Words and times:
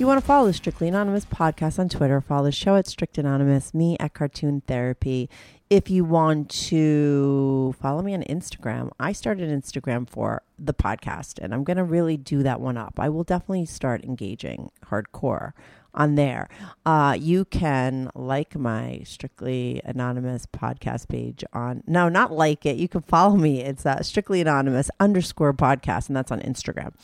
You 0.00 0.06
want 0.06 0.18
to 0.18 0.26
follow 0.26 0.46
the 0.46 0.54
Strictly 0.54 0.88
Anonymous 0.88 1.26
podcast 1.26 1.78
on 1.78 1.90
Twitter, 1.90 2.22
follow 2.22 2.44
the 2.44 2.52
show 2.52 2.76
at 2.76 2.86
Strict 2.86 3.18
Anonymous, 3.18 3.74
me 3.74 3.98
at 4.00 4.14
Cartoon 4.14 4.62
Therapy. 4.66 5.28
If 5.68 5.90
you 5.90 6.04
want 6.04 6.48
to 6.68 7.74
follow 7.78 8.00
me 8.00 8.14
on 8.14 8.22
Instagram, 8.22 8.92
I 8.98 9.12
started 9.12 9.50
Instagram 9.50 10.08
for 10.08 10.40
the 10.58 10.72
podcast, 10.72 11.38
and 11.42 11.52
I'm 11.52 11.64
going 11.64 11.76
to 11.76 11.84
really 11.84 12.16
do 12.16 12.42
that 12.42 12.62
one 12.62 12.78
up. 12.78 12.94
I 12.98 13.10
will 13.10 13.24
definitely 13.24 13.66
start 13.66 14.02
engaging 14.02 14.70
hardcore 14.86 15.52
on 15.92 16.14
there. 16.14 16.48
Uh, 16.86 17.16
you 17.18 17.44
can 17.44 18.10
like 18.14 18.56
my 18.56 19.02
Strictly 19.04 19.82
Anonymous 19.84 20.46
podcast 20.46 21.08
page 21.08 21.44
on, 21.52 21.82
no, 21.86 22.08
not 22.08 22.32
like 22.32 22.64
it. 22.64 22.76
You 22.76 22.88
can 22.88 23.02
follow 23.02 23.36
me. 23.36 23.60
It's 23.60 23.84
uh, 23.84 24.02
Strictly 24.02 24.40
Anonymous 24.40 24.90
underscore 24.98 25.52
podcast, 25.52 26.08
and 26.08 26.16
that's 26.16 26.32
on 26.32 26.40
Instagram. 26.40 26.94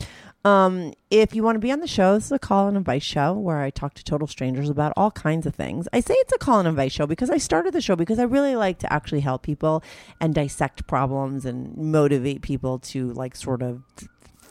Um, 0.47 0.95
if 1.11 1.35
you 1.35 1.43
want 1.43 1.57
to 1.57 1.61
be 1.61 1.73
on 1.73 1.81
the 1.81 1.89
show, 1.89 2.15
this 2.15 2.27
is 2.27 2.33
a 2.33 2.39
call 2.39 2.69
and 2.69 2.77
invite 2.77 3.03
show 3.03 3.33
where 3.33 3.59
I 3.63 3.71
talk 3.71 3.95
to 3.95 4.05
total 4.05 4.29
strangers 4.29 4.71
about 4.71 4.93
all 4.97 5.11
kinds 5.11 5.45
of 5.45 5.57
things. 5.57 5.89
I 5.93 5.99
say 5.99 6.15
it's 6.15 6.33
a 6.33 6.39
call 6.39 6.61
and 6.61 6.69
invite 6.69 6.93
show 6.93 7.05
because 7.05 7.31
I 7.31 7.39
started 7.39 7.75
the 7.75 7.81
show 7.81 7.97
because 7.97 8.21
I 8.21 8.23
really 8.23 8.55
like 8.55 8.79
to 8.79 8.93
actually 8.93 9.23
help 9.23 9.43
people 9.43 9.83
and 10.21 10.37
dissect 10.37 10.87
problems 10.87 11.47
and 11.47 11.77
motivate 11.77 12.43
people 12.43 12.79
to 12.79 13.13
like 13.15 13.35
sort 13.35 13.61
of 13.61 13.83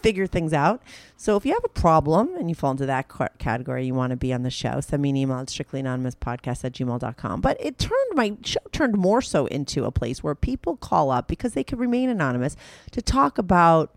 figure 0.01 0.27
things 0.27 0.51
out. 0.51 0.83
So 1.15 1.37
if 1.37 1.45
you 1.45 1.53
have 1.53 1.63
a 1.63 1.69
problem 1.69 2.35
and 2.35 2.49
you 2.49 2.55
fall 2.55 2.71
into 2.71 2.85
that 2.87 3.09
category, 3.39 3.85
you 3.85 3.93
want 3.93 4.11
to 4.11 4.17
be 4.17 4.33
on 4.33 4.43
the 4.43 4.51
show, 4.51 4.81
send 4.81 5.01
me 5.01 5.11
an 5.11 5.15
email 5.15 5.37
at 5.37 5.47
strictlyanonymouspodcast 5.47 6.65
at 6.65 6.73
gmail.com. 6.73 7.39
But 7.39 7.55
it 7.61 7.79
turned, 7.79 8.15
my 8.15 8.35
show 8.43 8.59
turned 8.73 8.97
more 8.97 9.21
so 9.21 9.45
into 9.45 9.85
a 9.85 9.91
place 9.91 10.21
where 10.21 10.35
people 10.35 10.75
call 10.75 11.09
up 11.09 11.29
because 11.29 11.53
they 11.53 11.63
can 11.63 11.79
remain 11.79 12.09
anonymous 12.09 12.57
to 12.91 13.01
talk 13.01 13.37
about 13.37 13.95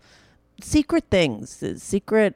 secret 0.61 1.05
things, 1.09 1.63
secret 1.77 2.35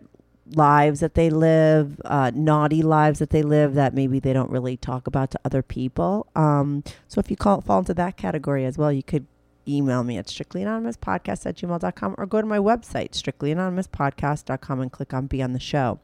lives 0.55 0.99
that 0.99 1.13
they 1.13 1.29
live, 1.29 2.01
uh, 2.05 2.31
naughty 2.33 2.81
lives 2.81 3.19
that 3.19 3.29
they 3.29 3.43
live 3.43 3.73
that 3.75 3.93
maybe 3.93 4.19
they 4.19 4.33
don't 4.33 4.49
really 4.49 4.77
talk 4.77 5.07
about 5.07 5.31
to 5.31 5.39
other 5.45 5.61
people. 5.61 6.27
Um, 6.35 6.83
so 7.07 7.19
if 7.19 7.29
you 7.29 7.37
call, 7.37 7.61
fall 7.61 7.79
into 7.79 7.93
that 7.93 8.17
category 8.17 8.65
as 8.65 8.77
well, 8.77 8.91
you 8.91 9.03
could 9.03 9.25
email 9.67 10.03
me 10.03 10.17
at 10.17 10.27
strictlyanonymouspodcast 10.27 11.45
at 11.45 11.55
gmail.com 11.55 12.15
or 12.17 12.25
go 12.25 12.41
to 12.41 12.47
my 12.47 12.57
website, 12.57 13.11
strictlyanonymouspodcast.com 13.11 14.81
and 14.81 14.91
click 14.91 15.13
on 15.13 15.27
Be 15.27 15.41
on 15.41 15.53
the 15.53 15.59
Show. 15.59 15.99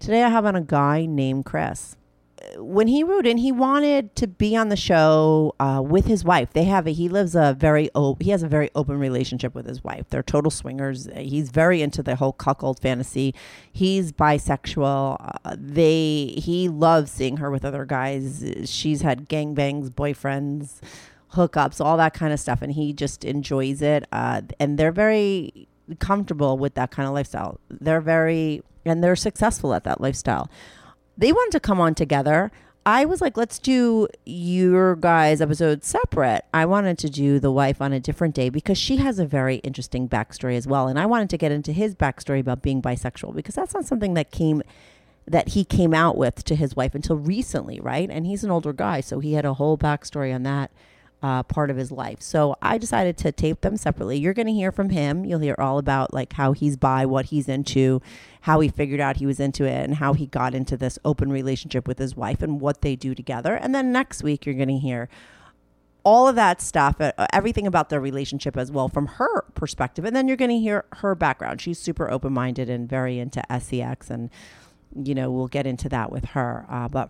Today 0.00 0.24
I 0.24 0.28
have 0.28 0.44
on 0.44 0.56
a 0.56 0.60
guy 0.60 1.06
named 1.06 1.44
Chris 1.44 1.96
when 2.56 2.88
he 2.88 3.02
wrote 3.02 3.26
in, 3.26 3.38
he 3.38 3.52
wanted 3.52 4.14
to 4.16 4.26
be 4.26 4.56
on 4.56 4.68
the 4.68 4.76
show 4.76 5.54
uh, 5.60 5.82
with 5.84 6.06
his 6.06 6.24
wife. 6.24 6.52
They 6.52 6.64
have 6.64 6.86
a 6.86 6.90
he 6.90 7.08
lives 7.08 7.34
a 7.34 7.54
very 7.58 7.90
op- 7.94 8.22
he 8.22 8.30
has 8.30 8.42
a 8.42 8.48
very 8.48 8.70
open 8.74 8.98
relationship 8.98 9.54
with 9.54 9.66
his 9.66 9.82
wife. 9.82 10.06
They're 10.10 10.22
total 10.22 10.50
swingers. 10.50 11.08
He's 11.16 11.50
very 11.50 11.82
into 11.82 12.02
the 12.02 12.16
whole 12.16 12.32
cuckold 12.32 12.80
fantasy. 12.80 13.34
He's 13.72 14.12
bisexual. 14.12 15.16
Uh, 15.44 15.56
they 15.58 16.34
he 16.36 16.68
loves 16.68 17.10
seeing 17.10 17.38
her 17.38 17.50
with 17.50 17.64
other 17.64 17.84
guys. 17.84 18.44
She's 18.64 19.02
had 19.02 19.28
gangbangs, 19.28 19.90
boyfriends, 19.90 20.80
hookups, 21.32 21.84
all 21.84 21.96
that 21.96 22.14
kind 22.14 22.32
of 22.32 22.40
stuff, 22.40 22.62
and 22.62 22.72
he 22.72 22.92
just 22.92 23.24
enjoys 23.24 23.82
it. 23.82 24.06
Uh, 24.12 24.42
and 24.58 24.78
they're 24.78 24.92
very 24.92 25.68
comfortable 25.98 26.56
with 26.58 26.74
that 26.74 26.90
kind 26.90 27.06
of 27.06 27.14
lifestyle. 27.14 27.60
They're 27.68 28.00
very 28.00 28.62
and 28.86 29.02
they're 29.02 29.16
successful 29.16 29.74
at 29.74 29.84
that 29.84 30.00
lifestyle 30.00 30.50
they 31.16 31.32
wanted 31.32 31.52
to 31.52 31.60
come 31.60 31.80
on 31.80 31.94
together. 31.94 32.50
I 32.86 33.06
was 33.06 33.22
like, 33.22 33.36
let's 33.36 33.58
do 33.58 34.08
your 34.26 34.94
guys' 34.96 35.40
episode 35.40 35.84
separate. 35.84 36.44
I 36.52 36.66
wanted 36.66 36.98
to 36.98 37.08
do 37.08 37.40
the 37.40 37.50
wife 37.50 37.80
on 37.80 37.94
a 37.94 38.00
different 38.00 38.34
day 38.34 38.50
because 38.50 38.76
she 38.76 38.96
has 38.96 39.18
a 39.18 39.24
very 39.24 39.56
interesting 39.56 40.06
backstory 40.06 40.56
as 40.56 40.66
well. 40.66 40.86
And 40.86 40.98
I 40.98 41.06
wanted 41.06 41.30
to 41.30 41.38
get 41.38 41.50
into 41.50 41.72
his 41.72 41.94
backstory 41.94 42.40
about 42.40 42.60
being 42.60 42.82
bisexual 42.82 43.34
because 43.34 43.54
that's 43.54 43.72
not 43.72 43.86
something 43.86 44.14
that 44.14 44.30
came 44.30 44.62
that 45.26 45.48
he 45.48 45.64
came 45.64 45.94
out 45.94 46.18
with 46.18 46.44
to 46.44 46.54
his 46.54 46.76
wife 46.76 46.94
until 46.94 47.16
recently, 47.16 47.80
right? 47.80 48.10
And 48.10 48.26
he's 48.26 48.44
an 48.44 48.50
older 48.50 48.74
guy, 48.74 49.00
so 49.00 49.20
he 49.20 49.32
had 49.32 49.46
a 49.46 49.54
whole 49.54 49.78
backstory 49.78 50.34
on 50.34 50.42
that 50.42 50.70
uh, 51.24 51.42
part 51.42 51.70
of 51.70 51.78
his 51.78 51.90
life. 51.90 52.20
So 52.20 52.54
I 52.60 52.76
decided 52.76 53.16
to 53.16 53.32
tape 53.32 53.62
them 53.62 53.78
separately. 53.78 54.18
You're 54.18 54.34
going 54.34 54.46
to 54.46 54.52
hear 54.52 54.70
from 54.70 54.90
him. 54.90 55.24
You'll 55.24 55.40
hear 55.40 55.56
all 55.58 55.78
about 55.78 56.12
like 56.12 56.34
how 56.34 56.52
he's 56.52 56.76
bi, 56.76 57.06
what 57.06 57.26
he's 57.26 57.48
into, 57.48 58.02
how 58.42 58.60
he 58.60 58.68
figured 58.68 59.00
out 59.00 59.16
he 59.16 59.24
was 59.24 59.40
into 59.40 59.64
it, 59.64 59.84
and 59.84 59.94
how 59.94 60.12
he 60.12 60.26
got 60.26 60.54
into 60.54 60.76
this 60.76 60.98
open 61.02 61.32
relationship 61.32 61.88
with 61.88 61.98
his 61.98 62.14
wife 62.14 62.42
and 62.42 62.60
what 62.60 62.82
they 62.82 62.94
do 62.94 63.14
together. 63.14 63.54
And 63.54 63.74
then 63.74 63.90
next 63.90 64.22
week, 64.22 64.44
you're 64.44 64.54
going 64.54 64.68
to 64.68 64.76
hear 64.76 65.08
all 66.04 66.28
of 66.28 66.36
that 66.36 66.60
stuff, 66.60 67.00
uh, 67.00 67.12
everything 67.32 67.66
about 67.66 67.88
their 67.88 68.02
relationship 68.02 68.58
as 68.58 68.70
well 68.70 68.88
from 68.88 69.06
her 69.06 69.44
perspective. 69.54 70.04
And 70.04 70.14
then 70.14 70.28
you're 70.28 70.36
going 70.36 70.50
to 70.50 70.58
hear 70.58 70.84
her 70.96 71.14
background. 71.14 71.62
She's 71.62 71.78
super 71.78 72.10
open 72.10 72.34
minded 72.34 72.68
and 72.68 72.86
very 72.86 73.18
into 73.18 73.42
sex. 73.60 74.10
And, 74.10 74.28
you 74.94 75.14
know, 75.14 75.30
we'll 75.30 75.48
get 75.48 75.66
into 75.66 75.88
that 75.88 76.12
with 76.12 76.26
her. 76.26 76.66
Uh, 76.68 76.88
but 76.88 77.08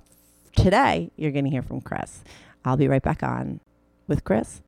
today, 0.55 1.11
you're 1.17 1.33
going 1.33 1.47
to 1.47 1.51
hear 1.51 1.63
from 1.63 1.81
Chris. 1.81 2.23
I'll 2.65 2.77
be 2.77 2.87
right 2.87 3.03
back 3.03 3.25
on 3.25 3.59
with 4.07 4.25
Chris. 4.25 4.63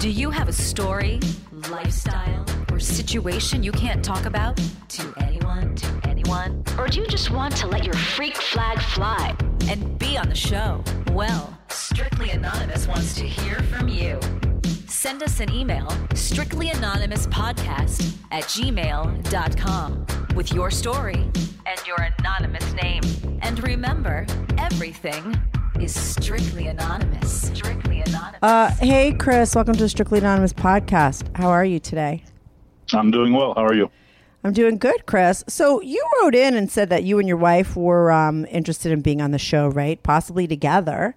Do 0.00 0.10
you 0.10 0.30
have 0.30 0.48
a 0.48 0.52
story, 0.52 1.18
lifestyle, 1.70 2.44
or 2.70 2.78
situation 2.78 3.62
you 3.62 3.72
can't 3.72 4.04
talk 4.04 4.24
about 4.24 4.56
to 4.90 5.14
anyone, 5.18 5.74
to 5.74 6.00
anyone? 6.04 6.62
Or 6.78 6.86
do 6.86 7.00
you 7.00 7.06
just 7.06 7.30
want 7.30 7.56
to 7.56 7.66
let 7.66 7.84
your 7.84 7.94
freak 7.94 8.36
flag 8.36 8.78
fly 8.78 9.34
and 9.68 9.98
be 9.98 10.16
on 10.16 10.28
the 10.28 10.34
show? 10.34 10.84
Well, 11.12 11.58
Strictly 11.68 12.30
Anonymous 12.30 12.86
wants 12.86 13.14
to 13.16 13.26
hear 13.26 13.56
from 13.62 13.88
you. 13.88 14.20
Send 14.88 15.24
us 15.24 15.40
an 15.40 15.52
email, 15.52 15.88
strictlyanonymouspodcast 16.10 18.16
at 18.30 18.44
gmail.com, 18.44 20.06
with 20.36 20.52
your 20.52 20.70
story 20.70 21.28
and 21.66 21.86
your 21.86 21.96
anonymous 22.18 22.72
name. 22.74 23.02
And 23.42 23.60
remember, 23.66 24.24
everything 24.58 25.36
is 25.80 25.92
strictly 25.92 26.68
anonymous. 26.68 27.48
Strictly 27.48 28.02
anonymous. 28.02 28.38
Uh, 28.42 28.70
hey, 28.78 29.12
Chris, 29.12 29.56
welcome 29.56 29.74
to 29.74 29.82
the 29.82 29.88
Strictly 29.88 30.20
Anonymous 30.20 30.52
podcast. 30.52 31.36
How 31.36 31.48
are 31.48 31.64
you 31.64 31.80
today? 31.80 32.22
I'm 32.92 33.10
doing 33.10 33.32
well. 33.32 33.54
How 33.54 33.64
are 33.64 33.74
you? 33.74 33.90
I'm 34.44 34.52
doing 34.52 34.78
good, 34.78 35.04
Chris. 35.06 35.42
So 35.48 35.82
you 35.82 36.06
wrote 36.20 36.36
in 36.36 36.54
and 36.54 36.70
said 36.70 36.90
that 36.90 37.02
you 37.02 37.18
and 37.18 37.26
your 37.26 37.38
wife 37.38 37.74
were 37.74 38.12
um, 38.12 38.46
interested 38.46 38.92
in 38.92 39.00
being 39.00 39.20
on 39.20 39.32
the 39.32 39.38
show, 39.38 39.66
right? 39.66 40.00
Possibly 40.04 40.46
together, 40.46 41.16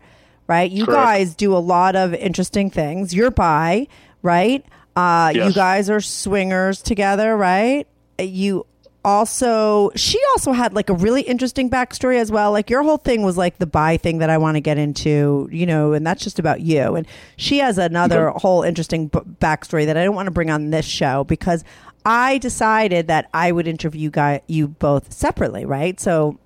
right? 0.49 0.69
You 0.69 0.85
Correct. 0.85 0.97
guys 0.97 1.35
do 1.35 1.55
a 1.55 1.59
lot 1.59 1.95
of 1.95 2.13
interesting 2.13 2.69
things. 2.69 3.13
You're 3.13 3.31
bi, 3.31 3.87
right? 4.23 4.65
Uh, 4.95 5.31
You 5.33 5.53
guys 5.53 5.89
are 5.89 6.01
swingers 6.01 6.81
together, 6.81 7.37
right? 7.37 7.87
You 8.19 8.65
also, 9.05 9.91
she 9.95 10.19
also 10.31 10.51
had 10.51 10.73
like 10.73 10.89
a 10.89 10.93
really 10.93 11.21
interesting 11.21 11.69
backstory 11.69 12.17
as 12.17 12.31
well. 12.31 12.51
Like 12.51 12.69
your 12.69 12.83
whole 12.83 12.97
thing 12.97 13.21
was 13.21 13.37
like 13.37 13.59
the 13.59 13.65
bi 13.65 13.95
thing 13.95 14.17
that 14.17 14.29
I 14.29 14.37
want 14.37 14.55
to 14.55 14.61
get 14.61 14.77
into, 14.77 15.47
you 15.51 15.65
know, 15.65 15.93
and 15.93 16.05
that's 16.05 16.21
just 16.23 16.39
about 16.39 16.61
you. 16.61 16.95
And 16.95 17.07
she 17.37 17.59
has 17.59 17.77
another 17.77 18.31
whole 18.31 18.63
interesting 18.63 19.07
b- 19.07 19.19
backstory 19.39 19.85
that 19.85 19.95
I 19.95 20.03
don't 20.03 20.15
want 20.15 20.25
to 20.27 20.31
bring 20.31 20.49
on 20.49 20.71
this 20.71 20.85
show 20.85 21.23
because 21.23 21.63
I 22.05 22.39
decided 22.39 23.07
that 23.07 23.29
I 23.33 23.51
would 23.51 23.67
interview 23.67 24.09
guy 24.09 24.41
you 24.47 24.67
both 24.67 25.13
separately, 25.13 25.63
right? 25.65 25.97
So 25.99 26.37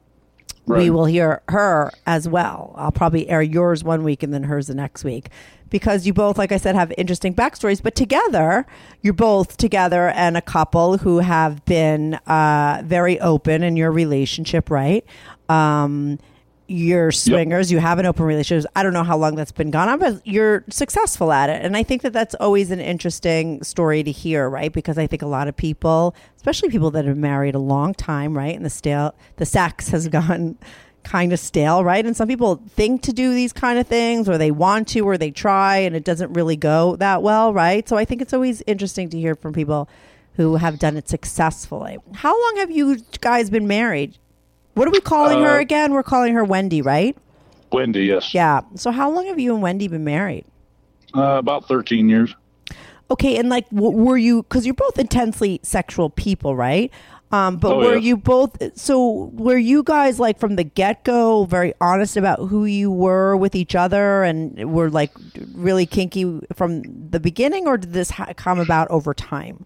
we 0.65 0.89
will 0.89 1.05
hear 1.05 1.41
her 1.49 1.91
as 2.05 2.27
well. 2.27 2.73
I'll 2.77 2.91
probably 2.91 3.29
air 3.29 3.41
yours 3.41 3.83
one 3.83 4.03
week 4.03 4.23
and 4.23 4.33
then 4.33 4.43
hers 4.43 4.67
the 4.67 4.75
next 4.75 5.03
week 5.03 5.29
because 5.69 6.05
you 6.05 6.13
both, 6.13 6.37
like 6.37 6.51
I 6.51 6.57
said, 6.57 6.75
have 6.75 6.93
interesting 6.97 7.33
backstories. 7.33 7.81
But 7.81 7.95
together, 7.95 8.65
you're 9.01 9.13
both 9.13 9.57
together 9.57 10.09
and 10.09 10.37
a 10.37 10.41
couple 10.41 10.99
who 10.99 11.19
have 11.19 11.65
been 11.65 12.13
uh, 12.27 12.83
very 12.85 13.19
open 13.19 13.63
in 13.63 13.75
your 13.75 13.91
relationship, 13.91 14.69
right? 14.69 15.03
Um, 15.49 16.19
you're 16.67 17.11
swingers, 17.11 17.71
you 17.71 17.79
have 17.79 17.99
an 17.99 18.05
open 18.05 18.25
relationship. 18.25 18.69
I 18.75 18.83
don't 18.83 18.93
know 18.93 19.03
how 19.03 19.17
long 19.17 19.35
that's 19.35 19.51
been 19.51 19.71
gone 19.71 19.89
on, 19.89 19.99
but 19.99 20.25
you're 20.25 20.63
successful 20.69 21.31
at 21.31 21.49
it. 21.49 21.63
And 21.63 21.75
I 21.75 21.83
think 21.83 22.01
that 22.03 22.13
that's 22.13 22.35
always 22.35 22.71
an 22.71 22.79
interesting 22.79 23.61
story 23.63 24.03
to 24.03 24.11
hear, 24.11 24.49
right? 24.49 24.71
Because 24.71 24.97
I 24.97 25.07
think 25.07 25.21
a 25.21 25.27
lot 25.27 25.47
of 25.47 25.55
people, 25.55 26.15
especially 26.35 26.69
people 26.69 26.91
that 26.91 27.05
have 27.05 27.17
married 27.17 27.55
a 27.55 27.59
long 27.59 27.93
time, 27.93 28.37
right? 28.37 28.55
And 28.55 28.65
the 28.65 28.69
stale, 28.69 29.13
the 29.37 29.45
sex 29.45 29.89
has 29.89 30.07
mm-hmm. 30.07 30.27
gone 30.27 30.57
kind 31.03 31.33
of 31.33 31.39
stale, 31.39 31.83
right? 31.83 32.05
And 32.05 32.15
some 32.15 32.29
people 32.29 32.63
think 32.69 33.01
to 33.03 33.11
do 33.11 33.33
these 33.33 33.51
kind 33.51 33.77
of 33.77 33.85
things 33.87 34.29
or 34.29 34.37
they 34.37 34.51
want 34.51 34.87
to 34.89 35.01
or 35.01 35.17
they 35.17 35.31
try 35.31 35.77
and 35.77 35.95
it 35.97 36.05
doesn't 36.05 36.31
really 36.31 36.55
go 36.55 36.95
that 36.95 37.21
well, 37.21 37.53
right? 37.53 37.87
So 37.87 37.97
I 37.97 38.05
think 38.05 38.21
it's 38.21 38.33
always 38.33 38.63
interesting 38.67 39.09
to 39.09 39.19
hear 39.19 39.35
from 39.35 39.51
people 39.51 39.89
who 40.35 40.55
have 40.55 40.79
done 40.79 40.97
it 40.97 41.09
successfully. 41.09 41.97
How 42.13 42.31
long 42.31 42.57
have 42.57 42.71
you 42.71 42.99
guys 43.19 43.49
been 43.49 43.67
married? 43.67 44.17
What 44.75 44.87
are 44.87 44.91
we 44.91 45.01
calling 45.01 45.39
her 45.43 45.57
Uh, 45.57 45.61
again? 45.61 45.93
We're 45.93 46.03
calling 46.03 46.33
her 46.33 46.43
Wendy, 46.43 46.81
right? 46.81 47.15
Wendy, 47.71 48.05
yes. 48.05 48.33
Yeah. 48.33 48.61
So 48.75 48.91
how 48.91 49.09
long 49.11 49.25
have 49.27 49.39
you 49.39 49.53
and 49.53 49.61
Wendy 49.61 49.87
been 49.87 50.03
married? 50.03 50.45
Uh, 51.15 51.37
about 51.37 51.67
13 51.67 52.09
years. 52.09 52.33
Okay, 53.11 53.37
and 53.37 53.49
like, 53.49 53.69
w- 53.69 53.95
were 53.95 54.17
you? 54.17 54.43
Because 54.43 54.65
you're 54.65 54.73
both 54.73 54.97
intensely 54.97 55.59
sexual 55.61 56.09
people, 56.09 56.55
right? 56.55 56.91
Um, 57.31 57.57
but 57.57 57.73
Oh, 57.73 57.77
were 57.77 57.93
yeah. 57.93 57.99
you 57.99 58.17
both? 58.17 58.57
So 58.77 59.29
were 59.33 59.57
you 59.57 59.83
guys 59.83 60.19
like 60.19 60.39
from 60.39 60.55
the 60.55 60.63
get 60.63 61.03
go 61.03 61.45
very 61.45 61.73
honest 61.81 62.15
about 62.15 62.39
who 62.47 62.65
you 62.65 62.91
were 62.91 63.35
with 63.35 63.55
each 63.55 63.75
other, 63.75 64.23
and 64.23 64.71
were 64.73 64.89
like 64.89 65.11
really 65.53 65.85
kinky 65.85 66.39
from 66.55 66.83
the 67.09 67.19
beginning, 67.19 67.67
or 67.67 67.77
did 67.77 67.93
this 67.93 68.11
ha- 68.11 68.33
come 68.35 68.59
about 68.59 68.87
over 68.89 69.13
time? 69.13 69.65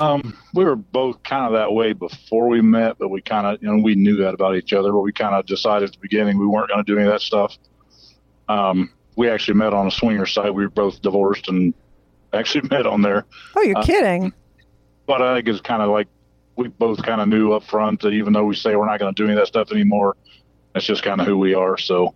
Um, 0.00 0.36
we 0.54 0.64
were 0.64 0.76
both 0.76 1.22
kind 1.22 1.46
of 1.46 1.52
that 1.52 1.72
way 1.72 1.92
before 1.92 2.48
we 2.48 2.60
met, 2.60 2.98
but 2.98 3.08
we 3.08 3.20
kind 3.22 3.46
of, 3.46 3.62
you 3.62 3.68
know, 3.70 3.80
we 3.82 3.94
knew 3.94 4.16
that 4.16 4.34
about 4.34 4.56
each 4.56 4.72
other, 4.72 4.92
but 4.92 5.00
we 5.00 5.12
kind 5.12 5.34
of 5.34 5.46
decided 5.46 5.88
at 5.88 5.92
the 5.94 6.00
beginning 6.00 6.38
we 6.38 6.46
weren't 6.46 6.68
going 6.68 6.84
to 6.84 6.92
do 6.92 6.98
any 6.98 7.06
of 7.06 7.12
that 7.12 7.20
stuff. 7.20 7.56
Um, 8.48 8.90
we 9.16 9.30
actually 9.30 9.54
met 9.54 9.72
on 9.72 9.86
a 9.86 9.90
swinger 9.90 10.26
site. 10.26 10.52
We 10.52 10.64
were 10.64 10.70
both 10.70 11.00
divorced 11.00 11.48
and 11.48 11.72
actually 12.32 12.68
met 12.68 12.86
on 12.86 13.02
there. 13.02 13.24
Oh, 13.56 13.62
you're 13.62 13.78
Uh, 13.78 13.84
kidding! 13.84 14.32
But 15.06 15.22
I 15.22 15.36
think 15.36 15.48
it's 15.48 15.60
kind 15.60 15.82
of 15.82 15.90
like 15.90 16.08
we 16.56 16.68
both 16.68 17.02
kind 17.02 17.20
of 17.20 17.28
knew 17.28 17.52
up 17.52 17.62
front 17.64 18.00
that 18.02 18.12
even 18.12 18.32
though 18.32 18.44
we 18.44 18.54
say 18.56 18.74
we're 18.74 18.86
not 18.86 18.98
going 18.98 19.14
to 19.14 19.22
do 19.22 19.24
any 19.28 19.34
of 19.34 19.38
that 19.40 19.46
stuff 19.46 19.70
anymore, 19.70 20.16
that's 20.72 20.86
just 20.86 21.02
kind 21.02 21.20
of 21.20 21.26
who 21.26 21.38
we 21.38 21.54
are. 21.54 21.76
So 21.78 22.14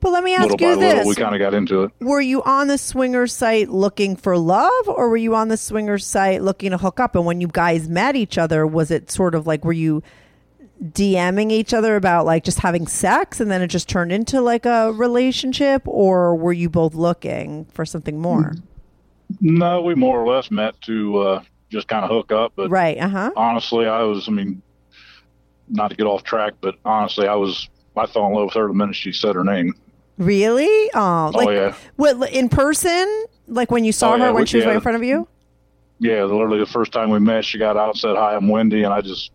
But 0.00 0.12
let 0.12 0.22
me 0.22 0.34
ask 0.34 0.50
little 0.50 0.68
you 0.68 0.76
little, 0.76 0.96
this: 0.98 1.06
we 1.06 1.14
kind 1.16 1.34
of 1.34 1.40
got 1.40 1.54
into 1.54 1.84
it. 1.84 1.92
Were 2.00 2.20
you 2.20 2.42
on 2.44 2.68
the 2.68 2.78
swinger 2.78 3.26
site 3.26 3.68
looking 3.68 4.14
for 4.14 4.38
love, 4.38 4.88
or 4.88 5.08
were 5.08 5.16
you 5.16 5.34
on 5.34 5.48
the 5.48 5.56
swinger 5.56 5.98
site 5.98 6.42
looking 6.42 6.70
to 6.70 6.78
hook 6.78 7.00
up? 7.00 7.16
And 7.16 7.24
when 7.24 7.40
you 7.40 7.48
guys 7.48 7.88
met 7.88 8.14
each 8.14 8.38
other, 8.38 8.66
was 8.66 8.90
it 8.90 9.10
sort 9.10 9.34
of 9.34 9.46
like 9.46 9.64
were 9.64 9.72
you 9.72 10.02
DMing 10.82 11.50
each 11.50 11.74
other 11.74 11.96
about 11.96 12.26
like 12.26 12.44
just 12.44 12.60
having 12.60 12.86
sex, 12.86 13.40
and 13.40 13.50
then 13.50 13.60
it 13.62 13.68
just 13.68 13.88
turned 13.88 14.12
into 14.12 14.40
like 14.40 14.66
a 14.66 14.92
relationship, 14.92 15.82
or 15.86 16.36
were 16.36 16.52
you 16.52 16.70
both 16.70 16.94
looking 16.94 17.64
for 17.66 17.84
something 17.84 18.20
more? 18.20 18.54
No, 19.40 19.82
we 19.82 19.94
more 19.94 20.20
or 20.20 20.26
less 20.26 20.50
met 20.50 20.80
to 20.82 21.18
uh, 21.18 21.42
just 21.70 21.88
kind 21.88 22.04
of 22.04 22.10
hook 22.10 22.32
up. 22.32 22.52
But 22.54 22.70
Right. 22.70 22.98
Uh 22.98 23.08
huh. 23.08 23.30
honestly, 23.36 23.86
I 23.86 24.02
was, 24.02 24.28
I 24.28 24.32
mean, 24.32 24.62
not 25.68 25.90
to 25.90 25.96
get 25.96 26.06
off 26.06 26.22
track, 26.22 26.54
but 26.60 26.76
honestly, 26.84 27.26
I 27.26 27.34
was, 27.34 27.68
I 27.96 28.06
fell 28.06 28.26
in 28.26 28.32
love 28.34 28.46
with 28.46 28.54
her 28.54 28.68
the 28.68 28.74
minute 28.74 28.94
she 28.94 29.12
said 29.12 29.34
her 29.34 29.44
name. 29.44 29.74
Really? 30.18 30.90
Oh, 30.94 31.30
like 31.34 31.48
oh, 31.48 31.50
yeah. 31.50 31.74
what 31.96 32.30
in 32.32 32.48
person? 32.48 33.24
Like 33.46 33.70
when 33.70 33.84
you 33.84 33.92
saw 33.92 34.10
Oh, 34.14 34.18
her 34.18 34.24
yeah, 34.26 34.30
when 34.32 34.42
we- 34.42 34.46
she 34.46 34.56
was 34.58 34.66
right 34.66 34.74
in 34.74 34.80
front 34.80 34.96
of 34.96 35.04
you? 35.04 35.26
Yeah, 36.00 36.22
literally 36.24 36.58
the 36.60 36.66
first 36.66 36.92
time 36.92 37.10
we 37.10 37.18
met, 37.18 37.44
she 37.44 37.58
got 37.58 37.76
out, 37.76 37.96
said, 37.96 38.14
Hi, 38.16 38.36
I'm 38.36 38.46
Wendy. 38.48 38.84
And 38.84 38.92
I 38.94 39.00
just, 39.00 39.32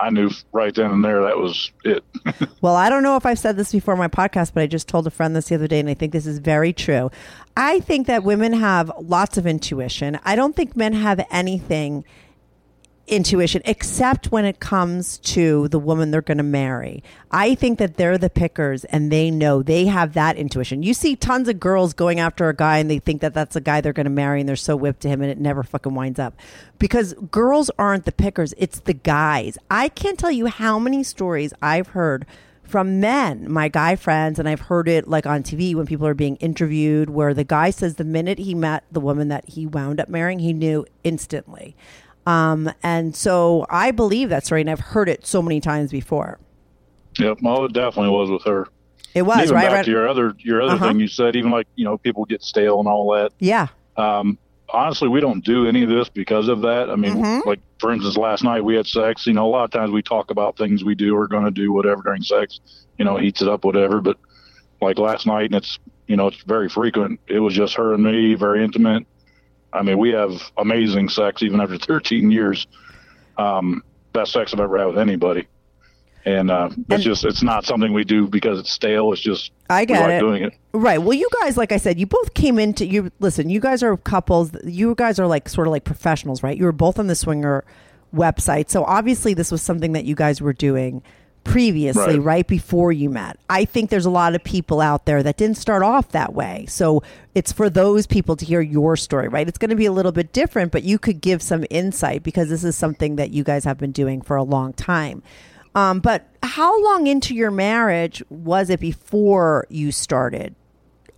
I 0.00 0.08
knew 0.08 0.30
right 0.52 0.74
then 0.74 0.90
and 0.90 1.04
there 1.04 1.22
that 1.22 1.36
was 1.38 1.70
it. 1.84 2.02
Well, 2.62 2.76
I 2.76 2.88
don't 2.88 3.02
know 3.02 3.16
if 3.16 3.26
I've 3.26 3.38
said 3.38 3.58
this 3.58 3.72
before 3.72 3.92
on 3.92 3.98
my 3.98 4.08
podcast, 4.08 4.54
but 4.54 4.62
I 4.62 4.66
just 4.66 4.88
told 4.88 5.06
a 5.06 5.10
friend 5.10 5.36
this 5.36 5.48
the 5.50 5.54
other 5.56 5.66
day, 5.68 5.80
and 5.80 5.88
I 5.90 5.92
think 5.94 6.12
this 6.14 6.24
is 6.24 6.38
very 6.38 6.72
true. 6.72 7.10
I 7.58 7.80
think 7.80 8.06
that 8.06 8.24
women 8.24 8.54
have 8.54 8.90
lots 8.98 9.36
of 9.36 9.46
intuition. 9.46 10.18
I 10.24 10.34
don't 10.34 10.56
think 10.56 10.74
men 10.76 10.94
have 10.94 11.20
anything 11.30 12.04
intuition 13.06 13.60
except 13.64 14.32
when 14.32 14.44
it 14.44 14.60
comes 14.60 15.18
to 15.18 15.68
the 15.68 15.78
woman 15.78 16.10
they're 16.10 16.22
going 16.22 16.38
to 16.38 16.44
marry. 16.44 17.02
I 17.30 17.54
think 17.54 17.78
that 17.78 17.96
they're 17.96 18.18
the 18.18 18.30
pickers 18.30 18.84
and 18.86 19.10
they 19.12 19.30
know 19.30 19.62
they 19.62 19.86
have 19.86 20.14
that 20.14 20.36
intuition. 20.36 20.82
You 20.82 20.94
see 20.94 21.16
tons 21.16 21.48
of 21.48 21.60
girls 21.60 21.92
going 21.92 22.20
after 22.20 22.48
a 22.48 22.56
guy 22.56 22.78
and 22.78 22.90
they 22.90 22.98
think 22.98 23.20
that 23.20 23.34
that's 23.34 23.56
a 23.56 23.60
guy 23.60 23.80
they're 23.80 23.92
going 23.92 24.04
to 24.04 24.10
marry 24.10 24.40
and 24.40 24.48
they're 24.48 24.56
so 24.56 24.76
whipped 24.76 25.00
to 25.00 25.08
him 25.08 25.20
and 25.20 25.30
it 25.30 25.38
never 25.38 25.62
fucking 25.62 25.94
winds 25.94 26.18
up. 26.18 26.34
Because 26.78 27.14
girls 27.30 27.70
aren't 27.78 28.04
the 28.04 28.12
pickers, 28.12 28.54
it's 28.56 28.80
the 28.80 28.94
guys. 28.94 29.58
I 29.70 29.88
can't 29.88 30.18
tell 30.18 30.32
you 30.32 30.46
how 30.46 30.78
many 30.78 31.02
stories 31.02 31.52
I've 31.60 31.88
heard 31.88 32.26
from 32.64 32.98
men, 32.98 33.50
my 33.50 33.68
guy 33.68 33.94
friends, 33.94 34.38
and 34.38 34.48
I've 34.48 34.60
heard 34.60 34.88
it 34.88 35.06
like 35.06 35.26
on 35.26 35.42
TV 35.42 35.74
when 35.74 35.86
people 35.86 36.06
are 36.06 36.14
being 36.14 36.36
interviewed, 36.36 37.10
where 37.10 37.34
the 37.34 37.44
guy 37.44 37.70
says 37.70 37.96
the 37.96 38.04
minute 38.04 38.38
he 38.38 38.54
met 38.54 38.84
the 38.90 39.00
woman 39.00 39.28
that 39.28 39.48
he 39.50 39.66
wound 39.66 40.00
up 40.00 40.08
marrying, 40.08 40.38
he 40.38 40.52
knew 40.52 40.86
instantly. 41.04 41.76
Um, 42.26 42.70
and 42.82 43.14
so 43.14 43.66
I 43.70 43.90
believe 43.90 44.28
that 44.30 44.46
story, 44.46 44.60
and 44.62 44.70
I've 44.70 44.80
heard 44.80 45.08
it 45.08 45.26
so 45.26 45.42
many 45.42 45.60
times 45.60 45.90
before. 45.90 46.38
Yep. 47.18 47.38
Well, 47.42 47.64
it 47.66 47.72
definitely 47.72 48.10
was 48.10 48.30
with 48.30 48.42
her. 48.44 48.68
It 49.14 49.22
was 49.22 49.36
And 49.36 49.44
even 49.44 49.54
right. 49.54 49.64
back 49.66 49.72
right 49.72 49.84
to 49.84 49.90
your 49.90 50.08
other, 50.08 50.34
your 50.38 50.62
other 50.62 50.74
Uh-huh. 50.74 50.88
thing 50.88 51.00
you 51.00 51.06
said, 51.08 51.36
even 51.36 51.50
like, 51.50 51.68
you 51.76 51.84
know, 51.84 51.96
people 51.98 52.24
get 52.24 52.42
stale 52.42 52.80
and 52.80 52.88
all 52.88 53.12
that. 53.14 53.32
yeah, 53.38 53.68
Um, 53.96 54.38
honestly, 54.72 55.06
we 55.08 55.20
don't 55.20 55.44
do 55.44 55.68
any 55.68 55.84
of 55.84 55.88
this 55.90 56.08
because 56.08 56.48
of 56.48 56.62
that. 56.62 56.90
I 56.90 56.96
mean, 56.96 57.14
Mm-hmm. 57.22 57.48
like 57.48 57.60
for 57.78 57.92
instance, 57.92 58.16
last 58.16 58.42
night 58.42 58.64
we 58.64 58.74
had 58.74 58.86
sex. 58.86 59.26
You 59.26 59.34
know, 59.34 59.46
a 59.46 59.50
lot 59.50 59.64
of 59.64 59.70
times 59.70 59.92
we 59.92 60.02
talk 60.02 60.30
about 60.32 60.56
things 60.56 60.82
we 60.82 60.94
do 60.96 61.14
or 61.16 61.28
going 61.28 61.44
to 61.44 61.50
do 61.52 61.72
whatever 61.72 62.02
during 62.02 62.22
sex. 62.22 62.58
You 62.98 63.04
know, 63.04 63.16
heats 63.16 63.40
it 63.42 63.48
up, 63.48 63.64
whatever. 63.64 64.00
But 64.00 64.16
like 64.80 64.98
last 64.98 65.26
night, 65.26 65.46
and 65.46 65.54
it's 65.56 65.78
you 66.08 66.16
know 66.16 66.26
it's 66.28 66.42
very 66.42 66.68
frequent. 66.68 67.20
It 67.28 67.38
was 67.38 67.54
just 67.54 67.74
her 67.74 67.94
and 67.94 68.02
me, 68.02 68.34
very 68.34 68.64
intimate. 68.64 69.06
I 69.74 69.82
mean, 69.82 69.98
we 69.98 70.10
have 70.10 70.30
amazing 70.56 71.08
sex 71.08 71.42
even 71.42 71.60
after 71.60 71.76
13 71.78 72.30
years. 72.30 72.66
Um, 73.36 73.82
best 74.12 74.32
sex 74.32 74.54
I've 74.54 74.60
ever 74.60 74.78
had 74.78 74.86
with 74.86 74.98
anybody. 74.98 75.48
And 76.24 76.50
uh, 76.50 76.68
it's 76.72 76.78
And- 76.90 77.02
just 77.02 77.24
it's 77.24 77.42
not 77.42 77.64
something 77.66 77.92
we 77.92 78.04
do 78.04 78.26
because 78.28 78.58
it's 78.60 78.70
stale. 78.70 79.12
It's 79.12 79.20
just 79.20 79.50
I 79.68 79.82
we 79.82 79.86
get 79.86 80.00
like 80.00 80.10
it. 80.12 80.20
doing 80.20 80.44
it. 80.44 80.54
Right. 80.72 80.98
Well, 80.98 81.12
you 81.12 81.28
guys, 81.42 81.56
like 81.58 81.72
I 81.72 81.76
said, 81.76 81.98
you 82.00 82.06
both 82.06 82.32
came 82.34 82.58
into 82.58 82.86
you. 82.86 83.10
Listen, 83.20 83.50
you 83.50 83.60
guys 83.60 83.82
are 83.82 83.96
couples. 83.96 84.52
You 84.64 84.94
guys 84.94 85.18
are 85.18 85.26
like 85.26 85.48
sort 85.50 85.66
of 85.66 85.72
like 85.72 85.84
professionals, 85.84 86.42
right? 86.42 86.56
You 86.56 86.64
were 86.64 86.72
both 86.72 86.98
on 86.98 87.08
the 87.08 87.14
swinger 87.14 87.64
website, 88.14 88.70
so 88.70 88.84
obviously 88.84 89.34
this 89.34 89.50
was 89.50 89.60
something 89.60 89.92
that 89.92 90.04
you 90.04 90.14
guys 90.14 90.40
were 90.40 90.52
doing 90.52 91.02
previously, 91.44 92.18
Right. 92.18 92.22
right 92.22 92.46
before 92.46 92.90
you 92.92 93.10
met. 93.10 93.38
I 93.48 93.64
think 93.64 93.90
there's 93.90 94.06
a 94.06 94.10
lot 94.10 94.34
of 94.34 94.42
people 94.42 94.80
out 94.80 95.04
there 95.06 95.22
that 95.22 95.36
didn't 95.36 95.58
start 95.58 95.82
off 95.82 96.08
that 96.10 96.34
way, 96.34 96.64
so 96.68 97.02
it's 97.34 97.52
for 97.52 97.68
those 97.70 98.06
people 98.06 98.34
to 98.36 98.44
hear 98.44 98.60
your 98.60 98.96
story, 98.96 99.28
right? 99.28 99.46
It's 99.46 99.58
going 99.58 99.70
to 99.70 99.76
be 99.76 99.86
a 99.86 99.92
little 99.92 100.12
bit 100.12 100.32
different, 100.32 100.72
but 100.72 100.82
you 100.82 100.98
could 100.98 101.20
give 101.20 101.42
some 101.42 101.64
insight 101.70 102.22
because 102.22 102.48
this 102.48 102.64
is 102.64 102.76
something 102.76 103.16
that 103.16 103.30
you 103.30 103.44
guys 103.44 103.64
have 103.64 103.78
been 103.78 103.92
doing 103.92 104.22
for 104.22 104.36
a 104.36 104.42
long 104.42 104.72
time. 104.72 105.22
Um, 105.74 106.00
but 106.00 106.26
how 106.42 106.82
long 106.84 107.06
into 107.06 107.34
your 107.34 107.50
marriage 107.50 108.22
was 108.30 108.70
it 108.70 108.80
before 108.80 109.66
you 109.68 109.90
started 109.92 110.54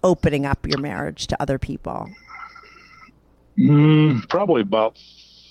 opening 0.02 0.47
up 0.47 0.66
your 0.66 0.80
marriage 0.80 1.26
to 1.28 1.40
other 1.42 1.59
people? 1.59 2.09
Mm, 3.59 4.28
probably 4.28 4.62
about 4.62 4.99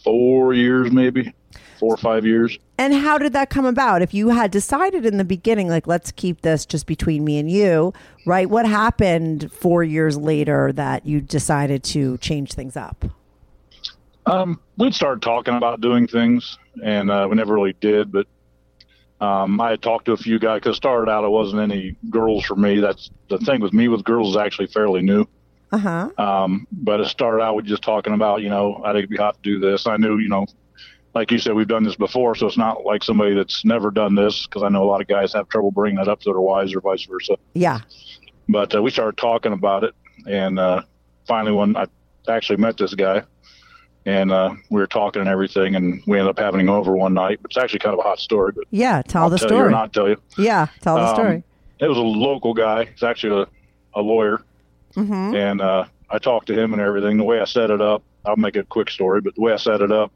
four 0.04 0.54
years, 0.54 0.92
maybe 0.92 1.34
four 1.78 1.94
or 1.94 1.98
five 1.98 2.26
years. 2.26 2.58
And 2.78 2.94
how 2.94 3.18
did 3.18 3.34
that 3.34 3.50
come 3.50 3.66
about? 3.66 4.02
If 4.02 4.14
you 4.14 4.30
had 4.30 4.52
decided 4.52 5.06
in 5.06 5.18
the 5.18 5.24
beginning, 5.24 5.70
like, 5.70 5.88
let's 5.88 6.12
keep 6.12 6.42
this 6.42 6.66
just 6.66 6.88
between 6.88 7.24
me 7.24 7.38
and 7.38 7.50
you, 7.50 7.94
right? 8.26 8.50
What 8.50 8.66
happened 8.66 9.52
four 9.52 9.84
years 9.84 10.18
later 10.18 10.74
that 10.74 11.06
you 11.06 11.22
decided 11.22 11.84
to 11.86 12.18
change 12.18 12.54
things 12.54 12.76
up? 12.76 13.06
Um, 14.26 14.60
we'd 14.78 14.96
started 14.96 15.22
talking 15.22 15.56
about 15.56 15.82
doing 15.82 16.08
things, 16.08 16.58
and 16.84 17.12
uh, 17.12 17.28
we 17.30 17.36
never 17.36 17.54
really 17.54 17.76
did. 17.80 18.12
But 18.12 18.28
um, 19.22 19.62
I 19.62 19.72
had 19.72 19.82
talked 19.82 20.06
to 20.06 20.12
a 20.14 20.18
few 20.18 20.40
guys 20.40 20.60
because 20.62 20.76
started 20.76 21.10
out 21.10 21.24
it 21.24 21.30
wasn't 21.30 21.62
any 21.62 21.96
girls 22.10 22.44
for 22.46 22.56
me. 22.56 22.80
That's 22.80 23.10
the 23.30 23.38
thing 23.38 23.62
with 23.62 23.74
me 23.74 23.88
with 23.88 24.04
girls 24.04 24.32
is 24.32 24.38
actually 24.38 24.68
fairly 24.68 25.02
new. 25.02 25.26
Uh 25.72 25.78
huh. 25.78 26.10
Um, 26.18 26.68
but 26.72 27.00
it 27.00 27.08
started 27.08 27.42
out 27.42 27.56
with 27.56 27.66
just 27.66 27.84
talking 27.84 28.14
about, 28.14 28.42
you 28.42 28.50
know, 28.50 28.82
I 28.84 28.90
think 28.90 29.00
it'd 29.00 29.10
be 29.10 29.18
hot 29.18 29.36
to 29.36 29.42
do 29.42 29.60
this. 29.60 29.88
I 29.88 29.98
knew, 29.98 30.18
you 30.18 30.30
know, 30.30 30.46
like 31.16 31.32
you 31.32 31.40
said, 31.40 31.54
we've 31.54 31.68
done 31.68 31.84
this 31.84 31.96
before, 31.96 32.36
so 32.36 32.46
it's 32.46 32.58
not 32.58 32.84
like 32.86 33.04
somebody 33.04 33.34
that's 33.34 33.64
never 33.66 33.90
done 33.90 34.16
this 34.16 34.46
because 34.46 34.64
I 34.64 34.70
know 34.70 34.84
a 34.84 34.86
lot 34.86 35.02
of 35.02 35.08
guys 35.08 35.32
have 35.34 35.48
trouble 35.50 35.72
bringing 35.72 35.96
that 35.98 36.08
up 36.10 36.20
to 36.22 36.30
their 36.32 36.42
wives 36.42 36.76
or 36.76 36.82
vice 36.82 37.06
versa. 37.06 37.38
Yeah. 37.54 37.80
But 38.50 38.76
uh, 38.76 38.82
we 38.84 38.92
started 38.92 39.18
talking 39.18 39.54
about 39.54 39.84
it, 39.86 39.96
and 40.28 40.60
uh, 40.60 40.84
finally, 41.26 41.54
when 41.54 41.76
I 41.78 41.86
actually 42.28 42.58
met 42.58 42.78
this 42.78 42.94
guy, 42.94 43.24
and 44.06 44.32
uh, 44.32 44.54
we 44.70 44.80
were 44.80 44.86
talking 44.88 45.22
and 45.22 45.30
everything, 45.30 45.76
and 45.76 46.04
we 46.06 46.20
ended 46.20 46.30
up 46.30 46.38
having 46.38 46.60
him 46.62 46.70
over 46.70 46.96
one 46.96 47.14
night. 47.16 47.40
It's 47.46 47.58
actually 47.58 47.80
kind 47.80 47.94
of 47.94 48.00
a 48.00 48.04
hot 48.04 48.20
story, 48.20 48.52
but 48.52 48.66
Yeah, 48.70 49.02
tell 49.02 49.24
I'll 49.24 49.30
the 49.32 49.38
tell 49.40 49.50
you 49.50 49.56
or 49.56 49.60
story. 49.62 49.72
not 49.72 49.94
tell 49.94 50.10
you. 50.10 50.18
Yeah, 50.38 50.68
tell 50.82 50.96
the 50.98 51.08
Um, 51.08 51.16
story. 51.16 51.44
It 51.80 51.88
was 51.88 51.98
a 51.98 52.02
local 52.02 52.54
guy. 52.54 52.86
He's 52.86 53.02
actually 53.04 53.44
a, 53.96 54.00
a 54.00 54.02
lawyer, 54.02 54.42
Mm-hmm. 54.96 55.36
and 55.36 55.62
uh, 55.62 55.86
I 56.10 56.20
talked 56.20 56.48
to 56.48 56.54
him 56.54 56.72
and 56.74 56.82
everything. 56.82 57.18
The 57.18 57.24
way 57.24 57.40
I 57.42 57.46
set 57.46 57.70
it 57.72 57.82
up, 57.82 58.04
I'll 58.26 58.38
make 58.38 58.56
it 58.56 58.60
a 58.60 58.64
quick 58.64 58.90
story, 58.92 59.22
but 59.22 59.34
the 59.36 59.42
way 59.42 59.54
I 59.54 59.58
set 59.58 59.82
it 59.82 59.92
up, 59.92 60.12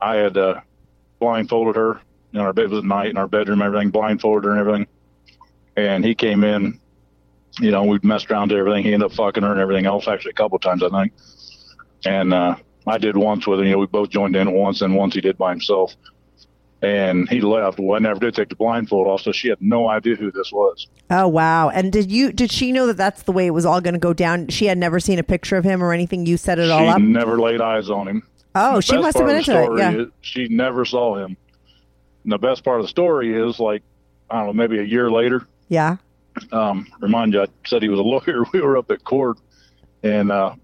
I 0.00 0.16
had 0.16 0.36
uh, 0.36 0.60
blindfolded 1.20 1.76
her 1.76 2.00
in 2.32 2.40
our 2.40 2.52
bed. 2.52 2.70
Was 2.70 2.78
at 2.78 2.84
night 2.84 3.10
in 3.10 3.16
our 3.16 3.28
bedroom, 3.28 3.62
everything 3.62 3.90
blindfolded 3.90 4.44
her 4.44 4.50
and 4.52 4.60
everything. 4.60 4.86
And 5.76 6.04
he 6.04 6.14
came 6.14 6.44
in, 6.44 6.80
you 7.60 7.70
know, 7.70 7.84
we 7.84 7.98
messed 8.02 8.30
around 8.30 8.48
to 8.50 8.56
everything. 8.56 8.84
He 8.84 8.92
ended 8.92 9.10
up 9.10 9.16
fucking 9.16 9.42
her 9.42 9.52
and 9.52 9.60
everything 9.60 9.86
else, 9.86 10.08
actually 10.08 10.30
a 10.30 10.34
couple 10.34 10.58
times, 10.58 10.82
I 10.82 10.88
think. 10.88 11.12
And 12.04 12.32
uh, 12.32 12.56
I 12.86 12.98
did 12.98 13.16
once 13.16 13.46
with 13.46 13.60
him. 13.60 13.66
You 13.66 13.72
know, 13.72 13.78
we 13.78 13.86
both 13.86 14.10
joined 14.10 14.36
in 14.36 14.52
once, 14.52 14.82
and 14.82 14.94
once 14.94 15.14
he 15.14 15.20
did 15.20 15.38
by 15.38 15.50
himself. 15.50 15.94
And 16.80 17.28
he 17.28 17.40
left. 17.40 17.80
Well, 17.80 17.96
I 17.96 17.98
never 17.98 18.20
did 18.20 18.36
take 18.36 18.50
the 18.50 18.54
blindfold 18.54 19.08
off, 19.08 19.22
so 19.22 19.32
she 19.32 19.48
had 19.48 19.60
no 19.60 19.88
idea 19.88 20.14
who 20.14 20.30
this 20.30 20.52
was. 20.52 20.86
Oh 21.10 21.26
wow! 21.26 21.70
And 21.70 21.92
did 21.92 22.08
you 22.08 22.32
did 22.32 22.52
she 22.52 22.70
know 22.70 22.86
that 22.86 22.96
that's 22.96 23.24
the 23.24 23.32
way 23.32 23.46
it 23.46 23.50
was 23.50 23.66
all 23.66 23.80
going 23.80 23.94
to 23.94 24.00
go 24.00 24.12
down? 24.12 24.46
She 24.46 24.66
had 24.66 24.78
never 24.78 25.00
seen 25.00 25.18
a 25.18 25.24
picture 25.24 25.56
of 25.56 25.64
him 25.64 25.82
or 25.82 25.92
anything. 25.92 26.24
You 26.24 26.36
set 26.36 26.60
it 26.60 26.66
she 26.66 26.70
all 26.70 26.88
up. 26.88 26.98
She 26.98 27.02
never 27.02 27.40
laid 27.40 27.60
eyes 27.60 27.90
on 27.90 28.06
him. 28.06 28.22
Oh, 28.54 28.80
she 28.80 28.96
must 28.96 29.16
have 29.18 29.26
been 29.26 29.36
into 29.36 29.72
it. 29.74 29.78
Yeah. 29.78 30.04
she 30.20 30.48
never 30.48 30.84
saw 30.84 31.16
him. 31.16 31.36
And 32.24 32.32
the 32.32 32.38
best 32.38 32.64
part 32.64 32.80
of 32.80 32.84
the 32.84 32.88
story 32.88 33.34
is 33.34 33.58
like 33.60 33.82
I 34.30 34.38
don't 34.38 34.46
know, 34.48 34.52
maybe 34.52 34.78
a 34.78 34.82
year 34.84 35.10
later. 35.10 35.46
Yeah. 35.68 35.96
Um, 36.52 36.86
remind 37.00 37.32
you, 37.34 37.42
I 37.42 37.46
said 37.66 37.82
he 37.82 37.88
was 37.88 37.98
a 38.00 38.02
lawyer. 38.02 38.44
We 38.52 38.60
were 38.60 38.76
up 38.76 38.90
at 38.90 39.02
court, 39.04 39.38
and 40.02 40.30
uh, 40.30 40.54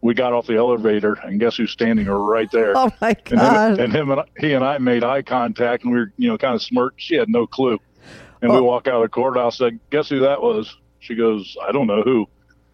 we 0.00 0.14
got 0.14 0.32
off 0.32 0.46
the 0.46 0.56
elevator, 0.56 1.14
and 1.14 1.40
guess 1.40 1.56
who's 1.56 1.70
standing 1.72 2.06
right 2.06 2.50
there? 2.52 2.76
Oh 2.76 2.90
my 3.00 3.10
and, 3.10 3.24
god. 3.24 3.72
him, 3.72 3.84
and 3.84 3.92
him 3.94 4.10
and 4.10 4.20
I, 4.20 4.24
he 4.38 4.52
and 4.52 4.64
I 4.64 4.78
made 4.78 5.02
eye 5.04 5.22
contact, 5.22 5.84
and 5.84 5.92
we 5.92 5.98
were 6.00 6.12
you 6.16 6.28
know 6.28 6.38
kind 6.38 6.54
of 6.54 6.62
smirked. 6.62 7.00
She 7.00 7.14
had 7.16 7.28
no 7.28 7.46
clue, 7.46 7.78
and 8.42 8.52
we 8.52 8.58
Oh. 8.58 8.62
walk 8.62 8.86
out 8.88 8.96
of 8.96 9.02
the 9.02 9.08
courthouse. 9.08 9.58
Said, 9.58 9.78
"Guess 9.90 10.08
who 10.08 10.20
that 10.20 10.40
was?" 10.42 10.76
She 11.00 11.14
goes, 11.14 11.56
"I 11.66 11.72
don't 11.72 11.86
know 11.86 12.02
who." 12.02 12.26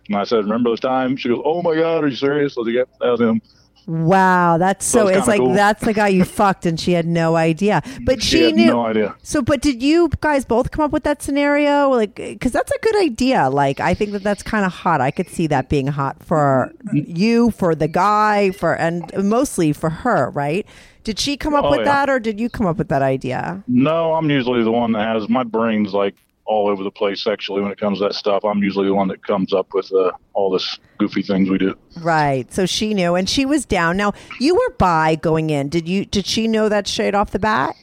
And 0.08 0.16
I 0.16 0.24
said, 0.24 0.38
"Remember 0.44 0.70
the 0.70 0.76
time?" 0.76 1.16
She 1.16 1.28
goes, 1.30 1.40
"Oh 1.44 1.62
my 1.62 1.74
God, 1.76 2.04
are 2.04 2.08
you 2.08 2.16
serious?" 2.16 2.56
I 2.58 2.60
was 2.60 2.66
like, 2.66 2.74
"Yep, 2.76 2.88
that 3.00 3.10
was 3.10 3.20
him." 3.20 3.40
Wow, 3.86 4.56
that's 4.58 4.84
so. 4.86 5.08
It's 5.08 5.26
like 5.26 5.40
cool. 5.40 5.52
that's 5.54 5.84
the 5.84 5.92
guy 5.92 6.08
you 6.08 6.24
fucked, 6.40 6.64
and 6.66 6.78
she 6.80 6.92
had 6.92 7.06
no 7.06 7.36
idea. 7.36 7.82
But 8.04 8.22
She, 8.22 8.38
she, 8.48 8.52
knew. 8.52 8.66
no 8.66 8.86
idea. 8.86 9.14
So, 9.22 9.42
but 9.42 9.60
did 9.60 9.82
you 9.82 10.08
guys 10.20 10.44
both 10.44 10.70
come 10.70 10.84
up 10.84 10.90
with 10.92 11.04
that 11.04 11.22
scenario? 11.22 11.90
Like, 11.90 12.14
because 12.16 12.52
that's 12.52 12.72
a 12.72 12.78
good 12.80 12.96
idea. 12.96 13.50
Like, 13.50 13.80
I 13.80 13.92
think 13.94 14.12
that 14.12 14.22
that's 14.22 14.42
kind 14.42 14.64
of 14.64 14.72
hot. 14.72 15.00
I 15.00 15.10
could 15.10 15.28
see 15.28 15.46
that 15.48 15.68
being 15.68 15.86
hot 15.88 16.22
for 16.22 16.72
you, 16.92 17.50
for 17.50 17.74
the 17.74 17.88
guy, 17.88 18.50
for 18.52 18.74
and 18.74 19.10
mostly 19.22 19.72
for 19.72 19.90
her, 19.90 20.30
right? 20.30 20.66
Did 21.04 21.18
she 21.18 21.36
come 21.36 21.54
up 21.54 21.64
Oh, 21.66 21.70
with 21.70 21.80
yeah. 21.80 21.84
that, 22.06 22.10
or 22.10 22.18
did 22.18 22.40
you 22.40 22.48
come 22.48 22.66
up 22.66 22.78
with 22.78 22.88
that 22.88 23.02
idea? 23.02 23.62
No, 23.68 24.14
I'm 24.14 24.30
usually 24.30 24.64
the 24.64 24.72
one 24.72 24.92
that 24.92 25.06
has 25.14 25.28
my 25.28 25.44
brain's 25.44 25.92
like 25.92 26.14
all 26.46 26.68
over 26.68 26.82
the 26.82 26.90
place 26.90 27.22
sexually 27.22 27.62
when 27.62 27.72
it 27.72 27.78
comes 27.78 27.98
to 27.98 28.04
that 28.04 28.14
stuff. 28.14 28.44
I'm 28.44 28.62
usually 28.62 28.86
the 28.86 28.94
one 28.94 29.08
that 29.08 29.26
comes 29.26 29.52
up 29.52 29.68
with 29.72 29.90
uh, 29.92 30.12
all 30.34 30.50
this 30.50 30.78
goofy 30.98 31.22
things 31.22 31.48
we 31.48 31.58
do. 31.58 31.76
Right. 32.00 32.52
So 32.52 32.66
she 32.66 32.92
knew, 32.94 33.14
and 33.14 33.28
she 33.28 33.46
was 33.46 33.64
down. 33.64 33.96
Now 33.96 34.12
you 34.40 34.54
were 34.54 34.74
bi 34.78 35.14
going 35.16 35.50
in. 35.50 35.68
Did 35.68 35.88
you? 35.88 36.04
Did 36.04 36.26
she 36.26 36.46
know 36.48 36.68
that 36.68 36.86
straight 36.86 37.14
off 37.14 37.30
the 37.30 37.38
bat? 37.38 37.74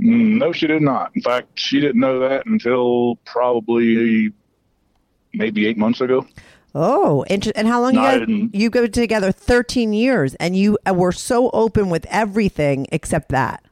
Mm, 0.00 0.38
No, 0.38 0.52
she 0.52 0.66
did 0.66 0.82
not. 0.82 1.12
In 1.14 1.22
fact, 1.22 1.48
she 1.58 1.80
didn't 1.80 2.00
know 2.00 2.18
that 2.20 2.46
until 2.46 3.16
probably 3.24 4.32
maybe 5.34 5.66
eight 5.66 5.78
months 5.78 6.00
ago. 6.00 6.26
Oh, 6.74 7.22
inter- 7.28 7.52
and 7.54 7.68
how 7.68 7.82
long 7.82 7.94
No, 7.94 8.10
you 8.10 8.26
guys? 8.26 8.48
You 8.52 8.70
go 8.70 8.86
together 8.86 9.30
thirteen 9.32 9.92
years, 9.92 10.34
and 10.36 10.56
you 10.56 10.78
uh, 10.88 10.94
were 10.94 11.12
so 11.12 11.50
open 11.50 11.90
with 11.90 12.06
everything 12.10 12.86
except 12.90 13.28
that. 13.30 13.64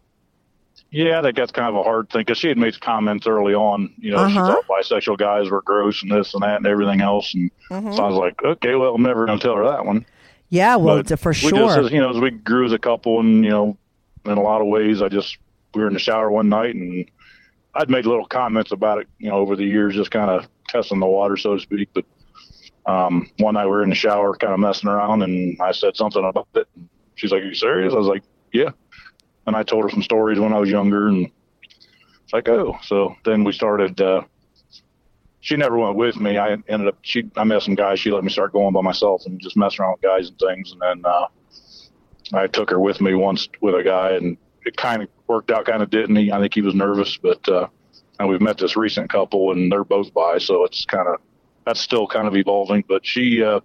Yeah, 0.93 1.21
I 1.21 1.23
think 1.23 1.37
that's 1.37 1.53
kind 1.53 1.69
of 1.69 1.77
a 1.77 1.83
hard 1.85 2.11
thing 2.11 2.23
because 2.23 2.39
she 2.39 2.49
had 2.49 2.59
made 2.59 2.81
comments 2.81 3.27
early 3.29 3.55
on. 3.55 3.93
You 3.99 4.11
know, 4.13 4.29
she 4.29 4.37
Uh-huh. 4.39 4.61
thought 4.67 4.67
bisexual 4.83 5.19
guys 5.19 5.49
were 5.49 5.63
gross 5.63 6.03
and 6.03 6.11
this 6.11 6.35
and 6.35 6.43
that 6.43 6.57
and 6.57 6.67
everything 6.67 7.01
else. 7.01 7.33
And 7.35 7.51
Mm-hmm. 7.71 7.93
so 7.93 8.03
I 8.03 8.09
was 8.09 8.17
like, 8.17 8.43
okay, 8.43 8.75
well, 8.75 8.95
I'm 8.97 9.03
never 9.03 9.25
going 9.27 9.39
to 9.39 9.43
tell 9.43 9.55
her 9.55 9.65
that 9.71 9.87
one. 9.87 10.05
Yeah, 10.49 10.75
well, 10.75 11.03
But 11.05 11.21
for 11.21 11.31
we 11.31 11.37
sure. 11.37 11.53
just, 11.53 11.79
as, 11.79 11.93
you 11.93 12.01
know, 12.01 12.11
as 12.11 12.19
we 12.19 12.31
grew 12.31 12.67
as 12.67 12.73
a 12.73 12.79
couple, 12.79 13.21
and 13.21 13.45
you 13.45 13.51
know, 13.51 13.77
in 14.25 14.33
a 14.37 14.43
lot 14.43 14.61
of 14.61 14.67
ways, 14.67 15.01
I 15.01 15.09
just 15.09 15.39
we 15.75 15.81
were 15.83 15.87
in 15.87 15.95
the 15.95 16.01
shower 16.01 16.29
one 16.29 16.49
night, 16.49 16.75
and 16.75 17.09
I'd 17.77 17.89
made 17.89 18.05
little 18.05 18.27
comments 18.27 18.73
about 18.73 18.99
it, 18.99 19.07
you 19.21 19.29
know, 19.31 19.37
over 19.37 19.55
the 19.55 19.65
years, 19.65 19.95
just 19.95 20.11
kind 20.11 20.29
of 20.29 20.49
testing 20.69 20.99
the 20.99 21.07
water, 21.07 21.37
so 21.37 21.55
to 21.55 21.61
speak. 21.61 21.89
But 21.95 22.05
um, 22.87 23.31
one 23.39 23.55
night 23.55 23.67
we 23.67 23.71
were 23.71 23.85
in 23.85 23.91
the 23.91 23.95
shower, 23.95 24.35
kind 24.35 24.53
of 24.53 24.59
messing 24.59 24.89
around, 24.89 25.23
and 25.23 25.57
I 25.63 25.71
said 25.71 25.97
something 25.97 26.25
about 26.25 26.49
it. 26.57 26.67
And 26.75 26.89
she's 27.15 27.31
like, 27.31 27.43
"Are 27.43 27.47
you 27.47 27.55
serious?" 27.55 27.95
I 27.95 27.99
was 27.99 28.09
like, 28.09 28.25
"Yeah." 28.53 28.71
And 29.47 29.57
I 29.57 29.63
told 29.63 29.85
her 29.85 29.91
some 29.91 30.03
stories 30.03 30.39
when 30.39 30.53
I 30.53 30.59
was 30.59 30.71
younger, 30.71 31.09
and 31.09 31.31
it's 32.25 32.33
like, 32.33 32.49
"Oh." 32.49 32.79
So 32.83 33.17
then 33.25 33.45
we 33.45 33.53
started. 33.53 34.01
Uh, 34.01 34.23
she 35.41 35.57
never 35.57 35.79
went 35.79 35.97
with 35.97 36.17
me. 36.21 36.39
I 36.39 36.53
ended 36.69 36.89
up 36.89 36.99
she 37.03 37.31
I 37.37 37.45
met 37.45 37.63
some 37.63 37.75
guys. 37.75 37.99
She 37.99 38.11
let 38.11 38.25
me 38.25 38.31
start 38.31 38.53
going 38.53 38.73
by 38.73 38.83
myself 38.83 39.23
and 39.27 39.41
just 39.41 39.57
mess 39.57 39.79
around 39.79 39.93
with 39.93 40.03
guys 40.03 40.29
and 40.29 40.39
things. 40.39 40.73
And 40.73 40.81
then 40.81 41.03
uh, 41.05 41.27
I 42.35 42.47
took 42.47 42.71
her 42.71 42.79
with 42.79 43.01
me 43.01 43.15
once 43.15 43.49
with 43.61 43.75
a 43.75 43.83
guy, 43.83 44.13
and 44.13 44.37
it 44.65 44.77
kind 44.77 45.03
of 45.03 45.09
worked 45.27 45.51
out, 45.51 45.65
kind 45.65 45.83
of 45.83 45.91
didn't. 45.91 46.17
He, 46.17 46.31
I 46.31 46.39
think 46.39 46.55
he 46.55 46.63
was 46.63 46.75
nervous, 46.75 47.17
but 47.17 47.49
uh, 47.49 47.69
and 48.19 48.29
we've 48.29 48.41
met 48.41 48.59
this 48.59 48.77
recent 48.77 49.11
couple, 49.11 49.53
and 49.53 49.73
they're 49.73 49.85
both 49.85 50.13
bi, 50.13 50.39
so 50.39 50.65
it's 50.65 50.85
kind 50.85 51.09
of 51.09 51.21
that's 51.65 51.81
still 51.81 52.07
kind 52.07 52.29
of 52.29 52.37
evolving. 52.37 52.85
But 52.87 53.05
she, 53.05 53.43
uh, 53.43 53.61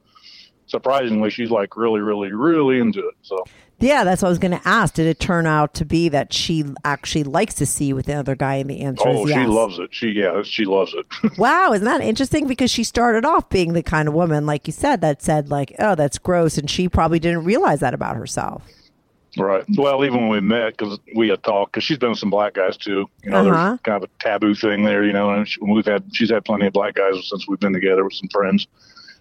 surprisingly, 0.68 1.30
she's 1.30 1.52
like 1.52 1.76
really, 1.76 2.00
really, 2.00 2.32
really 2.32 2.80
into 2.80 3.00
it. 3.00 3.16
So 3.22 3.44
yeah, 3.80 4.04
that's 4.04 4.22
what 4.22 4.28
I 4.28 4.30
was 4.30 4.40
going 4.40 4.58
to 4.58 4.68
ask. 4.68 4.94
Did 4.96 5.08
it 5.08 5.20
turn 5.20 5.46
out 5.46 5.74
to 5.76 5.86
be 5.86 6.10
that 6.10 6.32
she 6.34 6.64
actually 6.84 7.24
likes 7.24 7.54
to 7.56 7.66
see 7.66 7.94
with 7.94 8.06
the 8.06 8.14
other 8.14 8.36
guy? 8.36 8.56
And 8.56 8.70
the 8.70 8.82
answer 8.82 9.04
oh, 9.08 9.28
yes. 9.28 9.38
she 9.40 9.46
loves 9.48 9.80
it. 9.80 9.90
She 9.94 10.08
yeah, 10.10 10.42
she 10.44 10.66
loves 10.66 10.94
it. 10.94 11.06
Wow, 11.38 11.74
isn't 11.74 11.86
that 11.86 12.02
interesting? 12.02 12.48
Because 12.48 12.72
she 12.72 12.84
started 12.84 13.26
off 13.26 13.50
being 13.50 13.74
the 13.74 13.84
kind 13.84 14.08
of 14.08 14.14
woman, 14.14 14.46
like 14.46 14.68
you 14.68 14.74
said, 14.74 15.02
that 15.02 15.22
said 15.22 15.50
like, 15.50 15.76
"Oh, 15.80 15.96
that's 15.96 16.18
gross," 16.18 16.58
and 16.58 16.70
she 16.70 16.88
probably 16.88 17.20
didn't 17.20 17.44
realize 17.44 17.82
that 17.82 17.94
about 17.94 18.16
herself. 18.16 18.64
Right. 19.38 19.66
Well, 19.78 20.06
even 20.06 20.22
when 20.22 20.30
we 20.30 20.40
met, 20.40 20.78
because 20.78 20.98
we 21.14 21.28
had 21.28 21.44
talked, 21.44 21.74
because 21.74 21.84
she's 21.84 21.98
been 21.98 22.12
with 22.12 22.20
some 22.20 22.30
black 22.30 22.54
guys 22.54 22.78
too. 22.78 23.06
You 23.22 23.32
know, 23.32 23.40
Uh-huh. 23.50 23.68
there's 23.72 23.80
kind 23.82 24.02
of 24.02 24.10
a 24.10 24.24
taboo 24.24 24.56
thing 24.56 24.86
there. 24.86 25.04
You 25.04 25.12
know, 25.12 25.30
and 25.32 25.46
she, 25.48 25.60
we've 25.62 25.86
had 25.86 26.04
she's 26.14 26.30
had 26.32 26.46
plenty 26.46 26.68
of 26.68 26.74
black 26.74 26.94
guys 26.94 27.16
since 27.28 27.46
we've 27.48 27.60
been 27.60 27.74
together 27.74 28.06
with 28.06 28.14
some 28.14 28.30
friends. 28.30 28.66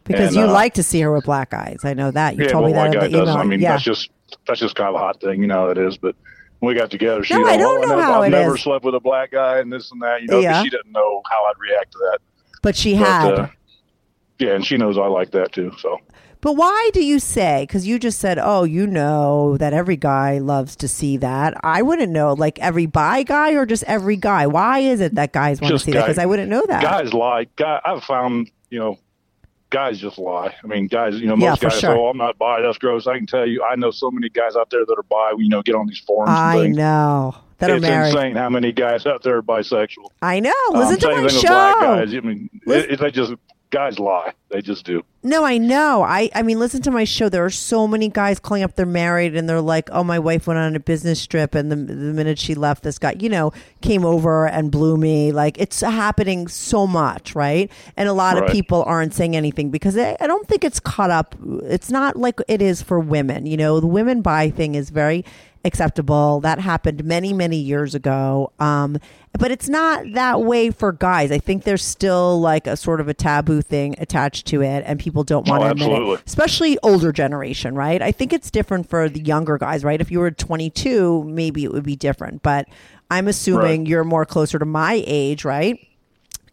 Because 0.05 0.29
And, 0.29 0.37
you 0.37 0.43
uh, 0.51 0.53
like 0.53 0.75
to 0.75 0.83
see 0.83 1.01
her 1.01 1.13
with 1.13 1.25
black 1.25 1.55
eyes. 1.55 1.81
I 1.85 1.95
know 1.95 2.11
that. 2.11 2.37
You 2.37 2.45
yeah, 2.45 2.51
told 2.51 2.65
well, 2.65 2.73
me 2.73 2.75
that 2.75 2.87
in 2.87 2.93
guy 2.93 3.01
the 3.01 3.07
email. 3.09 3.25
doesn't. 3.27 3.41
I 3.41 3.45
mean, 3.45 3.61
yeah. 3.61 3.73
that's 3.73 3.85
just 3.85 4.11
that's 4.47 4.61
just 4.61 4.75
kind 4.77 4.89
of 4.91 4.95
a 4.97 4.99
hot 4.99 5.21
thing. 5.21 5.41
You 5.41 5.47
know, 5.47 5.71
it 5.71 5.79
is. 5.79 5.97
But 5.97 6.15
when 6.61 6.75
we 6.75 6.79
got 6.79 6.91
together, 6.91 7.25
she 7.25 7.35
No, 7.35 7.47
I 7.47 7.57
don't 7.57 7.79
"Oh, 7.79 7.81
know 7.83 7.89
never, 7.89 8.03
how 8.03 8.23
I've 8.23 8.29
it 8.33 8.37
never 8.37 8.55
is." 8.57 8.63
slept 8.63 8.85
with 8.85 8.95
a 8.95 9.01
black 9.01 9.31
guy 9.33 9.59
and 9.59 9.73
this 9.73 9.91
and 9.93 10.03
that. 10.03 10.21
You 10.23 10.29
know, 10.29 10.41
Yeah. 10.41 10.63
she 10.63 10.69
didn't 10.71 10.93
know 10.93 11.23
how 11.31 11.45
I'd 11.47 11.59
react 11.59 11.93
to 11.93 11.99
that. 12.11 12.19
but 12.63 12.77
she 12.77 12.97
But, 12.99 13.07
had. 13.07 13.33
uh, 13.35 13.47
yeah, 14.39 14.55
and 14.55 14.65
she 14.67 14.77
knows 14.77 14.99
I 14.99 15.07
like 15.07 15.31
that 15.33 15.53
too. 15.53 15.73
So 15.79 15.99
But 16.41 16.55
why 16.55 16.91
do 16.93 17.03
you 17.03 17.19
say? 17.19 17.63
Because 17.67 17.87
you 17.87 17.99
just 17.99 18.19
said, 18.21 18.39
"Oh, 18.39 18.65
you 18.65 18.87
know 18.87 19.57
that 19.57 19.73
every 19.73 19.97
guy 19.97 20.37
loves 20.39 20.77
to 20.77 20.89
see 20.89 21.17
that." 21.19 21.55
I 21.65 21.81
wouldn't 21.81 22.13
know, 22.13 22.35
like 22.35 22.59
every 22.59 22.85
bi 22.87 23.23
guy 23.23 23.53
or 23.53 23.65
just 23.65 23.85
every 23.85 24.17
guy. 24.17 24.47
Why 24.47 24.81
is 24.81 25.01
it 25.01 25.15
that 25.15 25.33
guys 25.33 25.61
want 25.63 25.73
to 25.73 25.79
see 25.79 25.93
that? 25.93 26.03
Because 26.03 26.19
I 26.19 26.27
wouldn't 26.27 26.51
know 26.51 26.63
that. 26.69 26.83
guys 26.83 27.15
lie. 27.15 27.47
Guy, 27.57 27.81
I've 27.85 28.05
found 28.05 28.51
you 28.69 28.79
know. 28.79 28.99
Guys 29.75 29.99
just 29.99 30.19
lie. 30.19 30.55
I 30.63 30.67
mean, 30.69 30.87
guys, 30.87 31.19
you 31.21 31.27
know, 31.27 31.35
most 31.35 31.61
for 31.61 31.69
guys 31.69 31.81
sure. 31.81 31.97
"Oh, 31.99 32.07
I'm 32.07 32.17
not 32.17 32.39
bi. 32.39 32.63
That's 32.63 32.79
gross." 32.79 33.09
I 33.09 33.17
can 33.17 33.27
tell 33.27 33.45
you, 33.45 33.61
I 33.69 33.75
know 33.75 33.91
so 33.91 34.09
many 34.09 34.29
guys 34.29 34.55
out 34.55 34.71
there 34.71 34.85
that 34.87 34.95
are 34.97 35.03
bi. 35.03 35.33
You 35.37 35.49
know, 35.49 35.63
get 35.63 35.75
on 35.75 35.89
these 35.89 35.99
forums. 35.99 36.31
I 36.31 36.69
know 36.69 37.35
that 37.59 37.71
are 37.71 37.75
it's 37.77 37.83
married. 37.83 38.15
insane 38.15 38.37
how 38.37 38.49
many 38.51 38.71
guys 38.71 39.05
out 39.05 39.25
there 39.25 39.37
are 39.39 39.43
bisexual. 39.43 40.11
I 40.23 40.39
know. 40.39 40.53
Um, 40.73 40.79
Listen 40.79 40.97
to 41.01 41.07
same 41.07 41.23
my 41.23 41.29
show. 41.29 41.49
black 41.49 41.81
guys. 41.81 42.15
I 42.15 42.21
mean, 42.21 42.51
it, 42.69 42.91
it, 42.93 43.01
they 43.01 43.11
just 43.11 43.33
guys 43.75 43.99
lie. 43.99 44.33
They 44.51 44.63
just 44.63 44.87
do. 44.87 45.05
No, 45.25 45.45
I 45.45 45.59
know. 45.59 46.03
I, 46.03 46.31
I 46.33 46.43
mean, 46.43 46.61
listen 46.61 46.81
to 46.83 46.93
my 46.93 47.03
show. 47.03 47.29
There 47.29 47.45
are 47.45 47.51
so 47.51 47.89
many 47.89 48.09
guys 48.09 48.39
calling 48.39 48.63
up 48.63 48.77
they're 48.77 48.87
married 48.87 49.35
and 49.35 49.49
they're 49.49 49.61
like, 49.61 49.89
oh, 49.91 50.05
my 50.05 50.19
wife 50.19 50.47
went 50.47 50.59
on 50.59 50.77
a 50.77 50.81
business 50.81 51.27
trip 51.27 51.57
and 51.57 51.73
the, 51.73 51.77
the 51.77 51.95
minute 51.95 52.39
she 52.39 52.55
left, 52.55 52.85
this 52.85 53.01
guy, 53.01 53.17
you 53.19 53.29
know, 53.29 53.53
came 53.81 54.05
over 54.05 54.47
and 54.47 54.71
blew 54.71 54.97
me. 54.97 55.33
Like, 55.33 55.59
it's 55.59 55.81
happening 55.81 56.47
so 56.47 56.87
much, 56.87 57.35
right? 57.35 57.69
And 57.97 58.09
a 58.09 58.13
lot 58.13 58.41
of 58.41 58.49
people 58.49 58.85
aren't 58.85 59.13
saying 59.13 59.35
anything 59.35 59.71
because 59.71 59.99
I, 59.99 60.17
I 60.21 60.29
don't 60.29 60.47
think 60.47 60.63
it's 60.63 60.79
caught 60.79 61.11
up. 61.11 61.35
It's 61.65 61.91
not 61.91 62.17
like 62.17 62.39
it 62.47 62.63
is 62.63 62.81
for 62.81 63.01
women. 63.01 63.47
You 63.47 63.57
know, 63.57 63.81
the 63.81 63.89
women 63.89 64.23
buy 64.23 64.51
thing 64.51 64.77
is 64.77 64.91
very 64.91 65.25
acceptable. 65.65 66.41
That 66.41 66.59
happened 66.61 67.05
many, 67.05 67.33
many 67.33 67.57
years 67.57 67.95
ago. 67.95 68.53
Um, 68.59 68.99
but 69.39 69.51
it's 69.51 69.69
not 69.69 70.05
that 70.13 70.43
way 70.43 70.71
for 70.71 70.93
guys. 70.93 71.33
I 71.33 71.39
think 71.39 71.65
there's 71.65 71.85
still 71.85 72.41
like 72.41 72.67
a 72.67 72.77
sort 72.77 73.01
of 73.01 73.09
a 73.09 73.15
taboo 73.15 73.63
thing 73.63 73.97
attached 73.99 74.47
to 74.49 74.63
it, 74.63 74.85
and 74.87 75.01
people 75.01 75.25
don't 75.25 75.49
want 75.49 75.63
Oh, 75.63 75.67
to 75.67 75.73
admit 75.73 75.89
absolutely. 75.89 76.15
it, 76.15 76.23
especially 76.27 76.79
older 76.83 77.11
generation, 77.13 77.75
right? 77.75 78.01
I 78.01 78.13
think 78.13 78.33
it's 78.33 78.51
different 78.51 78.89
for 78.89 79.09
the 79.09 79.21
younger 79.21 79.59
guys, 79.59 79.83
right? 79.83 80.01
If 80.01 80.11
you 80.11 80.21
were 80.21 80.31
22, 80.31 81.25
maybe 81.25 81.65
it 81.65 81.73
would 81.73 81.83
be 81.85 81.97
different, 81.97 82.43
but 82.43 82.69
I'm 83.11 83.27
assuming 83.29 83.81
Right. 83.83 83.89
you're 83.89 84.05
more 84.05 84.25
closer 84.25 84.59
to 84.59 84.65
my 84.65 85.03
age, 85.07 85.45
right? 85.45 85.79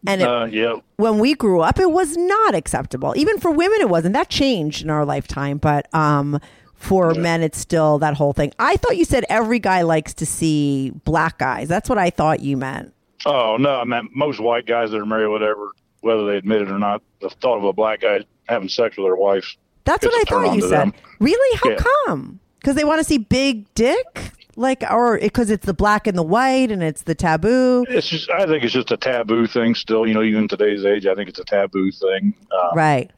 And 0.04 0.20
it, 0.20 0.28
Uh, 0.28 0.46
yeah, 0.46 0.74
when 0.96 1.20
we 1.20 1.34
grew 1.34 1.60
up, 1.60 1.78
it 1.78 1.92
was 1.92 2.16
not 2.16 2.56
acceptable. 2.56 3.14
Even 3.16 3.38
for 3.38 3.52
women, 3.52 3.80
it 3.80 3.88
wasn't. 3.88 4.14
That 4.14 4.28
changed 4.28 4.82
in 4.82 4.90
our 4.90 5.04
lifetime, 5.04 5.58
but 5.58 5.86
um, 5.94 6.40
for 6.82 7.14
men, 7.14 7.42
it's 7.42 7.58
still 7.58 7.98
that 8.00 8.14
whole 8.14 8.32
thing. 8.32 8.52
I 8.58 8.76
thought 8.76 8.96
you 8.96 9.04
said 9.04 9.24
every 9.28 9.58
guy 9.58 9.82
likes 9.82 10.14
to 10.14 10.26
see 10.26 10.90
black 11.04 11.38
guys. 11.38 11.68
That's 11.68 11.88
what 11.88 11.98
I 11.98 12.10
thought 12.10 12.40
you 12.40 12.56
meant. 12.56 12.92
Oh 13.24 13.56
no, 13.58 13.76
I 13.80 13.84
meant 13.84 14.10
most 14.14 14.40
white 14.40 14.66
guys 14.66 14.90
that 14.90 14.98
are 15.00 15.06
married, 15.06 15.28
whatever, 15.28 15.70
whether 16.00 16.26
they 16.26 16.36
admit 16.36 16.62
it 16.62 16.70
or 16.70 16.78
not, 16.78 17.02
the 17.20 17.30
thought 17.30 17.58
of 17.58 17.64
a 17.64 17.72
black 17.72 18.00
guy 18.00 18.24
having 18.48 18.68
sex 18.68 18.96
with 18.96 19.06
their 19.06 19.14
wife. 19.16 19.56
That's 19.84 20.04
what 20.04 20.14
I 20.14 20.24
thought 20.24 20.54
you 20.54 20.62
said. 20.62 20.70
them. 20.70 20.92
Really? 21.20 21.58
How 21.62 21.70
Yeah. 21.70 21.76
come? 22.06 22.40
Because 22.60 22.74
they 22.76 22.84
want 22.84 22.98
to 23.00 23.04
see 23.04 23.18
big 23.18 23.72
dick, 23.74 24.32
like, 24.56 24.84
or 24.90 25.18
because 25.18 25.50
it's 25.50 25.66
the 25.66 25.74
black 25.74 26.06
and 26.06 26.16
the 26.18 26.22
white, 26.22 26.70
and 26.70 26.82
it's 26.82 27.02
the 27.02 27.14
taboo, 27.14 27.84
It's 27.88 28.08
just, 28.08 28.30
I 28.30 28.46
think 28.46 28.62
it's 28.64 28.72
just 28.72 28.90
a 28.92 28.96
taboo 28.96 29.46
thing 29.46 29.74
still. 29.74 30.06
You 30.06 30.14
know, 30.14 30.22
even 30.22 30.42
in 30.42 30.48
today's 30.48 30.84
age, 30.84 31.06
I 31.06 31.14
think 31.14 31.28
it's 31.28 31.38
a 31.40 31.44
taboo 31.44 31.90
thing. 31.92 32.34
Uh, 32.52 32.70
right? 32.74 33.10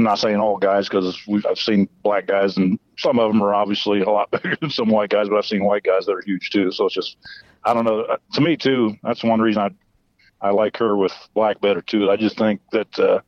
I'm 0.00 0.04
not 0.04 0.18
saying 0.18 0.36
all 0.36 0.56
guys 0.56 0.88
because 0.88 1.18
I've 1.46 1.58
seen 1.58 1.86
black 2.02 2.26
guys 2.26 2.56
and 2.56 2.78
some 2.96 3.18
of 3.18 3.30
them 3.30 3.42
are 3.42 3.54
obviously 3.54 4.00
a 4.00 4.08
lot 4.08 4.30
bigger 4.42 4.56
than 4.58 4.70
some 4.70 4.88
white 4.88 5.10
guys, 5.10 5.28
but 5.28 5.36
I've 5.36 5.44
seen 5.44 5.62
white 5.62 5.82
guys 5.82 6.06
that 6.06 6.12
are 6.12 6.22
huge 6.24 6.48
too. 6.48 6.72
So 6.72 6.86
it's 6.86 6.94
just, 6.94 7.18
I 7.64 7.74
don't 7.74 7.84
know. 7.84 8.00
Uh, 8.00 8.16
To 8.32 8.40
me 8.40 8.56
too, 8.56 8.96
that's 9.02 9.22
one 9.22 9.40
reason 9.40 9.62
I, 9.62 10.48
I 10.48 10.50
like 10.52 10.78
her 10.78 10.96
with 10.96 11.12
black 11.34 11.60
better 11.60 11.82
too. 11.82 12.10
I 12.10 12.16
just 12.16 12.38
think 12.38 12.62
that 12.72 12.98
uh, 12.98 13.20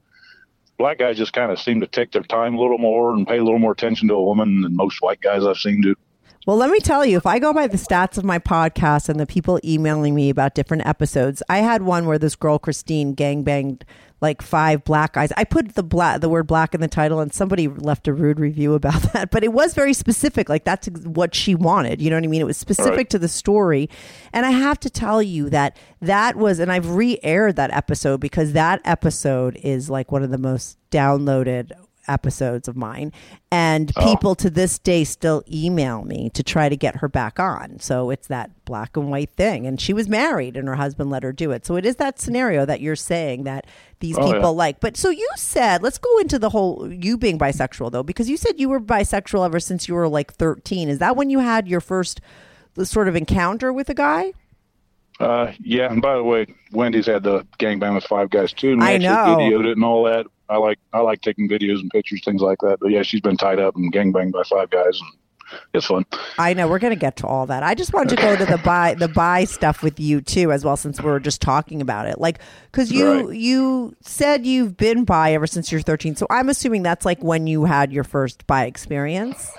black 0.78 0.98
guys 0.98 1.18
just 1.18 1.34
kind 1.34 1.52
of 1.52 1.60
seem 1.60 1.78
to 1.82 1.86
take 1.86 2.10
their 2.12 2.22
time 2.22 2.54
a 2.54 2.60
little 2.60 2.78
more 2.78 3.12
and 3.12 3.26
pay 3.26 3.36
a 3.36 3.44
little 3.44 3.58
more 3.58 3.72
attention 3.72 4.08
to 4.08 4.14
a 4.14 4.22
woman 4.24 4.62
than 4.62 4.74
most 4.74 5.02
white 5.02 5.20
guys 5.20 5.44
I've 5.44 5.58
seen 5.58 5.82
do. 5.82 5.94
Well, 6.46 6.56
let 6.56 6.70
me 6.70 6.80
tell 6.80 7.04
you, 7.04 7.18
if 7.18 7.26
I 7.26 7.38
go 7.38 7.52
by 7.52 7.66
the 7.66 7.76
stats 7.76 8.16
of 8.16 8.24
my 8.24 8.38
podcast 8.38 9.10
and 9.10 9.20
the 9.20 9.26
people 9.26 9.60
emailing 9.62 10.14
me 10.14 10.30
about 10.30 10.54
different 10.54 10.86
episodes, 10.86 11.42
I 11.50 11.58
had 11.58 11.82
one 11.82 12.06
where 12.06 12.18
this 12.18 12.34
girl 12.34 12.58
Christine 12.58 13.14
gangbanged 13.14 13.82
like 14.22 14.40
five 14.40 14.84
black 14.84 15.12
guys. 15.14 15.32
I 15.36 15.44
put 15.44 15.74
the 15.74 15.82
black 15.82 16.20
the 16.22 16.28
word 16.30 16.46
black 16.46 16.74
in 16.74 16.80
the 16.80 16.88
title 16.88 17.20
and 17.20 17.34
somebody 17.34 17.68
left 17.68 18.08
a 18.08 18.12
rude 18.14 18.40
review 18.40 18.72
about 18.72 19.02
that, 19.12 19.30
but 19.30 19.44
it 19.44 19.52
was 19.52 19.74
very 19.74 19.92
specific. 19.92 20.48
Like 20.48 20.64
that's 20.64 20.86
what 21.04 21.34
she 21.34 21.54
wanted. 21.54 22.00
You 22.00 22.08
know 22.08 22.16
what 22.16 22.24
I 22.24 22.28
mean? 22.28 22.40
It 22.40 22.44
was 22.46 22.56
specific 22.56 22.96
Right. 22.96 23.10
to 23.10 23.18
the 23.18 23.28
story. 23.28 23.90
And 24.32 24.46
I 24.46 24.52
have 24.52 24.80
to 24.80 24.88
tell 24.90 25.22
you 25.22 25.50
that 25.50 25.76
that 26.00 26.36
was 26.36 26.58
and 26.60 26.72
I've 26.72 26.88
re-aired 26.90 27.56
that 27.56 27.70
episode 27.72 28.20
because 28.20 28.52
that 28.52 28.80
episode 28.84 29.56
is 29.62 29.90
like 29.90 30.10
one 30.12 30.22
of 30.22 30.30
the 30.30 30.38
most 30.38 30.78
downloaded 30.90 31.72
episodes 32.09 32.68
of 32.68 32.76
mine 32.76 33.12
and 33.50 33.92
people 34.00 34.35
to 34.35 34.50
this 34.50 34.78
day 34.78 35.04
still 35.04 35.42
email 35.50 36.04
me 36.04 36.30
to 36.30 36.42
try 36.42 36.68
to 36.68 36.76
get 36.76 36.97
her 36.97 37.09
back 37.09 37.38
on. 37.38 37.78
So 37.80 38.11
it's 38.11 38.26
that 38.28 38.64
black 38.64 38.97
and 38.97 39.11
white 39.11 39.30
thing. 39.30 39.66
And 39.66 39.80
she 39.80 39.92
was 39.92 40.09
married 40.09 40.56
and 40.56 40.66
her 40.68 40.75
husband 40.75 41.11
let 41.11 41.23
her 41.23 41.32
do 41.32 41.50
it. 41.52 41.64
So 41.66 41.76
it 41.76 41.87
is 41.87 41.97
that 41.97 42.18
scenario 42.18 42.64
that 42.66 42.80
you're 42.80 42.97
saying 42.97 43.44
that 43.44 43.66
these 44.00 44.16
Oh, 44.18 44.25
people 44.26 44.40
yeah. 44.40 44.47
like. 44.49 44.80
But 44.80 44.97
so 44.97 45.11
you 45.11 45.28
said 45.37 45.82
let's 45.82 45.99
go 45.99 46.18
into 46.18 46.38
the 46.38 46.50
whole 46.50 46.90
you 46.92 47.16
being 47.16 47.38
bisexual 47.38 47.92
though 47.92 48.02
because 48.02 48.28
you 48.28 48.37
said 48.37 48.59
you 48.59 48.68
were 48.68 48.80
bisexual 48.80 49.44
ever 49.47 49.61
since 49.61 49.87
you 49.88 49.94
were 49.94 50.09
like 50.09 50.32
13 50.32 50.88
is 50.88 50.99
that 50.99 51.16
when 51.16 51.30
you 51.30 51.38
had 51.38 51.68
your 51.68 51.80
first 51.80 52.21
sort 52.82 53.06
of 53.09 53.14
encounter 53.16 53.73
with 53.73 53.88
a 53.88 53.94
guy? 53.94 54.32
Uh, 55.21 55.52
yeah, 55.61 55.92
and 55.92 56.02
by 56.02 56.16
the 56.16 56.23
way, 56.25 56.47
Wendy's 56.73 57.06
had 57.06 57.23
the 57.23 57.47
gangbang 57.61 57.94
with 57.94 58.02
five 58.04 58.30
guys 58.30 58.52
too, 58.52 58.73
and 58.73 58.82
I 58.82 58.97
know. 58.97 59.37
videoed 59.38 59.66
it 59.66 59.73
and 59.76 59.85
all 59.85 60.02
that. 60.04 60.26
I 60.49 60.56
like 60.56 60.78
I 60.92 61.00
like 61.00 61.20
taking 61.22 61.49
videos 61.49 61.80
and 61.80 61.90
pictures, 61.90 62.22
things 62.25 62.42
like 62.42 62.58
that. 62.61 62.78
But 62.80 62.90
yeah, 62.90 63.02
she's 63.02 63.20
been 63.20 63.37
tied 63.37 63.58
up 63.58 63.76
and 63.76 63.92
gangbanged 63.92 64.32
by 64.32 64.42
five 64.42 64.70
guys, 64.70 65.00
and 65.00 65.61
it's 65.75 65.87
fun. 65.87 66.04
I 66.38 66.54
know 66.54 66.66
we're 66.68 66.78
going 66.78 66.92
to 66.94 66.99
get 66.99 67.16
to 67.18 67.26
all 67.26 67.46
that. 67.46 67.62
I 67.62 67.75
just 67.75 67.92
wanted 67.92 68.16
to 68.16 68.22
go 68.22 68.37
to 68.37 68.44
the 68.44 68.58
bi 68.58 68.94
the 68.94 69.08
bi 69.08 69.44
stuff 69.44 69.82
with 69.82 69.99
you 70.00 70.20
too, 70.20 70.52
as 70.52 70.64
well, 70.64 70.76
since 70.76 71.00
we 71.00 71.11
are 71.11 71.20
just 71.20 71.40
talking 71.40 71.80
about 71.80 72.06
it. 72.06 72.18
Like, 72.20 72.40
because 72.70 72.90
you 72.92 73.28
Right. 73.28 73.37
you 73.37 73.94
said 74.00 74.46
you've 74.46 74.76
been 74.76 75.04
bi 75.04 75.32
ever 75.32 75.46
since 75.46 75.70
you're 75.72 75.80
13, 75.80 76.16
so 76.16 76.26
I'm 76.30 76.49
assuming 76.49 76.82
that's 76.82 77.04
like 77.06 77.22
when 77.22 77.46
you 77.46 77.64
had 77.64 77.92
your 77.92 78.04
first 78.04 78.46
bi 78.46 78.64
experience. 78.64 79.50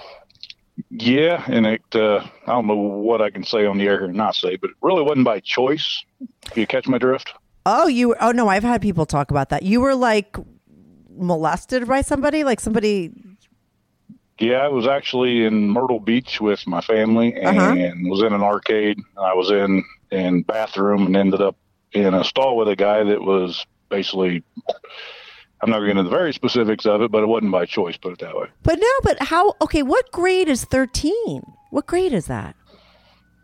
Yeah, 0.90 1.44
and 1.48 1.66
it 1.68 1.82
uh, 1.96 2.26
I 2.48 2.52
don't 2.52 2.68
know 2.68 2.76
what 2.76 3.22
I 3.22 3.30
can 3.30 3.44
say 3.44 3.66
on 3.66 3.78
the 3.78 3.86
air 3.86 4.00
here 4.00 4.10
or 4.10 4.14
not 4.14 4.36
say, 4.36 4.56
but 4.56 4.72
it 4.72 4.76
really 4.82 5.04
wasn't 5.04 5.26
by 5.26 5.40
choice. 5.40 6.04
You 6.56 6.66
catch 6.66 6.88
my 6.88 6.98
drift? 6.98 7.32
Oh, 7.66 7.88
you? 7.88 8.16
Oh 8.20 8.32
no, 8.32 8.48
I've 8.48 8.64
had 8.64 8.82
people 8.82 9.06
talk 9.06 9.30
about 9.32 9.50
that. 9.50 9.64
You 9.64 9.82
were 9.82 9.96
like 9.96 10.36
molested 11.18 11.88
by 11.88 12.02
somebody, 12.02 12.44
like 12.44 12.60
somebody. 12.60 13.12
Yeah, 14.40 14.58
I 14.58 14.68
was 14.68 14.88
actually 14.88 15.46
in 15.46 15.70
Myrtle 15.70 16.00
Beach 16.00 16.42
with 16.42 16.66
my 16.68 16.82
family 16.82 17.34
and 17.36 17.58
Uh-huh. 17.60 18.10
was 18.10 18.22
in 18.24 18.34
an 18.34 18.42
arcade. 18.42 19.00
I 19.18 19.34
was 19.34 19.52
in 19.52 19.84
in 20.12 20.44
bathroom 20.44 21.06
and 21.08 21.16
ended 21.16 21.42
up 21.42 21.56
in 21.92 22.14
a 22.14 22.24
stall 22.24 22.56
with 22.58 22.68
a 22.68 22.76
guy 22.76 23.04
that 23.04 23.22
was 23.22 23.66
basically. 23.90 24.44
I'm 25.62 25.70
not 25.70 25.78
going 25.78 25.88
to 25.90 25.94
get 25.94 26.00
into 26.00 26.10
the 26.10 26.18
very 26.18 26.34
specifics 26.34 26.86
of 26.86 27.02
it, 27.02 27.10
but 27.10 27.24
it 27.24 27.28
wasn't 27.28 27.54
by 27.54 27.66
choice. 27.66 27.96
Put 27.96 28.12
it 28.12 28.20
that 28.20 28.36
way. 28.36 28.48
But 28.64 28.80
no, 28.80 28.88
but 29.02 29.22
how? 29.22 29.54
Okay, 29.62 29.82
what 29.82 30.12
grade 30.12 30.50
is 30.50 30.66
13? 30.66 31.42
What 31.70 31.88
grade 31.88 32.12
is 32.12 32.26
that? 32.26 32.58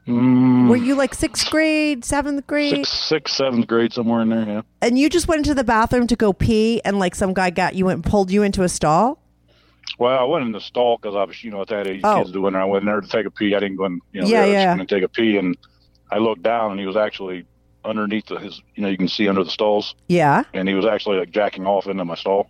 Mm, 0.09 0.69
Were 0.69 0.75
you 0.75 0.95
like 0.95 1.13
sixth 1.13 1.49
grade, 1.51 2.03
seventh 2.03 2.47
grade? 2.47 2.75
sixth, 2.75 2.93
sixth, 2.93 3.35
seventh 3.35 3.67
grade, 3.67 3.93
somewhere 3.93 4.21
in 4.21 4.29
there. 4.29 4.45
Yeah. 4.45 4.61
And 4.81 4.97
you 4.97 5.09
just 5.09 5.27
went 5.27 5.39
into 5.39 5.53
the 5.53 5.63
bathroom 5.63 6.07
to 6.07 6.15
go 6.15 6.33
pee, 6.33 6.81
and 6.83 6.97
like 6.99 7.13
some 7.15 7.33
guy 7.33 7.49
got 7.51 7.75
you 7.75 7.89
and 7.89 8.03
pulled 8.03 8.31
you 8.31 8.41
into 8.43 8.63
a 8.63 8.69
stall. 8.69 9.21
Well, 9.97 10.17
I 10.17 10.23
went 10.23 10.45
in 10.45 10.51
the 10.51 10.61
stall 10.61 10.97
because 10.97 11.15
I 11.15 11.23
was, 11.25 11.43
you 11.43 11.51
know, 11.51 11.61
at 11.61 11.67
that 11.69 11.87
age, 11.87 12.01
Oh. 12.03 12.19
kids 12.19 12.31
doing. 12.31 12.55
it. 12.55 12.57
I 12.57 12.65
went 12.65 12.83
in 12.83 12.87
there 12.87 13.01
to 13.01 13.07
take 13.07 13.25
a 13.25 13.31
pee. 13.31 13.55
I 13.55 13.59
didn't 13.59 13.77
go 13.77 13.85
in, 13.85 13.99
you 14.13 14.21
know, 14.21 14.27
Yeah, 14.27 14.41
there. 14.41 14.43
I 14.43 14.45
was 14.47 14.53
yeah. 14.53 14.75
going 14.75 14.87
to 14.87 14.95
take 14.95 15.03
a 15.03 15.09
pee, 15.09 15.37
and 15.37 15.57
I 16.11 16.17
looked 16.17 16.43
down, 16.43 16.71
and 16.71 16.79
he 16.79 16.85
was 16.85 16.95
actually 16.95 17.45
underneath 17.85 18.27
the, 18.27 18.37
his. 18.39 18.61
You 18.75 18.83
know, 18.83 18.89
you 18.89 18.97
can 18.97 19.07
see 19.07 19.27
under 19.27 19.43
the 19.43 19.49
stalls, 19.49 19.95
Yeah. 20.07 20.43
and 20.53 20.67
he 20.67 20.73
was 20.75 20.85
actually 20.85 21.17
like 21.19 21.31
jacking 21.31 21.65
off 21.67 21.87
into 21.87 22.03
my 22.05 22.15
stall. 22.15 22.49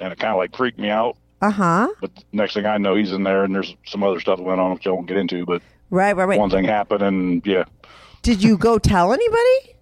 And 0.00 0.12
it 0.12 0.18
kind 0.18 0.32
of 0.32 0.38
like 0.38 0.56
freaked 0.56 0.78
me 0.78 0.90
out. 0.90 1.16
Uh 1.42 1.50
huh. 1.50 1.88
But 2.00 2.10
next 2.32 2.54
thing 2.54 2.66
I 2.66 2.76
know, 2.78 2.94
he's 2.94 3.12
in 3.12 3.22
there, 3.22 3.44
and 3.44 3.54
there's 3.54 3.74
some 3.86 4.02
other 4.02 4.20
stuff 4.20 4.38
going 4.38 4.60
on 4.60 4.74
which 4.74 4.86
I 4.86 4.90
won't 4.90 5.06
get 5.06 5.16
into. 5.16 5.46
But 5.46 5.62
Right, 5.90 6.14
right, 6.14 6.24
right. 6.26 6.38
one 6.38 6.50
thing 6.50 6.64
happened, 6.64 7.02
and 7.02 7.44
yeah, 7.46 7.64
Did 8.22 8.42
you 8.42 8.56
go 8.58 8.78
tell 8.78 9.12
anybody? 9.12 9.74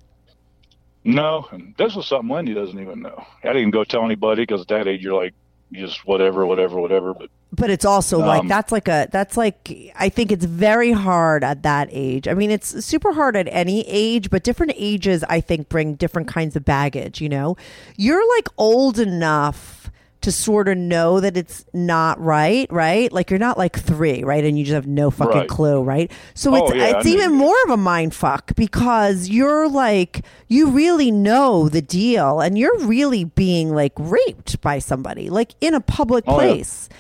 no, 1.05 1.47
and 1.53 1.75
this 1.79 1.95
was 1.95 2.07
something 2.07 2.29
Wendy 2.29 2.55
doesn't 2.55 2.79
even 2.79 3.01
know. 3.01 3.25
I 3.45 3.53
didn't 3.53 3.71
go 3.71 3.85
tell 3.85 4.05
anybody 4.05 4.43
because 4.43 4.63
at 4.63 4.69
that 4.69 4.87
age 4.89 5.03
you're 5.03 5.21
like, 5.21 5.33
you 5.71 5.87
just 5.87 6.07
whatever, 6.07 6.47
whatever, 6.47 6.81
whatever. 6.81 7.13
But 7.15 7.31
But 7.53 7.71
it's 7.71 7.85
also 7.85 8.19
like 8.19 8.41
Um, 8.41 8.49
that's 8.49 8.73
like 8.73 8.89
a 8.89 9.07
that's 9.11 9.37
like 9.37 9.93
I 9.99 10.09
think 10.09 10.33
it's 10.33 10.45
very 10.45 10.93
hard 10.93 11.45
at 11.45 11.63
that 11.63 11.89
age. 11.93 12.27
I 12.27 12.35
mean, 12.35 12.51
it's 12.51 12.85
super 12.85 13.13
hard 13.13 13.37
at 13.37 13.49
any 13.51 13.87
age, 13.87 14.31
but 14.31 14.45
different 14.45 14.73
ages 14.77 15.25
I 15.29 15.41
think 15.41 15.69
bring 15.69 15.95
different 15.95 16.27
kinds 16.29 16.57
of 16.57 16.65
baggage, 16.65 17.21
you 17.21 17.29
know. 17.29 17.57
You're 17.97 18.27
like 18.37 18.49
old 18.57 18.99
enough 18.99 19.78
to 20.21 20.33
sort 20.33 20.69
of 20.69 20.77
know 20.77 21.21
that 21.21 21.37
it's 21.37 21.65
not 21.73 22.21
right, 22.21 22.67
right? 22.73 23.13
Like 23.13 23.31
you're 23.31 23.39
not 23.39 23.57
like 23.57 23.79
3, 23.79 24.25
right? 24.25 24.45
And 24.45 24.59
you 24.59 24.65
just 24.65 24.75
have 24.75 24.87
no 24.87 25.11
fucking 25.13 25.33
Right. 25.43 25.49
clue, 25.49 25.81
right? 25.83 26.11
So 26.35 26.53
Oh, 26.55 26.67
it's 26.67 26.75
yeah, 26.77 26.97
it's 26.97 27.05
knew 27.07 27.13
even 27.15 27.31
you. 27.33 27.37
more 27.37 27.57
of 27.65 27.71
a 27.71 27.77
mind 27.77 28.15
fuck 28.15 28.55
because 28.57 29.29
you're 29.29 29.69
like 29.69 30.25
you 30.49 30.71
really 30.71 31.11
know 31.13 31.69
the 31.69 31.83
deal 31.83 32.41
and 32.41 32.59
you're 32.59 32.79
really 32.79 33.25
being 33.25 33.73
like 33.75 33.93
raped 33.97 34.61
by 34.61 34.79
somebody 34.81 35.31
like 35.31 35.55
in 35.61 35.75
a 35.75 35.81
public 35.81 36.25
Oh, 36.27 36.35
place. 36.35 36.89
yep, 36.91 36.99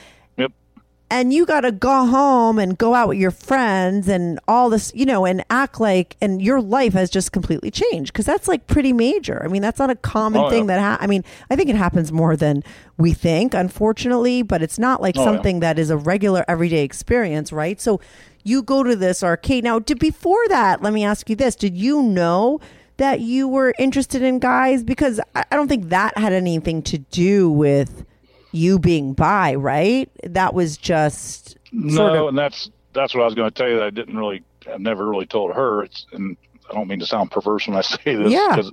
and 1.10 1.32
you 1.32 1.46
got 1.46 1.62
to 1.62 1.72
go 1.72 2.04
home 2.06 2.58
and 2.58 2.76
go 2.76 2.94
out 2.94 3.08
with 3.08 3.18
your 3.18 3.30
friends 3.30 4.08
and 4.08 4.38
all 4.46 4.68
this, 4.68 4.92
you 4.94 5.06
know, 5.06 5.24
and 5.24 5.44
act 5.48 5.80
like, 5.80 6.16
and 6.20 6.42
your 6.42 6.60
life 6.60 6.92
has 6.92 7.08
just 7.08 7.32
completely 7.32 7.70
changed 7.70 8.12
because 8.12 8.26
that's 8.26 8.46
like 8.46 8.66
pretty 8.66 8.92
major. 8.92 9.42
I 9.42 9.48
mean, 9.48 9.62
that's 9.62 9.78
not 9.78 9.88
a 9.90 9.94
common 9.96 10.42
Oh, 10.42 10.50
thing 10.50 10.68
yeah. 10.68 10.76
that, 10.76 10.80
ha- 10.80 10.98
I 11.00 11.06
mean, 11.06 11.24
I 11.50 11.56
think 11.56 11.70
it 11.70 11.76
happens 11.76 12.12
more 12.12 12.36
than 12.36 12.62
we 12.98 13.12
think, 13.14 13.54
unfortunately, 13.54 14.42
but 14.42 14.62
it's 14.62 14.78
not 14.78 15.00
like 15.00 15.16
Oh, 15.16 15.20
yeah. 15.24 15.26
something 15.32 15.60
that 15.60 15.78
is 15.78 15.88
a 15.90 15.96
regular 15.96 16.44
everyday 16.46 16.84
experience, 16.84 17.52
right? 17.52 17.80
So 17.80 18.00
you 18.44 18.62
go 18.62 18.82
to 18.82 18.94
this 18.94 19.22
arcade. 19.22 19.64
Now, 19.64 19.78
did, 19.78 19.98
before 19.98 20.46
that, 20.48 20.82
let 20.82 20.92
me 20.92 21.04
ask 21.04 21.30
you 21.30 21.36
this 21.36 21.56
Did 21.56 21.76
you 21.76 22.02
know 22.02 22.60
that 22.98 23.20
you 23.20 23.48
were 23.48 23.74
interested 23.78 24.22
in 24.22 24.40
guys? 24.40 24.82
Because 24.84 25.20
I, 25.34 25.44
I 25.50 25.56
don't 25.56 25.68
think 25.68 25.88
that 25.88 26.18
had 26.18 26.32
anything 26.32 26.82
to 26.82 26.98
do 26.98 27.50
with 27.50 28.04
you 28.52 28.78
being 28.78 29.12
bi, 29.12 29.54
right? 29.54 30.10
That 30.24 30.54
was 30.54 30.76
just 30.76 31.56
No, 31.72 31.94
sort 31.96 32.16
of. 32.16 32.28
and 32.28 32.38
that's 32.38 32.70
that's 32.92 33.14
what 33.14 33.22
I 33.22 33.26
was 33.26 33.34
going 33.34 33.50
to 33.50 33.54
tell 33.54 33.68
you. 33.68 33.76
That 33.76 33.84
I 33.84 33.90
didn't 33.90 34.16
really, 34.16 34.42
I 34.72 34.78
never 34.78 35.06
really 35.06 35.26
told 35.26 35.54
her. 35.54 35.82
It's, 35.84 36.06
and 36.12 36.36
I 36.70 36.74
don't 36.74 36.88
mean 36.88 36.98
to 37.00 37.06
sound 37.06 37.30
perverse 37.30 37.66
when 37.68 37.76
I 37.76 37.80
say 37.82 38.14
this. 38.16 38.32
Yeah. 38.32 38.48
Because 38.56 38.72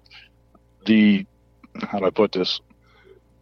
the, 0.86 1.26
how 1.82 2.00
do 2.00 2.06
I 2.06 2.10
put 2.10 2.32
this? 2.32 2.62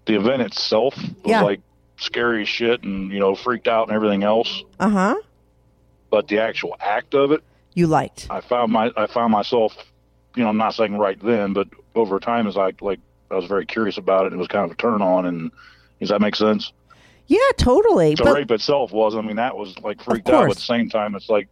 The 0.05 0.15
event 0.15 0.41
itself 0.41 0.95
was 0.97 1.11
Yeah. 1.25 1.43
like 1.43 1.61
scary 1.97 2.45
shit, 2.45 2.83
and 2.83 3.11
you 3.11 3.19
know, 3.19 3.35
freaked 3.35 3.67
out 3.67 3.87
and 3.87 3.95
everything 3.95 4.23
else. 4.23 4.63
Uh 4.79 4.89
huh. 4.89 5.15
But 6.09 6.27
the 6.27 6.39
actual 6.39 6.75
act 6.79 7.15
of 7.15 7.31
it, 7.31 7.41
You 7.73 7.87
liked. 7.87 8.27
I 8.29 8.41
found 8.41 8.71
my, 8.71 8.91
I 8.97 9.07
found 9.07 9.31
myself, 9.31 9.75
you 10.35 10.43
know, 10.43 10.49
I'm 10.49 10.57
not 10.57 10.75
saying 10.75 10.97
right 10.97 11.19
then, 11.23 11.53
but 11.53 11.67
over 11.95 12.19
time, 12.19 12.47
as 12.47 12.57
I 12.57 12.71
like, 12.81 12.99
I 13.31 13.35
was 13.35 13.45
very 13.45 13.65
curious 13.65 13.97
about 13.97 14.25
it. 14.27 14.33
It 14.33 14.37
was 14.37 14.47
kind 14.47 14.65
of 14.65 14.71
a 14.71 14.75
turn 14.75 15.01
on, 15.01 15.25
and 15.25 15.51
does 15.99 16.09
that 16.09 16.21
make 16.21 16.35
sense? 16.35 16.71
Yeah, 17.27 17.39
totally. 17.57 18.15
the 18.15 18.23
but 18.23 18.33
rape 18.35 18.51
itself 18.51 18.91
was. 18.91 19.15
I 19.15 19.21
mean, 19.21 19.37
that 19.37 19.55
was 19.55 19.77
like 19.79 20.03
freaked 20.03 20.29
out. 20.29 20.43
But 20.43 20.51
at 20.51 20.55
the 20.57 20.61
same 20.61 20.89
time, 20.89 21.15
it's 21.15 21.29
like 21.29 21.47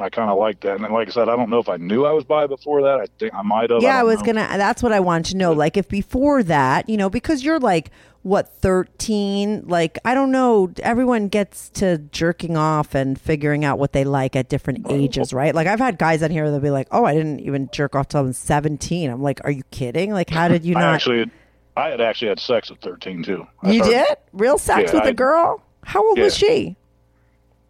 I 0.00 0.08
kind 0.10 0.30
of 0.30 0.38
like 0.38 0.60
that. 0.60 0.76
And 0.76 0.84
then, 0.84 0.92
like 0.92 1.08
I 1.08 1.10
said, 1.10 1.28
I 1.28 1.36
don't 1.36 1.50
know 1.50 1.58
if 1.58 1.68
I 1.68 1.76
knew 1.76 2.04
I 2.04 2.12
was 2.12 2.24
bi 2.24 2.46
before 2.46 2.82
that. 2.82 3.00
I 3.00 3.06
think 3.18 3.34
I 3.34 3.42
might 3.42 3.70
have. 3.70 3.82
yeah, 3.82 3.96
I 3.96 3.98
don't 4.00 4.06
was 4.08 4.20
know. 4.20 4.26
gonna. 4.26 4.58
That's 4.58 4.82
what 4.82 4.92
I 4.92 5.00
wanted 5.00 5.30
to 5.32 5.36
know. 5.36 5.52
Like, 5.52 5.76
if 5.76 5.88
before 5.88 6.42
that, 6.44 6.88
you 6.88 6.96
know, 6.96 7.10
because 7.10 7.42
you're 7.42 7.58
like 7.58 7.90
what 8.22 8.48
thirteen. 8.48 9.66
Like, 9.66 9.98
I 10.04 10.14
don't 10.14 10.30
know. 10.30 10.72
Everyone 10.82 11.28
gets 11.28 11.70
to 11.70 11.98
jerking 11.98 12.56
off 12.56 12.94
and 12.94 13.20
figuring 13.20 13.64
out 13.64 13.78
what 13.78 13.92
they 13.92 14.04
like 14.04 14.36
at 14.36 14.48
different 14.48 14.86
ages, 14.90 15.32
right? 15.32 15.54
Like, 15.54 15.66
I've 15.66 15.80
had 15.80 15.98
guys 15.98 16.22
on 16.22 16.30
here 16.30 16.44
that'll 16.44 16.60
be 16.60 16.70
like, 16.70 16.88
"Oh, 16.90 17.04
I 17.04 17.14
didn't 17.14 17.40
even 17.40 17.68
jerk 17.72 17.96
off 17.96 18.08
till 18.08 18.20
I 18.20 18.24
was 18.24 18.38
17." 18.38 19.10
I'm 19.10 19.22
like, 19.22 19.40
"Are 19.44 19.50
you 19.50 19.62
kidding? 19.70 20.12
Like, 20.12 20.30
how 20.30 20.48
did 20.48 20.64
you 20.64 20.76
I 20.76 20.80
not?" 20.80 20.94
actually, 20.96 21.30
I 21.78 21.90
had 21.90 22.00
actually 22.00 22.28
had 22.28 22.40
sex 22.40 22.70
at 22.70 22.80
13 22.80 23.22
too. 23.22 23.46
I 23.62 23.70
you 23.70 23.84
started, 23.84 24.06
did 24.08 24.16
real 24.32 24.58
sex 24.58 24.90
Yeah, 24.92 24.98
with 24.98 25.04
a 25.06 25.10
I- 25.10 25.12
girl. 25.12 25.62
How 25.84 26.06
old 26.06 26.18
was 26.18 26.36
she? 26.36 26.76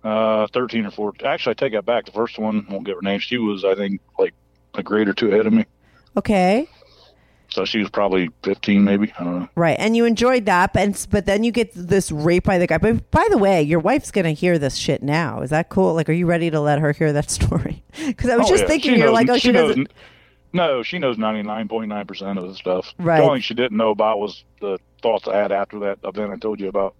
Uh, 0.02 0.46
13 0.52 0.86
or 0.86 0.90
14. 0.90 1.26
Actually, 1.26 1.50
I 1.50 1.54
take 1.54 1.72
that 1.74 1.84
back. 1.84 2.06
The 2.06 2.12
first 2.12 2.38
one 2.38 2.66
won't 2.70 2.84
get 2.86 2.94
her 2.94 3.02
name. 3.02 3.20
She 3.20 3.36
was, 3.36 3.64
I 3.64 3.74
think, 3.74 4.00
like 4.18 4.32
a 4.74 4.82
grade 4.82 5.08
or 5.08 5.12
two 5.12 5.28
ahead 5.30 5.46
of 5.46 5.52
me. 5.52 5.66
Okay. 6.16 6.68
So 7.50 7.64
she 7.64 7.78
was 7.78 7.88
probably 7.90 8.28
15, 8.44 8.84
maybe. 8.84 9.12
I 9.18 9.24
don't 9.24 9.40
know. 9.40 9.48
Right, 9.54 9.76
and 9.78 9.96
you 9.96 10.04
enjoyed 10.04 10.44
that, 10.46 10.72
but 10.74 11.06
but 11.10 11.24
then 11.26 11.44
you 11.44 11.50
get 11.52 11.70
this 11.74 12.12
rape 12.12 12.44
by 12.44 12.58
the 12.58 12.66
guy. 12.66 12.76
But 12.78 13.10
by 13.10 13.26
the 13.30 13.38
way, 13.38 13.62
your 13.62 13.80
wife's 13.80 14.10
gonna 14.10 14.32
hear 14.32 14.58
this 14.58 14.76
shit 14.76 15.02
now. 15.02 15.40
Is 15.40 15.50
that 15.50 15.68
cool? 15.70 15.94
Like, 15.94 16.08
are 16.10 16.12
you 16.12 16.26
ready 16.26 16.50
to 16.50 16.60
let 16.60 16.78
her 16.78 16.92
hear 16.92 17.12
that 17.14 17.30
story? 17.38 17.82
Because 18.06 18.30
I 18.30 18.36
was 18.36 18.46
Oh, 18.46 18.50
just 18.50 18.62
yeah. 18.64 18.68
thinking, 18.68 18.92
She 18.92 18.96
you're 18.98 19.06
knows- 19.06 19.14
like, 19.14 19.28
oh, 19.30 19.38
she, 19.38 19.52
knows- 19.52 19.68
doesn't. 19.70 19.92
No, 20.52 20.82
she 20.82 20.98
knows 20.98 21.16
99.9% 21.16 22.38
of 22.38 22.48
the 22.48 22.54
stuff. 22.54 22.94
Right. 22.98 23.18
The 23.18 23.22
only 23.24 23.36
thing 23.36 23.42
she 23.42 23.54
didn't 23.54 23.76
know 23.76 23.90
about 23.90 24.18
was 24.18 24.44
the 24.60 24.78
thoughts 25.02 25.28
I 25.28 25.36
had 25.36 25.52
after 25.52 25.78
that 25.80 25.98
event 26.04 26.32
I 26.32 26.36
told 26.36 26.58
you 26.60 26.68
about. 26.68 26.94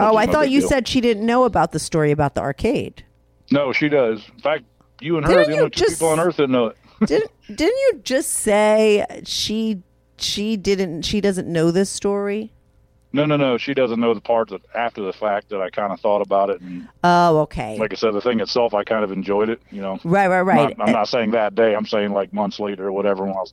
Oh, 0.00 0.16
I 0.16 0.26
no 0.26 0.32
thought 0.32 0.50
you 0.50 0.60
deal. 0.60 0.68
said 0.68 0.88
she 0.88 1.00
didn't 1.00 1.24
know 1.24 1.44
about 1.44 1.72
the 1.72 1.78
story 1.78 2.10
about 2.10 2.34
the 2.34 2.40
arcade. 2.40 3.04
No, 3.52 3.72
she 3.72 3.88
does. 3.88 4.22
In 4.34 4.40
fact, 4.40 4.64
you 5.00 5.16
and 5.16 5.24
her 5.26 5.32
Didn't 5.32 5.42
are 5.44 5.52
the 5.52 5.58
only 5.58 5.70
two 5.70 5.84
just- 5.84 5.92
people 5.96 6.08
on 6.08 6.18
earth 6.20 6.36
that 6.36 6.48
know 6.50 6.66
it. 6.66 6.76
Didn't 7.06 7.30
didn't 7.48 7.76
you 7.78 8.00
just 8.04 8.30
say 8.30 9.04
she 9.24 9.82
she 10.18 10.56
didn't 10.56 11.02
she 11.02 11.20
doesn't 11.20 11.48
know 11.48 11.72
this 11.72 11.90
story? 11.90 12.52
No, 13.12 13.26
no, 13.26 13.36
no. 13.36 13.58
She 13.58 13.74
doesn't 13.74 14.00
know 14.00 14.14
the 14.14 14.20
part 14.20 14.48
that 14.48 14.62
after 14.74 15.02
the 15.02 15.12
fact 15.12 15.50
that 15.50 15.60
I 15.60 15.70
kind 15.70 15.92
of 15.92 16.00
thought 16.00 16.22
about 16.22 16.50
it, 16.50 16.60
and 16.60 16.88
Oh, 17.04 17.40
okay. 17.40 17.78
like 17.78 17.92
I 17.92 17.96
said, 17.96 18.14
the 18.14 18.20
thing 18.20 18.40
itself, 18.40 18.74
I 18.74 18.84
kind 18.84 19.04
of 19.04 19.12
enjoyed 19.12 19.48
it. 19.50 19.60
You 19.70 19.82
know, 19.82 20.00
right, 20.04 20.28
right, 20.28 20.40
right. 20.40 20.78
Not, 20.78 20.88
I'm 20.88 20.94
eh 20.94 20.98
not 20.98 21.08
saying 21.08 21.32
that 21.32 21.54
day. 21.54 21.74
I'm 21.74 21.86
saying 21.86 22.12
like 22.12 22.32
months 22.32 22.58
later 22.58 22.86
or 22.88 22.92
whatever 22.92 23.24
when 23.24 23.34
I 23.34 23.40
was 23.40 23.52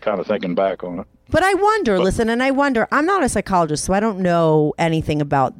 kind 0.00 0.20
of 0.20 0.26
thinking 0.26 0.54
back 0.54 0.84
on 0.84 1.00
it. 1.00 1.06
But 1.30 1.42
I 1.42 1.54
wonder, 1.54 1.98
listen, 1.98 2.28
and 2.28 2.42
I 2.42 2.50
wonder, 2.50 2.86
I'm 2.92 3.06
not 3.06 3.22
a 3.22 3.28
psychologist, 3.28 3.84
so 3.84 3.94
I 3.94 4.00
don't 4.00 4.20
know 4.20 4.74
anything 4.78 5.20
about 5.20 5.54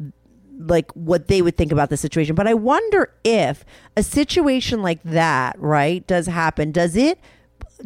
like 0.58 0.92
what 0.92 1.28
they 1.28 1.42
would 1.42 1.56
think 1.56 1.72
about 1.72 1.90
the 1.90 1.96
situation, 1.96 2.34
but 2.34 2.46
I 2.46 2.54
wonder 2.54 3.12
if 3.24 3.64
a 3.96 4.02
situation 4.02 4.82
like 4.82 5.02
that, 5.02 5.58
right, 5.58 6.06
does 6.06 6.26
happen, 6.26 6.70
does 6.72 6.96
it 6.96 7.18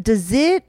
does 0.01 0.33
it 0.33 0.65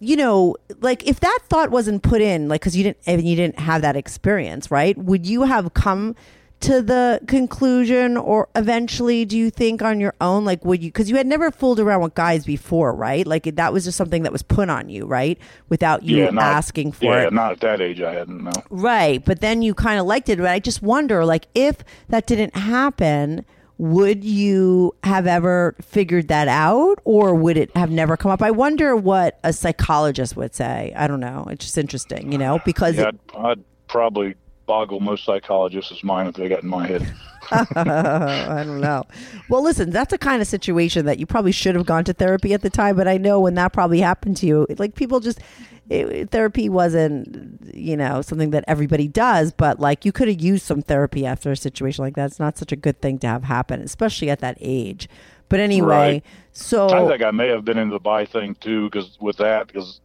you 0.00 0.16
know, 0.16 0.56
like 0.80 1.06
if 1.06 1.20
that 1.20 1.38
thought 1.48 1.70
wasn't 1.70 2.02
put 2.02 2.22
in, 2.22 2.48
like 2.48 2.62
because 2.62 2.76
you 2.76 2.82
didn't, 2.82 2.98
and 3.06 3.22
you 3.26 3.36
didn't 3.36 3.58
have 3.58 3.82
that 3.82 3.96
experience, 3.96 4.70
right? 4.70 4.96
Would 4.98 5.26
you 5.26 5.42
have 5.42 5.74
come 5.74 6.16
to 6.60 6.82
the 6.82 7.20
conclusion, 7.26 8.18
or 8.18 8.48
eventually, 8.54 9.24
do 9.24 9.36
you 9.38 9.50
think 9.50 9.80
on 9.80 9.98
your 9.98 10.14
own, 10.20 10.44
like 10.44 10.62
would 10.64 10.82
you? 10.82 10.88
Because 10.88 11.08
you 11.08 11.16
had 11.16 11.26
never 11.26 11.50
fooled 11.50 11.80
around 11.80 12.02
with 12.02 12.14
guys 12.14 12.44
before, 12.44 12.94
right? 12.94 13.26
Like 13.26 13.44
that 13.44 13.72
was 13.72 13.84
just 13.84 13.96
something 13.96 14.24
that 14.24 14.32
was 14.32 14.42
put 14.42 14.68
on 14.68 14.88
you, 14.88 15.06
right? 15.06 15.38
Without 15.68 16.02
you 16.02 16.18
yeah, 16.18 16.30
not, 16.30 16.44
asking 16.44 16.92
for 16.92 17.14
yeah, 17.14 17.26
it, 17.28 17.32
not 17.32 17.52
at 17.52 17.60
that 17.60 17.80
age. 17.80 18.00
I 18.02 18.12
hadn't. 18.14 18.44
No. 18.44 18.50
Right. 18.68 19.24
But 19.24 19.40
then 19.40 19.62
you 19.62 19.72
kind 19.74 19.98
of 19.98 20.06
liked 20.06 20.28
it. 20.28 20.38
But 20.38 20.48
I 20.48 20.58
just 20.58 20.82
wonder, 20.82 21.24
like, 21.24 21.46
if 21.54 21.78
that 22.08 22.26
didn't 22.26 22.54
happen, 22.54 23.44
would 23.80 24.22
you 24.22 24.94
have 25.02 25.26
ever 25.26 25.74
figured 25.80 26.28
that 26.28 26.48
out 26.48 26.98
or 27.04 27.34
would 27.34 27.56
it 27.56 27.74
have 27.74 27.90
never 27.90 28.14
come 28.14 28.30
up? 28.30 28.42
I 28.42 28.50
wonder 28.50 28.94
what 28.94 29.40
a 29.42 29.54
psychologist 29.54 30.36
would 30.36 30.54
say. 30.54 30.92
I 30.94 31.06
don't 31.06 31.18
know. 31.18 31.46
It's 31.48 31.64
just 31.64 31.78
interesting, 31.78 32.30
you 32.30 32.36
know, 32.36 32.60
because 32.66 32.98
Yeah, 32.98 33.06
I'd, 33.06 33.18
I'd 33.38 33.64
probably 33.88 34.34
boggle 34.70 35.00
most 35.00 35.24
psychologists' 35.24 36.04
mind 36.04 36.28
if 36.28 36.36
they 36.36 36.48
got 36.48 36.62
in 36.62 36.68
my 36.68 36.86
head. 36.86 37.12
I 37.50 38.62
don't 38.64 38.80
know. 38.80 39.02
Well, 39.48 39.64
listen, 39.64 39.90
that's 39.90 40.12
a 40.12 40.18
kind 40.18 40.40
of 40.40 40.46
situation 40.46 41.06
that 41.06 41.18
you 41.18 41.26
probably 41.26 41.50
should 41.50 41.74
have 41.74 41.86
gone 41.86 42.04
to 42.04 42.12
therapy 42.12 42.54
at 42.54 42.62
the 42.62 42.70
time. 42.70 42.94
But 42.94 43.08
I 43.08 43.16
know 43.16 43.40
when 43.40 43.54
that 43.54 43.72
probably 43.72 43.98
happened 43.98 44.36
to 44.36 44.46
you, 44.46 44.68
like 44.78 44.94
people 44.94 45.18
just 45.18 45.40
it, 45.88 46.30
therapy 46.30 46.68
wasn't, 46.68 47.74
you 47.74 47.96
know, 47.96 48.22
something 48.22 48.50
that 48.50 48.62
everybody 48.68 49.08
does. 49.08 49.50
But 49.52 49.80
like 49.80 50.04
you 50.04 50.12
could 50.12 50.28
have 50.28 50.40
used 50.40 50.64
some 50.64 50.82
therapy 50.82 51.26
after 51.26 51.50
a 51.50 51.56
situation 51.56 52.04
like 52.04 52.14
that. 52.14 52.26
It's 52.26 52.38
not 52.38 52.56
such 52.56 52.70
a 52.70 52.76
good 52.76 53.00
thing 53.02 53.18
to 53.18 53.26
have 53.26 53.42
happen, 53.42 53.80
especially 53.80 54.30
at 54.30 54.38
that 54.38 54.56
age. 54.60 55.08
But 55.48 55.58
anyway, 55.58 55.88
Right. 55.88 56.24
so 56.52 56.90
I 56.90 57.08
think 57.08 57.24
I 57.24 57.32
may 57.32 57.48
have 57.48 57.64
been 57.64 57.76
into 57.76 57.94
the 57.94 57.98
bi 57.98 58.24
thing 58.24 58.54
too, 58.60 58.84
because 58.88 59.18
with 59.20 59.38
that, 59.38 59.66
because 59.66 60.00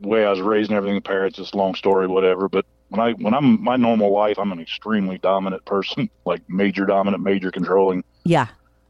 way 0.00 0.24
I 0.26 0.30
was 0.30 0.40
raised 0.40 0.70
and 0.70 0.76
everything, 0.76 1.00
parents, 1.02 1.38
it's 1.38 1.52
a 1.52 1.56
long 1.56 1.76
story, 1.76 2.08
whatever. 2.08 2.48
But 2.48 2.66
when 2.90 3.00
I 3.00 3.12
when 3.12 3.32
I'm 3.34 3.62
my 3.62 3.76
normal 3.76 4.12
life, 4.12 4.38
I'm 4.38 4.52
an 4.52 4.60
extremely 4.60 5.18
dominant 5.18 5.64
person, 5.64 6.10
like 6.26 6.42
major 6.48 6.84
dominant, 6.86 7.22
major 7.22 7.50
controlling. 7.50 8.04
yeah, 8.24 8.48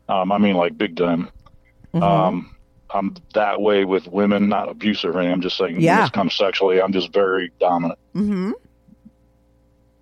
Um, 0.09 0.33
I 0.33 0.39
mean, 0.39 0.57
like 0.57 0.77
big 0.77 0.97
time. 0.97 1.29
Mm-hmm. 1.95 2.03
Um, 2.03 2.57
I'm 2.93 3.15
that 3.35 3.61
way 3.61 3.85
with 3.85 4.09
women, 4.09 4.49
not 4.49 4.69
abusive 4.69 5.15
or. 5.15 5.21
I'm 5.21 5.41
just 5.41 5.57
saying, 5.57 5.81
Yeah. 5.81 5.99
when 5.99 6.07
it 6.09 6.13
comes 6.13 6.35
sexually, 6.35 6.83
I'm 6.83 6.93
just 6.93 7.13
very 7.13 7.53
dominant. 7.61 7.99
Mm-hmm. 8.15 8.51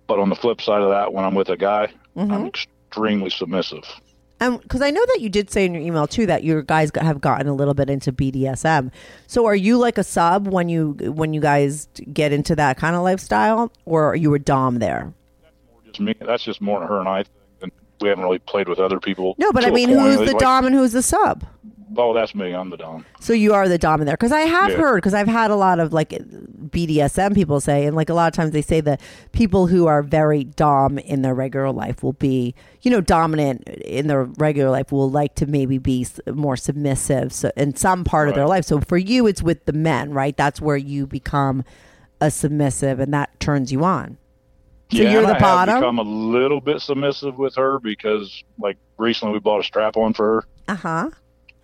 But 0.07 0.19
on 0.19 0.29
the 0.29 0.35
flip 0.35 0.59
side 0.61 0.81
of 0.81 0.89
that, 0.89 1.13
when 1.13 1.23
I'm 1.23 1.35
with 1.35 1.49
a 1.49 1.57
guy, 1.57 1.91
Mm-hmm. 2.17 2.31
I'm 2.31 2.45
extremely 2.47 3.29
submissive. 3.29 3.83
And 4.39 4.61
because 4.61 4.81
I 4.81 4.89
know 4.89 5.05
that 5.07 5.21
you 5.21 5.29
did 5.29 5.51
say 5.51 5.65
in 5.65 5.73
your 5.73 5.83
email 5.83 6.07
too 6.07 6.25
that 6.27 6.43
your 6.43 6.61
guys 6.61 6.91
have 6.95 7.19
gotten 7.19 7.47
a 7.47 7.53
little 7.53 7.73
bit 7.73 7.89
into 7.89 8.11
BDSM. 8.11 8.91
So 9.27 9.45
are 9.45 9.55
you 9.55 9.77
like 9.77 9.97
a 9.97 10.03
sub 10.03 10.47
when 10.47 10.69
you 10.69 10.91
when 11.13 11.33
you 11.33 11.41
guys 11.41 11.87
get 12.13 12.31
into 12.31 12.55
that 12.55 12.77
kind 12.77 12.95
of 12.95 13.03
lifestyle, 13.03 13.71
or 13.85 14.11
are 14.11 14.15
you 14.15 14.33
a 14.33 14.39
dom 14.39 14.79
there? 14.79 15.13
Just 15.85 15.99
me. 15.99 16.15
That's 16.19 16.43
just 16.43 16.61
more 16.61 16.85
her 16.85 16.99
and 16.99 17.09
I. 17.09 17.23
Thing. 17.23 17.31
And 17.63 17.71
we 18.01 18.09
haven't 18.09 18.23
really 18.23 18.39
played 18.39 18.69
with 18.69 18.79
other 18.79 18.99
people. 18.99 19.35
No, 19.37 19.51
but 19.51 19.65
I 19.65 19.71
mean, 19.71 19.89
who's 19.89 20.17
the 20.17 20.25
like, 20.25 20.37
dom 20.37 20.65
and 20.65 20.75
who's 20.75 20.93
the 20.93 21.03
sub? 21.03 21.45
Oh, 21.97 22.13
that's 22.13 22.35
me. 22.35 22.53
I'm 22.53 22.69
the 22.69 22.77
dom. 22.77 23.05
So 23.19 23.33
you 23.33 23.53
are 23.53 23.67
the 23.67 23.77
dom 23.77 24.01
in 24.01 24.05
there 24.07 24.15
because 24.15 24.31
I 24.31 24.41
have 24.41 24.71
Yeah. 24.71 24.77
heard 24.77 24.97
because 24.97 25.13
I've 25.13 25.27
had 25.27 25.49
a 25.51 25.55
lot 25.55 25.79
of 25.79 25.91
like 25.91 26.09
BDSM 26.69 27.33
people 27.33 27.59
say, 27.59 27.85
and 27.85 27.95
like 27.95 28.09
a 28.09 28.13
lot 28.13 28.27
of 28.27 28.33
times 28.33 28.51
they 28.51 28.61
say 28.61 28.79
that 28.81 29.01
people 29.31 29.67
who 29.67 29.87
are 29.87 30.03
very 30.03 30.43
dom 30.43 30.99
in 30.99 31.21
their 31.21 31.33
regular 31.33 31.71
life 31.71 32.03
will 32.03 32.13
be, 32.13 32.53
you 32.81 32.91
know, 32.91 33.01
dominant 33.01 33.67
in 33.67 34.07
their 34.07 34.25
regular 34.37 34.69
life 34.69 34.91
will 34.91 35.09
like 35.09 35.35
to 35.35 35.45
maybe 35.45 35.77
be 35.77 36.05
more 36.31 36.55
submissive 36.55 37.33
so, 37.33 37.51
in 37.57 37.75
some 37.75 38.03
part 38.03 38.29
of 38.29 38.35
their 38.35 38.47
life. 38.47 38.65
So 38.65 38.79
for 38.81 38.97
you, 38.97 39.25
it's 39.25 39.41
with 39.41 39.65
the 39.65 39.73
men, 39.73 40.13
right? 40.13 40.35
That's 40.37 40.61
where 40.61 40.77
you 40.77 41.07
become 41.07 41.63
a 42.21 42.29
submissive, 42.29 42.99
and 42.99 43.13
that 43.13 43.39
turns 43.39 43.71
you 43.71 43.83
on. 43.83 44.17
So 44.91 45.03
yeah, 45.03 45.11
you're 45.11 45.25
the 45.25 45.35
I 45.35 45.39
bottom? 45.39 45.73
Have 45.75 45.81
become 45.81 45.99
a 45.99 46.03
little 46.03 46.59
bit 46.59 46.81
submissive 46.81 47.37
with 47.37 47.55
her 47.55 47.79
because, 47.79 48.43
like, 48.57 48.77
recently 48.97 49.33
we 49.33 49.39
bought 49.39 49.59
a 49.59 49.63
strap 49.63 49.95
on 49.97 50.13
for 50.13 50.25
her. 50.41 50.43
Uh 50.67 50.75
huh. 50.75 51.09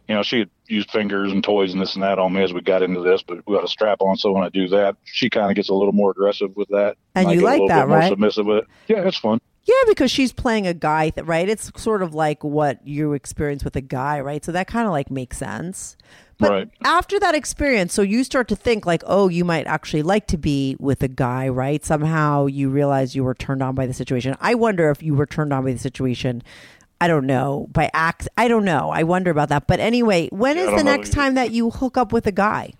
You 0.07 0.15
know, 0.15 0.23
she 0.23 0.39
had 0.39 0.49
used 0.67 0.91
fingers 0.91 1.31
and 1.31 1.43
toys 1.43 1.73
and 1.73 1.81
this 1.81 1.95
and 1.95 2.03
that 2.03 2.19
on 2.19 2.33
me 2.33 2.43
as 2.43 2.53
we 2.53 2.61
got 2.61 2.83
into 2.83 3.01
this, 3.01 3.23
but 3.23 3.39
we 3.47 3.55
got 3.55 3.63
a 3.63 3.67
strap 3.67 4.01
on. 4.01 4.17
So 4.17 4.31
when 4.31 4.43
I 4.43 4.49
do 4.49 4.67
that, 4.69 4.97
she 5.03 5.29
kind 5.29 5.49
of 5.49 5.55
gets 5.55 5.69
a 5.69 5.73
little 5.73 5.93
more 5.93 6.11
aggressive 6.11 6.55
with 6.55 6.69
that. 6.69 6.97
And 7.15 7.27
I 7.27 7.33
you 7.33 7.41
like 7.41 7.61
that, 7.69 7.87
right? 7.87 8.09
Submissive 8.09 8.45
with 8.45 8.59
it. 8.59 8.65
Yeah, 8.87 9.07
it's 9.07 9.17
fun. 9.17 9.39
Yeah, 9.63 9.73
because 9.87 10.11
she's 10.11 10.31
playing 10.31 10.67
a 10.67 10.75
guy, 10.75 11.09
th- 11.09 11.25
right? 11.25 11.49
It's 11.49 11.71
sort 11.75 12.03
of 12.03 12.13
like 12.13 12.43
what 12.43 12.85
you 12.87 13.13
experience 13.13 13.63
with 13.63 13.75
a 13.75 13.81
guy, 13.81 14.19
right? 14.19 14.45
So 14.45 14.51
that 14.51 14.67
kind 14.67 14.85
of 14.85 14.91
like 14.91 15.09
makes 15.09 15.37
sense. 15.39 15.97
But 16.37 16.51
Right. 16.51 16.69
after 16.83 17.19
that 17.21 17.33
experience, 17.33 17.93
so 17.93 18.01
you 18.03 18.23
start 18.23 18.47
to 18.49 18.55
think 18.55 18.85
like, 18.85 19.01
oh, 19.07 19.27
you 19.29 19.43
might 19.45 19.65
actually 19.65 20.03
like 20.03 20.27
to 20.27 20.37
be 20.37 20.75
with 20.79 21.01
a 21.01 21.07
guy, 21.07 21.47
right? 21.47 21.83
Somehow 21.83 22.45
you 22.45 22.69
realize 22.69 23.15
you 23.15 23.23
were 23.23 23.33
turned 23.33 23.63
on 23.63 23.73
by 23.73 23.87
the 23.87 23.93
situation. 23.93 24.35
I 24.39 24.53
wonder 24.53 24.91
if 24.91 25.01
you 25.01 25.15
were 25.15 25.25
turned 25.25 25.51
on 25.53 25.63
by 25.63 25.71
the 25.71 25.79
situation. 25.79 26.43
I 27.01 27.07
don't 27.07 27.25
know 27.25 27.67
by 27.71 27.89
acts. 27.93 28.27
I 28.37 28.47
don't 28.47 28.65
know. 28.65 28.89
I 28.89 29.03
wonder 29.03 29.31
about 29.31 29.49
that. 29.49 29.67
But 29.67 29.79
anyway, 29.79 30.29
when 30.31 30.57
is 30.57 30.69
the 30.69 30.83
next 30.83 31.09
either. 31.09 31.15
time 31.15 31.33
that 31.35 31.51
you 31.51 31.69
hook 31.69 31.97
up 31.97 32.13
with 32.13 32.25
a 32.27 32.31
guy? 32.31 32.73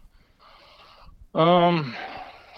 Um, 1.34 1.94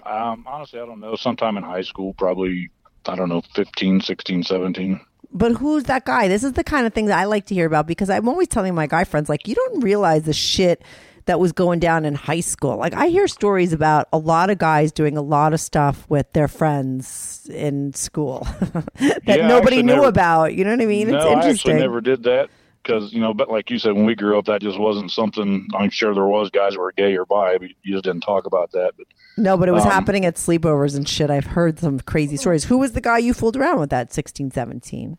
um, 0.06 0.46
honestly, 0.48 0.80
I 0.80 0.86
don't 0.86 1.00
know. 1.00 1.16
Sometime 1.16 1.58
in 1.58 1.64
high 1.64 1.82
school, 1.82 2.14
probably, 2.14 2.70
I 3.08 3.16
don't 3.16 3.30
know, 3.30 3.42
15, 3.56 4.02
16, 4.02 4.44
17. 4.44 5.02
But 5.32 5.54
who's 5.54 5.84
that 5.86 6.06
guy? 6.06 6.28
This 6.28 6.44
is 6.44 6.54
the 6.54 6.64
kind 6.64 6.86
of 6.86 6.94
thing 6.94 7.08
that 7.08 7.20
I 7.20 7.26
like 7.26 7.48
to 7.48 7.56
hear 7.56 7.66
about 7.66 7.88
because 7.88 8.10
I'm 8.10 8.30
always 8.30 8.48
telling 8.48 8.76
my 8.76 8.88
guy 8.88 9.04
friends, 9.04 9.30
like, 9.30 9.48
you 9.48 9.56
don't 9.56 9.82
realize 9.82 10.24
the 10.24 10.34
shit 10.34 10.84
that 11.28 11.40
was 11.40 11.52
going 11.52 11.80
down 11.80 12.04
in 12.06 12.16
high 12.16 12.40
school. 12.40 12.78
Like, 12.78 12.94
I 12.94 13.08
hear 13.08 13.28
stories 13.28 13.72
about 13.74 14.08
a 14.12 14.18
lot 14.18 14.50
of 14.50 14.58
guys 14.58 14.92
doing 14.92 15.16
a 15.18 15.22
lot 15.22 15.54
of 15.54 15.60
stuff 15.60 16.06
with 16.10 16.32
their 16.34 16.48
friends 16.48 17.48
in 17.54 17.94
school 17.94 18.48
that 18.96 19.22
Yeah, 19.26 19.48
nobody 19.48 19.78
knew 19.84 19.96
never- 19.96 20.08
about. 20.08 20.56
You 20.56 20.64
know 20.64 20.72
what 20.72 20.82
I 20.82 20.86
mean? 20.86 21.10
no, 21.10 21.18
it's 21.18 21.26
I 21.26 21.32
interesting. 21.34 21.72
actually 21.74 21.82
never 21.82 22.02
did 22.02 22.24
that 22.24 22.50
because, 22.84 23.12
you 23.14 23.20
know, 23.22 23.34
but 23.34 23.50
like 23.50 23.70
you 23.70 23.78
said, 23.80 23.94
when 23.94 24.06
we 24.06 24.16
grew 24.16 24.38
up, 24.40 24.46
that 24.46 24.62
just 24.62 24.80
wasn't 24.80 25.12
something, 25.12 25.68
I'm 25.78 25.90
sure 25.90 26.14
there 26.14 26.26
was 26.26 26.50
guys 26.50 26.74
that 26.74 26.80
were 26.80 26.94
gay 26.94 27.16
or 27.18 27.26
bi, 27.26 27.58
but 27.58 27.70
you 27.84 27.92
just 27.94 28.06
didn't 28.06 28.22
talk 28.22 28.46
about 28.46 28.72
that. 28.72 28.94
But 28.98 29.08
no, 29.38 29.58
but 29.58 29.68
it 29.70 29.74
was 29.74 29.84
um, 29.86 29.92
happening 29.92 30.26
at 30.26 30.36
sleepovers 30.36 30.96
and 30.96 31.08
shit. 31.08 31.30
I've 31.30 31.46
heard 31.46 31.80
some 31.80 32.00
crazy 32.00 32.38
stories. 32.38 32.64
Who 32.64 32.78
was 32.78 32.94
the 32.94 33.02
guy 33.02 33.18
you 33.18 33.34
fooled 33.34 33.58
around 33.58 33.80
with 33.80 33.92
at 33.94 34.14
16, 34.14 34.52
17? 34.52 35.18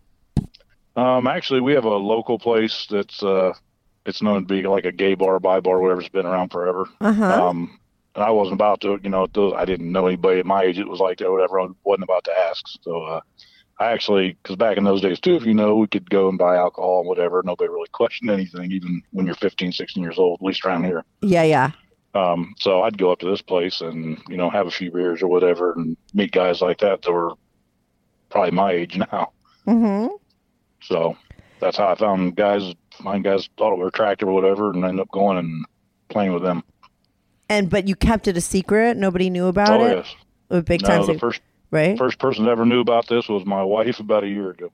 Um, 0.96 1.26
actually, 1.28 1.60
we 1.60 1.74
have 1.74 1.84
a 1.84 1.90
local 1.96 2.38
place 2.38 2.86
that's 2.90 3.22
uh, 3.22 3.52
it's 4.08 4.22
known 4.22 4.46
to 4.46 4.54
be 4.54 4.62
like 4.62 4.86
a 4.86 4.92
gay 4.92 5.14
bar, 5.14 5.38
bi 5.38 5.60
bar, 5.60 5.80
whatever. 5.80 6.00
It's 6.00 6.08
been 6.08 6.26
around 6.26 6.50
forever. 6.50 6.88
Uh-huh. 7.00 7.48
Um, 7.48 7.78
and 8.14 8.24
I 8.24 8.30
wasn't 8.30 8.54
about 8.54 8.80
to, 8.80 8.98
you 9.02 9.10
know, 9.10 9.28
I 9.54 9.64
didn't 9.64 9.92
know 9.92 10.06
anybody 10.06 10.40
at 10.40 10.46
my 10.46 10.62
age. 10.64 10.78
It 10.78 10.88
was 10.88 10.98
like 10.98 11.18
that, 11.18 11.30
whatever. 11.30 11.60
I 11.60 11.68
wasn't 11.84 12.04
about 12.04 12.24
to 12.24 12.32
ask. 12.36 12.64
So 12.80 13.02
uh, 13.02 13.20
I 13.78 13.92
actually, 13.92 14.36
because 14.42 14.56
back 14.56 14.76
in 14.76 14.84
those 14.84 15.02
days 15.02 15.20
too, 15.20 15.36
if 15.36 15.44
you 15.44 15.54
know, 15.54 15.76
we 15.76 15.86
could 15.86 16.08
go 16.10 16.28
and 16.28 16.38
buy 16.38 16.56
alcohol 16.56 17.00
and 17.00 17.08
whatever. 17.08 17.42
Nobody 17.44 17.68
really 17.68 17.88
questioned 17.92 18.30
anything, 18.30 18.72
even 18.72 19.02
when 19.12 19.26
you're 19.26 19.36
15, 19.36 19.72
16 19.72 20.02
years 20.02 20.18
old, 20.18 20.40
at 20.40 20.46
least 20.46 20.64
around 20.64 20.84
here. 20.84 21.04
Yeah, 21.20 21.44
yeah. 21.44 21.70
Um, 22.14 22.54
so 22.58 22.82
I'd 22.82 22.98
go 22.98 23.12
up 23.12 23.20
to 23.20 23.30
this 23.30 23.42
place 23.42 23.82
and 23.82 24.18
you 24.28 24.36
know 24.36 24.48
have 24.50 24.66
a 24.66 24.70
few 24.70 24.90
beers 24.90 25.22
or 25.22 25.28
whatever, 25.28 25.74
and 25.74 25.96
meet 26.14 26.32
guys 26.32 26.62
like 26.62 26.78
that 26.78 27.02
that 27.02 27.12
were 27.12 27.34
probably 28.30 28.50
my 28.50 28.72
age 28.72 28.96
now. 29.12 29.32
Mm-hmm. 29.66 30.14
So 30.80 31.16
that's 31.60 31.76
how 31.76 31.88
I 31.88 31.94
found 31.94 32.34
guys. 32.34 32.74
Mine 33.00 33.22
guys 33.22 33.48
thought 33.56 33.72
it 33.72 33.78
were 33.78 33.88
attractive 33.88 34.28
or 34.28 34.32
whatever, 34.32 34.70
and 34.70 34.84
ended 34.84 35.00
up 35.00 35.10
going 35.10 35.38
and 35.38 35.64
playing 36.08 36.32
with 36.32 36.42
them. 36.42 36.62
And 37.48 37.70
but 37.70 37.88
you 37.88 37.94
kept 37.96 38.28
it 38.28 38.36
a 38.36 38.40
secret. 38.40 38.96
Nobody 38.96 39.30
knew 39.30 39.46
about 39.46 39.80
it? 39.80 39.84
oh 39.84 39.86
it. 39.86 39.96
yes. 39.98 40.14
A 40.50 40.62
big 40.62 40.82
No, 40.82 40.88
time 40.88 41.06
the 41.06 41.18
first 41.18 41.40
right? 41.70 41.96
first 41.98 42.18
person 42.18 42.44
that 42.44 42.50
ever 42.50 42.64
knew 42.66 42.80
about 42.80 43.06
this 43.08 43.28
was 43.28 43.44
my 43.44 43.62
wife 43.62 44.00
about 44.00 44.24
a 44.24 44.28
year 44.28 44.50
ago. 44.50 44.70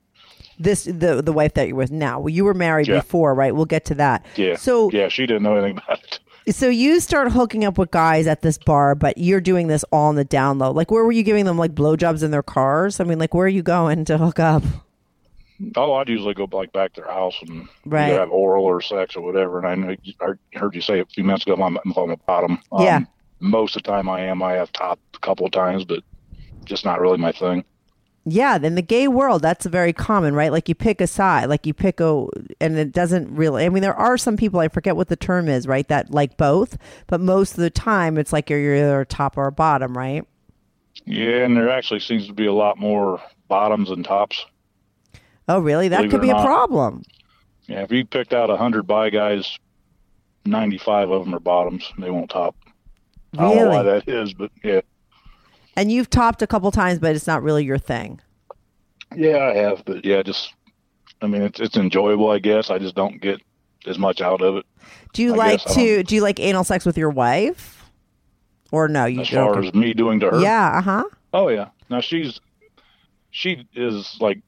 this 0.58 0.84
the 0.84 1.20
the 1.22 1.32
wife 1.32 1.54
that 1.54 1.68
you're 1.68 1.76
with 1.76 1.90
now. 1.90 2.20
Well, 2.20 2.28
you 2.30 2.44
were 2.44 2.54
married 2.54 2.88
Yeah. 2.88 2.96
before, 2.96 3.34
right? 3.34 3.54
We'll 3.54 3.64
get 3.64 3.84
to 3.86 3.94
that. 3.96 4.24
Yeah. 4.36 4.56
So 4.56 4.90
yeah, 4.92 5.08
she 5.08 5.26
didn't 5.26 5.42
know 5.42 5.54
anything 5.56 5.78
about 5.86 6.00
it. 6.46 6.54
so 6.54 6.68
you 6.68 7.00
start 7.00 7.32
hooking 7.32 7.64
up 7.64 7.76
with 7.78 7.90
guys 7.90 8.26
at 8.26 8.42
this 8.42 8.58
bar, 8.58 8.94
but 8.94 9.18
you're 9.18 9.40
doing 9.40 9.66
this 9.68 9.84
all 9.92 10.08
on 10.08 10.14
the 10.14 10.24
down 10.24 10.58
low. 10.58 10.70
Like 10.70 10.90
where 10.90 11.04
were 11.04 11.12
you 11.12 11.22
giving 11.24 11.44
them 11.44 11.58
like 11.58 11.74
blowjobs 11.74 12.22
in 12.22 12.30
their 12.30 12.42
cars? 12.42 13.00
I 13.00 13.04
mean, 13.04 13.18
like 13.18 13.34
where 13.34 13.46
are 13.46 13.48
you 13.48 13.62
going 13.62 14.04
to 14.06 14.18
hook 14.18 14.38
up? 14.38 14.62
Oh, 15.76 15.94
I'd 15.94 16.08
usually 16.08 16.34
go 16.34 16.48
like 16.50 16.72
back 16.72 16.92
to 16.94 17.00
their 17.02 17.10
house 17.10 17.40
and 17.42 17.68
Right. 17.84 18.08
have 18.10 18.30
oral 18.30 18.64
or 18.64 18.80
sex 18.80 19.16
or 19.16 19.22
whatever. 19.22 19.58
And 19.58 19.66
I 19.66 19.74
know 19.74 19.96
I 20.20 20.58
heard 20.58 20.74
you 20.74 20.80
say 20.80 21.00
a 21.00 21.06
few 21.06 21.24
minutes 21.24 21.46
ago, 21.46 21.54
I'm, 21.62 21.78
I'm 21.78 22.10
a 22.10 22.16
bottom. 22.16 22.58
Um, 22.72 22.84
Yeah. 22.84 23.00
Most 23.40 23.76
of 23.76 23.82
the 23.82 23.90
time 23.90 24.08
I 24.08 24.20
am. 24.20 24.42
I 24.42 24.52
have 24.52 24.72
top 24.72 24.98
a 25.14 25.18
couple 25.18 25.44
of 25.44 25.52
times, 25.52 25.84
but 25.84 26.02
just 26.64 26.84
not 26.84 27.00
really 27.00 27.18
my 27.18 27.32
thing. 27.32 27.64
Yeah, 28.26 28.56
in 28.56 28.74
the 28.74 28.80
gay 28.80 29.06
world, 29.06 29.42
that's 29.42 29.66
very 29.66 29.92
common, 29.92 30.34
right? 30.34 30.50
Like 30.50 30.66
you 30.68 30.74
pick 30.74 31.02
a 31.02 31.06
side, 31.06 31.50
like 31.50 31.66
you 31.66 31.74
pick 31.74 32.00
a, 32.00 32.26
and 32.58 32.78
it 32.78 32.90
doesn't 32.92 33.34
really. 33.34 33.66
I 33.66 33.68
mean, 33.68 33.82
there 33.82 33.94
are 33.94 34.16
some 34.16 34.38
people 34.38 34.60
I 34.60 34.68
forget 34.68 34.96
what 34.96 35.08
the 35.08 35.16
term 35.16 35.46
is, 35.46 35.66
right? 35.66 35.86
That 35.88 36.10
like 36.10 36.38
both, 36.38 36.78
but 37.06 37.20
most 37.20 37.50
of 37.50 37.58
the 37.58 37.68
time, 37.68 38.16
it's 38.16 38.32
like 38.32 38.48
you're, 38.48 38.58
you're 38.60 38.76
either 38.76 39.00
a 39.02 39.06
top 39.06 39.36
or 39.36 39.46
a 39.46 39.52
bottom, 39.52 39.96
right? 39.96 40.24
Yeah, 41.04 41.44
and 41.44 41.54
there 41.54 41.68
actually 41.68 42.00
seems 42.00 42.26
to 42.28 42.32
be 42.32 42.46
a 42.46 42.52
lot 42.52 42.78
more 42.78 43.20
bottoms 43.48 43.90
and 43.90 44.02
tops. 44.04 44.46
Oh, 45.48 45.58
really? 45.58 45.88
That 45.88 46.10
could 46.10 46.20
be 46.22 46.30
a 46.30 46.34
not. 46.34 46.44
problem. 46.46 47.02
Yeah, 47.66 47.82
if 47.82 47.92
you 47.92 48.04
picked 48.04 48.32
out 48.32 48.50
a 48.50 48.56
hundred 48.56 48.86
bi 48.86 49.10
guys, 49.10 49.58
ninety-five 50.44 51.10
of 51.10 51.24
them 51.24 51.34
are 51.34 51.40
bottoms. 51.40 51.90
They 51.98 52.10
won't 52.10 52.30
top. 52.30 52.56
I 53.36 53.42
don't 53.42 53.56
know 53.56 53.68
why 53.70 53.82
that 53.82 54.08
is, 54.08 54.32
but 54.32 54.50
yeah, 54.62 54.80
And 55.76 55.90
you've 55.90 56.08
topped 56.08 56.40
a 56.42 56.46
couple 56.46 56.70
times, 56.70 56.98
but 57.00 57.16
it's 57.16 57.26
not 57.26 57.42
really 57.42 57.64
your 57.64 57.78
thing. 57.78 58.20
yeah, 59.16 59.38
I 59.38 59.54
have. 59.54 59.84
But 59.84 60.04
yeah, 60.04 60.22
just 60.22 60.54
I 61.20 61.26
mean, 61.26 61.42
it's 61.42 61.58
it's 61.60 61.76
enjoyable, 61.76 62.30
I 62.30 62.38
guess. 62.38 62.70
I 62.70 62.78
just 62.78 62.94
don't 62.94 63.20
get 63.20 63.40
as 63.86 63.98
much 63.98 64.20
out 64.20 64.40
of 64.40 64.56
it 64.56 64.64
Do 65.12 65.22
you 65.22 65.34
I 65.34 65.36
like 65.36 65.64
to? 65.64 66.02
Do 66.02 66.14
you 66.14 66.20
like 66.22 66.38
anal 66.40 66.64
sex 66.64 66.86
with 66.86 66.96
your 66.96 67.10
wife, 67.10 67.90
or 68.70 68.88
no? 68.88 69.04
You 69.06 69.22
as 69.22 69.28
far 69.30 69.58
as 69.58 69.74
me 69.74 69.94
doing 69.94 70.20
to 70.20 70.30
her. 70.30 70.40
yeah, 70.40 70.78
uh 70.78 70.82
huh. 70.82 71.04
Oh 71.32 71.48
yeah. 71.48 71.68
Now 71.90 72.00
she's 72.00 72.40
she 73.30 73.66
is 73.74 74.16
like 74.20 74.40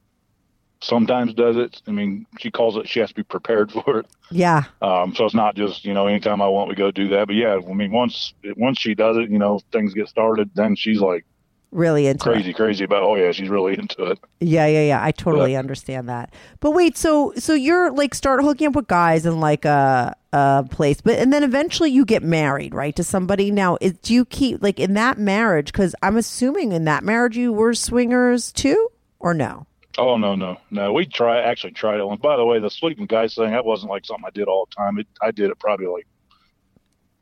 sometimes 0.80 1.34
does 1.34 1.56
it. 1.56 1.82
I 1.86 1.90
mean, 1.90 2.26
she 2.38 2.50
calls 2.50 2.76
it. 2.76 2.88
She 2.88 3.00
has 3.00 3.10
to 3.10 3.14
be 3.14 3.22
prepared 3.22 3.72
for 3.84 4.00
it. 4.00 4.06
Yeah, 4.30 4.64
Um, 4.82 5.14
so 5.14 5.24
it's 5.24 5.34
not 5.34 5.54
just 5.54 5.84
you 5.84 5.94
know 5.94 6.06
anytime 6.06 6.42
I 6.42 6.48
want 6.48 6.68
we 6.68 6.74
go 6.74 6.90
do 6.90 7.08
that. 7.08 7.26
But 7.28 7.36
yeah, 7.36 7.58
I 7.68 7.72
mean 7.72 7.92
once 7.92 8.34
once 8.56 8.78
she 8.78 8.94
does 8.94 9.16
it, 9.16 9.30
you 9.30 9.38
know 9.38 9.60
things 9.72 9.94
get 9.94 10.08
started. 10.08 10.50
Then 10.54 10.74
she's 10.74 11.00
like 11.00 11.24
really 11.70 12.06
into 12.06 12.28
it. 12.28 12.32
crazy, 12.32 12.52
crazy 12.52 12.84
about. 12.84 13.04
Oh 13.04 13.14
yeah, 13.14 13.30
she's 13.30 13.48
really 13.48 13.78
into 13.78 14.04
it. 14.04 14.18
Yeah, 14.40 14.66
yeah, 14.66 14.82
yeah. 14.82 15.04
I 15.04 15.12
totally 15.12 15.54
understand 15.56 16.08
that. 16.08 16.34
But 16.58 16.72
wait, 16.72 16.96
so 16.96 17.32
so 17.36 17.54
you're 17.54 17.92
like 17.92 18.14
start 18.14 18.42
hooking 18.42 18.66
up 18.68 18.74
with 18.74 18.88
guys 18.88 19.26
in 19.26 19.38
like 19.38 19.64
a 19.64 20.16
a 20.32 20.64
place, 20.68 21.00
but 21.00 21.18
and 21.18 21.32
then 21.32 21.44
eventually 21.44 21.90
you 21.90 22.04
get 22.04 22.24
married, 22.24 22.74
right, 22.74 22.96
to 22.96 23.04
somebody. 23.04 23.52
Now, 23.52 23.78
is, 23.80 23.92
do 23.98 24.12
you 24.12 24.24
keep 24.24 24.60
like 24.60 24.80
in 24.80 24.94
that 24.94 25.18
marriage? 25.18 25.72
Because 25.72 25.94
I'm 26.02 26.16
assuming 26.16 26.72
in 26.72 26.84
that 26.86 27.04
marriage 27.04 27.36
you 27.36 27.52
were 27.52 27.74
swingers 27.74 28.50
too, 28.50 28.88
or 29.20 29.34
no? 29.34 29.66
Oh 29.98 30.16
no, 30.18 30.34
no, 30.34 30.58
no. 30.70 30.92
We 30.92 31.06
try 31.06 31.40
actually 31.40 31.72
tried 31.72 32.00
it 32.00 32.06
once. 32.06 32.20
By 32.20 32.36
the 32.36 32.44
way, 32.44 32.58
the 32.58 32.70
sleeping 32.70 33.06
guys 33.06 33.34
thing 33.34 33.52
that 33.52 33.64
wasn't 33.64 33.90
like 33.90 34.04
something 34.04 34.24
I 34.26 34.30
did 34.30 34.48
all 34.48 34.66
the 34.66 34.74
time. 34.74 34.98
It, 34.98 35.06
I 35.22 35.30
did 35.30 35.50
it 35.50 35.58
probably 35.58 35.86
like 35.86 36.06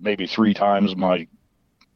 maybe 0.01 0.27
three 0.27 0.55
times 0.55 0.97
my, 0.97 1.27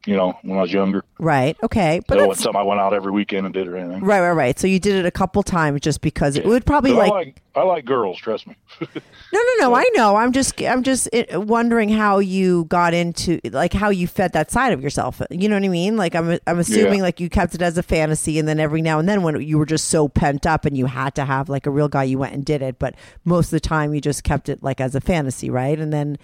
you 0.06 0.16
know, 0.16 0.38
when 0.42 0.56
I 0.58 0.62
was 0.62 0.72
younger. 0.72 1.04
Right. 1.18 1.56
Okay. 1.62 2.00
But 2.06 2.18
so 2.18 2.24
it 2.24 2.26
wasn't 2.28 2.44
something 2.44 2.60
I 2.60 2.64
went 2.64 2.80
out 2.80 2.94
every 2.94 3.12
weekend 3.12 3.44
and 3.46 3.52
did 3.52 3.66
or 3.68 3.76
anything. 3.76 4.02
right, 4.02 4.20
right, 4.20 4.32
right. 4.32 4.58
So 4.58 4.66
you 4.66 4.78
did 4.78 4.94
it 4.94 5.04
a 5.06 5.10
couple 5.10 5.42
times 5.42 5.80
just 5.80 6.00
because 6.00 6.36
it 6.36 6.44
would 6.46 6.64
probably 6.64 6.92
like, 6.92 7.10
I 7.10 7.14
like 7.14 7.42
I 7.56 7.62
like 7.64 7.84
girls. 7.84 8.16
Trust 8.18 8.46
me. 8.46 8.54
no, 8.80 8.86
no, 9.32 9.52
no. 9.58 9.74
I 9.74 9.88
know. 9.94 10.16
I'm 10.16 10.32
just 10.32 10.62
I'm 10.62 10.82
just 10.84 11.08
uh, 11.12 11.40
wondering 11.40 11.88
how 11.88 12.20
you 12.20 12.64
got 12.66 12.94
into 12.94 13.40
like 13.50 13.72
how 13.72 13.90
you 13.90 14.06
fed 14.06 14.32
that 14.34 14.50
side 14.50 14.72
of 14.72 14.80
yourself. 14.82 15.20
You 15.30 15.48
know 15.48 15.56
what 15.56 15.64
I 15.64 15.68
mean? 15.68 15.96
Like 15.96 16.14
I'm 16.14 16.38
I'm 16.46 16.58
assuming 16.60 16.98
Yeah. 16.98 17.02
like 17.02 17.20
you 17.20 17.28
kept 17.28 17.54
it 17.56 17.60
as 17.62 17.76
a 17.76 17.82
fantasy, 17.82 18.38
and 18.38 18.46
then 18.46 18.60
every 18.60 18.80
now 18.80 18.98
and 19.00 19.08
then 19.08 19.22
when 19.22 19.40
you 19.42 19.58
were 19.58 19.66
just 19.66 19.88
so 19.88 20.08
pent 20.08 20.46
up 20.46 20.64
and 20.64 20.76
you 20.76 20.86
had 20.86 21.14
to 21.16 21.24
have 21.24 21.48
like 21.48 21.66
a 21.66 21.70
real 21.70 21.88
guy, 21.88 22.04
you 22.04 22.18
went 22.18 22.34
and 22.34 22.44
did 22.44 22.62
it. 22.62 22.78
But 22.78 22.94
most 23.24 23.46
of 23.46 23.50
the 23.50 23.60
time, 23.60 23.92
you 23.92 24.00
just 24.00 24.22
kept 24.22 24.48
it 24.48 24.62
like 24.62 24.80
as 24.80 24.94
a 24.94 25.00
fantasy, 25.00 25.50
right? 25.50 25.78
And 25.78 25.92
then 25.92 26.16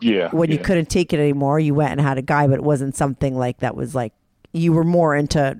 Yeah. 0.00 0.28
when 0.30 0.50
you 0.50 0.58
couldn't 0.58 0.88
take 0.88 1.12
it 1.12 1.18
anymore, 1.18 1.58
you 1.58 1.74
went 1.74 1.92
and 1.92 2.00
had 2.00 2.16
a 2.18 2.22
guy, 2.22 2.46
but 2.46 2.54
it 2.54 2.62
wasn't 2.62 2.94
something 2.96 3.36
like 3.36 3.58
that 3.58 3.74
was 3.74 3.94
like 3.94 4.12
you 4.52 4.72
were 4.72 4.84
more 4.84 5.14
into 5.16 5.56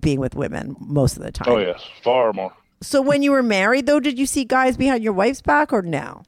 being 0.00 0.20
with 0.20 0.34
women 0.34 0.76
most 0.80 1.16
of 1.16 1.22
the 1.22 1.32
time. 1.32 1.48
Oh 1.52 1.58
yes, 1.58 1.84
far 2.02 2.32
more. 2.32 2.52
So 2.82 3.00
when 3.00 3.22
you 3.22 3.30
were 3.32 3.42
married, 3.42 3.86
though, 3.86 4.00
did 4.00 4.18
you 4.18 4.26
see 4.26 4.44
guys 4.44 4.76
behind 4.76 5.02
your 5.02 5.12
wife's 5.14 5.40
back 5.40 5.72
or 5.72 5.80
no? 5.82 6.22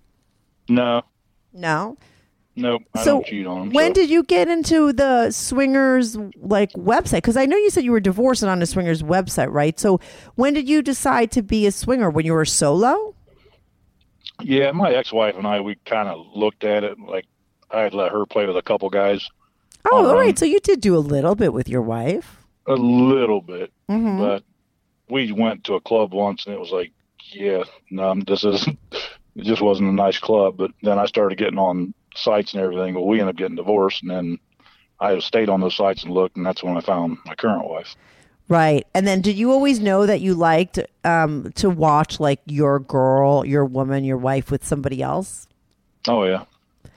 No, 0.68 1.02
No. 1.52 1.96
nope. 2.56 2.82
So 2.96 3.04
don't 3.04 3.26
cheat 3.26 3.46
on 3.46 3.60
them. 3.60 3.70
when 3.74 3.90
so. 3.94 4.00
did 4.00 4.10
you 4.10 4.22
get 4.22 4.48
into 4.48 4.92
the 4.92 5.30
swingers 5.30 6.16
like 6.40 6.72
website 6.72 7.16
because 7.18 7.36
i 7.36 7.44
know 7.46 7.56
you 7.56 7.70
said 7.70 7.84
you 7.84 7.92
were 7.92 8.00
divorced 8.00 8.42
and 8.42 8.50
on 8.50 8.58
the 8.58 8.66
swingers 8.66 9.02
website 9.02 9.52
right 9.52 9.78
so 9.78 10.00
when 10.36 10.54
did 10.54 10.68
you 10.68 10.80
decide 10.82 11.30
to 11.30 11.42
be 11.42 11.66
a 11.66 11.70
swinger 11.72 12.08
when 12.10 12.24
you 12.26 12.32
were 12.32 12.44
solo 12.46 13.14
Yeah, 14.40 14.72
my 14.72 14.90
ex-wife 14.92 15.34
and 15.36 15.46
I, 15.46 15.60
we 15.60 15.76
kind 15.86 16.08
of 16.08 16.26
looked 16.34 16.64
at 16.64 16.82
it 16.84 16.98
like 16.98 17.26
I 17.70 17.80
had 17.80 17.94
let 17.94 18.12
her 18.12 18.26
play 18.26 18.46
with 18.46 18.56
a 18.56 18.62
couple 18.62 18.88
guys, 18.90 19.28
oh 19.84 19.96
all 19.96 20.10
Um, 20.10 20.16
right 20.16 20.38
so 20.38 20.44
you 20.44 20.60
did 20.60 20.80
do 20.80 20.96
a 20.96 20.98
little 20.98 21.34
bit 21.34 21.52
with 21.52 21.68
your 21.68 21.82
wife 21.82 22.42
a 22.66 22.74
little 22.74 23.40
bit, 23.40 23.72
mm-hmm. 23.88 24.18
but 24.18 24.42
we 25.08 25.32
went 25.32 25.64
to 25.64 25.74
a 25.74 25.80
club 25.80 26.12
once 26.12 26.46
and 26.46 26.54
it 26.54 26.60
was 26.60 26.72
like, 26.72 26.92
yeah, 27.32 27.64
no, 27.90 28.14
this 28.26 28.44
isn't. 28.44 28.78
It 29.38 29.44
just 29.44 29.60
wasn't 29.60 29.90
a 29.90 29.92
nice 29.92 30.18
club. 30.18 30.56
But 30.56 30.70
then 30.82 30.98
I 30.98 31.04
started 31.04 31.36
getting 31.36 31.58
on 31.58 31.92
sites 32.14 32.54
and 32.54 32.62
everything. 32.62 32.94
Well, 32.94 33.06
we 33.06 33.20
ended 33.20 33.34
up 33.34 33.38
getting 33.38 33.56
divorced, 33.56 34.00
and 34.00 34.10
then 34.10 34.38
I 34.98 35.18
stayed 35.18 35.50
on 35.50 35.60
those 35.60 35.76
sites 35.76 36.04
and 36.04 36.14
looked, 36.14 36.38
and 36.38 36.46
that's 36.46 36.62
when 36.62 36.74
I 36.74 36.80
found 36.80 37.18
my 37.26 37.34
current 37.34 37.68
wife. 37.68 37.94
Right. 38.48 38.86
And 38.94 39.06
then 39.06 39.20
did 39.20 39.36
you 39.36 39.52
always 39.52 39.78
know 39.78 40.06
that 40.06 40.22
you 40.22 40.32
liked 40.32 40.78
um, 41.04 41.52
to 41.56 41.68
watch 41.68 42.18
like 42.18 42.40
your 42.46 42.78
girl, 42.78 43.44
your 43.44 43.66
woman, 43.66 44.04
your 44.04 44.16
wife 44.16 44.50
with 44.50 44.64
somebody 44.64 45.02
else? 45.02 45.46
Oh 46.08 46.24
yeah, 46.24 46.44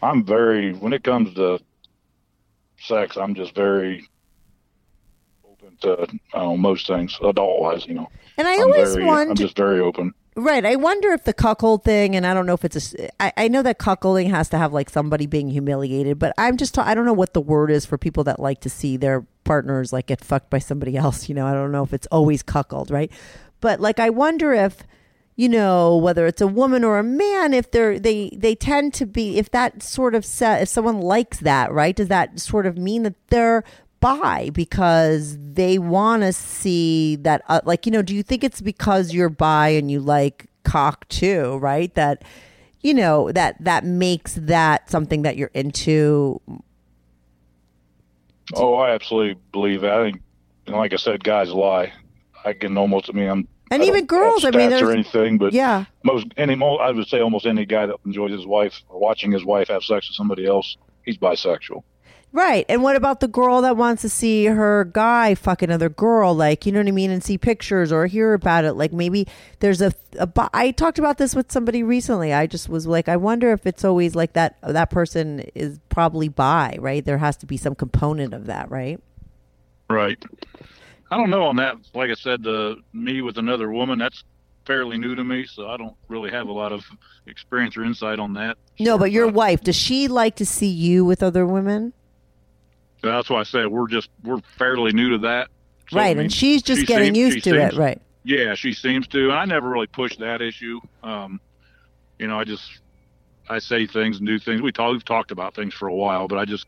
I'm 0.02 0.24
very 0.24 0.74
when 0.74 0.94
it 0.94 1.04
comes 1.04 1.34
to 1.36 1.60
sex, 2.80 3.18
I'm 3.18 3.36
just 3.36 3.56
very 3.56 4.08
open 5.44 5.78
to 5.82 6.08
uh, 6.34 6.56
most 6.56 6.88
things, 6.88 7.18
adult 7.24 7.62
wise, 7.62 7.86
you 7.86 7.94
know. 7.94 8.10
And 8.38 8.48
I 8.48 8.56
I'm 8.56 8.62
always 8.62 8.94
very, 8.94 9.06
wonder 9.06 9.32
I'm 9.32 9.36
just 9.36 9.58
very 9.58 9.80
open. 9.80 10.14
Right. 10.36 10.66
I 10.66 10.78
wonder 10.78 11.12
if 11.12 11.26
the 11.26 11.34
cuckold 11.34 11.84
thing, 11.84 12.16
and 12.16 12.26
I 12.26 12.34
don't 12.34 12.46
know 12.46 12.54
if 12.54 12.64
it's 12.64 12.94
a. 12.94 13.10
I, 13.22 13.34
I 13.36 13.48
know 13.50 13.62
that 13.64 13.78
cuckolding 13.78 14.30
has 14.30 14.48
to 14.50 14.58
have 14.58 14.72
like 14.72 14.90
somebody 14.90 15.26
being 15.26 15.50
humiliated, 15.50 16.18
but 16.18 16.34
I'm 16.38 16.56
just. 16.56 16.78
I 16.78 16.96
don't 16.96 17.06
know 17.06 17.14
what 17.14 17.34
the 17.34 17.42
word 17.42 17.72
is 17.72 17.86
for 17.86 17.98
people 17.98 18.24
that 18.24 18.40
like 18.40 18.62
to 18.62 18.70
see 18.70 18.96
their 18.96 19.26
partners 19.44 19.92
like 19.92 20.06
get 20.06 20.24
fucked 20.24 20.50
by 20.50 20.60
somebody 20.60 20.96
else. 20.96 21.28
You 21.28 21.36
know, 21.36 21.46
I 21.46 21.54
don't 21.54 21.74
know 21.74 21.84
if 21.84 21.94
it's 21.94 22.08
always 22.08 22.42
cuckold, 22.42 22.90
right? 22.90 23.12
But 23.60 23.82
like, 23.82 24.00
I 24.00 24.10
wonder 24.12 24.54
if, 24.54 24.78
you 25.39 25.47
know, 25.47 25.95
whether 25.95 26.28
it's 26.28 26.41
a 26.41 26.47
woman 26.47 26.84
or 26.84 26.99
a 26.99 27.04
man, 27.04 27.54
if 27.54 27.71
they're 27.71 27.97
they 27.97 28.30
they 28.36 28.56
tend 28.56 28.93
to 28.95 29.06
be 29.06 29.38
if 29.38 29.49
that 29.52 29.82
sort 29.82 30.13
of 30.13 30.25
set 30.25 30.62
if 30.62 30.67
someone 30.67 30.99
likes 30.99 31.39
that, 31.39 31.71
right? 31.71 31.95
Does 31.95 32.10
that 32.10 32.41
sort 32.41 32.65
of 32.65 32.78
mean 32.78 33.04
that 33.04 33.15
they're 33.28 33.63
bi 34.02 34.49
because 34.49 35.38
they 35.39 35.80
want 35.80 36.23
to 36.23 36.34
see 36.34 37.15
that 37.15 37.41
uh, 37.47 37.62
like 37.63 37.86
you 37.86 37.91
know 37.91 38.02
do 38.02 38.13
you 38.13 38.21
think 38.21 38.43
it's 38.43 38.60
because 38.60 39.13
you're 39.13 39.30
bi 39.30 39.69
and 39.69 39.89
you 39.89 39.99
like 39.99 40.47
cock 40.63 41.06
too 41.10 41.58
right 41.58 41.95
that 41.95 42.23
you 42.82 42.93
know 42.93 43.30
that 43.34 43.56
that 43.62 43.84
makes 43.84 44.36
that 44.36 44.89
something 44.89 45.21
that 45.21 45.36
you're 45.36 45.52
into 45.54 46.41
Oh, 48.56 48.75
I 48.75 48.91
absolutely 48.91 49.39
believe 49.52 49.82
that. 49.82 50.02
And 50.02 50.19
like 50.67 50.93
I 50.93 50.95
said, 50.95 51.23
guys 51.23 51.52
lie. 51.52 51.93
I 52.43 52.54
can 52.54 52.78
almost. 52.78 53.10
I 53.10 53.13
mean, 53.13 53.30
I'm. 53.30 53.47
And 53.71 53.84
I 53.84 53.86
even 53.86 54.05
girls, 54.05 54.43
I 54.45 54.51
mean, 54.51 54.71
stats 54.71 54.82
or 54.82 54.88
there's- 54.88 54.93
anything, 54.93 55.38
but 55.38 55.53
yeah. 55.53 55.86
most 56.03 56.27
any 56.38 56.53
I 56.62 56.91
would 56.91 57.08
say 57.08 57.19
almost 57.19 57.45
any 57.45 57.65
guy 57.65 57.86
that 57.86 57.95
enjoys 58.05 58.32
his 58.32 58.45
wife 58.45 58.82
or 58.89 58.99
watching 58.99 59.32
his 59.32 59.45
wife 59.45 59.67
have 59.69 59.84
sex 59.84 60.10
with 60.10 60.15
somebody 60.15 60.45
else, 60.47 60.77
he's 61.05 61.17
bisexual. 61.17 61.84
right. 62.32 62.65
And 62.69 62.84
what 62.84 62.95
about 62.95 63.19
the 63.21 63.27
girl 63.27 63.62
that 63.62 63.75
wants 63.75 64.01
to 64.03 64.10
see 64.10 64.45
her 64.45 64.86
guy 64.86 65.34
fuck 65.36 65.62
another 65.62 65.89
girl? 65.89 66.34
Like 66.36 66.65
you 66.65 66.71
know 66.71 66.79
what 66.79 66.88
i 66.88 66.91
mean? 66.91 67.10
And 67.12 67.23
see 67.23 67.38
pictures 67.38 67.91
or 67.91 68.05
hear 68.08 68.34
about 68.34 68.65
it. 68.65 68.73
Like 68.73 68.93
maybe 68.93 69.27
there's 69.60 69.82
a, 69.82 69.93
a 70.19 70.29
i 70.53 70.71
talked 70.71 70.99
about 70.99 71.17
this 71.17 71.36
with 71.36 71.51
somebody 71.51 71.82
recently. 71.84 72.32
I 72.34 72.45
just 72.47 72.69
was 72.69 72.86
like 72.88 73.08
i 73.10 73.17
wonder 73.17 73.51
if 73.51 73.65
it's 73.65 73.84
always 73.86 74.15
like 74.15 74.34
that 74.34 74.58
that 74.62 74.89
person 74.89 75.39
is 75.55 75.79
probably 75.89 76.27
bi 76.29 76.75
right? 76.79 77.03
There 77.03 77.17
has 77.17 77.36
to 77.38 77.45
be 77.45 77.58
some 77.58 77.75
component 77.75 78.34
of 78.34 78.45
that 78.47 78.69
right? 78.69 78.99
Right. 79.89 80.23
I 81.12 81.17
don't 81.17 81.30
know 81.30 81.43
on 81.43 81.56
that. 81.58 81.76
Like 81.93 82.12
I 82.12 82.15
said, 82.15 82.43
the 82.43 82.78
me 82.93 83.22
with 83.22 83.38
another 83.38 83.72
woman, 83.72 83.98
that's 84.00 84.24
fairly 84.65 84.98
new 84.98 85.15
to 85.15 85.24
me, 85.24 85.45
so 85.45 85.67
I 85.67 85.78
don't 85.78 85.95
really 86.08 86.30
have 86.32 86.48
a 86.48 86.52
lot 86.52 86.72
of 86.72 86.86
experience 87.26 87.76
or 87.78 87.84
insight 87.84 88.19
on 88.19 88.34
that. 88.34 88.58
No, 88.80 88.98
but 88.98 89.12
your 89.12 89.28
wife, 89.28 89.62
does 89.63 89.76
she 89.76 90.08
like 90.08 90.36
to 90.36 90.45
see 90.45 90.67
you 90.67 91.04
with 91.06 91.24
other 91.24 91.45
women? 91.45 91.93
That's 93.02 93.30
why 93.30 93.39
I 93.39 93.43
said 93.43 93.67
we're 93.67 93.88
just 93.88 94.10
we're 94.24 94.41
fairly 94.58 94.91
new 94.91 95.10
to 95.12 95.17
that. 95.19 95.48
So, 95.89 95.98
I 95.98 96.02
right, 96.04 96.17
mean, 96.17 96.26
and 96.26 96.34
she's 96.34 96.62
just 96.62 96.82
she 96.82 96.86
getting 96.86 97.15
seems- 97.15 97.36
used 97.36 97.43
to 97.45 97.56
it, 97.60 97.74
right? 97.74 98.00
Yeah, 98.24 98.54
she 98.54 98.74
seems 98.74 99.08
to. 99.08 99.30
And 99.30 99.39
I 99.39 99.45
never 99.45 99.69
really 99.69 99.88
pushed 99.88 100.19
that 100.19 100.41
issue. 100.41 100.80
Um, 101.02 101.39
you 102.19 102.28
know, 102.28 102.38
I 102.39 102.43
just 102.43 102.69
I 103.50 103.58
say 103.60 103.88
things 103.88 104.17
and 104.17 104.28
do 104.28 104.38
things. 104.38 104.62
We 104.62 104.72
talk, 104.72 104.91
we've 104.91 105.06
talked 105.06 105.32
about 105.32 105.56
things 105.56 105.74
for 105.74 105.88
a 105.88 105.93
while, 105.95 106.28
but 106.28 106.38
I 106.38 106.45
just 106.45 106.65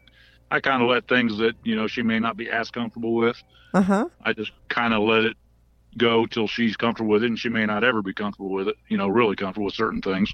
I 0.52 0.60
kind 0.60 0.84
of 0.84 0.90
let 0.90 1.08
things 1.08 1.38
that 1.38 1.56
you 1.64 1.76
know 1.76 1.88
she 1.88 2.04
may 2.04 2.20
not 2.20 2.38
be 2.38 2.50
as 2.50 2.70
comfortable 2.70 3.16
with. 3.16 3.42
Uh 3.74 3.82
huh. 3.82 4.10
I 4.24 4.34
just 4.34 4.52
kind 4.68 4.94
of 4.94 5.02
let 5.04 5.24
it 5.24 5.38
go 5.98 6.26
till 6.26 6.48
she's 6.48 6.76
comfortable 6.76 7.10
with 7.10 7.24
it, 7.24 7.28
and 7.28 7.40
she 7.40 7.50
may 7.50 7.66
not 7.66 7.84
ever 7.84 8.02
be 8.02 8.14
comfortable 8.14 8.52
with 8.52 8.68
it. 8.68 8.76
You 8.90 8.98
know, 8.98 9.08
really 9.08 9.36
comfortable 9.36 9.66
with 9.66 9.76
certain 9.76 10.02
things. 10.02 10.34